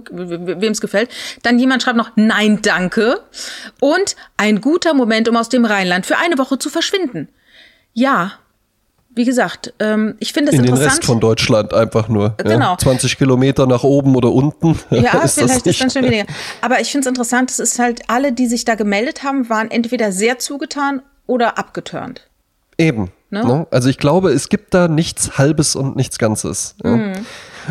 wem 0.60 0.72
es 0.72 0.80
gefällt. 0.80 1.08
Dann 1.42 1.60
jemand 1.60 1.84
schreibt 1.84 1.96
noch 1.96 2.10
Nein, 2.16 2.60
danke. 2.62 3.20
Und 3.80 4.16
ein 4.36 4.60
guter 4.60 4.94
Moment, 4.94 5.28
um 5.28 5.36
aus 5.36 5.48
dem 5.48 5.64
Rheinland 5.64 6.04
für 6.04 6.16
eine 6.18 6.36
Woche 6.36 6.58
zu 6.58 6.68
verschwinden. 6.68 7.28
Ja, 7.92 8.32
wie 9.10 9.24
gesagt, 9.24 9.74
ähm, 9.80 10.14
ich 10.20 10.32
finde 10.32 10.52
es 10.52 10.58
In 10.58 10.64
interessant. 10.64 10.78
In 10.78 10.84
den 10.84 10.90
Rest 10.90 11.04
von 11.04 11.20
Deutschland 11.20 11.74
einfach 11.74 12.08
nur. 12.08 12.34
Genau. 12.36 12.72
Ja, 12.72 12.78
20 12.78 13.18
Kilometer 13.18 13.66
nach 13.66 13.82
oben 13.82 14.14
oder 14.14 14.32
unten. 14.32 14.78
Ja, 14.90 15.18
ist 15.18 15.38
vielleicht 15.38 15.66
ist 15.66 15.80
dann 15.80 15.90
schon 15.90 16.04
weniger. 16.04 16.26
Aber 16.60 16.80
ich 16.80 16.90
finde 16.90 17.06
es 17.06 17.08
interessant, 17.08 17.50
es 17.50 17.58
ist 17.58 17.78
halt, 17.78 18.02
alle, 18.08 18.32
die 18.32 18.46
sich 18.46 18.64
da 18.64 18.74
gemeldet 18.74 19.22
haben, 19.22 19.48
waren 19.48 19.70
entweder 19.70 20.12
sehr 20.12 20.38
zugetan 20.38 21.02
oder 21.26 21.58
abgeturnt. 21.58 22.28
Eben. 22.78 23.10
Ne? 23.30 23.44
Ne? 23.44 23.66
Also 23.70 23.88
ich 23.88 23.98
glaube, 23.98 24.30
es 24.30 24.48
gibt 24.48 24.72
da 24.72 24.88
nichts 24.88 25.36
Halbes 25.36 25.76
und 25.76 25.96
nichts 25.96 26.18
Ganzes. 26.18 26.76
Ja? 26.82 26.96
Mhm. 26.96 27.12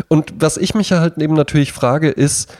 Und 0.08 0.34
was 0.38 0.56
ich 0.56 0.74
mich 0.74 0.90
ja 0.90 1.00
halt 1.00 1.18
eben 1.18 1.34
natürlich 1.34 1.72
frage, 1.72 2.10
ist, 2.10 2.52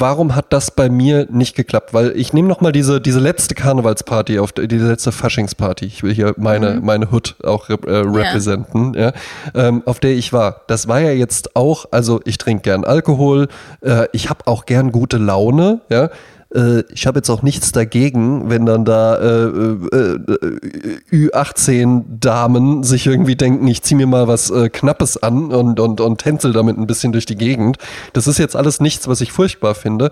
warum 0.00 0.34
hat 0.34 0.52
das 0.52 0.70
bei 0.70 0.88
mir 0.88 1.26
nicht 1.30 1.54
geklappt? 1.54 1.94
Weil 1.94 2.12
ich 2.16 2.32
nehme 2.32 2.48
nochmal 2.48 2.72
diese, 2.72 3.00
diese 3.00 3.20
letzte 3.20 3.54
Karnevalsparty, 3.54 4.38
auf 4.38 4.52
diese 4.52 4.88
letzte 4.88 5.12
Faschingsparty, 5.12 5.84
ich 5.84 6.02
will 6.02 6.14
hier 6.14 6.34
meine, 6.36 6.74
mhm. 6.74 6.84
meine 6.84 7.10
Hood 7.10 7.36
auch 7.44 7.68
äh, 7.68 7.74
repräsentieren, 7.74 8.94
ja. 8.94 9.00
ja 9.00 9.12
ähm, 9.54 9.82
auf 9.86 10.00
der 10.00 10.12
ich 10.12 10.32
war. 10.32 10.62
Das 10.66 10.88
war 10.88 11.00
ja 11.00 11.10
jetzt 11.10 11.56
auch, 11.56 11.86
also 11.90 12.20
ich 12.24 12.38
trinke 12.38 12.62
gern 12.62 12.84
Alkohol, 12.84 13.48
äh, 13.80 14.06
ich 14.12 14.30
habe 14.30 14.46
auch 14.46 14.66
gern 14.66 14.92
gute 14.92 15.18
Laune, 15.18 15.80
ja 15.88 16.10
äh, 16.54 16.84
ich 16.92 17.06
habe 17.06 17.18
jetzt 17.18 17.30
auch 17.30 17.42
nichts 17.42 17.72
dagegen, 17.72 18.50
wenn 18.50 18.66
dann 18.66 18.84
da 18.84 19.16
äh, 19.16 19.46
äh, 19.46 20.14
äh 20.14 21.28
Ü18-Damen 21.30 22.82
sich 22.82 23.06
irgendwie 23.06 23.36
denken, 23.36 23.66
ich 23.68 23.82
ziehe 23.82 23.96
mir 23.96 24.06
mal 24.06 24.28
was 24.28 24.50
äh, 24.50 24.68
Knappes 24.68 25.22
an 25.22 25.52
und, 25.52 25.80
und, 25.80 26.00
und 26.00 26.18
tänzel 26.18 26.52
damit 26.52 26.78
ein 26.78 26.86
bisschen 26.86 27.12
durch 27.12 27.26
die 27.26 27.36
Gegend. 27.36 27.78
Das 28.12 28.26
ist 28.26 28.38
jetzt 28.38 28.56
alles 28.56 28.80
nichts, 28.80 29.08
was 29.08 29.20
ich 29.20 29.32
furchtbar 29.32 29.74
finde. 29.74 30.10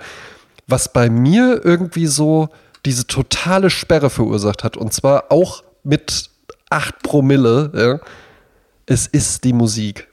Was 0.67 0.93
bei 0.93 1.11
mir 1.11 1.61
irgendwie 1.65 2.07
so 2.07 2.49
diese 2.85 3.07
totale 3.07 3.71
Sperre 3.71 4.11
verursacht 4.11 4.65
hat, 4.65 4.77
und 4.77 4.93
zwar 4.93 5.31
auch 5.31 5.63
mit 5.85 6.31
8 6.71 7.03
Promille, 7.03 7.71
ja, 7.75 8.01
es 8.87 9.07
ist 9.07 9.45
die 9.45 9.53
Musik. 9.53 10.09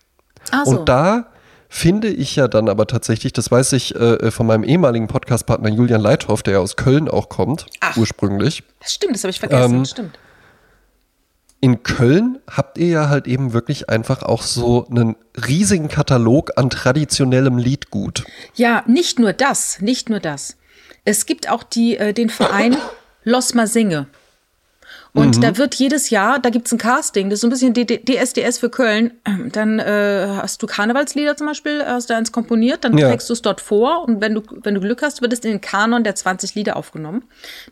So. 0.51 0.71
Und 0.71 0.89
da 0.89 1.27
finde 1.69 2.07
ich 2.07 2.35
ja 2.35 2.47
dann 2.47 2.69
aber 2.69 2.87
tatsächlich, 2.87 3.33
das 3.33 3.51
weiß 3.51 3.73
ich 3.73 3.95
äh, 3.95 4.13
äh 4.15 4.31
von 4.31 4.47
meinem 4.47 4.63
ehemaligen 4.63 5.07
Podcastpartner 5.07 5.69
Julian 5.69 6.01
Leithoff, 6.01 6.43
der 6.43 6.53
ja 6.53 6.59
aus 6.59 6.75
Köln 6.75 7.09
auch 7.09 7.29
kommt, 7.29 7.65
Ach, 7.79 7.97
ursprünglich. 7.97 8.63
Das 8.79 8.93
stimmt, 8.93 9.15
das 9.15 9.23
habe 9.23 9.31
ich 9.31 9.39
vergessen, 9.39 9.75
ähm, 9.75 9.85
stimmt. 9.85 10.19
In 11.59 11.81
Köln 11.81 12.37
habt 12.49 12.77
ihr 12.77 12.87
ja 12.87 13.09
halt 13.09 13.25
eben 13.25 13.51
wirklich 13.51 13.89
einfach 13.89 14.21
auch 14.21 14.43
so 14.43 14.87
einen 14.89 15.15
riesigen 15.47 15.87
Katalog 15.87 16.51
an 16.55 16.69
traditionellem 16.69 17.57
Liedgut. 17.57 18.25
Ja, 18.53 18.83
nicht 18.85 19.17
nur 19.17 19.33
das, 19.33 19.81
nicht 19.81 20.09
nur 20.09 20.19
das. 20.19 20.57
Es 21.03 21.25
gibt 21.25 21.49
auch 21.49 21.63
die, 21.63 21.97
äh, 21.97 22.13
den 22.13 22.29
Verein 22.29 22.77
Los 23.23 23.49
Singe. 23.49 24.07
Und 25.13 25.37
mhm. 25.37 25.41
da 25.41 25.57
wird 25.57 25.75
jedes 25.75 26.09
Jahr, 26.09 26.39
da 26.39 26.49
gibt's 26.49 26.71
ein 26.71 26.77
Casting, 26.77 27.29
das 27.29 27.37
ist 27.37 27.41
so 27.41 27.47
ein 27.47 27.73
bisschen 27.73 27.73
DSDS 27.73 28.57
für 28.59 28.69
Köln. 28.69 29.11
Dann 29.51 29.79
äh, 29.79 30.27
hast 30.41 30.61
du 30.61 30.67
Karnevalslieder 30.67 31.35
zum 31.37 31.47
Beispiel, 31.47 31.83
hast 31.85 32.09
du 32.09 32.15
eins 32.15 32.31
komponiert, 32.31 32.83
dann 32.83 32.97
ja. 32.97 33.09
trägst 33.09 33.29
du 33.29 33.33
es 33.33 33.41
dort 33.41 33.61
vor 33.61 34.03
und 34.07 34.21
wenn 34.21 34.35
du, 34.35 34.41
wenn 34.63 34.75
du 34.75 34.81
Glück 34.81 35.01
hast, 35.01 35.21
wird 35.21 35.33
es 35.33 35.39
in 35.39 35.51
den 35.51 35.61
Kanon 35.61 36.03
der 36.03 36.15
20 36.15 36.55
Lieder 36.55 36.75
aufgenommen. 36.75 37.23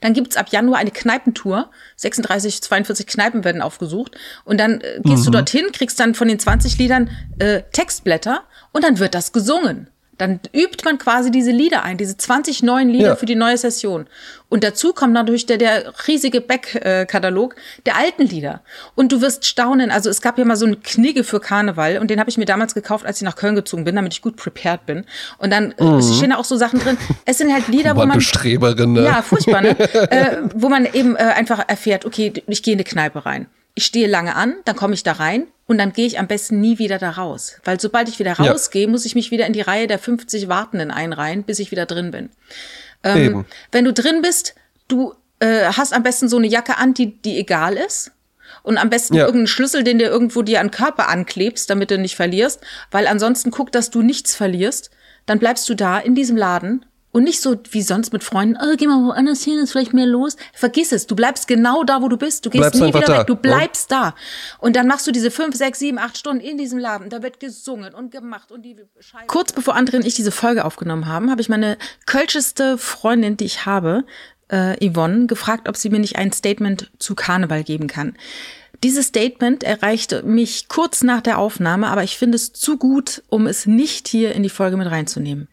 Dann 0.02 0.14
gibt's 0.14 0.38
ab 0.38 0.48
Januar 0.50 0.80
eine 0.80 0.92
Kneipentour. 0.92 1.70
36, 1.98 2.62
42 2.62 3.08
Kneipen 3.08 3.44
werden 3.44 3.62
aufgesucht. 3.62 4.16
Und 4.44 4.60
dann 4.60 4.82
äh, 4.82 5.00
gehst 5.04 5.22
mhm. 5.22 5.26
du 5.26 5.32
dorthin, 5.32 5.66
kriegst 5.72 6.00
dann 6.00 6.16
von 6.16 6.28
den 6.28 6.40
20 6.40 6.78
Liedern 6.78 7.10
äh, 7.40 7.62
Textblätter 7.72 8.44
und 8.72 8.84
dann 8.84 9.00
wird 9.00 9.16
das 9.16 9.32
gesungen. 9.32 9.90
Dann 10.18 10.40
übt 10.54 10.84
man 10.86 10.98
quasi 10.98 11.32
diese 11.32 11.52
Lieder 11.52 11.84
ein, 11.84 11.98
diese 11.98 12.16
20 12.16 12.64
neuen 12.64 12.90
Lieder 12.90 13.10
ja. 13.10 13.16
für 13.16 13.26
die 13.26 13.36
neue 13.36 13.58
Session. 13.58 14.08
Und 14.48 14.64
dazu 14.64 14.94
kommt 14.94 15.14
natürlich 15.14 15.46
der, 15.46 15.58
der 15.58 15.94
riesige 16.08 16.40
Back-Katalog 16.40 17.56
der 17.86 17.98
alten 17.98 18.24
Lieder. 18.24 18.62
Und 18.96 19.12
du 19.12 19.22
wirst 19.22 19.46
staunen, 19.46 19.92
also 19.92 20.10
es 20.10 20.22
gab 20.22 20.38
ja 20.38 20.46
mal 20.46 20.56
so 20.56 20.66
einen 20.66 20.82
Knigge 20.82 21.24
für 21.24 21.40
Karneval 21.40 21.98
und 21.98 22.10
den 22.10 22.20
habe 22.20 22.30
ich 22.30 22.38
mir 22.38 22.46
damals 22.46 22.74
gekauft, 22.74 23.06
als 23.06 23.18
ich 23.18 23.24
nach 23.24 23.36
Köln 23.36 23.56
gezogen 23.56 23.84
bin, 23.84 23.96
damit 23.96 24.14
ich 24.14 24.22
gut 24.22 24.38
prepared 24.38 24.86
bin. 24.86 25.06
Und 25.40 25.52
dann 25.52 25.74
äh, 25.74 25.84
mhm. 25.84 26.02
stehen 26.02 26.30
da 26.30 26.38
auch 26.38 26.46
so 26.46 26.56
Sachen 26.56 26.80
drin. 26.80 26.98
Es 27.26 27.38
sind 27.38 27.52
halt 27.52 27.68
Lieder, 27.68 27.96
wo 27.96 28.06
man... 28.06 28.18
Bestreberin, 28.18 28.94
ne? 28.94 29.04
Ja, 29.04 29.22
furchtbar, 29.22 29.62
ne? 29.62 29.78
äh, 30.12 30.38
wo 30.54 30.70
man 30.70 30.86
eben 30.86 31.16
äh, 31.16 31.20
einfach 31.20 31.68
erfährt, 31.68 32.06
okay, 32.06 32.32
ich 32.48 32.64
gehe 32.64 32.74
in 32.74 32.80
eine 32.80 32.86
Kneipe 32.86 33.26
rein 33.26 33.48
ich 33.76 33.86
stehe 33.86 34.08
lange 34.08 34.36
an, 34.36 34.56
dann 34.64 34.76
komme 34.76 34.94
ich 34.94 35.04
da 35.04 35.12
rein 35.12 35.48
und 35.68 35.78
dann 35.78 35.94
gehe 35.94 36.08
ich 36.08 36.18
am 36.18 36.28
besten 36.28 36.62
nie 36.62 36.80
wieder 36.80 36.98
da 36.98 37.12
raus. 37.12 37.60
Weil 37.66 37.80
sobald 37.80 38.08
ich 38.08 38.20
wieder 38.20 38.34
rausgehe, 38.34 38.84
ja. 38.84 38.90
muss 38.90 39.06
ich 39.06 39.16
mich 39.16 39.32
wieder 39.32 39.46
in 39.46 39.54
die 39.54 39.62
Reihe 39.62 39.88
der 39.88 40.00
50 40.00 40.48
Wartenden 40.48 40.92
einreihen, 40.92 41.44
bis 41.44 41.60
ich 41.60 41.72
wieder 41.72 41.86
drin 41.86 42.12
bin. 42.12 42.30
Ähm, 43.04 43.46
wenn 43.72 43.86
du 43.86 43.94
drin 43.94 44.22
bist, 44.22 44.56
du 44.88 45.14
äh, 45.40 45.66
hast 45.66 45.94
am 45.94 46.04
besten 46.04 46.30
so 46.30 46.38
eine 46.38 46.48
Jacke 46.48 46.78
an, 46.78 46.94
die, 46.94 47.22
die 47.22 47.38
egal 47.38 47.76
ist. 47.76 48.12
Und 48.64 48.78
am 48.78 48.90
besten 48.90 49.16
ja. 49.16 49.26
irgendeinen 49.26 49.48
Schlüssel, 49.48 49.84
den 49.84 50.00
du 50.00 50.06
irgendwo 50.06 50.42
dir 50.42 50.60
an 50.60 50.68
den 50.68 50.72
Körper 50.72 51.10
anklebst, 51.10 51.70
damit 51.70 51.92
du 51.92 51.98
nicht 51.98 52.16
verlierst. 52.16 52.62
Weil 52.92 53.08
ansonsten 53.08 53.52
guck, 53.52 53.72
dass 53.72 53.92
du 53.92 54.02
nichts 54.02 54.36
verlierst. 54.36 54.90
Dann 55.26 55.40
bleibst 55.40 55.68
du 55.70 55.76
da 55.76 56.00
in 56.00 56.16
diesem 56.16 56.38
Laden 56.38 56.86
und 57.16 57.24
nicht 57.24 57.40
so 57.40 57.56
wie 57.72 57.82
sonst 57.82 58.12
mit 58.12 58.26
Freunden, 58.26 58.58
oh, 58.62 58.76
geh 58.76 58.88
mal 58.88 59.02
woanders 59.06 59.42
hin, 59.42 59.58
ist 59.58 59.72
vielleicht 59.72 59.94
mehr 59.94 60.06
los. 60.06 60.36
Vergiss 60.52 60.92
es, 60.92 61.08
du 61.08 61.16
bleibst 61.16 61.48
genau 61.48 61.86
da, 61.86 62.02
wo 62.02 62.10
du 62.10 62.18
bist. 62.18 62.46
Du 62.46 62.50
gehst 62.50 62.60
bleibst 62.64 62.82
nie 62.82 62.90
wieder 62.90 63.06
da. 63.06 63.20
weg, 63.20 63.28
du 63.28 63.38
bleibst 63.38 63.90
ja. 63.90 64.12
da. 64.12 64.16
Und 64.60 64.76
dann 64.76 64.86
machst 64.86 65.08
du 65.08 65.14
diese 65.14 65.32
fünf, 65.32 65.56
sechs, 65.56 65.80
sieben, 65.80 65.98
acht 65.98 66.18
Stunden 66.18 66.44
in 66.44 66.58
diesem 66.58 66.78
Laden. 66.78 67.10
Da 67.10 67.24
wird 67.24 67.40
gesungen 67.40 67.94
und 67.94 68.12
gemacht 68.12 68.52
und 68.52 68.64
die 68.64 68.76
Scheiße. 69.00 69.28
Kurz 69.28 69.54
bevor 69.54 69.78
André 69.78 69.96
und 69.96 70.06
ich 70.06 70.16
diese 70.16 70.32
Folge 70.32 70.66
aufgenommen 70.66 71.08
haben, 71.08 71.32
habe 71.32 71.40
ich 71.40 71.48
meine 71.48 71.78
kölscheste 72.06 72.78
Freundin, 72.78 73.38
die 73.38 73.46
ich 73.46 73.66
habe, 73.66 74.04
äh, 74.50 74.76
Yvonne, 74.86 75.28
gefragt, 75.28 75.70
ob 75.70 75.78
sie 75.78 75.90
mir 75.90 76.00
nicht 76.00 76.18
ein 76.18 76.34
Statement 76.34 76.92
zu 77.00 77.16
Karneval 77.16 77.64
geben 77.64 77.88
kann. 77.88 78.18
Dieses 78.84 79.08
Statement 79.08 79.64
erreichte 79.64 80.24
mich 80.24 80.68
kurz 80.68 81.02
nach 81.02 81.22
der 81.22 81.38
Aufnahme, 81.38 81.88
aber 81.88 82.04
ich 82.04 82.18
finde 82.18 82.36
es 82.36 82.52
zu 82.52 82.76
gut, 82.76 83.24
um 83.30 83.48
es 83.48 83.66
nicht 83.66 84.10
hier 84.10 84.36
in 84.36 84.44
die 84.44 84.50
Folge 84.50 84.76
mit 84.76 84.92
reinzunehmen. 84.92 85.48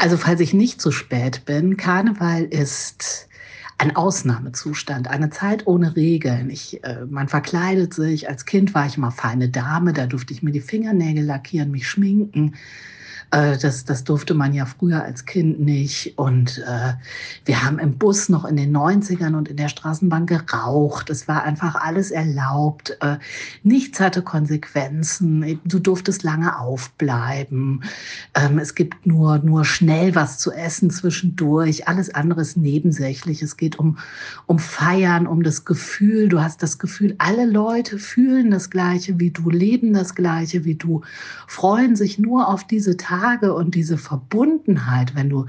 Also 0.00 0.16
falls 0.16 0.40
ich 0.40 0.54
nicht 0.54 0.80
zu 0.80 0.92
spät 0.92 1.44
bin, 1.44 1.76
Karneval 1.76 2.44
ist 2.44 3.28
ein 3.76 3.94
Ausnahmezustand, 3.94 5.08
eine 5.08 5.28
Zeit 5.28 5.66
ohne 5.66 5.94
Regeln. 5.94 6.48
Ich, 6.48 6.82
äh, 6.84 7.04
man 7.04 7.28
verkleidet 7.28 7.92
sich. 7.92 8.26
Als 8.26 8.46
Kind 8.46 8.72
war 8.72 8.86
ich 8.86 8.96
mal 8.96 9.10
feine 9.10 9.50
Dame, 9.50 9.92
da 9.92 10.06
durfte 10.06 10.32
ich 10.32 10.42
mir 10.42 10.52
die 10.52 10.62
Fingernägel 10.62 11.22
lackieren, 11.22 11.70
mich 11.70 11.86
schminken. 11.86 12.54
Äh, 13.30 13.58
das, 13.58 13.84
das 13.84 14.04
durfte 14.04 14.34
man 14.34 14.52
ja 14.52 14.66
früher 14.66 15.04
als 15.04 15.24
Kind 15.24 15.60
nicht. 15.60 16.18
Und 16.18 16.58
äh, 16.58 16.94
wir 17.44 17.64
haben 17.64 17.78
im 17.78 17.96
Bus 17.96 18.28
noch 18.28 18.44
in 18.44 18.56
den 18.56 18.76
90ern 18.76 19.36
und 19.36 19.48
in 19.48 19.56
der 19.56 19.68
Straßenbahn 19.68 20.26
geraucht. 20.26 21.10
Es 21.10 21.28
war 21.28 21.44
einfach 21.44 21.76
alles 21.76 22.10
erlaubt. 22.10 22.96
Äh, 23.00 23.18
nichts 23.62 24.00
hatte 24.00 24.22
Konsequenzen. 24.22 25.60
Du 25.64 25.78
durftest 25.78 26.22
lange 26.22 26.58
aufbleiben. 26.58 27.84
Ähm, 28.34 28.58
es 28.58 28.74
gibt 28.74 29.06
nur, 29.06 29.38
nur 29.38 29.64
schnell 29.64 30.14
was 30.14 30.38
zu 30.38 30.52
essen 30.52 30.90
zwischendurch. 30.90 31.86
Alles 31.86 32.12
andere 32.12 32.40
ist 32.40 32.56
nebensächlich. 32.56 33.42
Es 33.42 33.56
geht 33.56 33.78
um, 33.78 33.98
um 34.46 34.58
Feiern, 34.58 35.26
um 35.26 35.42
das 35.42 35.64
Gefühl. 35.64 36.28
Du 36.28 36.42
hast 36.42 36.62
das 36.62 36.78
Gefühl, 36.78 37.14
alle 37.18 37.46
Leute 37.46 37.98
fühlen 37.98 38.50
das 38.50 38.70
Gleiche 38.70 39.20
wie 39.20 39.30
du, 39.30 39.50
leben 39.50 39.92
das 39.92 40.14
Gleiche 40.14 40.64
wie 40.64 40.74
du, 40.74 41.02
freuen 41.46 41.94
sich 41.94 42.18
nur 42.18 42.48
auf 42.48 42.66
diese 42.66 42.96
Tage 42.96 43.19
Tage 43.20 43.54
und 43.54 43.74
diese 43.74 43.98
Verbundenheit, 43.98 45.14
wenn 45.14 45.28
du 45.28 45.46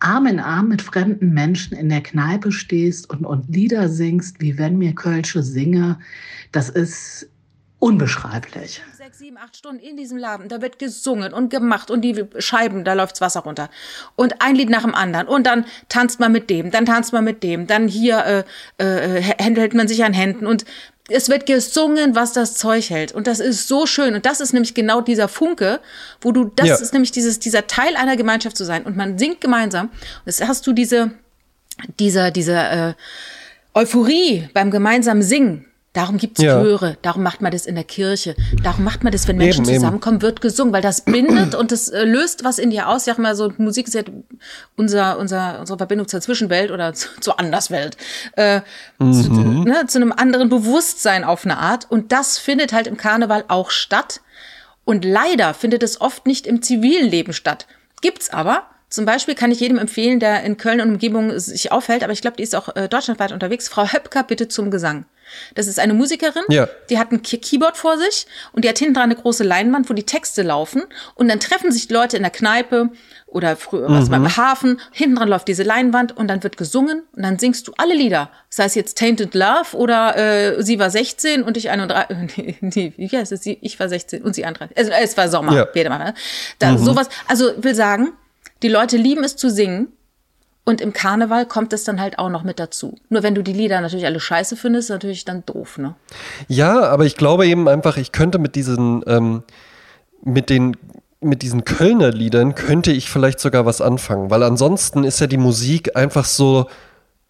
Arm 0.00 0.26
in 0.26 0.38
Arm 0.38 0.68
mit 0.68 0.82
fremden 0.82 1.32
Menschen 1.32 1.76
in 1.76 1.88
der 1.88 2.02
Kneipe 2.02 2.52
stehst 2.52 3.10
und, 3.10 3.24
und 3.24 3.48
Lieder 3.48 3.88
singst, 3.88 4.40
wie 4.40 4.58
wenn 4.58 4.78
mir 4.78 4.94
Kölsche 4.94 5.42
singe, 5.42 5.98
das 6.52 6.68
ist 6.68 7.28
unbeschreiblich. 7.80 8.82
Sechs, 8.96 9.18
sieben, 9.18 9.38
acht 9.38 9.56
Stunden 9.56 9.80
in 9.80 9.96
diesem 9.96 10.18
Laden, 10.18 10.48
da 10.48 10.60
wird 10.60 10.78
gesungen 10.78 11.32
und 11.32 11.50
gemacht 11.50 11.90
und 11.90 12.02
die 12.02 12.24
Scheiben, 12.38 12.84
da 12.84 12.94
läuft's 12.94 13.20
Wasser 13.20 13.40
runter. 13.40 13.70
Und 14.16 14.42
ein 14.42 14.56
Lied 14.56 14.68
nach 14.68 14.82
dem 14.82 14.94
anderen. 14.94 15.28
Und 15.28 15.46
dann 15.46 15.64
tanzt 15.88 16.20
man 16.20 16.32
mit 16.32 16.50
dem, 16.50 16.70
dann 16.70 16.86
tanzt 16.86 17.12
man 17.12 17.24
mit 17.24 17.42
dem, 17.42 17.66
dann 17.66 17.88
hier 17.88 18.44
äh, 18.78 18.84
äh, 18.84 19.22
händelt 19.22 19.74
man 19.74 19.88
sich 19.88 20.04
an 20.04 20.12
Händen 20.12 20.46
und 20.46 20.64
es 21.08 21.30
wird 21.30 21.46
gesungen, 21.46 22.14
was 22.14 22.32
das 22.32 22.54
Zeug 22.54 22.90
hält. 22.90 23.12
Und 23.12 23.26
das 23.26 23.40
ist 23.40 23.66
so 23.66 23.86
schön. 23.86 24.14
Und 24.14 24.26
das 24.26 24.40
ist 24.40 24.52
nämlich 24.52 24.74
genau 24.74 25.00
dieser 25.00 25.26
Funke, 25.28 25.80
wo 26.20 26.32
du, 26.32 26.52
das 26.54 26.68
ja. 26.68 26.76
ist 26.76 26.92
nämlich 26.92 27.12
dieses, 27.12 27.38
dieser 27.38 27.66
Teil 27.66 27.96
einer 27.96 28.16
Gemeinschaft 28.16 28.56
zu 28.56 28.64
sein. 28.64 28.84
Und 28.84 28.96
man 28.96 29.18
singt 29.18 29.40
gemeinsam. 29.40 29.86
Und 29.86 30.26
jetzt 30.26 30.46
hast 30.46 30.66
du 30.66 30.72
diese, 30.72 31.12
diese, 31.98 32.30
diese 32.30 32.54
äh, 32.54 32.94
Euphorie 33.72 34.48
beim 34.52 34.70
gemeinsamen 34.70 35.22
Singen. 35.22 35.67
Darum 35.98 36.16
gibt's 36.16 36.40
ja. 36.40 36.62
Chöre, 36.62 36.96
darum 37.02 37.24
macht 37.24 37.40
man 37.40 37.50
das 37.50 37.66
in 37.66 37.74
der 37.74 37.82
Kirche, 37.82 38.36
darum 38.62 38.84
macht 38.84 39.02
man 39.02 39.10
das, 39.10 39.26
wenn 39.26 39.36
Menschen 39.36 39.64
eben, 39.64 39.74
zusammenkommen, 39.74 40.22
wird 40.22 40.40
gesungen, 40.40 40.72
weil 40.72 40.80
das 40.80 41.00
bindet 41.00 41.56
und 41.56 41.72
das 41.72 41.88
äh, 41.88 42.04
löst 42.04 42.44
was 42.44 42.60
in 42.60 42.70
dir 42.70 42.88
aus. 42.88 43.00
Ich 43.00 43.06
sag 43.06 43.18
mal 43.18 43.34
so, 43.34 43.52
Musik 43.58 43.88
ist 43.88 43.94
ja 43.94 44.02
unser, 44.76 45.18
unser, 45.18 45.58
unsere 45.58 45.76
Verbindung 45.76 46.06
zur 46.06 46.20
Zwischenwelt 46.20 46.70
oder 46.70 46.94
zu, 46.94 47.08
zur 47.20 47.40
Anderswelt, 47.40 47.96
äh, 48.36 48.60
mhm. 49.00 49.12
zu, 49.12 49.32
ne, 49.32 49.86
zu 49.88 49.98
einem 49.98 50.12
anderen 50.12 50.48
Bewusstsein 50.48 51.24
auf 51.24 51.44
eine 51.44 51.58
Art. 51.58 51.90
Und 51.90 52.12
das 52.12 52.38
findet 52.38 52.72
halt 52.72 52.86
im 52.86 52.96
Karneval 52.96 53.44
auch 53.48 53.72
statt. 53.72 54.20
Und 54.84 55.04
leider 55.04 55.52
findet 55.52 55.82
es 55.82 56.00
oft 56.00 56.28
nicht 56.28 56.46
im 56.46 56.62
zivilen 56.62 57.10
Leben 57.10 57.32
statt. 57.32 57.66
Gibt's 58.02 58.30
aber, 58.30 58.66
zum 58.90 59.04
Beispiel 59.04 59.34
kann 59.34 59.50
ich 59.50 59.60
jedem 59.60 59.78
empfehlen, 59.78 60.18
der 60.18 60.42
in 60.44 60.56
Köln 60.56 60.80
und 60.80 60.90
Umgebung 60.90 61.38
sich 61.38 61.72
aufhält, 61.72 62.02
aber 62.02 62.12
ich 62.12 62.22
glaube, 62.22 62.36
die 62.36 62.42
ist 62.42 62.54
auch 62.54 62.74
äh, 62.74 62.88
deutschlandweit 62.88 63.32
unterwegs. 63.32 63.68
Frau 63.68 63.86
Höpker, 63.86 64.22
bitte 64.22 64.48
zum 64.48 64.70
Gesang. 64.70 65.04
Das 65.54 65.66
ist 65.66 65.78
eine 65.78 65.92
Musikerin, 65.92 66.44
ja. 66.48 66.68
die 66.88 66.98
hat 66.98 67.12
ein 67.12 67.20
Keyboard 67.20 67.76
vor 67.76 67.98
sich 67.98 68.26
und 68.52 68.64
die 68.64 68.68
hat 68.68 68.78
hinten 68.78 68.94
dran 68.94 69.04
eine 69.04 69.16
große 69.16 69.44
Leinwand, 69.44 69.90
wo 69.90 69.94
die 69.94 70.04
Texte 70.04 70.42
laufen 70.42 70.84
und 71.16 71.28
dann 71.28 71.38
treffen 71.38 71.70
sich 71.70 71.88
die 71.88 71.92
Leute 71.92 72.16
in 72.16 72.22
der 72.22 72.32
Kneipe 72.32 72.90
oder 73.26 73.56
früher 73.56 73.90
was 73.90 74.06
mhm. 74.06 74.10
beim 74.10 74.36
Hafen, 74.38 74.80
hinten 74.90 75.16
dran 75.16 75.28
läuft 75.28 75.48
diese 75.48 75.64
Leinwand 75.64 76.16
und 76.16 76.28
dann 76.28 76.42
wird 76.42 76.56
gesungen 76.56 77.02
und 77.14 77.22
dann 77.22 77.38
singst 77.38 77.68
du 77.68 77.72
alle 77.76 77.94
Lieder. 77.94 78.30
Sei 78.48 78.64
es 78.64 78.74
jetzt 78.74 78.96
Tainted 78.96 79.34
Love 79.34 79.76
oder 79.76 80.16
äh, 80.16 80.62
sie 80.62 80.78
war 80.78 80.88
16 80.88 81.42
und 81.42 81.58
ich 81.58 81.68
31, 81.70 82.56
nee, 82.62 82.94
wie 82.96 83.08
heißt 83.08 83.32
es? 83.32 83.44
Ich 83.44 83.78
war 83.78 83.88
16 83.88 84.22
und 84.22 84.34
sie 84.34 84.46
31. 84.46 84.78
Also, 84.78 84.90
es 84.92 85.16
war 85.18 85.28
Sommer, 85.28 85.54
ja. 85.54 85.74
wieder 85.74 85.90
mal. 85.90 85.98
Ne? 85.98 86.14
Da, 86.58 86.72
mhm. 86.72 86.78
Sowas, 86.78 87.08
also 87.26 87.52
will 87.62 87.74
sagen, 87.74 88.12
die 88.62 88.68
Leute 88.68 88.96
lieben 88.96 89.24
es 89.24 89.36
zu 89.36 89.50
singen 89.50 89.88
und 90.64 90.80
im 90.80 90.92
Karneval 90.92 91.46
kommt 91.46 91.72
es 91.72 91.84
dann 91.84 92.00
halt 92.00 92.18
auch 92.18 92.28
noch 92.28 92.42
mit 92.42 92.58
dazu. 92.58 92.96
Nur 93.08 93.22
wenn 93.22 93.34
du 93.34 93.42
die 93.42 93.52
Lieder 93.52 93.80
natürlich 93.80 94.06
alle 94.06 94.20
scheiße 94.20 94.56
findest, 94.56 94.90
natürlich 94.90 95.24
dann 95.24 95.44
doof, 95.46 95.78
ne? 95.78 95.94
Ja, 96.46 96.82
aber 96.82 97.06
ich 97.06 97.16
glaube 97.16 97.46
eben 97.46 97.68
einfach, 97.68 97.96
ich 97.96 98.12
könnte 98.12 98.38
mit 98.38 98.54
diesen, 98.54 99.02
ähm, 99.06 99.44
mit 100.22 100.50
den 100.50 100.76
mit 101.20 101.42
diesen 101.42 101.64
Kölner 101.64 102.12
Liedern 102.12 102.54
könnte 102.54 102.92
ich 102.92 103.10
vielleicht 103.10 103.40
sogar 103.40 103.66
was 103.66 103.80
anfangen, 103.80 104.30
weil 104.30 104.44
ansonsten 104.44 105.02
ist 105.02 105.20
ja 105.20 105.26
die 105.26 105.36
Musik 105.36 105.96
einfach 105.96 106.24
so 106.24 106.68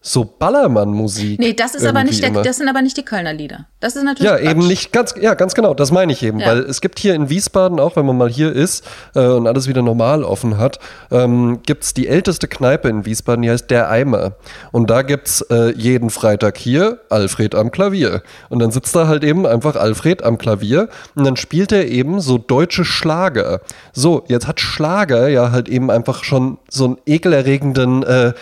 so 0.01 0.23
Ballermann-Musik. 0.23 1.39
Nee, 1.39 1.53
das 1.53 1.75
ist 1.75 1.85
aber 1.85 2.05
nicht 2.05 2.23
der, 2.23 2.31
das 2.31 2.55
sind 2.55 2.69
aber 2.69 2.81
nicht 2.81 2.95
die 2.95 3.03
Kölner 3.03 3.33
Lieder. 3.33 3.65
Das 3.81 3.97
ist 3.97 4.03
natürlich. 4.03 4.31
Ja, 4.31 4.37
Quatsch. 4.37 4.49
eben 4.49 4.65
nicht 4.65 4.93
ganz, 4.93 5.13
ja, 5.19 5.33
ganz 5.33 5.55
genau, 5.55 5.73
das 5.73 5.91
meine 5.91 6.13
ich 6.13 6.23
eben. 6.23 6.39
Ja. 6.39 6.47
Weil 6.47 6.59
es 6.59 6.79
gibt 6.79 6.99
hier 6.99 7.15
in 7.15 7.29
Wiesbaden, 7.29 7.81
auch 7.81 7.97
wenn 7.97 8.05
man 8.05 8.17
mal 8.17 8.29
hier 8.29 8.53
ist 8.53 8.85
äh, 9.13 9.25
und 9.25 9.45
alles 9.45 9.67
wieder 9.67 9.81
normal 9.81 10.23
offen 10.23 10.57
hat, 10.57 10.79
ähm, 11.11 11.59
gibt 11.65 11.83
es 11.83 11.93
die 11.93 12.07
älteste 12.07 12.47
Kneipe 12.47 12.87
in 12.87 13.05
Wiesbaden, 13.05 13.41
die 13.41 13.51
heißt 13.51 13.69
Der 13.69 13.89
Eimer. 13.89 14.35
Und 14.71 14.89
da 14.89 15.01
gibt 15.01 15.27
es 15.27 15.41
äh, 15.41 15.73
jeden 15.75 16.11
Freitag 16.11 16.57
hier 16.57 16.99
Alfred 17.09 17.53
am 17.53 17.69
Klavier. 17.69 18.23
Und 18.47 18.59
dann 18.59 18.71
sitzt 18.71 18.95
da 18.95 19.07
halt 19.07 19.25
eben 19.25 19.45
einfach 19.45 19.75
Alfred 19.75 20.23
am 20.23 20.37
Klavier 20.37 20.87
und 21.15 21.25
dann 21.25 21.35
spielt 21.35 21.73
er 21.73 21.89
eben 21.89 22.21
so 22.21 22.37
deutsche 22.37 22.85
Schlager. 22.85 23.59
So, 23.91 24.23
jetzt 24.29 24.47
hat 24.47 24.61
Schlager 24.61 25.27
ja 25.27 25.51
halt 25.51 25.67
eben 25.67 25.91
einfach 25.91 26.23
schon 26.23 26.57
so 26.69 26.85
einen 26.85 26.97
ekelerregenden 27.05 28.03
äh, 28.03 28.33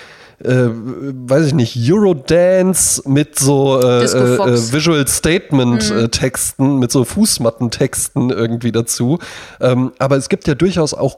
äh, 0.43 0.67
weiß 0.69 1.47
ich 1.47 1.53
nicht, 1.53 1.91
Eurodance 1.91 3.01
mit 3.05 3.39
so 3.39 3.81
äh, 3.81 4.03
äh, 4.03 4.71
Visual 4.71 5.07
Statement 5.07 5.91
mhm. 5.91 6.11
Texten, 6.11 6.77
mit 6.77 6.91
so 6.91 7.03
Fußmattentexten 7.05 8.29
irgendwie 8.29 8.71
dazu. 8.71 9.19
Ähm, 9.59 9.93
aber 9.97 10.17
es 10.17 10.29
gibt 10.29 10.47
ja 10.47 10.55
durchaus 10.55 10.93
auch 10.93 11.17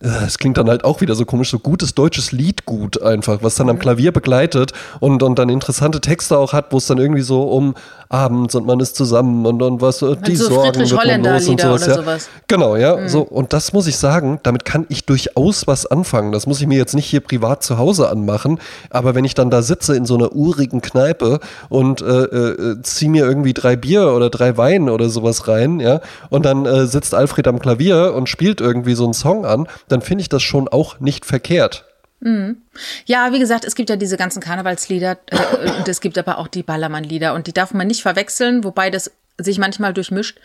es 0.00 0.38
klingt 0.38 0.56
dann 0.56 0.68
halt 0.68 0.84
auch 0.84 1.02
wieder 1.02 1.14
so 1.14 1.26
komisch, 1.26 1.50
so 1.50 1.58
gutes 1.58 1.94
deutsches 1.94 2.32
Liedgut 2.32 3.02
einfach, 3.02 3.42
was 3.42 3.56
dann 3.56 3.68
am. 3.68 3.80
Klavier 3.80 4.12
begleitet 4.12 4.72
und, 5.00 5.22
und 5.22 5.38
dann 5.38 5.48
interessante 5.48 6.00
Texte 6.00 6.36
auch 6.38 6.52
hat, 6.52 6.66
wo 6.70 6.76
es 6.76 6.86
dann 6.86 6.98
irgendwie 6.98 7.22
so 7.22 7.42
um 7.44 7.74
abends 8.10 8.54
und 8.54 8.66
man 8.66 8.80
ist 8.80 8.96
zusammen 8.96 9.46
und, 9.46 9.62
und 9.62 9.80
was, 9.80 10.02
und 10.02 10.26
die 10.26 10.36
so 10.36 10.48
Sorgen 10.48 10.72
Friedrich 10.72 10.90
wird 10.90 11.06
man 11.06 11.24
los 11.24 11.48
und 11.48 11.60
sowas. 11.60 11.86
Ja. 11.86 11.94
sowas. 11.94 12.28
Genau, 12.48 12.76
ja. 12.76 12.96
Mhm. 12.96 13.08
So, 13.08 13.22
und 13.22 13.52
das 13.52 13.72
muss 13.72 13.86
ich 13.86 13.96
sagen, 13.96 14.40
damit 14.42 14.64
kann 14.64 14.84
ich 14.88 15.06
durchaus 15.06 15.66
was 15.66 15.86
anfangen. 15.86 16.32
Das 16.32 16.46
muss 16.46 16.60
ich 16.60 16.66
mir 16.66 16.76
jetzt 16.76 16.94
nicht 16.94 17.06
hier 17.06 17.20
privat 17.20 17.62
zu 17.62 17.78
Hause 17.78 18.10
anmachen, 18.10 18.58
aber 18.90 19.14
wenn 19.14 19.24
ich 19.24 19.34
dann 19.34 19.48
da 19.48 19.62
sitze 19.62 19.96
in 19.96 20.06
so 20.06 20.16
einer 20.16 20.34
urigen 20.34 20.80
Kneipe 20.80 21.40
und 21.68 22.02
äh, 22.02 22.04
äh, 22.04 22.82
ziehe 22.82 23.10
mir 23.10 23.24
irgendwie 23.24 23.54
drei 23.54 23.76
Bier 23.76 24.12
oder 24.12 24.28
drei 24.28 24.56
Wein 24.56 24.90
oder 24.90 25.08
sowas 25.08 25.46
rein, 25.46 25.80
ja, 25.80 26.00
und 26.30 26.44
dann 26.44 26.66
äh, 26.66 26.86
sitzt 26.86 27.14
Alfred 27.14 27.46
am 27.46 27.60
Klavier 27.60 28.14
und 28.14 28.28
spielt 28.28 28.60
irgendwie 28.60 28.94
so 28.94 29.04
einen 29.04 29.14
Song 29.14 29.46
an, 29.46 29.68
dann 29.92 30.02
finde 30.02 30.22
ich 30.22 30.28
das 30.28 30.42
schon 30.42 30.68
auch 30.68 31.00
nicht 31.00 31.24
verkehrt. 31.26 31.84
Mhm. 32.20 32.62
Ja, 33.06 33.32
wie 33.32 33.38
gesagt, 33.38 33.64
es 33.64 33.74
gibt 33.74 33.88
ja 33.88 33.96
diese 33.96 34.16
ganzen 34.16 34.40
Karnevalslieder 34.40 35.18
äh, 35.26 35.70
und 35.78 35.88
es 35.88 36.00
gibt 36.00 36.18
aber 36.18 36.38
auch 36.38 36.48
die 36.48 36.62
Ballermann-Lieder 36.62 37.34
und 37.34 37.46
die 37.46 37.52
darf 37.52 37.72
man 37.72 37.86
nicht 37.86 38.02
verwechseln, 38.02 38.62
wobei 38.62 38.90
das 38.90 39.10
sich 39.38 39.58
manchmal 39.58 39.94
durchmischt. 39.94 40.38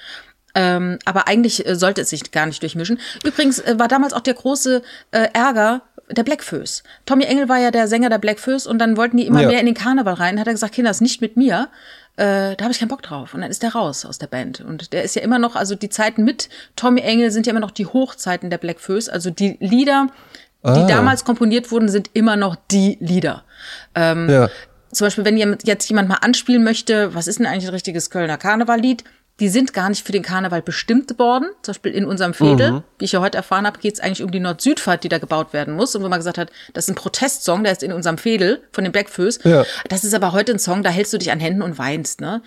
Ähm, 0.55 0.99
aber 1.03 1.27
eigentlich 1.27 1.65
äh, 1.67 1.75
sollte 1.75 2.01
es 2.01 2.09
sich 2.09 2.31
gar 2.31 2.45
nicht 2.45 2.61
durchmischen. 2.61 2.99
Übrigens 3.25 3.59
äh, 3.59 3.77
war 3.77 3.89
damals 3.89 4.13
auch 4.13 4.21
der 4.21 4.35
große 4.35 4.81
äh, 5.11 5.27
Ärger 5.33 5.81
der 6.09 6.23
Blackfoes. 6.23 6.83
Tommy 7.05 7.25
Engel 7.25 7.49
war 7.49 7.57
ja 7.57 7.71
der 7.71 7.87
Sänger 7.87 8.09
der 8.09 8.19
Blackfoes 8.19 8.67
und 8.67 8.79
dann 8.79 8.95
wollten 8.95 9.17
die 9.17 9.25
immer 9.25 9.41
ja. 9.41 9.49
mehr 9.49 9.59
in 9.59 9.65
den 9.65 9.75
Karneval 9.75 10.13
rein. 10.13 10.39
Hat 10.39 10.47
er 10.47 10.53
gesagt, 10.53 10.73
Kinder, 10.73 10.89
das 10.89 10.97
ist 10.97 11.01
nicht 11.01 11.19
mit 11.19 11.35
mir. 11.35 11.67
Äh, 12.17 12.55
da 12.55 12.63
habe 12.63 12.71
ich 12.71 12.79
keinen 12.79 12.89
Bock 12.89 13.01
drauf. 13.01 13.33
Und 13.33 13.41
dann 13.41 13.51
ist 13.51 13.63
der 13.63 13.73
raus 13.73 14.05
aus 14.05 14.17
der 14.17 14.27
Band. 14.27 14.61
Und 14.61 14.93
der 14.93 15.03
ist 15.03 15.15
ja 15.15 15.21
immer 15.21 15.39
noch, 15.39 15.55
also 15.55 15.75
die 15.75 15.89
Zeiten 15.89 16.23
mit 16.23 16.49
Tommy 16.75 17.01
Engel 17.01 17.31
sind 17.31 17.45
ja 17.45 17.51
immer 17.51 17.59
noch 17.59 17.71
die 17.71 17.85
Hochzeiten 17.85 18.49
der 18.49 18.57
Black 18.57 18.79
Föß. 18.79 19.09
Also 19.09 19.29
die 19.29 19.57
Lieder, 19.59 20.07
die 20.63 20.69
ah. 20.69 20.87
damals 20.87 21.25
komponiert 21.25 21.71
wurden, 21.71 21.89
sind 21.89 22.09
immer 22.13 22.35
noch 22.35 22.55
die 22.71 22.97
Lieder. 22.99 23.43
Ähm, 23.95 24.29
ja. 24.29 24.49
Zum 24.91 25.05
Beispiel, 25.07 25.25
wenn 25.25 25.37
jetzt 25.63 25.89
jemand 25.89 26.07
mal 26.07 26.19
anspielen 26.21 26.63
möchte, 26.63 27.13
was 27.13 27.27
ist 27.27 27.39
denn 27.39 27.45
eigentlich 27.45 27.67
ein 27.67 27.73
richtiges 27.73 28.09
Kölner 28.09 28.37
Karnevallied? 28.37 29.03
Die 29.39 29.49
sind 29.49 29.73
gar 29.73 29.89
nicht 29.89 30.05
für 30.05 30.13
den 30.13 30.23
Karneval 30.23 30.61
bestimmt 30.61 31.19
worden. 31.19 31.49
Zum 31.61 31.73
Beispiel 31.73 31.91
in 31.91 32.05
unserem 32.05 32.33
Fädel, 32.33 32.71
mhm. 32.71 32.83
wie 32.99 33.05
ich 33.05 33.11
ja 33.11 33.19
heute 33.19 33.37
erfahren 33.37 33.65
habe, 33.65 33.79
geht 33.79 33.95
es 33.95 33.99
eigentlich 33.99 34.23
um 34.23 34.31
die 34.31 34.39
Nord-Süd-Fahrt, 34.39 35.03
die 35.03 35.09
da 35.09 35.17
gebaut 35.17 35.51
werden 35.51 35.73
muss. 35.73 35.93
Und 35.95 36.03
wo 36.03 36.09
man 36.09 36.19
gesagt 36.19 36.37
hat, 36.37 36.51
das 36.73 36.85
ist 36.85 36.91
ein 36.91 36.95
Protestsong, 36.95 37.63
der 37.63 37.73
ist 37.73 37.83
in 37.83 37.91
unserem 37.91 38.17
Fädel 38.17 38.61
von 38.71 38.85
den 38.85 38.93
Blackfoes. 38.93 39.39
Ja. 39.43 39.65
Das 39.89 40.05
ist 40.05 40.13
aber 40.13 40.31
heute 40.31 40.53
ein 40.53 40.59
Song, 40.59 40.83
da 40.83 40.89
hältst 40.89 41.11
du 41.11 41.17
dich 41.17 41.31
an 41.31 41.39
Händen 41.39 41.61
und 41.61 41.77
weinst, 41.77 42.21
ne? 42.21 42.41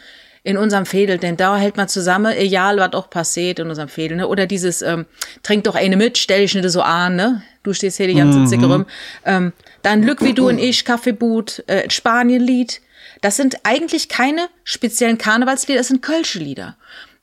In 0.45 0.57
unserem 0.57 0.87
Fädel, 0.87 1.19
denn 1.19 1.37
da 1.37 1.59
hält 1.59 1.77
man 1.77 1.89
zusammen, 1.89 2.33
egal 2.33 2.79
was 2.79 2.95
auch 2.95 3.11
passiert 3.11 3.59
in 3.59 3.69
unserem 3.69 3.89
Fädel, 3.89 4.17
ne? 4.17 4.29
Oder 4.29 4.47
dieses, 4.47 4.81
ähm, 4.81 5.05
trink 5.43 5.65
doch 5.65 5.75
eine 5.75 5.97
mit, 5.97 6.17
stell 6.17 6.41
dich 6.41 6.55
nicht 6.55 6.71
so 6.71 6.81
an, 6.81 7.17
ne? 7.17 7.43
Du 7.65 7.75
stehst 7.75 7.99
hier 7.99 8.07
die 8.07 8.15
ganze 8.15 8.39
mhm. 8.39 8.47
Zicke 8.47 8.65
rum. 8.65 8.87
Ähm, 9.27 9.53
dann 9.83 10.01
Glück 10.01 10.23
wie 10.23 10.33
du 10.33 10.49
und 10.49 10.59
ich, 10.59 10.87
Kaffeeboot, 10.87 11.65
äh, 11.67 11.91
Spanienlied, 11.91 12.81
das 13.21 13.37
sind 13.37 13.59
eigentlich 13.65 14.09
keine 14.09 14.49
speziellen 14.65 15.19
Karnevalslieder, 15.19 15.81
das 15.81 15.89
sind 15.89 16.03
Kölsche 16.03 16.39
Lieder. 16.39 16.77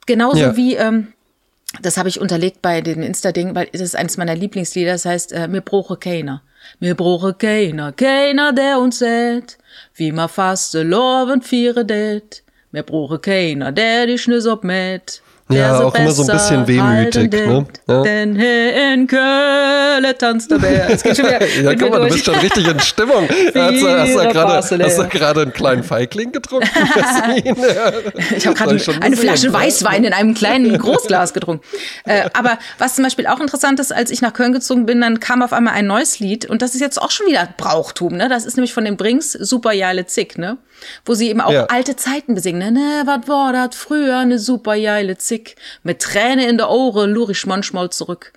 Genauso 0.05 0.39
ja. 0.39 0.57
wie, 0.57 0.75
ähm, 0.75 1.13
das 1.81 1.97
habe 1.97 2.09
ich 2.09 2.19
unterlegt 2.19 2.61
bei 2.61 2.81
den 2.81 3.03
Insta-Dingen, 3.03 3.55
weil 3.55 3.69
es 3.71 3.81
ist 3.81 3.95
eines 3.95 4.17
meiner 4.17 4.35
Lieblingslieder, 4.35 4.93
das 4.93 5.05
heißt, 5.05 5.31
äh, 5.33 5.47
mir 5.47 5.61
broche 5.61 5.97
keiner. 5.97 6.41
Mir 6.79 6.95
broche 6.95 7.33
keiner, 7.33 7.91
keiner, 7.91 8.51
der 8.51 8.79
uns 8.79 8.99
sät, 8.99 9.57
wie 9.93 10.11
ma 10.11 10.27
faste 10.27 10.83
loven 10.83 11.41
viere 11.41 11.85
det. 11.85 12.43
Mir 12.71 12.83
broche 12.83 13.19
keiner, 13.19 13.71
der 13.71 14.07
dich 14.07 14.23
schnüss 14.23 14.47
ob 14.47 14.63
mit. 14.63 15.21
Ja, 15.47 15.79
auch 15.79 15.93
immer 15.93 16.11
so 16.11 16.23
ein 16.23 16.35
bisschen 16.35 16.67
wehmütig. 16.67 17.31
Ne? 17.31 17.67
Ja. 17.87 18.01
Denn 18.01 18.35
hier 18.35 18.93
in 18.93 19.05
Köln 19.05 20.03
tanzt 20.17 20.49
der 20.49 20.57
Bär. 20.57 20.89
Es 20.89 21.03
geht 21.03 21.17
schon 21.17 21.27
wieder 21.27 21.45
ja, 21.61 21.75
guck 21.75 21.91
mal, 21.91 22.01
du 22.01 22.07
bist 22.07 22.25
schon 22.25 22.35
richtig 22.35 22.67
in 22.67 22.79
Stimmung. 22.79 23.29
hast, 23.29 23.53
du, 23.53 23.89
hast, 24.79 24.97
du 24.97 25.07
gerade, 25.07 25.41
einen 25.41 25.53
kleinen 25.53 25.83
Feigling 25.83 26.31
getrunken? 26.31 26.67
ich 28.35 28.47
habe 28.47 28.55
gerade 28.55 28.79
eine 29.01 29.15
Flasche 29.15 29.53
Weißwein 29.53 30.03
in 30.03 30.13
einem 30.13 30.33
kleinen 30.33 30.79
Großglas 30.79 31.33
getrunken. 31.33 31.63
Äh, 32.05 32.27
aber 32.33 32.57
was 32.79 32.95
zum 32.95 33.03
Beispiel 33.03 33.27
auch 33.27 33.39
interessant 33.39 33.79
ist, 33.79 33.93
als 33.93 34.09
ich 34.09 34.23
nach 34.23 34.33
Köln 34.33 34.51
gezogen 34.51 34.87
bin, 34.87 34.99
dann 34.99 35.19
kam 35.19 35.43
auf 35.43 35.53
einmal 35.53 35.75
ein 35.75 35.85
neues 35.85 36.17
Lied 36.17 36.45
und 36.49 36.63
das 36.63 36.73
ist 36.73 36.81
jetzt 36.81 36.99
auch 36.99 37.11
schon 37.11 37.27
wieder 37.27 37.47
Brauchtum. 37.55 38.17
Ne? 38.17 38.29
Das 38.29 38.45
ist 38.45 38.57
nämlich 38.57 38.73
von 38.73 38.83
den 38.83 38.97
Brings, 38.97 39.33
Super 39.33 39.73
Jale 39.73 40.07
Zick. 40.07 40.39
Ne? 40.39 40.57
Wo 41.05 41.13
sie 41.13 41.29
eben 41.29 41.41
auch 41.41 41.51
ja. 41.51 41.65
alte 41.65 41.95
Zeiten 41.95 42.35
besingen. 42.35 42.73
Ne, 42.73 42.79
ne 42.79 43.03
wat 43.05 43.27
war 43.27 43.53
dat 43.53 43.75
früher 43.75 44.25
ne 44.25 44.39
super 44.39 44.79
geile 44.79 45.17
Zick. 45.17 45.55
Mit 45.83 46.01
Träne 46.01 46.47
in 46.47 46.57
der 46.57 46.69
Ohren 46.69 47.11
lur 47.11 47.29
ich 47.29 47.45
manchmal 47.45 47.89
zurück. 47.89 48.33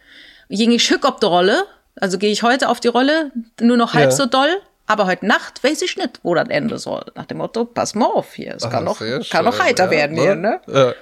Ging 0.48 0.72
ich 0.72 0.90
hück 0.90 1.04
ob 1.04 1.20
der 1.20 1.28
Rolle, 1.28 1.64
also 1.96 2.18
gehe 2.18 2.32
ich 2.32 2.42
heute 2.42 2.68
auf 2.68 2.80
die 2.80 2.88
Rolle, 2.88 3.30
nur 3.60 3.76
noch 3.76 3.94
halb 3.94 4.10
ja. 4.10 4.16
so 4.16 4.26
doll. 4.26 4.56
Aber 4.90 5.04
heute 5.04 5.26
Nacht 5.26 5.62
weiß 5.62 5.82
ich 5.82 5.98
nicht, 5.98 6.20
wo 6.22 6.34
das 6.34 6.48
Ende 6.48 6.78
soll. 6.78 7.04
Nach 7.14 7.26
dem 7.26 7.36
Motto, 7.36 7.66
pass 7.66 7.94
mal 7.94 8.06
auf 8.06 8.32
hier. 8.32 8.54
Es 8.56 8.70
kann, 8.70 8.84
noch, 8.84 9.02
kann 9.28 9.44
noch 9.44 9.60
heiter 9.60 9.84
ja, 9.84 9.90
werden 9.90 10.16
ne? 10.16 10.22
hier, 10.22 10.34
ne? 10.34 10.60
Ja. 10.66 10.94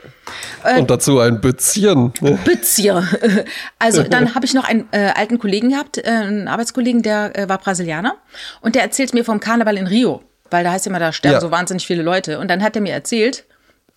Äh, 0.64 0.80
Und 0.80 0.90
dazu 0.90 1.20
ein 1.20 1.40
Bützchen. 1.40 2.10
Bützchen. 2.44 3.08
Also 3.78 4.02
dann 4.02 4.34
habe 4.34 4.44
ich 4.44 4.54
noch 4.54 4.64
einen 4.64 4.88
äh, 4.90 5.12
alten 5.14 5.38
Kollegen 5.38 5.70
gehabt, 5.70 5.98
äh, 5.98 6.02
einen 6.08 6.48
Arbeitskollegen, 6.48 7.02
der 7.02 7.38
äh, 7.38 7.48
war 7.48 7.58
Brasilianer. 7.58 8.16
Und 8.60 8.74
der 8.74 8.82
erzählt 8.82 9.14
mir 9.14 9.24
vom 9.24 9.38
Karneval 9.38 9.76
in 9.76 9.86
Rio 9.86 10.22
weil 10.50 10.64
da 10.64 10.72
heißt 10.72 10.86
ja 10.86 10.90
immer, 10.90 10.98
da 10.98 11.12
sterben 11.12 11.34
ja. 11.34 11.40
so 11.40 11.50
wahnsinnig 11.50 11.86
viele 11.86 12.02
Leute. 12.02 12.38
Und 12.38 12.48
dann 12.48 12.62
hat 12.62 12.76
er 12.76 12.82
mir 12.82 12.92
erzählt, 12.92 13.44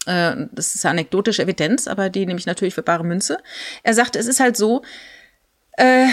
äh, 0.06 0.36
das 0.52 0.76
ist 0.76 0.86
anekdotische 0.86 1.44
Evidenz, 1.44 1.88
aber 1.88 2.10
die 2.10 2.26
nehme 2.26 2.40
ich 2.40 2.46
natürlich 2.46 2.74
für 2.74 2.84
bare 2.84 3.04
Münze. 3.04 3.38
Er 3.84 3.94
sagte, 3.94 4.20
es 4.20 4.28
ist 4.28 4.40
halt 4.40 4.58
so, 4.58 4.82
äh, 5.74 6.08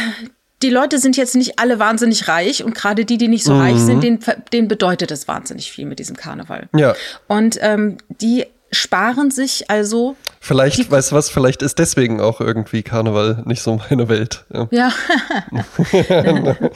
die 0.62 0.70
Leute 0.70 0.98
sind 0.98 1.16
jetzt 1.16 1.34
nicht 1.34 1.58
alle 1.58 1.78
wahnsinnig 1.78 2.28
reich 2.28 2.64
und 2.64 2.74
gerade 2.74 3.04
die, 3.04 3.18
die 3.18 3.28
nicht 3.28 3.44
so 3.44 3.52
mhm. 3.52 3.60
reich 3.60 3.78
sind, 3.78 4.02
denen, 4.02 4.20
denen 4.52 4.68
bedeutet 4.68 5.10
es 5.10 5.28
wahnsinnig 5.28 5.70
viel 5.70 5.84
mit 5.84 5.98
diesem 5.98 6.16
Karneval. 6.16 6.68
Ja. 6.74 6.94
Und 7.28 7.58
ähm, 7.60 7.98
die 8.08 8.46
sparen 8.72 9.30
sich 9.30 9.70
also 9.70 10.16
Vielleicht, 10.46 10.92
weißt 10.92 11.10
du 11.10 11.16
was, 11.16 11.28
vielleicht 11.28 11.60
ist 11.60 11.80
deswegen 11.80 12.20
auch 12.20 12.40
irgendwie 12.40 12.84
Karneval 12.84 13.42
nicht 13.46 13.62
so 13.62 13.80
meine 13.90 14.08
Welt. 14.08 14.44
Ja. 14.52 14.68
ja. 14.70 14.92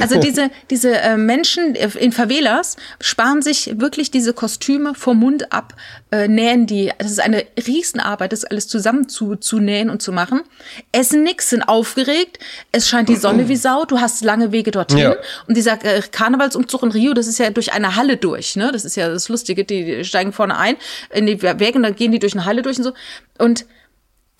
also 0.00 0.18
diese, 0.18 0.50
diese 0.70 0.98
äh, 0.98 1.16
Menschen 1.16 1.76
in 1.76 2.10
Favelas 2.10 2.74
sparen 3.00 3.40
sich 3.40 3.78
wirklich 3.78 4.10
diese 4.10 4.32
Kostüme 4.32 4.96
vom 4.96 5.20
Mund 5.20 5.52
ab, 5.52 5.74
äh, 6.10 6.26
nähen 6.26 6.66
die. 6.66 6.90
Das 6.98 7.12
ist 7.12 7.20
eine 7.20 7.44
Riesenarbeit, 7.64 8.32
das 8.32 8.44
alles 8.44 8.66
zusammen 8.66 9.08
zu, 9.08 9.36
zu 9.36 9.60
nähen 9.60 9.88
und 9.88 10.02
zu 10.02 10.10
machen. 10.10 10.42
Essen 10.90 11.22
nix, 11.22 11.50
sind 11.50 11.62
aufgeregt. 11.62 12.40
Es 12.72 12.88
scheint 12.88 13.08
die 13.08 13.14
Sonne 13.14 13.46
wie 13.46 13.54
Sau. 13.54 13.84
Du 13.84 14.00
hast 14.00 14.24
lange 14.24 14.50
Wege 14.50 14.72
dorthin. 14.72 14.98
Ja. 14.98 15.14
Und 15.46 15.56
dieser 15.56 15.74
äh, 15.84 16.02
Karnevalsumzug 16.10 16.82
in 16.82 16.90
Rio, 16.90 17.14
das 17.14 17.28
ist 17.28 17.38
ja 17.38 17.50
durch 17.50 17.72
eine 17.72 17.94
Halle 17.94 18.16
durch. 18.16 18.56
Ne? 18.56 18.72
Das 18.72 18.84
ist 18.84 18.96
ja 18.96 19.08
das 19.08 19.28
Lustige. 19.28 19.64
Die 19.64 20.04
steigen 20.04 20.32
vorne 20.32 20.58
ein 20.58 20.74
in 21.10 21.26
die 21.26 21.40
Wägen, 21.40 21.84
dann 21.84 21.94
gehen 21.94 22.10
die 22.10 22.18
durch 22.18 22.32
eine 22.32 22.46
Halle 22.46 22.62
durch 22.62 22.78
und 22.78 22.84
so. 22.84 22.92
Und 23.38 23.66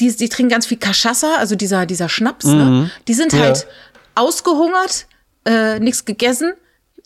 die, 0.01 0.15
die 0.15 0.29
trinken 0.29 0.51
ganz 0.51 0.67
viel 0.67 0.79
Cachaça, 0.79 1.37
also 1.37 1.55
dieser, 1.55 1.87
dieser 1.87 2.09
Schnaps, 2.09 2.47
ne? 2.47 2.55
mhm. 2.55 2.81
ne? 2.83 2.91
Die 3.09 3.15
sind 3.15 3.33
halt 3.33 3.59
ja. 3.59 4.23
ausgehungert, 4.23 5.07
äh, 5.45 5.79
nichts 5.79 6.05
gegessen, 6.05 6.55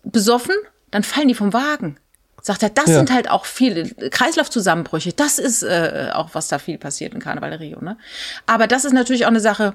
besoffen, 0.04 0.54
dann 0.90 1.02
fallen 1.02 1.28
die 1.28 1.34
vom 1.34 1.52
Wagen. 1.52 1.98
Sagt 2.42 2.62
er, 2.62 2.70
das 2.70 2.86
ja. 2.86 2.94
sind 2.94 3.12
halt 3.12 3.28
auch 3.28 3.44
viele 3.44 3.88
Kreislaufzusammenbrüche. 4.10 5.12
Das 5.12 5.40
ist 5.40 5.64
äh, 5.64 6.10
auch, 6.12 6.30
was 6.32 6.46
da 6.46 6.60
viel 6.60 6.78
passiert 6.78 7.12
in 7.12 7.18
Karneval 7.20 7.54
Rio, 7.54 7.80
ne? 7.82 7.98
Aber 8.46 8.68
das 8.68 8.84
ist 8.84 8.92
natürlich 8.92 9.24
auch 9.24 9.30
eine 9.30 9.40
Sache, 9.40 9.74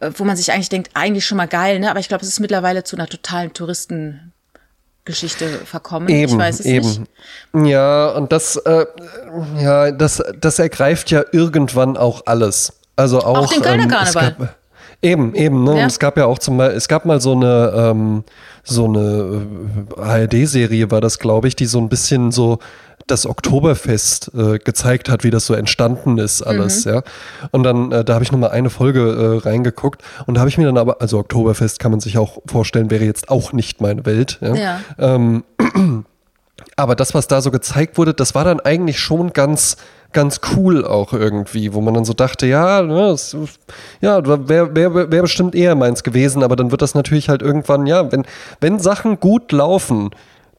äh, 0.00 0.10
wo 0.16 0.24
man 0.24 0.36
sich 0.36 0.50
eigentlich 0.50 0.68
denkt, 0.68 0.90
eigentlich 0.94 1.24
schon 1.24 1.36
mal 1.36 1.46
geil, 1.46 1.78
ne? 1.78 1.88
Aber 1.88 2.00
ich 2.00 2.08
glaube, 2.08 2.22
es 2.22 2.28
ist 2.28 2.40
mittlerweile 2.40 2.82
zu 2.82 2.96
einer 2.96 3.06
totalen 3.06 3.52
Touristen, 3.52 4.32
Geschichte 5.06 5.48
verkommen. 5.48 6.08
Eben, 6.08 6.32
ich 6.32 6.38
weiß 6.38 6.60
es 6.60 6.66
eben. 6.66 7.06
nicht. 7.54 7.70
Ja, 7.70 8.08
und 8.10 8.32
das, 8.32 8.56
äh, 8.56 8.84
ja, 9.58 9.90
das, 9.92 10.22
das 10.38 10.58
ergreift 10.58 11.10
ja 11.10 11.24
irgendwann 11.32 11.96
auch 11.96 12.22
alles. 12.26 12.74
Also 12.96 13.20
auch, 13.20 13.38
auch 13.38 13.52
den 13.52 13.62
Kölner 13.62 13.84
ähm, 13.84 13.88
Karneval. 13.88 14.36
Gab, 14.38 14.56
eben, 15.00 15.34
eben. 15.34 15.64
Ne? 15.64 15.78
Ja. 15.78 15.86
es 15.86 15.98
gab 15.98 16.18
ja 16.18 16.26
auch 16.26 16.38
zum 16.38 16.58
Beispiel, 16.58 16.76
es 16.76 16.88
gab 16.88 17.06
mal 17.06 17.20
so 17.20 17.32
eine, 17.32 17.72
ähm, 17.74 18.24
so 18.64 18.86
eine 18.86 19.46
äh, 19.96 20.00
ARD-Serie 20.00 20.90
war 20.90 21.00
das, 21.00 21.18
glaube 21.18 21.48
ich, 21.48 21.56
die 21.56 21.66
so 21.66 21.78
ein 21.78 21.88
bisschen 21.88 22.32
so 22.32 22.58
das 23.06 23.26
Oktoberfest 23.26 24.32
äh, 24.34 24.58
gezeigt 24.58 25.08
hat, 25.08 25.24
wie 25.24 25.30
das 25.30 25.46
so 25.46 25.54
entstanden 25.54 26.18
ist, 26.18 26.42
alles, 26.42 26.84
mhm. 26.84 26.92
ja. 26.92 27.02
Und 27.52 27.62
dann, 27.62 27.92
äh, 27.92 28.04
da 28.04 28.14
habe 28.14 28.24
ich 28.24 28.32
nochmal 28.32 28.50
eine 28.50 28.70
Folge 28.70 29.40
äh, 29.44 29.48
reingeguckt 29.48 30.02
und 30.26 30.34
da 30.34 30.40
habe 30.40 30.50
ich 30.50 30.58
mir 30.58 30.66
dann 30.66 30.78
aber, 30.78 31.00
also 31.00 31.18
Oktoberfest 31.18 31.78
kann 31.78 31.92
man 31.92 32.00
sich 32.00 32.18
auch 32.18 32.38
vorstellen, 32.46 32.90
wäre 32.90 33.04
jetzt 33.04 33.28
auch 33.28 33.52
nicht 33.52 33.80
meine 33.80 34.04
Welt, 34.06 34.38
ja. 34.40 34.54
ja. 34.54 34.80
Ähm, 34.98 35.44
aber 36.76 36.96
das, 36.96 37.14
was 37.14 37.28
da 37.28 37.40
so 37.40 37.50
gezeigt 37.50 37.96
wurde, 37.98 38.12
das 38.12 38.34
war 38.34 38.44
dann 38.44 38.60
eigentlich 38.60 38.98
schon 38.98 39.32
ganz, 39.32 39.76
ganz 40.12 40.40
cool 40.56 40.84
auch 40.84 41.12
irgendwie, 41.12 41.74
wo 41.74 41.80
man 41.80 41.94
dann 41.94 42.04
so 42.04 42.12
dachte, 42.12 42.46
ja, 42.46 42.82
ne, 42.82 43.08
das, 43.08 43.36
ja, 44.00 44.24
wäre 44.26 44.74
wär, 44.74 44.94
wär 44.94 45.22
bestimmt 45.22 45.54
eher 45.54 45.74
meins 45.74 46.02
gewesen, 46.02 46.42
aber 46.42 46.56
dann 46.56 46.70
wird 46.70 46.82
das 46.82 46.94
natürlich 46.94 47.28
halt 47.28 47.42
irgendwann, 47.42 47.86
ja, 47.86 48.10
wenn, 48.10 48.24
wenn 48.60 48.78
Sachen 48.78 49.20
gut 49.20 49.52
laufen, 49.52 50.10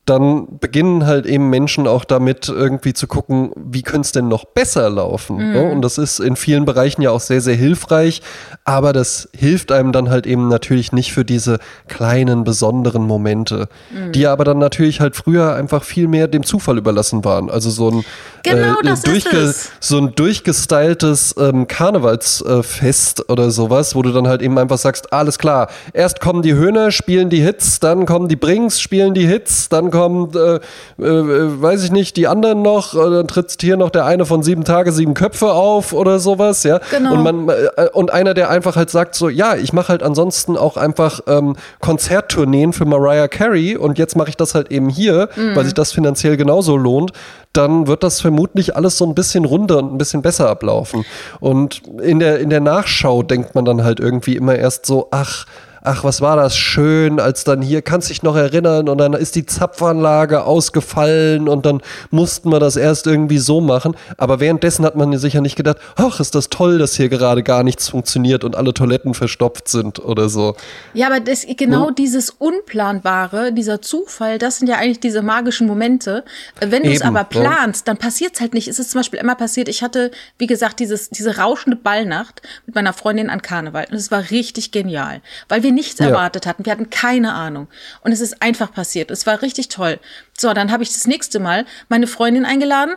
dann 0.07 0.59
beginnen 0.59 1.05
halt 1.05 1.25
eben 1.25 1.49
Menschen 1.49 1.85
auch 1.85 2.05
damit 2.05 2.47
irgendwie 2.47 2.93
zu 2.93 3.07
gucken, 3.07 3.51
wie 3.55 3.83
könnte 3.83 4.05
es 4.05 4.11
denn 4.13 4.29
noch 4.29 4.45
besser 4.45 4.89
laufen. 4.89 5.35
Mhm. 5.35 5.53
Ne? 5.53 5.71
Und 5.71 5.81
das 5.81 5.97
ist 5.97 6.19
in 6.19 6.37
vielen 6.37 6.63
Bereichen 6.63 7.01
ja 7.01 7.11
auch 7.11 7.19
sehr, 7.19 7.41
sehr 7.41 7.55
hilfreich, 7.55 8.21
aber 8.63 8.93
das 8.93 9.27
hilft 9.35 9.71
einem 9.71 9.91
dann 9.91 10.09
halt 10.09 10.25
eben 10.25 10.47
natürlich 10.47 10.93
nicht 10.93 11.11
für 11.11 11.25
diese 11.25 11.59
kleinen, 11.89 12.45
besonderen 12.45 13.03
Momente, 13.03 13.67
mhm. 13.91 14.13
die 14.13 14.27
aber 14.27 14.45
dann 14.45 14.59
natürlich 14.59 15.01
halt 15.01 15.17
früher 15.17 15.55
einfach 15.55 15.83
viel 15.83 16.07
mehr 16.07 16.29
dem 16.29 16.43
Zufall 16.43 16.77
überlassen 16.77 17.25
waren. 17.25 17.49
Also 17.49 17.69
so 17.69 17.91
ein, 17.91 18.05
genau, 18.43 18.79
äh, 18.79 18.95
durchge 19.03 19.53
so 19.81 19.97
ein 19.97 20.15
durchgestyltes 20.15 21.35
ähm, 21.37 21.67
Karnevalsfest 21.67 23.19
äh, 23.19 23.31
oder 23.31 23.51
sowas, 23.51 23.93
wo 23.93 24.01
du 24.03 24.13
dann 24.13 24.29
halt 24.29 24.41
eben 24.41 24.57
einfach 24.57 24.77
sagst, 24.77 25.11
alles 25.11 25.37
klar, 25.37 25.69
erst 25.91 26.21
kommen 26.21 26.43
die 26.43 26.53
Höhner, 26.53 26.91
spielen 26.91 27.29
die 27.29 27.41
Hits, 27.41 27.81
dann 27.81 28.05
kommen 28.05 28.29
die 28.29 28.37
Brings, 28.37 28.79
spielen 28.79 29.13
die 29.13 29.27
Hits, 29.27 29.67
dann 29.67 29.91
kommen, 29.91 29.96
äh, 30.05 30.55
äh, 31.03 31.61
weiß 31.61 31.83
ich 31.83 31.91
nicht, 31.91 32.17
die 32.17 32.27
anderen 32.27 32.61
noch, 32.61 32.93
äh, 32.93 33.09
dann 33.09 33.27
tritt 33.27 33.55
hier 33.59 33.77
noch 33.77 33.89
der 33.89 34.05
eine 34.05 34.25
von 34.25 34.43
sieben 34.43 34.63
Tage, 34.63 34.91
sieben 34.91 35.13
Köpfe 35.13 35.51
auf 35.51 35.93
oder 35.93 36.19
sowas, 36.19 36.63
ja. 36.63 36.79
Genau. 36.91 37.13
Und 37.13 37.23
man, 37.23 37.49
äh, 37.49 37.89
und 37.93 38.11
einer, 38.11 38.33
der 38.33 38.49
einfach 38.49 38.75
halt 38.75 38.89
sagt 38.89 39.15
so, 39.15 39.29
ja, 39.29 39.55
ich 39.55 39.73
mache 39.73 39.89
halt 39.89 40.03
ansonsten 40.03 40.57
auch 40.57 40.77
einfach 40.77 41.21
ähm, 41.27 41.55
Konzerttourneen 41.79 42.73
für 42.73 42.85
Mariah 42.85 43.27
Carey 43.27 43.75
und 43.75 43.97
jetzt 43.97 44.15
mache 44.15 44.29
ich 44.29 44.37
das 44.37 44.55
halt 44.55 44.71
eben 44.71 44.89
hier, 44.89 45.29
mhm. 45.35 45.55
weil 45.55 45.65
sich 45.65 45.73
das 45.73 45.91
finanziell 45.91 46.37
genauso 46.37 46.77
lohnt 46.77 47.11
dann 47.57 47.87
wird 47.87 48.03
das 48.03 48.21
vermutlich 48.21 48.75
alles 48.75 48.97
so 48.97 49.05
ein 49.05 49.15
bisschen 49.15 49.43
runder 49.43 49.79
und 49.79 49.93
ein 49.93 49.97
bisschen 49.97 50.21
besser 50.21 50.47
ablaufen. 50.49 51.05
Und 51.39 51.81
in 52.01 52.19
der, 52.19 52.39
in 52.39 52.51
der 52.51 52.59
Nachschau 52.59 53.23
denkt 53.23 53.55
man 53.55 53.65
dann 53.65 53.83
halt 53.83 53.99
irgendwie 53.99 54.35
immer 54.35 54.55
erst 54.55 54.85
so, 54.85 55.07
ach, 55.09 55.45
ach, 55.87 56.03
was 56.03 56.21
war 56.21 56.35
das 56.35 56.57
schön, 56.57 57.19
als 57.19 57.43
dann 57.43 57.61
hier, 57.61 57.81
kannst 57.81 58.09
dich 58.09 58.21
noch 58.23 58.35
erinnern, 58.35 58.89
und 58.89 58.97
dann 58.97 59.13
ist 59.13 59.35
die 59.35 59.45
Zapfanlage 59.45 60.43
ausgefallen 60.43 61.47
und 61.47 61.65
dann 61.65 61.81
mussten 62.11 62.51
wir 62.51 62.59
das 62.59 62.75
erst 62.75 63.07
irgendwie 63.07 63.37
so 63.37 63.61
machen. 63.61 63.95
Aber 64.17 64.39
währenddessen 64.39 64.85
hat 64.85 64.95
man 64.95 65.17
sicher 65.17 65.41
nicht 65.41 65.55
gedacht, 65.55 65.77
ach, 65.95 66.19
ist 66.19 66.35
das 66.35 66.49
toll, 66.49 66.77
dass 66.77 66.95
hier 66.95 67.09
gerade 67.09 67.41
gar 67.41 67.63
nichts 67.63 67.89
funktioniert 67.89 68.43
und 68.43 68.55
alle 68.55 68.73
Toiletten 68.73 69.13
verstopft 69.13 69.69
sind 69.69 69.99
oder 69.99 70.29
so. 70.29 70.55
Ja, 70.93 71.07
aber 71.07 71.19
das, 71.19 71.45
genau 71.57 71.87
hm? 71.87 71.95
dieses 71.95 72.29
Unplanbare, 72.29 73.53
dieser 73.53 73.81
Zufall, 73.81 74.37
das 74.37 74.57
sind 74.57 74.67
ja 74.67 74.75
eigentlich 74.75 74.99
diese 74.99 75.21
magischen 75.21 75.67
Momente. 75.67 76.25
Wenn 76.59 76.83
du 76.83 76.91
es 76.91 77.01
aber 77.01 77.23
planst, 77.23 77.87
ja. 77.87 77.93
dann 77.93 77.97
passiert 77.97 78.35
es 78.35 78.41
halt 78.41 78.53
nicht. 78.53 78.67
Es 78.67 78.79
ist 78.79 78.91
zum 78.91 78.99
Beispiel 78.99 79.19
immer 79.19 79.35
passiert, 79.35 79.69
ich 79.69 79.81
hatte, 79.81 80.11
wie 80.37 80.47
gesagt, 80.47 80.79
dieses, 80.79 81.09
diese 81.09 81.37
rauschende 81.37 81.77
Ballnacht 81.77 82.41
mit 82.65 82.75
meiner 82.75 82.93
Freundin 82.93 83.29
an 83.29 83.41
Karneval. 83.41 83.87
Und 83.89 83.95
es 83.95 84.11
war 84.11 84.29
richtig 84.31 84.71
genial, 84.71 85.21
weil 85.47 85.63
wir 85.63 85.71
nichts 85.77 85.99
ja. 85.99 86.07
erwartet 86.07 86.45
hatten. 86.45 86.65
Wir 86.65 86.73
hatten 86.73 86.89
keine 86.89 87.33
Ahnung. 87.33 87.67
Und 88.01 88.11
es 88.11 88.19
ist 88.19 88.41
einfach 88.41 88.73
passiert. 88.73 89.11
Es 89.11 89.25
war 89.25 89.41
richtig 89.41 89.69
toll. 89.69 89.99
So, 90.37 90.53
dann 90.53 90.71
habe 90.71 90.83
ich 90.83 90.91
das 90.91 91.07
nächste 91.07 91.39
Mal 91.39 91.65
meine 91.87 92.07
Freundin 92.07 92.45
eingeladen, 92.45 92.95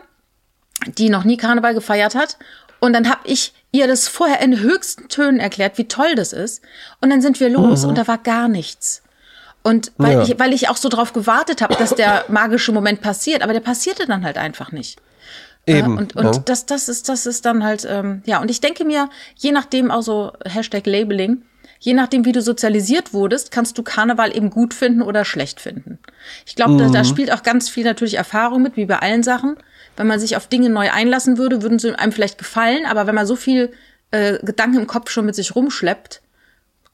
die 0.97 1.09
noch 1.09 1.23
nie 1.23 1.37
Karneval 1.37 1.73
gefeiert 1.73 2.15
hat. 2.15 2.37
Und 2.79 2.93
dann 2.93 3.09
habe 3.09 3.21
ich 3.25 3.53
ihr 3.71 3.87
das 3.87 4.07
vorher 4.07 4.41
in 4.41 4.59
höchsten 4.59 5.07
Tönen 5.07 5.39
erklärt, 5.39 5.77
wie 5.77 5.87
toll 5.87 6.15
das 6.15 6.33
ist. 6.33 6.61
Und 6.99 7.09
dann 7.09 7.21
sind 7.21 7.39
wir 7.39 7.49
los 7.49 7.83
mhm. 7.83 7.89
und 7.89 7.97
da 7.97 8.07
war 8.07 8.17
gar 8.17 8.47
nichts. 8.47 9.03
Und 9.63 9.91
weil, 9.97 10.13
ja. 10.13 10.23
ich, 10.23 10.39
weil 10.39 10.53
ich 10.53 10.69
auch 10.69 10.77
so 10.77 10.89
drauf 10.89 11.13
gewartet 11.13 11.61
habe, 11.61 11.75
dass 11.75 11.93
der 11.93 12.25
magische 12.29 12.71
Moment 12.71 13.01
passiert, 13.01 13.43
aber 13.43 13.53
der 13.53 13.59
passierte 13.59 14.07
dann 14.07 14.25
halt 14.25 14.37
einfach 14.37 14.71
nicht. 14.71 14.99
Eben. 15.67 15.97
Äh, 15.97 16.01
und 16.01 16.15
und 16.15 16.35
ja. 16.35 16.41
das, 16.45 16.65
das, 16.65 16.89
ist, 16.89 17.09
das 17.09 17.25
ist 17.25 17.45
dann 17.45 17.63
halt, 17.63 17.85
ähm, 17.87 18.23
ja, 18.25 18.41
und 18.41 18.49
ich 18.49 18.61
denke 18.61 18.83
mir, 18.83 19.09
je 19.35 19.51
nachdem 19.51 19.91
auch 19.91 20.01
so 20.01 20.33
Hashtag 20.43 20.87
Labeling, 20.87 21.43
je 21.81 21.95
nachdem, 21.95 22.25
wie 22.25 22.31
du 22.31 22.41
sozialisiert 22.41 23.11
wurdest, 23.11 23.51
kannst 23.51 23.77
du 23.77 23.83
Karneval 23.83 24.35
eben 24.35 24.51
gut 24.51 24.73
finden 24.73 25.01
oder 25.01 25.25
schlecht 25.25 25.59
finden. 25.59 25.97
Ich 26.45 26.55
glaube, 26.55 26.73
mhm. 26.73 26.77
da, 26.77 26.89
da 26.89 26.99
mhm. 26.99 27.05
spielt 27.05 27.33
auch 27.33 27.43
ganz 27.43 27.69
viel 27.69 27.83
natürlich 27.83 28.13
Erfahrung 28.13 28.61
mit, 28.61 28.77
wie 28.77 28.85
bei 28.85 28.99
allen 28.99 29.23
Sachen. 29.23 29.57
Wenn 29.97 30.07
man 30.07 30.19
sich 30.19 30.37
auf 30.37 30.47
Dinge 30.47 30.69
neu 30.69 30.91
einlassen 30.91 31.39
würde, 31.39 31.63
würden 31.63 31.79
sie 31.79 31.97
einem 31.97 32.11
vielleicht 32.11 32.37
gefallen, 32.37 32.85
aber 32.85 33.07
wenn 33.07 33.15
man 33.15 33.25
so 33.25 33.35
viel 33.35 33.71
äh, 34.11 34.37
Gedanken 34.43 34.77
im 34.77 34.87
Kopf 34.87 35.09
schon 35.09 35.25
mit 35.25 35.35
sich 35.35 35.55
rumschleppt, 35.55 36.21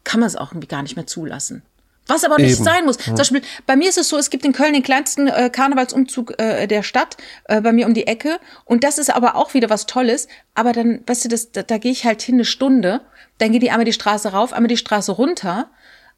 kann 0.05 0.21
man 0.21 0.27
es 0.27 0.37
auch 0.37 0.51
irgendwie 0.51 0.67
gar 0.67 0.83
nicht 0.83 0.95
mehr 0.95 1.05
zulassen. 1.05 1.63
Was 2.07 2.23
aber 2.23 2.37
nicht 2.37 2.55
Eben. 2.55 2.63
sein 2.63 2.85
muss. 2.85 2.97
Zum 2.97 3.15
Beispiel, 3.15 3.41
bei 3.65 3.75
mir 3.75 3.89
ist 3.89 3.97
es 3.97 4.09
so, 4.09 4.17
es 4.17 4.29
gibt 4.29 4.45
in 4.45 4.53
Köln 4.53 4.73
den 4.73 4.83
kleinsten 4.83 5.27
äh, 5.27 5.49
Karnevalsumzug 5.49 6.39
äh, 6.39 6.67
der 6.67 6.83
Stadt, 6.83 7.17
äh, 7.45 7.61
bei 7.61 7.73
mir 7.73 7.85
um 7.85 7.93
die 7.93 8.07
Ecke. 8.07 8.39
Und 8.65 8.83
das 8.83 8.97
ist 8.97 9.13
aber 9.13 9.35
auch 9.35 9.53
wieder 9.53 9.69
was 9.69 9.85
Tolles. 9.85 10.27
Aber 10.55 10.73
dann, 10.73 11.01
weißt 11.05 11.25
du, 11.25 11.29
das, 11.29 11.51
da, 11.51 11.63
da 11.63 11.77
gehe 11.77 11.91
ich 11.91 12.05
halt 12.05 12.21
hin 12.21 12.35
eine 12.35 12.45
Stunde 12.45 13.01
dann 13.37 13.51
geht 13.51 13.61
die 13.61 13.71
einmal 13.71 13.85
die 13.85 13.93
Straße 13.93 14.29
rauf, 14.29 14.53
einmal 14.53 14.67
die 14.67 14.77
Straße 14.77 15.11
runter. 15.11 15.69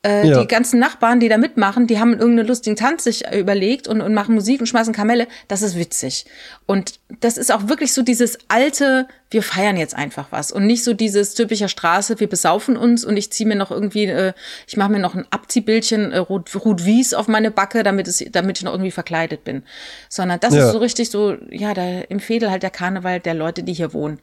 Äh, 0.02 0.30
ja. 0.30 0.40
Die 0.40 0.48
ganzen 0.48 0.80
Nachbarn, 0.80 1.20
die 1.20 1.28
da 1.28 1.38
mitmachen, 1.38 1.86
die 1.86 2.00
haben 2.00 2.14
irgendeinen 2.14 2.48
lustigen 2.48 2.78
Tanz 2.78 3.04
sich 3.04 3.26
überlegt 3.34 3.86
und, 3.86 4.00
und 4.00 4.14
machen 4.14 4.34
Musik 4.34 4.62
und 4.62 4.68
schmeißen 4.68 4.94
Kamelle. 4.94 5.28
Das 5.50 5.62
ist 5.62 5.78
witzig. 5.78 6.26
Und 6.66 7.02
das 7.20 7.38
ist 7.38 7.52
auch 7.52 7.68
wirklich 7.68 7.92
so 7.94 8.02
dieses 8.02 8.38
alte, 8.48 9.10
wir 9.30 9.44
feiern 9.44 9.76
jetzt 9.76 9.98
einfach 9.98 10.28
was. 10.32 10.54
Und 10.54 10.66
nicht 10.68 10.86
so 10.86 10.94
dieses 10.94 11.34
typische 11.34 11.68
Straße, 11.68 12.18
wir 12.22 12.30
besaufen 12.30 12.78
uns 12.78 13.04
und 13.04 13.18
ich 13.18 13.30
ziehe 13.34 13.46
mir 13.48 13.58
noch 13.58 13.72
irgendwie, 13.72 14.06
äh, 14.06 14.32
ich 14.68 14.78
mache 14.78 14.90
mir 14.94 15.00
noch 15.00 15.16
ein 15.16 15.26
Abziehbildchen 15.32 16.14
äh, 16.14 16.18
Rot, 16.20 16.56
Rot 16.56 16.86
Wies 16.86 17.14
auf 17.14 17.28
meine 17.28 17.52
Backe, 17.52 17.84
damit, 17.84 18.08
es, 18.08 18.24
damit 18.32 18.60
ich 18.60 18.64
noch 18.64 18.72
irgendwie 18.72 18.92
verkleidet 18.92 19.44
bin. 19.44 19.64
Sondern 20.08 20.40
das 20.40 20.56
ja. 20.56 20.66
ist 20.66 20.72
so 20.72 20.78
richtig 20.78 21.10
so, 21.10 21.36
ja, 21.50 21.74
da 21.74 22.00
im 22.08 22.22
Fädel 22.22 22.50
halt 22.50 22.64
der 22.64 22.70
Karneval 22.70 23.20
der 23.20 23.34
Leute, 23.34 23.64
die 23.64 23.74
hier 23.74 23.92
wohnen 23.92 24.22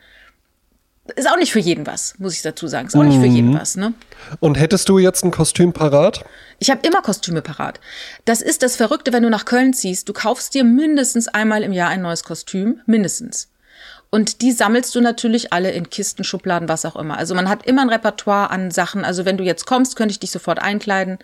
ist 1.14 1.28
auch 1.30 1.36
nicht 1.36 1.52
für 1.52 1.60
jeden 1.60 1.86
was, 1.86 2.14
muss 2.18 2.34
ich 2.34 2.42
dazu 2.42 2.66
sagen. 2.66 2.88
Ist 2.88 2.96
auch 2.96 3.02
nicht 3.02 3.20
für 3.20 3.26
jeden 3.26 3.50
mhm. 3.50 3.58
was. 3.58 3.76
Ne? 3.76 3.94
Und 4.40 4.58
hättest 4.58 4.88
du 4.88 4.98
jetzt 4.98 5.24
ein 5.24 5.30
Kostüm 5.30 5.72
parat? 5.72 6.24
Ich 6.58 6.70
habe 6.70 6.86
immer 6.86 7.02
Kostüme 7.02 7.42
parat. 7.42 7.80
Das 8.24 8.40
ist 8.40 8.62
das 8.62 8.76
Verrückte, 8.76 9.12
wenn 9.12 9.22
du 9.22 9.30
nach 9.30 9.44
Köln 9.44 9.74
ziehst. 9.74 10.08
Du 10.08 10.12
kaufst 10.12 10.54
dir 10.54 10.64
mindestens 10.64 11.28
einmal 11.28 11.62
im 11.62 11.72
Jahr 11.72 11.90
ein 11.90 12.02
neues 12.02 12.24
Kostüm, 12.24 12.80
mindestens. 12.86 13.48
Und 14.16 14.40
die 14.40 14.50
sammelst 14.50 14.94
du 14.94 15.02
natürlich 15.02 15.52
alle 15.52 15.70
in 15.72 15.90
Kisten, 15.90 16.24
Schubladen, 16.24 16.70
was 16.70 16.86
auch 16.86 16.96
immer. 16.96 17.18
Also 17.18 17.34
man 17.34 17.50
hat 17.50 17.66
immer 17.66 17.82
ein 17.82 17.90
Repertoire 17.90 18.50
an 18.50 18.70
Sachen. 18.70 19.04
Also 19.04 19.26
wenn 19.26 19.36
du 19.36 19.44
jetzt 19.44 19.66
kommst, 19.66 19.94
könnte 19.94 20.12
ich 20.12 20.18
dich 20.18 20.30
sofort 20.30 20.58
einkleiden 20.58 21.18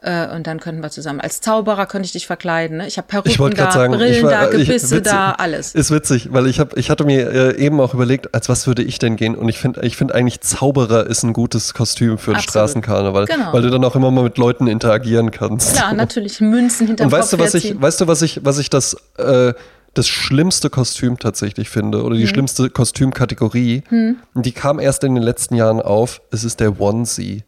äh, 0.00 0.34
und 0.34 0.46
dann 0.46 0.58
könnten 0.58 0.82
wir 0.82 0.88
zusammen. 0.88 1.20
Als 1.20 1.42
Zauberer 1.42 1.84
könnte 1.84 2.06
ich 2.06 2.12
dich 2.12 2.26
verkleiden. 2.26 2.78
Ne? 2.78 2.86
Ich 2.86 2.96
habe 2.96 3.06
Perücken 3.06 3.54
da, 3.54 3.70
sagen, 3.70 3.92
Brillen 3.92 4.24
war, 4.24 4.30
da, 4.30 4.46
Gebisse 4.46 4.96
ich, 4.96 5.02
da, 5.02 5.32
alles. 5.32 5.74
Ist 5.74 5.90
witzig, 5.90 6.32
weil 6.32 6.46
ich 6.46 6.58
habe, 6.58 6.80
ich 6.80 6.88
hatte 6.88 7.04
mir 7.04 7.30
äh, 7.30 7.58
eben 7.58 7.82
auch 7.82 7.92
überlegt, 7.92 8.34
als 8.34 8.48
was 8.48 8.66
würde 8.66 8.82
ich 8.82 8.98
denn 8.98 9.16
gehen? 9.16 9.34
Und 9.34 9.50
ich 9.50 9.58
finde, 9.58 9.84
ich 9.84 9.98
finde 9.98 10.14
eigentlich 10.14 10.40
Zauberer 10.40 11.06
ist 11.06 11.24
ein 11.24 11.34
gutes 11.34 11.74
Kostüm 11.74 12.16
für 12.16 12.30
einen 12.30 12.40
Straßenkarneval, 12.40 13.26
genau. 13.26 13.52
weil 13.52 13.60
du 13.60 13.68
dann 13.68 13.84
auch 13.84 13.94
immer 13.94 14.10
mal 14.10 14.24
mit 14.24 14.38
Leuten 14.38 14.68
interagieren 14.68 15.32
kannst. 15.32 15.76
Ja, 15.76 15.92
natürlich 15.92 16.40
Münzen 16.40 16.86
hinterm 16.86 17.08
Und 17.08 17.12
weißt 17.12 17.32
Kopf 17.32 17.40
du, 17.40 17.44
was 17.44 17.52
ich, 17.52 17.78
weißt 17.78 18.00
du, 18.00 18.06
was 18.06 18.22
ich, 18.22 18.40
was 18.42 18.58
ich 18.58 18.70
das 18.70 18.96
äh, 19.18 19.52
das 19.94 20.08
schlimmste 20.08 20.70
Kostüm 20.70 21.18
tatsächlich 21.18 21.68
finde 21.68 22.04
oder 22.04 22.16
die 22.16 22.22
hm. 22.22 22.28
schlimmste 22.28 22.70
Kostümkategorie, 22.70 23.82
hm. 23.88 24.16
die 24.34 24.52
kam 24.52 24.78
erst 24.78 25.04
in 25.04 25.14
den 25.14 25.24
letzten 25.24 25.54
Jahren 25.54 25.80
auf. 25.80 26.20
Es 26.30 26.44
ist 26.44 26.60
der 26.60 26.80
Onesie. 26.80 27.44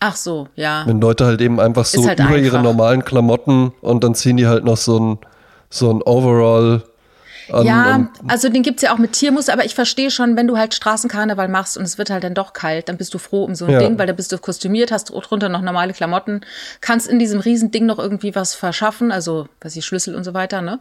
Ach 0.00 0.16
so, 0.16 0.48
ja. 0.54 0.82
Wenn 0.86 1.00
Leute 1.00 1.24
halt 1.24 1.40
eben 1.40 1.60
einfach 1.60 1.86
so 1.86 2.06
halt 2.06 2.18
über 2.18 2.28
einfach. 2.28 2.42
ihre 2.42 2.62
normalen 2.62 3.04
Klamotten 3.04 3.72
und 3.80 4.04
dann 4.04 4.14
ziehen 4.14 4.36
die 4.36 4.46
halt 4.46 4.64
noch 4.64 4.76
so 4.76 4.98
ein, 4.98 5.18
so 5.70 5.90
ein 5.90 6.02
Overall. 6.02 6.82
An 7.50 7.66
ja, 7.66 8.08
also 8.26 8.48
den 8.48 8.62
gibt 8.62 8.78
es 8.78 8.82
ja 8.82 8.94
auch 8.94 8.98
mit 8.98 9.12
Tiermuster, 9.12 9.52
aber 9.52 9.64
ich 9.64 9.74
verstehe 9.74 10.10
schon, 10.10 10.36
wenn 10.36 10.46
du 10.46 10.56
halt 10.56 10.74
Straßenkarneval 10.74 11.48
machst 11.48 11.76
und 11.76 11.84
es 11.84 11.98
wird 11.98 12.10
halt 12.10 12.24
dann 12.24 12.34
doch 12.34 12.52
kalt, 12.52 12.88
dann 12.88 12.96
bist 12.96 13.14
du 13.14 13.18
froh 13.18 13.44
um 13.44 13.54
so 13.54 13.66
ein 13.66 13.72
ja. 13.72 13.78
Ding, 13.78 13.98
weil 13.98 14.06
da 14.06 14.12
bist 14.12 14.32
du 14.32 14.38
kostümiert, 14.38 14.92
hast 14.92 15.10
drunter 15.10 15.48
noch 15.48 15.60
normale 15.60 15.92
Klamotten, 15.92 16.40
kannst 16.80 17.06
in 17.06 17.18
diesem 17.18 17.40
riesen 17.40 17.70
Ding 17.70 17.86
noch 17.86 17.98
irgendwie 17.98 18.34
was 18.34 18.54
verschaffen, 18.54 19.12
also 19.12 19.48
was 19.60 19.76
ich 19.76 19.84
Schlüssel 19.84 20.14
und 20.14 20.24
so 20.24 20.34
weiter, 20.34 20.62
ne? 20.62 20.80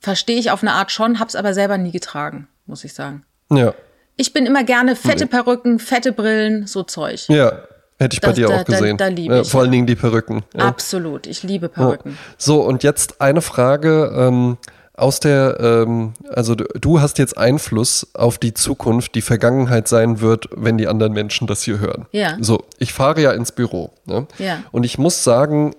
Verstehe 0.00 0.38
ich 0.38 0.50
auf 0.50 0.62
eine 0.62 0.72
Art 0.72 0.92
schon, 0.92 1.18
hab's 1.18 1.36
aber 1.36 1.54
selber 1.54 1.78
nie 1.78 1.92
getragen, 1.92 2.48
muss 2.66 2.84
ich 2.84 2.94
sagen. 2.94 3.24
Ja. 3.50 3.74
Ich 4.16 4.32
bin 4.32 4.46
immer 4.46 4.64
gerne 4.64 4.96
fette 4.96 5.24
nee. 5.24 5.30
Perücken, 5.30 5.78
fette 5.78 6.12
Brillen, 6.12 6.66
so 6.66 6.82
Zeug. 6.82 7.28
Ja, 7.28 7.62
Hätte 7.98 8.14
ich 8.14 8.20
bei 8.20 8.28
das, 8.28 8.36
dir 8.36 8.48
da, 8.48 8.60
auch 8.60 8.64
gesehen. 8.64 8.96
Da, 8.98 9.08
da 9.08 9.10
liebe 9.10 9.40
ich. 9.40 9.50
vor 9.50 9.62
allen 9.62 9.70
Dingen 9.70 9.86
die 9.86 9.94
Perücken. 9.94 10.42
Ja. 10.54 10.66
Absolut, 10.66 11.26
ich 11.26 11.42
liebe 11.42 11.68
Perücken. 11.68 12.18
Oh. 12.18 12.34
So, 12.36 12.60
und 12.62 12.82
jetzt 12.82 13.20
eine 13.22 13.40
Frage 13.40 14.12
ähm, 14.14 14.58
aus 14.92 15.20
der, 15.20 15.58
ähm, 15.60 16.12
also 16.28 16.54
du, 16.54 16.64
du, 16.78 17.00
hast 17.00 17.18
jetzt 17.18 17.38
Einfluss 17.38 18.08
auf 18.14 18.36
die 18.36 18.52
Zukunft, 18.52 19.14
die 19.14 19.22
Vergangenheit 19.22 19.88
sein 19.88 20.20
wird, 20.20 20.48
wenn 20.52 20.76
die 20.76 20.88
anderen 20.88 21.12
Menschen 21.12 21.46
das 21.46 21.62
hier 21.62 21.78
hören. 21.78 22.06
Ja. 22.12 22.36
So, 22.40 22.64
ich 22.78 22.92
fahre 22.92 23.22
ja 23.22 23.32
ins 23.32 23.52
Büro. 23.52 23.92
Ne? 24.04 24.26
Ja. 24.38 24.62
Und 24.72 24.84
ich 24.84 24.98
muss 24.98 25.24
sagen, 25.24 25.74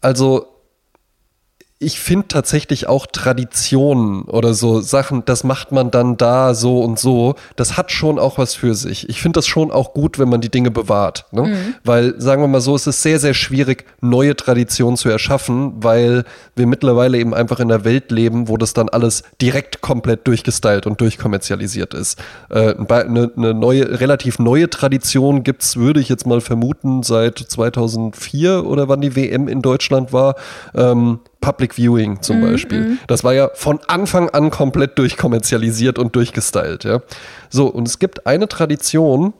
also 0.00 0.46
ich 1.78 2.00
finde 2.00 2.28
tatsächlich 2.28 2.86
auch 2.86 3.04
Traditionen 3.04 4.22
oder 4.22 4.54
so 4.54 4.80
Sachen, 4.80 5.26
das 5.26 5.44
macht 5.44 5.72
man 5.72 5.90
dann 5.90 6.16
da 6.16 6.54
so 6.54 6.80
und 6.80 6.98
so. 6.98 7.34
Das 7.54 7.76
hat 7.76 7.92
schon 7.92 8.18
auch 8.18 8.38
was 8.38 8.54
für 8.54 8.74
sich. 8.74 9.10
Ich 9.10 9.20
finde 9.20 9.36
das 9.38 9.46
schon 9.46 9.70
auch 9.70 9.92
gut, 9.92 10.18
wenn 10.18 10.30
man 10.30 10.40
die 10.40 10.48
Dinge 10.48 10.70
bewahrt. 10.70 11.26
Ne? 11.32 11.42
Mhm. 11.42 11.74
Weil, 11.84 12.18
sagen 12.18 12.42
wir 12.42 12.48
mal 12.48 12.62
so, 12.62 12.74
es 12.74 12.86
ist 12.86 13.02
sehr, 13.02 13.18
sehr 13.18 13.34
schwierig, 13.34 13.84
neue 14.00 14.34
Traditionen 14.34 14.96
zu 14.96 15.10
erschaffen, 15.10 15.74
weil 15.82 16.24
wir 16.54 16.66
mittlerweile 16.66 17.18
eben 17.18 17.34
einfach 17.34 17.60
in 17.60 17.70
einer 17.70 17.84
Welt 17.84 18.10
leben, 18.10 18.48
wo 18.48 18.56
das 18.56 18.72
dann 18.72 18.88
alles 18.88 19.22
direkt 19.42 19.82
komplett 19.82 20.26
durchgestylt 20.26 20.86
und 20.86 21.02
durchkommerzialisiert 21.02 21.92
ist. 21.92 22.18
Äh, 22.48 22.74
eine, 22.88 23.30
eine 23.36 23.52
neue, 23.52 24.00
relativ 24.00 24.38
neue 24.38 24.70
Tradition 24.70 25.42
gibt's, 25.42 25.76
würde 25.76 26.00
ich 26.00 26.08
jetzt 26.08 26.26
mal 26.26 26.40
vermuten, 26.40 27.02
seit 27.02 27.38
2004 27.38 28.64
oder 28.64 28.88
wann 28.88 29.02
die 29.02 29.14
WM 29.14 29.46
in 29.46 29.60
Deutschland 29.60 30.14
war. 30.14 30.36
Ähm, 30.74 31.20
Public 31.40 31.74
Viewing 31.74 32.22
zum 32.22 32.40
mm, 32.40 32.50
Beispiel. 32.50 32.80
Mm. 32.80 32.98
Das 33.06 33.24
war 33.24 33.34
ja 33.34 33.50
von 33.54 33.80
Anfang 33.86 34.30
an 34.30 34.50
komplett 34.50 34.98
durchkommerzialisiert 34.98 35.98
und 35.98 36.16
durchgestylt. 36.16 36.84
Ja. 36.84 37.02
So, 37.50 37.66
und 37.66 37.86
es 37.86 37.98
gibt 37.98 38.26
eine 38.26 38.48
Tradition, 38.48 39.34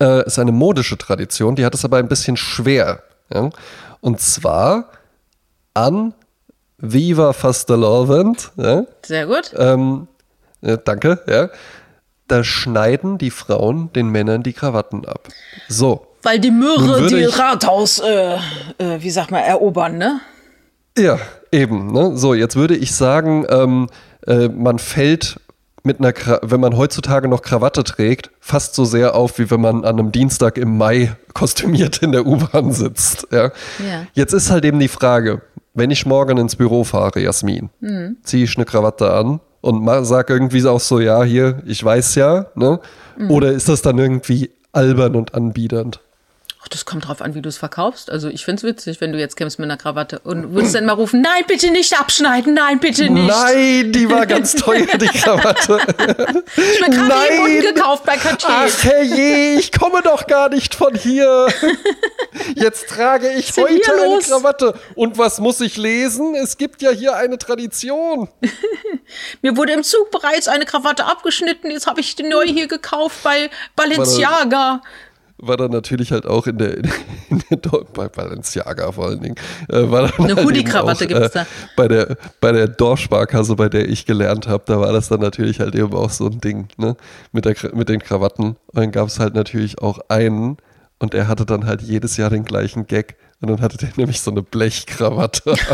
äh, 0.00 0.26
ist 0.26 0.38
eine 0.38 0.52
modische 0.52 0.98
Tradition, 0.98 1.54
die 1.54 1.64
hat 1.64 1.74
es 1.74 1.84
aber 1.84 1.98
ein 1.98 2.08
bisschen 2.08 2.36
schwer. 2.36 3.02
Ja. 3.32 3.50
Und 4.00 4.20
zwar 4.20 4.88
an 5.74 6.14
Viva 6.78 7.32
Fastelovend. 7.32 8.50
Ja. 8.56 8.84
Sehr 9.02 9.26
gut. 9.26 9.52
Ähm, 9.56 10.08
ja, 10.60 10.76
danke, 10.76 11.20
ja. 11.28 11.48
Da 12.28 12.44
schneiden 12.44 13.18
die 13.18 13.30
Frauen 13.30 13.92
den 13.92 14.08
Männern 14.08 14.42
die 14.42 14.52
Krawatten 14.52 15.04
ab. 15.04 15.28
So. 15.68 16.06
Weil 16.22 16.38
die 16.38 16.50
Möhre 16.50 17.06
die 17.08 17.24
Rathaus, 17.24 17.98
äh, 17.98 18.34
äh, 18.78 19.00
wie 19.00 19.10
sag 19.10 19.30
mal, 19.30 19.40
erobern, 19.40 19.98
ne? 19.98 20.20
Ja, 20.98 21.18
eben. 21.50 21.92
Ne? 21.92 22.16
So, 22.16 22.34
jetzt 22.34 22.56
würde 22.56 22.76
ich 22.76 22.94
sagen, 22.94 23.46
ähm, 23.48 23.88
äh, 24.26 24.48
man 24.48 24.78
fällt 24.78 25.40
mit 25.84 25.98
einer, 25.98 26.12
Kra 26.12 26.38
wenn 26.42 26.60
man 26.60 26.76
heutzutage 26.76 27.28
noch 27.28 27.42
Krawatte 27.42 27.82
trägt, 27.82 28.30
fast 28.40 28.74
so 28.74 28.84
sehr 28.84 29.14
auf, 29.14 29.38
wie 29.38 29.50
wenn 29.50 29.60
man 29.60 29.84
an 29.84 29.98
einem 29.98 30.12
Dienstag 30.12 30.58
im 30.58 30.76
Mai 30.76 31.16
kostümiert 31.34 31.98
in 31.98 32.12
der 32.12 32.26
U-Bahn 32.26 32.72
sitzt. 32.72 33.28
Ja? 33.30 33.44
ja? 33.78 34.06
Jetzt 34.12 34.32
ist 34.32 34.50
halt 34.50 34.64
eben 34.64 34.78
die 34.78 34.88
Frage, 34.88 35.42
wenn 35.74 35.90
ich 35.90 36.06
morgen 36.06 36.38
ins 36.38 36.56
Büro 36.56 36.84
fahre, 36.84 37.20
Jasmin, 37.20 37.70
mhm. 37.80 38.16
ziehe 38.22 38.44
ich 38.44 38.56
eine 38.56 38.66
Krawatte 38.66 39.12
an 39.12 39.40
und 39.60 40.04
sage 40.04 40.32
irgendwie 40.32 40.66
auch 40.66 40.80
so, 40.80 41.00
ja, 41.00 41.22
hier, 41.22 41.62
ich 41.66 41.82
weiß 41.82 42.14
ja, 42.16 42.46
ne? 42.54 42.80
Mhm. 43.16 43.30
Oder 43.30 43.52
ist 43.52 43.68
das 43.68 43.80
dann 43.82 43.98
irgendwie 43.98 44.50
albern 44.72 45.16
und 45.16 45.34
anbiedernd? 45.34 46.00
Das 46.72 46.86
kommt 46.86 47.06
drauf 47.06 47.20
an, 47.20 47.34
wie 47.34 47.42
du 47.42 47.50
es 47.50 47.58
verkaufst. 47.58 48.10
Also 48.10 48.30
ich 48.30 48.46
finde 48.46 48.60
es 48.60 48.64
witzig, 48.64 49.02
wenn 49.02 49.12
du 49.12 49.18
jetzt 49.18 49.36
kämpfst 49.36 49.58
mit 49.58 49.66
einer 49.66 49.76
Krawatte 49.76 50.20
und 50.20 50.54
würdest 50.54 50.74
dann 50.74 50.86
mal 50.86 50.94
rufen, 50.94 51.20
nein, 51.20 51.44
bitte 51.46 51.70
nicht 51.70 52.00
abschneiden, 52.00 52.54
nein, 52.54 52.80
bitte 52.80 53.10
nicht. 53.10 53.28
Nein, 53.28 53.92
die 53.92 54.08
war 54.08 54.24
ganz 54.24 54.54
teuer, 54.56 54.86
die 54.86 55.06
Krawatte. 55.06 55.78
ich 56.56 56.80
bin 56.80 56.90
gerade 56.92 57.34
eben 57.34 57.74
gekauft 57.74 58.04
bei 58.06 58.16
Cartier. 58.16 58.48
Ach 58.50 58.84
herrje, 58.84 59.58
ich 59.58 59.70
komme 59.70 60.00
doch 60.02 60.26
gar 60.26 60.48
nicht 60.48 60.74
von 60.74 60.94
hier. 60.94 61.48
Jetzt 62.54 62.88
trage 62.88 63.30
ich 63.32 63.54
heute 63.54 63.92
eine 63.92 64.18
Krawatte. 64.20 64.74
Und 64.94 65.18
was 65.18 65.40
muss 65.40 65.60
ich 65.60 65.76
lesen? 65.76 66.34
Es 66.34 66.56
gibt 66.56 66.80
ja 66.80 66.90
hier 66.90 67.16
eine 67.16 67.36
Tradition. 67.36 68.30
Mir 69.42 69.58
wurde 69.58 69.74
im 69.74 69.82
Zug 69.82 70.10
bereits 70.10 70.48
eine 70.48 70.64
Krawatte 70.64 71.04
abgeschnitten. 71.04 71.70
Jetzt 71.70 71.86
habe 71.86 72.00
ich 72.00 72.16
die 72.16 72.22
neu 72.22 72.46
hier 72.46 72.66
gekauft 72.66 73.22
bei 73.22 73.50
Balenciaga 73.76 74.80
war 75.42 75.56
dann 75.56 75.72
natürlich 75.72 76.12
halt 76.12 76.24
auch 76.24 76.46
in 76.46 76.56
der, 76.56 76.78
in 77.28 77.42
der 77.50 77.58
bei 77.92 78.08
Balenciaga 78.08 78.92
vor 78.92 79.06
allen 79.06 79.20
Dingen, 79.20 79.34
äh, 79.68 79.90
war 79.90 80.08
dann 80.08 80.12
eine 80.24 80.36
halt 80.36 80.46
Hoodie-Krawatte 80.46 81.06
gibt 81.06 81.20
es 81.20 81.32
da. 81.32 81.42
Äh, 81.42 81.46
bei 81.76 81.88
der, 81.88 82.16
bei 82.40 82.52
der 82.52 82.68
Dorfsparkasse, 82.68 83.56
bei 83.56 83.68
der 83.68 83.88
ich 83.88 84.06
gelernt 84.06 84.46
habe, 84.46 84.62
da 84.66 84.80
war 84.80 84.92
das 84.92 85.08
dann 85.08 85.20
natürlich 85.20 85.60
halt 85.60 85.74
eben 85.74 85.92
auch 85.92 86.10
so 86.10 86.26
ein 86.26 86.40
Ding, 86.40 86.68
ne? 86.76 86.96
Mit, 87.32 87.44
der, 87.44 87.54
mit 87.74 87.88
den 87.88 88.00
Krawatten. 88.00 88.44
Und 88.44 88.56
dann 88.72 88.92
gab 88.92 89.08
es 89.08 89.18
halt 89.18 89.34
natürlich 89.34 89.80
auch 89.80 89.98
einen 90.08 90.56
und 90.98 91.14
er 91.14 91.26
hatte 91.26 91.44
dann 91.44 91.66
halt 91.66 91.82
jedes 91.82 92.16
Jahr 92.16 92.30
den 92.30 92.44
gleichen 92.44 92.86
Gag. 92.86 93.16
Und 93.40 93.50
dann 93.50 93.60
hatte 93.60 93.76
der 93.76 93.90
nämlich 93.96 94.20
so 94.20 94.30
eine 94.30 94.42
Blechkrawatte. 94.42 95.54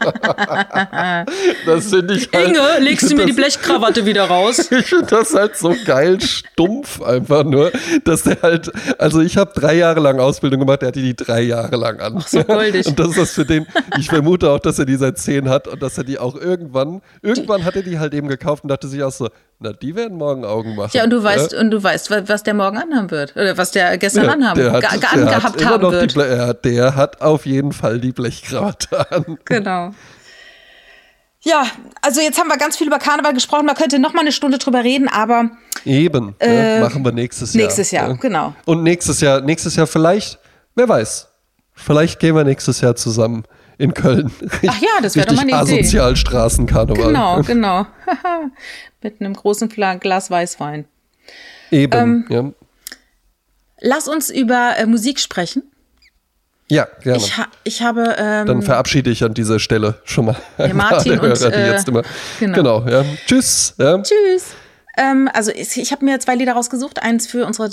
das 1.66 1.86
finde 1.86 2.14
ich 2.14 2.28
halt, 2.32 2.48
Inge, 2.48 2.78
legst 2.80 3.10
du 3.10 3.14
mir 3.14 3.22
das, 3.26 3.26
die 3.26 3.32
Blechkrawatte 3.32 4.06
wieder 4.06 4.24
raus? 4.24 4.58
ich 4.70 4.86
finde 4.86 5.06
das 5.06 5.34
halt 5.34 5.56
so 5.56 5.74
geil 5.84 6.20
stumpf 6.20 7.02
einfach 7.02 7.44
nur, 7.44 7.72
dass 8.04 8.22
der 8.22 8.40
halt, 8.42 8.70
also 8.98 9.20
ich 9.20 9.36
habe 9.36 9.52
drei 9.54 9.74
Jahre 9.74 10.00
lang 10.00 10.20
Ausbildung 10.20 10.60
gemacht, 10.60 10.82
der 10.82 10.88
hatte 10.88 11.00
die 11.00 11.16
drei 11.16 11.42
Jahre 11.42 11.76
lang 11.76 12.00
an. 12.00 12.14
Ach 12.18 12.28
so 12.28 12.44
goldig. 12.44 12.86
Und 12.86 12.98
das 12.98 13.08
ist 13.08 13.18
das 13.18 13.32
für 13.32 13.44
den, 13.44 13.66
ich 13.98 14.08
vermute 14.08 14.50
auch, 14.50 14.60
dass 14.60 14.78
er 14.78 14.84
die 14.84 14.96
seit 14.96 15.18
zehn 15.18 15.48
hat 15.48 15.68
und 15.68 15.82
dass 15.82 15.98
er 15.98 16.04
die 16.04 16.18
auch 16.18 16.36
irgendwann, 16.36 17.02
irgendwann 17.22 17.64
hat 17.64 17.76
er 17.76 17.82
die 17.82 17.98
halt 17.98 18.14
eben 18.14 18.28
gekauft 18.28 18.62
und 18.64 18.68
dachte 18.68 18.88
sich 18.88 19.02
auch 19.02 19.12
so, 19.12 19.28
na, 19.60 19.72
die 19.72 19.96
werden 19.96 20.16
morgen 20.16 20.44
Augen 20.44 20.76
machen. 20.76 20.90
Ja, 20.92 21.02
und 21.02 21.10
du 21.10 21.22
weißt, 21.22 21.52
ja? 21.52 21.60
und 21.60 21.72
du 21.72 21.82
weißt, 21.82 22.28
was 22.28 22.42
der 22.44 22.54
morgen 22.54 22.78
anhaben 22.78 23.10
wird. 23.10 23.34
Oder 23.34 23.58
was 23.58 23.72
der 23.72 23.98
gestern 23.98 24.26
ja, 24.26 24.32
anhaben, 24.32 24.60
der 24.60 24.72
hat, 24.72 25.12
angehabt 25.12 25.64
haben 25.64 25.90
wird. 25.90 26.64
Der 26.64 26.94
hat 26.94 27.20
auf 27.20 27.44
jeden 27.44 27.72
Fall 27.72 27.98
die 27.98 28.12
Blechkrawatte 28.12 29.10
an. 29.10 29.38
Genau. 29.44 29.90
Ja, 31.40 31.66
also 32.02 32.20
jetzt 32.20 32.38
haben 32.38 32.48
wir 32.48 32.56
ganz 32.56 32.76
viel 32.76 32.88
über 32.88 32.98
Karneval 32.98 33.32
gesprochen. 33.32 33.66
Man 33.66 33.76
könnte 33.76 33.98
noch 33.98 34.12
mal 34.12 34.22
eine 34.22 34.32
Stunde 34.32 34.58
drüber 34.58 34.82
reden, 34.82 35.08
aber 35.08 35.50
eben 35.84 36.34
äh, 36.40 36.76
ja, 36.76 36.80
machen 36.80 37.04
wir 37.04 37.12
nächstes 37.12 37.54
Jahr. 37.54 37.62
Nächstes 37.64 37.90
Jahr, 37.92 38.08
ja. 38.08 38.14
genau. 38.14 38.54
Und 38.64 38.82
nächstes 38.82 39.20
Jahr, 39.20 39.40
nächstes 39.40 39.76
Jahr 39.76 39.86
vielleicht, 39.86 40.38
wer 40.74 40.88
weiß, 40.88 41.28
vielleicht 41.74 42.18
gehen 42.18 42.34
wir 42.34 42.44
nächstes 42.44 42.80
Jahr 42.80 42.96
zusammen 42.96 43.44
in 43.78 43.94
Köln. 43.94 44.32
Ach 44.66 44.80
ja, 44.80 45.00
das 45.00 45.14
wäre 45.14 45.26
doch 45.26 45.34
mal 45.34 45.42
eine 45.42 45.62
Idee. 45.62 45.80
Asozial 45.80 46.16
Straßenkarneval. 46.16 47.06
Genau, 47.06 47.42
genau. 47.42 47.86
Mit 49.02 49.20
einem 49.20 49.34
großen 49.34 49.68
Glas 49.68 50.30
Weißwein. 50.30 50.86
Eben, 51.70 51.98
ähm, 51.98 52.26
ja. 52.28 52.52
Lass 53.80 54.08
uns 54.08 54.30
über 54.30 54.74
äh, 54.76 54.86
Musik 54.86 55.20
sprechen. 55.20 55.62
Ja, 56.70 56.86
gerne. 57.02 57.18
Ich, 57.18 57.36
ha 57.36 57.46
ich 57.64 57.82
habe. 57.82 58.14
Ähm, 58.18 58.46
Dann 58.46 58.62
verabschiede 58.62 59.10
ich 59.10 59.24
an 59.24 59.34
dieser 59.34 59.58
Stelle 59.58 60.00
schon 60.04 60.26
mal. 60.26 60.36
Der 60.58 60.74
Martin 60.74 61.20
Hörer, 61.20 61.46
und, 61.46 61.52
äh, 61.52 61.72
jetzt 61.72 61.88
immer. 61.88 62.02
Genau. 62.38 62.82
genau 62.82 62.88
ja. 62.88 63.04
Tschüss. 63.26 63.74
Ja. 63.78 64.02
Tschüss. 64.02 64.54
Ähm, 64.98 65.30
also 65.32 65.52
ich, 65.52 65.76
ich 65.76 65.92
habe 65.92 66.04
mir 66.04 66.18
zwei 66.20 66.34
Lieder 66.34 66.52
rausgesucht. 66.52 67.02
Eins 67.02 67.26
für 67.26 67.46
unsere 67.46 67.70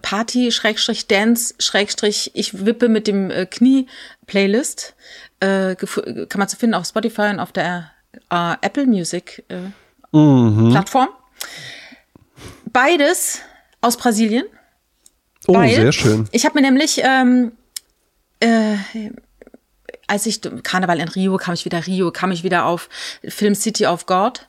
Party, 0.00 0.52
Schrägstrich 0.52 1.08
Dance, 1.08 1.54
Schrägstrich 1.58 2.30
Ich 2.34 2.64
wippe 2.64 2.88
mit 2.88 3.06
dem 3.06 3.30
äh, 3.30 3.46
Knie 3.46 3.86
Playlist. 4.26 4.94
Äh, 5.40 5.74
kann 5.74 6.38
man 6.38 6.48
zu 6.48 6.56
finden 6.56 6.74
auf 6.74 6.86
Spotify 6.86 7.30
und 7.30 7.40
auf 7.40 7.52
der 7.52 7.90
äh, 8.30 8.54
Apple 8.62 8.86
Music. 8.86 9.44
Äh, 9.48 10.16
mhm. 10.16 10.70
Plattform. 10.70 11.08
Beides 12.72 13.40
aus 13.80 13.96
Brasilien. 13.96 14.44
Oh, 15.46 15.60
sehr 15.62 15.92
schön. 15.92 16.28
Ich 16.30 16.44
habe 16.44 16.60
mir 16.60 16.62
nämlich, 16.62 17.00
ähm, 17.02 17.52
äh, 18.40 18.76
als 20.06 20.26
ich 20.26 20.40
Karneval 20.62 21.00
in 21.00 21.08
Rio 21.08 21.36
kam 21.36 21.54
ich 21.54 21.64
wieder 21.64 21.86
Rio, 21.86 22.10
kam 22.10 22.32
ich 22.32 22.42
wieder 22.42 22.64
auf 22.66 22.88
Film 23.24 23.54
City 23.54 23.86
of 23.86 24.06
God. 24.06 24.48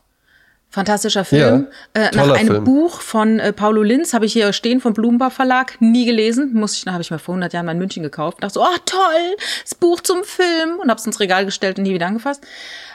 Fantastischer 0.71 1.25
Film. 1.25 1.67
Ja, 1.95 2.03
äh, 2.03 2.15
nach 2.15 2.29
einem 2.29 2.47
Film. 2.47 2.63
Buch 2.63 3.01
von 3.01 3.39
äh, 3.39 3.51
Paulo 3.51 3.81
Linz 3.81 4.13
habe 4.13 4.27
ich 4.27 4.33
hier 4.33 4.53
stehen 4.53 4.79
vom 4.79 4.93
Blumenbach 4.93 5.31
Verlag, 5.31 5.81
nie 5.81 6.05
gelesen. 6.05 6.53
Muss 6.53 6.77
ich, 6.77 6.85
habe 6.85 7.01
ich 7.01 7.09
mir 7.09 7.17
vor 7.17 7.33
100 7.33 7.53
Jahren 7.53 7.65
mal 7.65 7.71
in 7.71 7.79
München 7.79 8.03
gekauft. 8.03 8.43
Dachte 8.43 8.53
so, 8.53 8.61
oh 8.61 8.77
toll, 8.85 9.35
das 9.63 9.73
Buch 9.73 9.99
zum 10.01 10.23
Film 10.23 10.77
und 10.79 10.89
habe 10.89 10.99
es 10.99 11.05
ins 11.07 11.19
Regal 11.19 11.45
gestellt 11.45 11.79
und 11.79 11.85
nie 11.85 11.93
wieder 11.95 12.05
angefasst. 12.05 12.45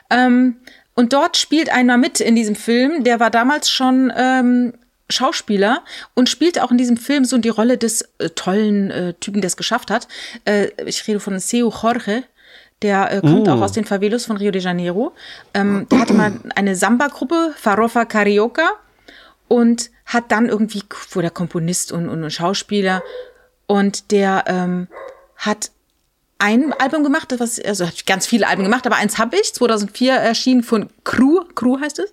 Ähm, 0.08 0.56
und 0.94 1.12
dort 1.12 1.36
spielt 1.36 1.68
einer 1.70 1.96
mit 1.96 2.20
in 2.20 2.36
diesem 2.36 2.54
Film, 2.54 3.02
der 3.02 3.18
war 3.18 3.30
damals 3.30 3.68
schon 3.68 4.12
ähm, 4.16 4.74
Schauspieler 5.08 5.82
und 6.14 6.28
spielte 6.28 6.64
auch 6.64 6.70
in 6.70 6.78
diesem 6.78 6.96
Film 6.96 7.24
so 7.24 7.36
die 7.38 7.48
Rolle 7.48 7.78
des 7.78 8.02
äh, 8.18 8.30
tollen 8.30 8.90
äh, 8.90 9.14
Typen, 9.14 9.40
der 9.40 9.48
es 9.48 9.56
geschafft 9.56 9.90
hat. 9.90 10.08
Äh, 10.44 10.68
ich 10.86 11.06
rede 11.06 11.20
von 11.20 11.38
Seu 11.38 11.70
Jorge. 11.70 12.24
Der 12.82 13.12
äh, 13.12 13.20
kommt 13.20 13.46
mm. 13.46 13.50
auch 13.50 13.60
aus 13.60 13.72
den 13.72 13.84
Favelos 13.84 14.26
von 14.26 14.36
Rio 14.36 14.50
de 14.50 14.60
Janeiro. 14.60 15.14
Ähm, 15.54 15.86
der 15.90 16.00
hatte 16.00 16.12
mal 16.14 16.32
eine 16.54 16.74
Samba-Gruppe, 16.74 17.54
Farofa 17.56 18.04
Carioca, 18.04 18.72
und 19.48 19.90
hat 20.06 20.32
dann 20.32 20.48
irgendwie, 20.48 20.82
wo 21.12 21.20
der 21.20 21.30
Komponist 21.30 21.92
und, 21.92 22.08
und, 22.08 22.22
und 22.22 22.30
Schauspieler, 22.30 23.02
und 23.66 24.10
der 24.10 24.44
ähm, 24.46 24.88
hat 25.36 25.70
ein 26.38 26.72
Album 26.74 27.04
gemacht, 27.04 27.34
was, 27.38 27.58
also 27.60 27.86
hat 27.86 28.06
ganz 28.06 28.26
viele 28.26 28.46
Alben 28.46 28.64
gemacht, 28.64 28.86
aber 28.86 28.96
eins 28.96 29.18
habe 29.18 29.36
ich, 29.36 29.54
2004 29.54 30.14
erschienen 30.14 30.62
von 30.62 30.90
Crew, 31.04 31.44
Crew 31.54 31.80
heißt 31.80 31.98
es. 32.00 32.12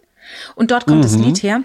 Und 0.55 0.71
dort 0.71 0.85
kommt 0.85 0.99
mhm. 0.99 1.03
das 1.03 1.15
Lied 1.15 1.43
her. 1.43 1.63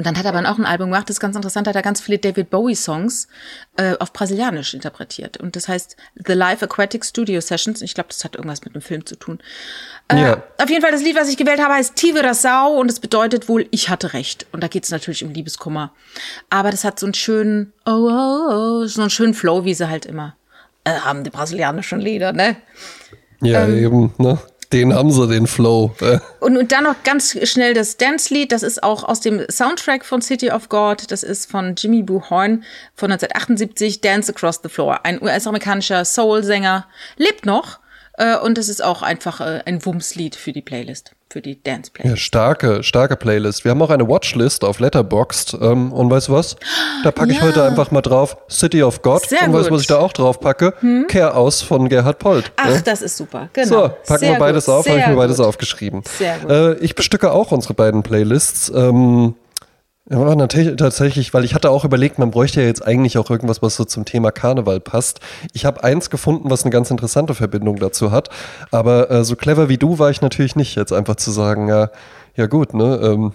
Und 0.00 0.06
dann 0.06 0.16
hat 0.16 0.24
er 0.24 0.34
aber 0.34 0.50
auch 0.50 0.56
ein 0.56 0.64
Album 0.64 0.90
gemacht, 0.90 1.10
das 1.10 1.16
ist 1.16 1.20
ganz 1.20 1.36
interessant, 1.36 1.68
hat 1.68 1.76
er 1.76 1.82
ganz 1.82 2.00
viele 2.00 2.16
David 2.16 2.48
Bowie-Songs 2.48 3.28
äh, 3.76 3.98
auf 3.98 4.14
Brasilianisch 4.14 4.72
interpretiert. 4.72 5.36
Und 5.36 5.56
das 5.56 5.68
heißt 5.68 5.94
The 6.26 6.32
Live 6.32 6.62
Aquatic 6.62 7.04
Studio 7.04 7.38
Sessions. 7.42 7.82
Ich 7.82 7.92
glaube, 7.92 8.08
das 8.08 8.24
hat 8.24 8.34
irgendwas 8.34 8.64
mit 8.64 8.74
einem 8.74 8.80
Film 8.80 9.04
zu 9.04 9.14
tun. 9.14 9.40
Äh, 10.08 10.22
ja. 10.22 10.42
Auf 10.56 10.70
jeden 10.70 10.80
Fall, 10.80 10.90
das 10.90 11.02
Lied, 11.02 11.16
was 11.16 11.28
ich 11.28 11.36
gewählt 11.36 11.60
habe, 11.60 11.74
heißt 11.74 11.96
Tive 11.96 12.32
Sau 12.32 12.80
und 12.80 12.90
es 12.90 12.98
bedeutet 12.98 13.46
wohl, 13.50 13.66
ich 13.72 13.90
hatte 13.90 14.14
recht. 14.14 14.46
Und 14.52 14.62
da 14.62 14.68
geht 14.68 14.84
es 14.84 14.90
natürlich 14.90 15.22
um 15.22 15.34
Liebeskummer. 15.34 15.92
Aber 16.48 16.70
das 16.70 16.82
hat 16.82 16.98
so 16.98 17.04
einen 17.04 17.12
schönen, 17.12 17.74
oh, 17.84 17.90
oh, 17.90 18.80
oh, 18.80 18.86
so 18.86 19.02
einen 19.02 19.10
schönen 19.10 19.34
Flow, 19.34 19.66
wie 19.66 19.74
sie 19.74 19.90
halt 19.90 20.06
immer 20.06 20.34
äh, 20.84 20.92
haben, 20.92 21.24
die 21.24 21.30
brasilianischen 21.30 22.00
Lieder, 22.00 22.32
ne? 22.32 22.56
Ja, 23.42 23.64
ähm, 23.66 23.76
eben, 23.76 24.14
ne? 24.16 24.38
Den 24.72 24.94
haben 24.94 25.10
sie, 25.10 25.26
den 25.26 25.48
Flow. 25.48 25.92
Und, 26.38 26.56
und 26.56 26.70
dann 26.70 26.84
noch 26.84 27.02
ganz 27.02 27.36
schnell 27.48 27.74
das 27.74 27.96
Dance-Lied. 27.96 28.52
Das 28.52 28.62
ist 28.62 28.82
auch 28.82 29.02
aus 29.02 29.20
dem 29.20 29.44
Soundtrack 29.50 30.04
von 30.04 30.22
City 30.22 30.50
of 30.50 30.68
God. 30.68 31.10
Das 31.10 31.24
ist 31.24 31.50
von 31.50 31.74
Jimmy 31.76 32.04
Boo 32.04 32.22
Horn 32.30 32.62
von 32.94 33.10
1978. 33.10 34.00
Dance 34.00 34.32
Across 34.32 34.60
the 34.62 34.68
Floor. 34.68 35.00
Ein 35.04 35.20
US-amerikanischer 35.20 36.04
Soul-Sänger. 36.04 36.86
Lebt 37.16 37.46
noch. 37.46 37.80
Äh, 38.14 38.36
und 38.38 38.58
das 38.58 38.68
ist 38.68 38.82
auch 38.82 39.02
einfach 39.02 39.40
äh, 39.40 39.62
ein 39.64 39.84
Wumms-Lied 39.84 40.36
für 40.36 40.52
die 40.52 40.62
Playlist 40.62 41.14
für 41.30 41.40
die 41.40 41.62
Dance 41.62 41.90
Playlist. 41.92 42.16
Ja, 42.16 42.16
starke, 42.16 42.82
starke 42.82 43.16
Playlist. 43.16 43.64
Wir 43.64 43.70
haben 43.70 43.80
auch 43.82 43.90
eine 43.90 44.08
Watchlist 44.08 44.64
auf 44.64 44.80
Letterboxd. 44.80 45.54
Ähm, 45.60 45.92
und 45.92 46.10
weißt 46.10 46.28
du 46.28 46.32
was? 46.32 46.56
Da 47.04 47.12
packe 47.12 47.30
ich 47.30 47.38
ja. 47.38 47.44
heute 47.44 47.62
einfach 47.62 47.90
mal 47.90 48.02
drauf 48.02 48.36
City 48.50 48.82
of 48.82 49.02
God. 49.02 49.28
Sehr 49.28 49.44
und 49.44 49.52
weißt 49.52 49.68
du, 49.68 49.74
was 49.74 49.82
ich 49.82 49.86
da 49.86 49.98
auch 49.98 50.12
drauf 50.12 50.40
packe? 50.40 50.74
Hm? 50.80 51.06
Kehr 51.08 51.36
aus 51.36 51.62
von 51.62 51.88
Gerhard 51.88 52.18
Polt. 52.18 52.52
Ach, 52.56 52.70
ja? 52.70 52.80
das 52.80 53.02
ist 53.02 53.16
super. 53.16 53.48
Genau. 53.52 53.66
So, 53.66 53.88
packen 54.06 54.18
Sehr 54.18 54.32
wir 54.32 54.38
beides 54.38 54.66
gut. 54.66 54.74
auf, 54.74 54.88
habe 54.88 54.98
ich 54.98 55.06
mir 55.06 55.16
beides 55.16 55.38
aufgeschrieben. 55.38 56.02
Sehr 56.18 56.38
gut. 56.38 56.50
Äh, 56.50 56.74
ich 56.78 56.94
bestücke 56.94 57.30
auch 57.30 57.52
unsere 57.52 57.74
beiden 57.74 58.02
Playlists. 58.02 58.70
Ähm, 58.74 59.36
ja, 60.10 60.34
natürlich, 60.34 60.74
tatsächlich, 60.74 61.32
weil 61.32 61.44
ich 61.44 61.54
hatte 61.54 61.70
auch 61.70 61.84
überlegt, 61.84 62.18
man 62.18 62.32
bräuchte 62.32 62.60
ja 62.60 62.66
jetzt 62.66 62.84
eigentlich 62.84 63.16
auch 63.16 63.30
irgendwas, 63.30 63.62
was 63.62 63.76
so 63.76 63.84
zum 63.84 64.04
Thema 64.04 64.32
Karneval 64.32 64.80
passt. 64.80 65.20
Ich 65.52 65.64
habe 65.64 65.84
eins 65.84 66.10
gefunden, 66.10 66.50
was 66.50 66.64
eine 66.64 66.72
ganz 66.72 66.90
interessante 66.90 67.32
Verbindung 67.36 67.76
dazu 67.76 68.10
hat. 68.10 68.28
Aber 68.72 69.08
äh, 69.08 69.22
so 69.22 69.36
clever 69.36 69.68
wie 69.68 69.78
du 69.78 70.00
war 70.00 70.10
ich 70.10 70.20
natürlich 70.20 70.56
nicht, 70.56 70.74
jetzt 70.74 70.92
einfach 70.92 71.14
zu 71.14 71.30
sagen, 71.30 71.68
ja, 71.68 71.90
ja 72.34 72.46
gut, 72.46 72.74
ne, 72.74 72.98
ähm, 73.00 73.34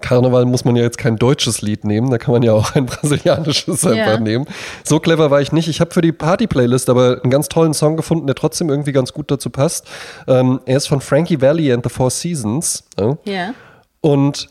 Karneval 0.00 0.46
muss 0.46 0.64
man 0.64 0.74
ja 0.74 0.82
jetzt 0.82 0.96
kein 0.96 1.16
deutsches 1.16 1.60
Lied 1.60 1.84
nehmen, 1.84 2.10
da 2.10 2.16
kann 2.16 2.32
man 2.32 2.42
ja 2.42 2.54
auch 2.54 2.74
ein 2.74 2.86
brasilianisches 2.86 3.86
einfach 3.86 4.20
nehmen. 4.20 4.46
So 4.84 5.00
clever 5.00 5.30
war 5.30 5.42
ich 5.42 5.52
nicht. 5.52 5.68
Ich 5.68 5.82
habe 5.82 5.92
für 5.92 6.00
die 6.00 6.12
Party-Playlist 6.12 6.88
aber 6.88 7.20
einen 7.22 7.30
ganz 7.30 7.48
tollen 7.48 7.74
Song 7.74 7.98
gefunden, 7.98 8.26
der 8.26 8.36
trotzdem 8.36 8.70
irgendwie 8.70 8.92
ganz 8.92 9.12
gut 9.12 9.30
dazu 9.30 9.50
passt. 9.50 9.86
Ähm, 10.26 10.60
er 10.64 10.78
ist 10.78 10.86
von 10.86 11.02
Frankie 11.02 11.42
Valley 11.42 11.70
and 11.74 11.84
the 11.84 11.90
Four 11.90 12.08
Seasons. 12.08 12.84
Ja. 12.98 13.18
ja. 13.26 13.54
Und 14.00 14.48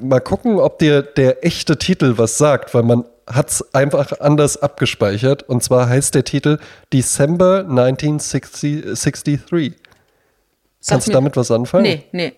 mal 0.00 0.20
gucken, 0.20 0.58
ob 0.58 0.78
dir 0.78 1.02
der 1.02 1.44
echte 1.44 1.78
Titel 1.78 2.18
was 2.18 2.38
sagt, 2.38 2.74
weil 2.74 2.82
man 2.82 3.04
hat 3.26 3.50
es 3.50 3.74
einfach 3.74 4.20
anders 4.20 4.62
abgespeichert. 4.62 5.42
Und 5.44 5.62
zwar 5.62 5.88
heißt 5.88 6.14
der 6.14 6.24
Titel 6.24 6.58
December 6.92 7.60
1963. 7.68 9.74
Kannst 10.86 11.08
du 11.08 11.12
damit 11.12 11.36
was 11.36 11.50
anfangen? 11.50 11.84
Nee, 11.84 12.04
nee. 12.12 12.34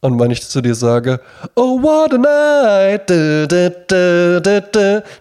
Und 0.00 0.20
wenn 0.20 0.30
ich 0.30 0.46
zu 0.48 0.60
dir 0.60 0.76
sage, 0.76 1.18
Oh, 1.56 1.82
what 1.82 2.14
a 2.14 2.18
night. 2.18 3.10
Ach, 3.10 3.48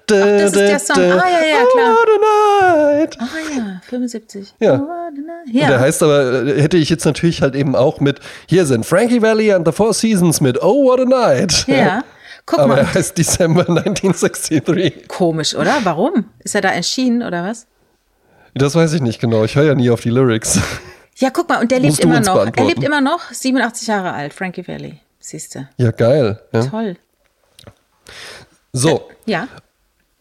das 0.05 0.45
ist 0.45 0.55
der 0.55 0.79
Song. 0.79 0.95
Ah, 0.99 1.25
ja, 1.25 1.47
ja, 1.49 1.63
klar. 1.73 1.95
Oh, 1.95 1.97
what 1.97 2.09
a 2.09 2.95
night. 2.99 3.17
Ah, 3.19 3.25
ja, 3.57 3.81
75. 3.89 4.53
Ja. 4.59 4.75
Oh, 4.75 4.87
ja. 5.51 5.63
Und 5.63 5.69
der 5.71 5.79
heißt 5.79 6.03
aber, 6.03 6.45
äh, 6.45 6.61
hätte 6.61 6.77
ich 6.77 6.89
jetzt 6.91 7.05
natürlich 7.05 7.41
halt 7.41 7.55
eben 7.55 7.75
auch 7.75 7.99
mit, 8.01 8.19
hier 8.47 8.67
sind 8.67 8.85
Frankie 8.85 9.19
Valley 9.21 9.51
and 9.51 9.65
the 9.65 9.71
Four 9.71 9.95
Seasons 9.95 10.41
mit 10.41 10.61
Oh, 10.61 10.85
what 10.85 10.99
a 10.99 11.05
night. 11.05 11.65
Ja. 11.67 12.03
Guck 12.45 12.59
aber 12.59 12.67
mal. 12.75 12.77
er 12.77 12.93
heißt 12.93 13.17
December 13.17 13.61
1963. 13.67 15.07
Komisch, 15.07 15.55
oder? 15.55 15.73
Warum? 15.85 16.25
Ist 16.43 16.53
er 16.53 16.61
da 16.61 16.69
erschienen 16.69 17.23
oder 17.23 17.43
was? 17.43 17.65
Das 18.53 18.75
weiß 18.75 18.93
ich 18.93 19.01
nicht 19.01 19.19
genau. 19.19 19.43
Ich 19.43 19.55
höre 19.55 19.65
ja 19.65 19.75
nie 19.75 19.89
auf 19.89 20.01
die 20.01 20.11
Lyrics. 20.11 20.59
Ja, 21.19 21.31
guck 21.31 21.49
mal, 21.49 21.59
und 21.59 21.71
der 21.71 21.79
lebt 21.79 21.99
immer 21.99 22.19
noch. 22.19 22.45
Er 22.55 22.65
lebt 22.65 22.83
immer 22.83 23.01
noch, 23.01 23.31
87 23.31 23.87
Jahre 23.87 24.13
alt, 24.13 24.33
Frankie 24.33 24.67
Valley. 24.67 24.99
Siehst 25.19 25.55
du. 25.55 25.67
Ja, 25.77 25.91
geil. 25.91 26.39
Ja. 26.53 26.65
Toll. 26.65 26.95
So. 28.71 29.09
Äh, 29.25 29.31
ja. 29.31 29.47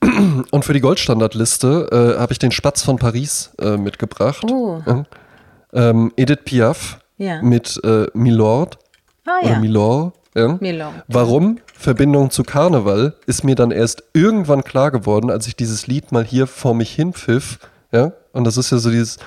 Und 0.51 0.65
für 0.65 0.73
die 0.73 0.81
Goldstandardliste 0.81 2.15
äh, 2.17 2.21
habe 2.21 2.33
ich 2.33 2.39
den 2.39 2.51
Spatz 2.51 2.83
von 2.83 2.97
Paris 2.97 3.51
äh, 3.61 3.77
mitgebracht. 3.77 4.43
Oh. 4.51 4.83
Ähm, 5.73 6.13
Edith 6.17 6.41
Piaf 6.45 6.99
ja. 7.19 7.43
mit 7.43 7.79
äh, 7.85 8.07
Milord. 8.15 8.79
Ah, 9.27 9.41
oder 9.43 9.51
ja. 9.51 9.59
Milord. 9.59 10.15
Ja. 10.35 10.59
Milord. 10.61 11.05
Warum? 11.09 11.59
Verbindung 11.75 12.31
zu 12.31 12.43
Karneval 12.43 13.15
ist 13.27 13.45
mir 13.45 13.55
dann 13.55 13.71
erst 13.71 14.03
irgendwann 14.15 14.65
klar 14.65 14.91
geworden, 14.91 15.31
als 15.31 15.47
ich 15.47 15.57
dieses 15.57 15.87
Lied 15.87 16.11
mal 16.11 16.25
hier 16.25 16.47
vor 16.47 16.75
mich 16.75 16.93
hinpfiff. 16.95 17.59
Ja? 17.93 18.13
Und 18.33 18.45
das 18.45 18.57
ist 18.57 18.71
ja 18.71 18.79
so 18.79 18.91
dieses 18.91 19.19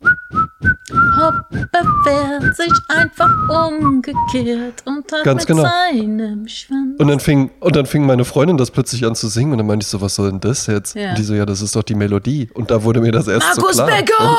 Hoppe 0.00 1.66
fährt 2.04 2.56
sich 2.56 2.72
einfach 2.88 3.30
umgekehrt 3.48 4.82
und 4.84 5.10
hat 5.12 5.24
Ganz 5.24 5.42
mit 5.42 5.56
genau. 5.56 5.68
seinem 5.68 6.46
Schwanz. 6.46 6.98
Und 6.98 7.08
dann, 7.08 7.20
fing, 7.20 7.50
und 7.60 7.74
dann 7.74 7.86
fing 7.86 8.06
meine 8.06 8.24
Freundin 8.24 8.56
das 8.56 8.70
plötzlich 8.70 9.04
an 9.04 9.14
zu 9.16 9.28
singen 9.28 9.52
und 9.52 9.58
dann 9.58 9.66
meinte 9.66 9.84
ich 9.84 9.88
so, 9.88 10.00
was 10.00 10.14
soll 10.14 10.30
denn 10.30 10.40
das 10.40 10.66
jetzt? 10.66 10.94
Ja. 10.94 11.10
Und 11.10 11.18
die 11.18 11.24
so, 11.24 11.34
ja, 11.34 11.44
das 11.44 11.60
ist 11.62 11.74
doch 11.74 11.82
die 11.82 11.94
Melodie. 11.94 12.48
Und 12.54 12.70
da 12.70 12.82
wurde 12.84 13.00
mir 13.00 13.12
das 13.12 13.26
erst 13.26 13.56
Markus 13.56 13.76
so 13.76 13.84
klar. 13.84 13.98
Becker! 13.98 14.38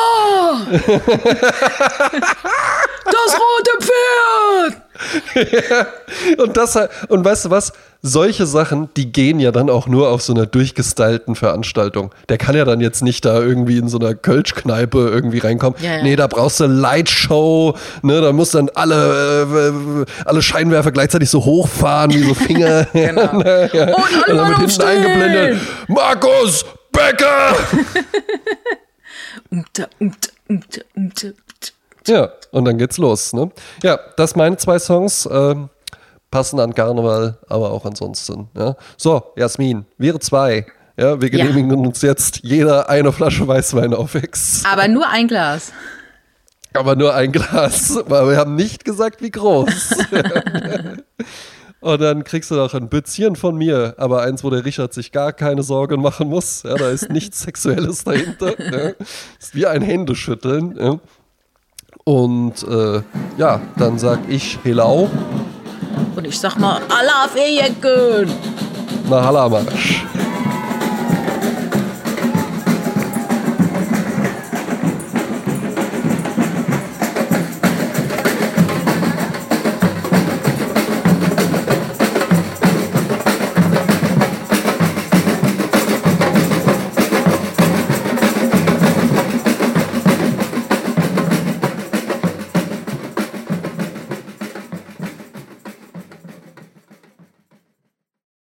das 3.06 3.38
rote 3.40 3.72
Pferd! 3.82 4.82
ja, 5.36 5.88
und 6.44 6.58
das 6.58 6.78
und 7.08 7.24
weißt 7.24 7.46
du 7.46 7.50
was? 7.50 7.72
Solche 8.02 8.46
Sachen, 8.46 8.90
die 8.96 9.12
gehen 9.12 9.42
ja 9.42 9.52
dann 9.52 9.70
auch 9.70 9.86
nur 9.88 10.10
auf 10.10 10.22
so 10.22 10.34
einer 10.34 10.46
durchgestylten 10.46 11.36
Veranstaltung. 11.36 12.12
Der 12.30 12.38
kann 12.38 12.56
ja 12.56 12.64
dann 12.64 12.80
jetzt 12.80 13.04
nicht 13.04 13.26
da 13.26 13.42
irgendwie 13.42 13.78
in 13.78 13.90
so 13.90 14.00
einer 14.00 14.16
Kölschkneipe 14.16 15.10
irgendwie 15.10 15.40
reinkommen. 15.40 15.78
Ja, 15.82 15.98
ja. 15.98 16.04
Nee, 16.04 16.16
da 16.16 16.28
brauchst 16.28 16.62
du 16.62 16.66
Lightshow, 16.66 17.76
ne, 18.02 18.22
da 18.22 18.32
muss 18.32 18.52
dann 18.52 18.70
alle, 18.74 20.06
äh, 20.06 20.06
alle 20.24 20.42
Scheinwerfer 20.42 20.94
gleichzeitig 20.94 21.30
so 21.30 21.44
hochfahren 21.44 22.14
wie 22.14 22.24
so 22.24 22.34
Finger. 22.34 22.86
genau. 22.94 23.22
ja. 23.22 23.26
Und 23.28 23.44
alle 23.44 24.32
und 24.32 24.38
dann 24.38 24.50
wird 24.50 24.60
hinten 24.60 24.82
eingeblendet. 24.82 25.62
Markus 25.90 26.66
Becker! 26.92 27.56
umte, 29.52 29.90
umte, 30.00 30.30
umte, 30.48 30.86
umte. 30.96 31.34
Ja, 32.08 32.30
und 32.52 32.66
dann 32.66 32.78
geht's 32.78 32.98
los. 32.98 33.34
Ne? 33.34 33.52
Ja, 33.84 34.00
das 34.16 34.36
meine 34.36 34.58
zwei 34.58 34.80
Songs. 34.80 35.28
Ähm, 35.32 35.70
passen 36.32 36.60
an 36.60 36.74
Karneval, 36.74 37.38
aber 37.48 37.72
auch 37.72 37.86
ansonsten. 37.86 38.50
Ja? 38.58 38.76
So, 38.98 39.24
Jasmin, 39.36 39.86
wir 39.98 40.20
zwei. 40.20 40.66
Ja, 40.98 41.22
wir 41.22 41.30
genehmigen 41.30 41.72
ja. 41.72 41.78
uns 41.78 42.02
jetzt 42.02 42.42
jeder 42.44 42.90
eine 42.90 43.14
Flasche 43.14 43.48
Weißwein 43.48 43.94
auf 43.94 44.16
X. 44.16 44.64
Aber 44.66 44.88
nur 44.90 45.08
ein 45.08 45.30
Glas. 45.30 45.72
Aber 46.74 46.96
nur 46.96 47.16
ein 47.16 47.32
Glas, 47.32 47.98
weil 48.08 48.30
wir 48.30 48.38
haben 48.38 48.56
nicht 48.56 48.84
gesagt, 48.84 49.22
wie 49.22 49.32
groß. 49.32 49.96
Und 51.82 52.02
dann 52.02 52.26
kriegst 52.26 52.52
du 52.52 52.56
noch 52.56 52.74
ein 52.74 52.90
Bützchen 52.90 53.38
von 53.38 53.56
mir, 53.56 53.96
aber 53.98 54.24
eins, 54.24 54.44
wo 54.44 54.50
der 54.50 54.66
Richard 54.66 54.94
sich 54.94 55.14
gar 55.14 55.32
keine 55.32 55.64
Sorgen 55.64 56.02
machen 56.02 56.28
muss. 56.28 56.64
Ja, 56.64 56.76
da 56.76 56.90
ist 56.90 57.10
nichts 57.10 57.42
Sexuelles 57.44 58.04
dahinter. 58.04 58.60
Ja. 58.60 58.94
Ist 59.40 59.56
wie 59.56 59.66
ein 59.66 59.82
Händeschütteln. 59.82 60.78
Ja. 60.78 61.00
Und 62.04 62.64
äh, 62.68 63.02
ja, 63.38 63.62
dann 63.78 63.98
sag 63.98 64.20
ich 64.28 64.60
Helau. 64.64 65.10
Und 66.16 66.26
ich 66.28 66.40
sag 66.40 66.58
mal, 66.58 66.82
Allah 66.90 67.26
auf 67.26 67.36
ihr 67.36 67.70
Na, 69.10 69.24
Halamarsch. 69.24 70.04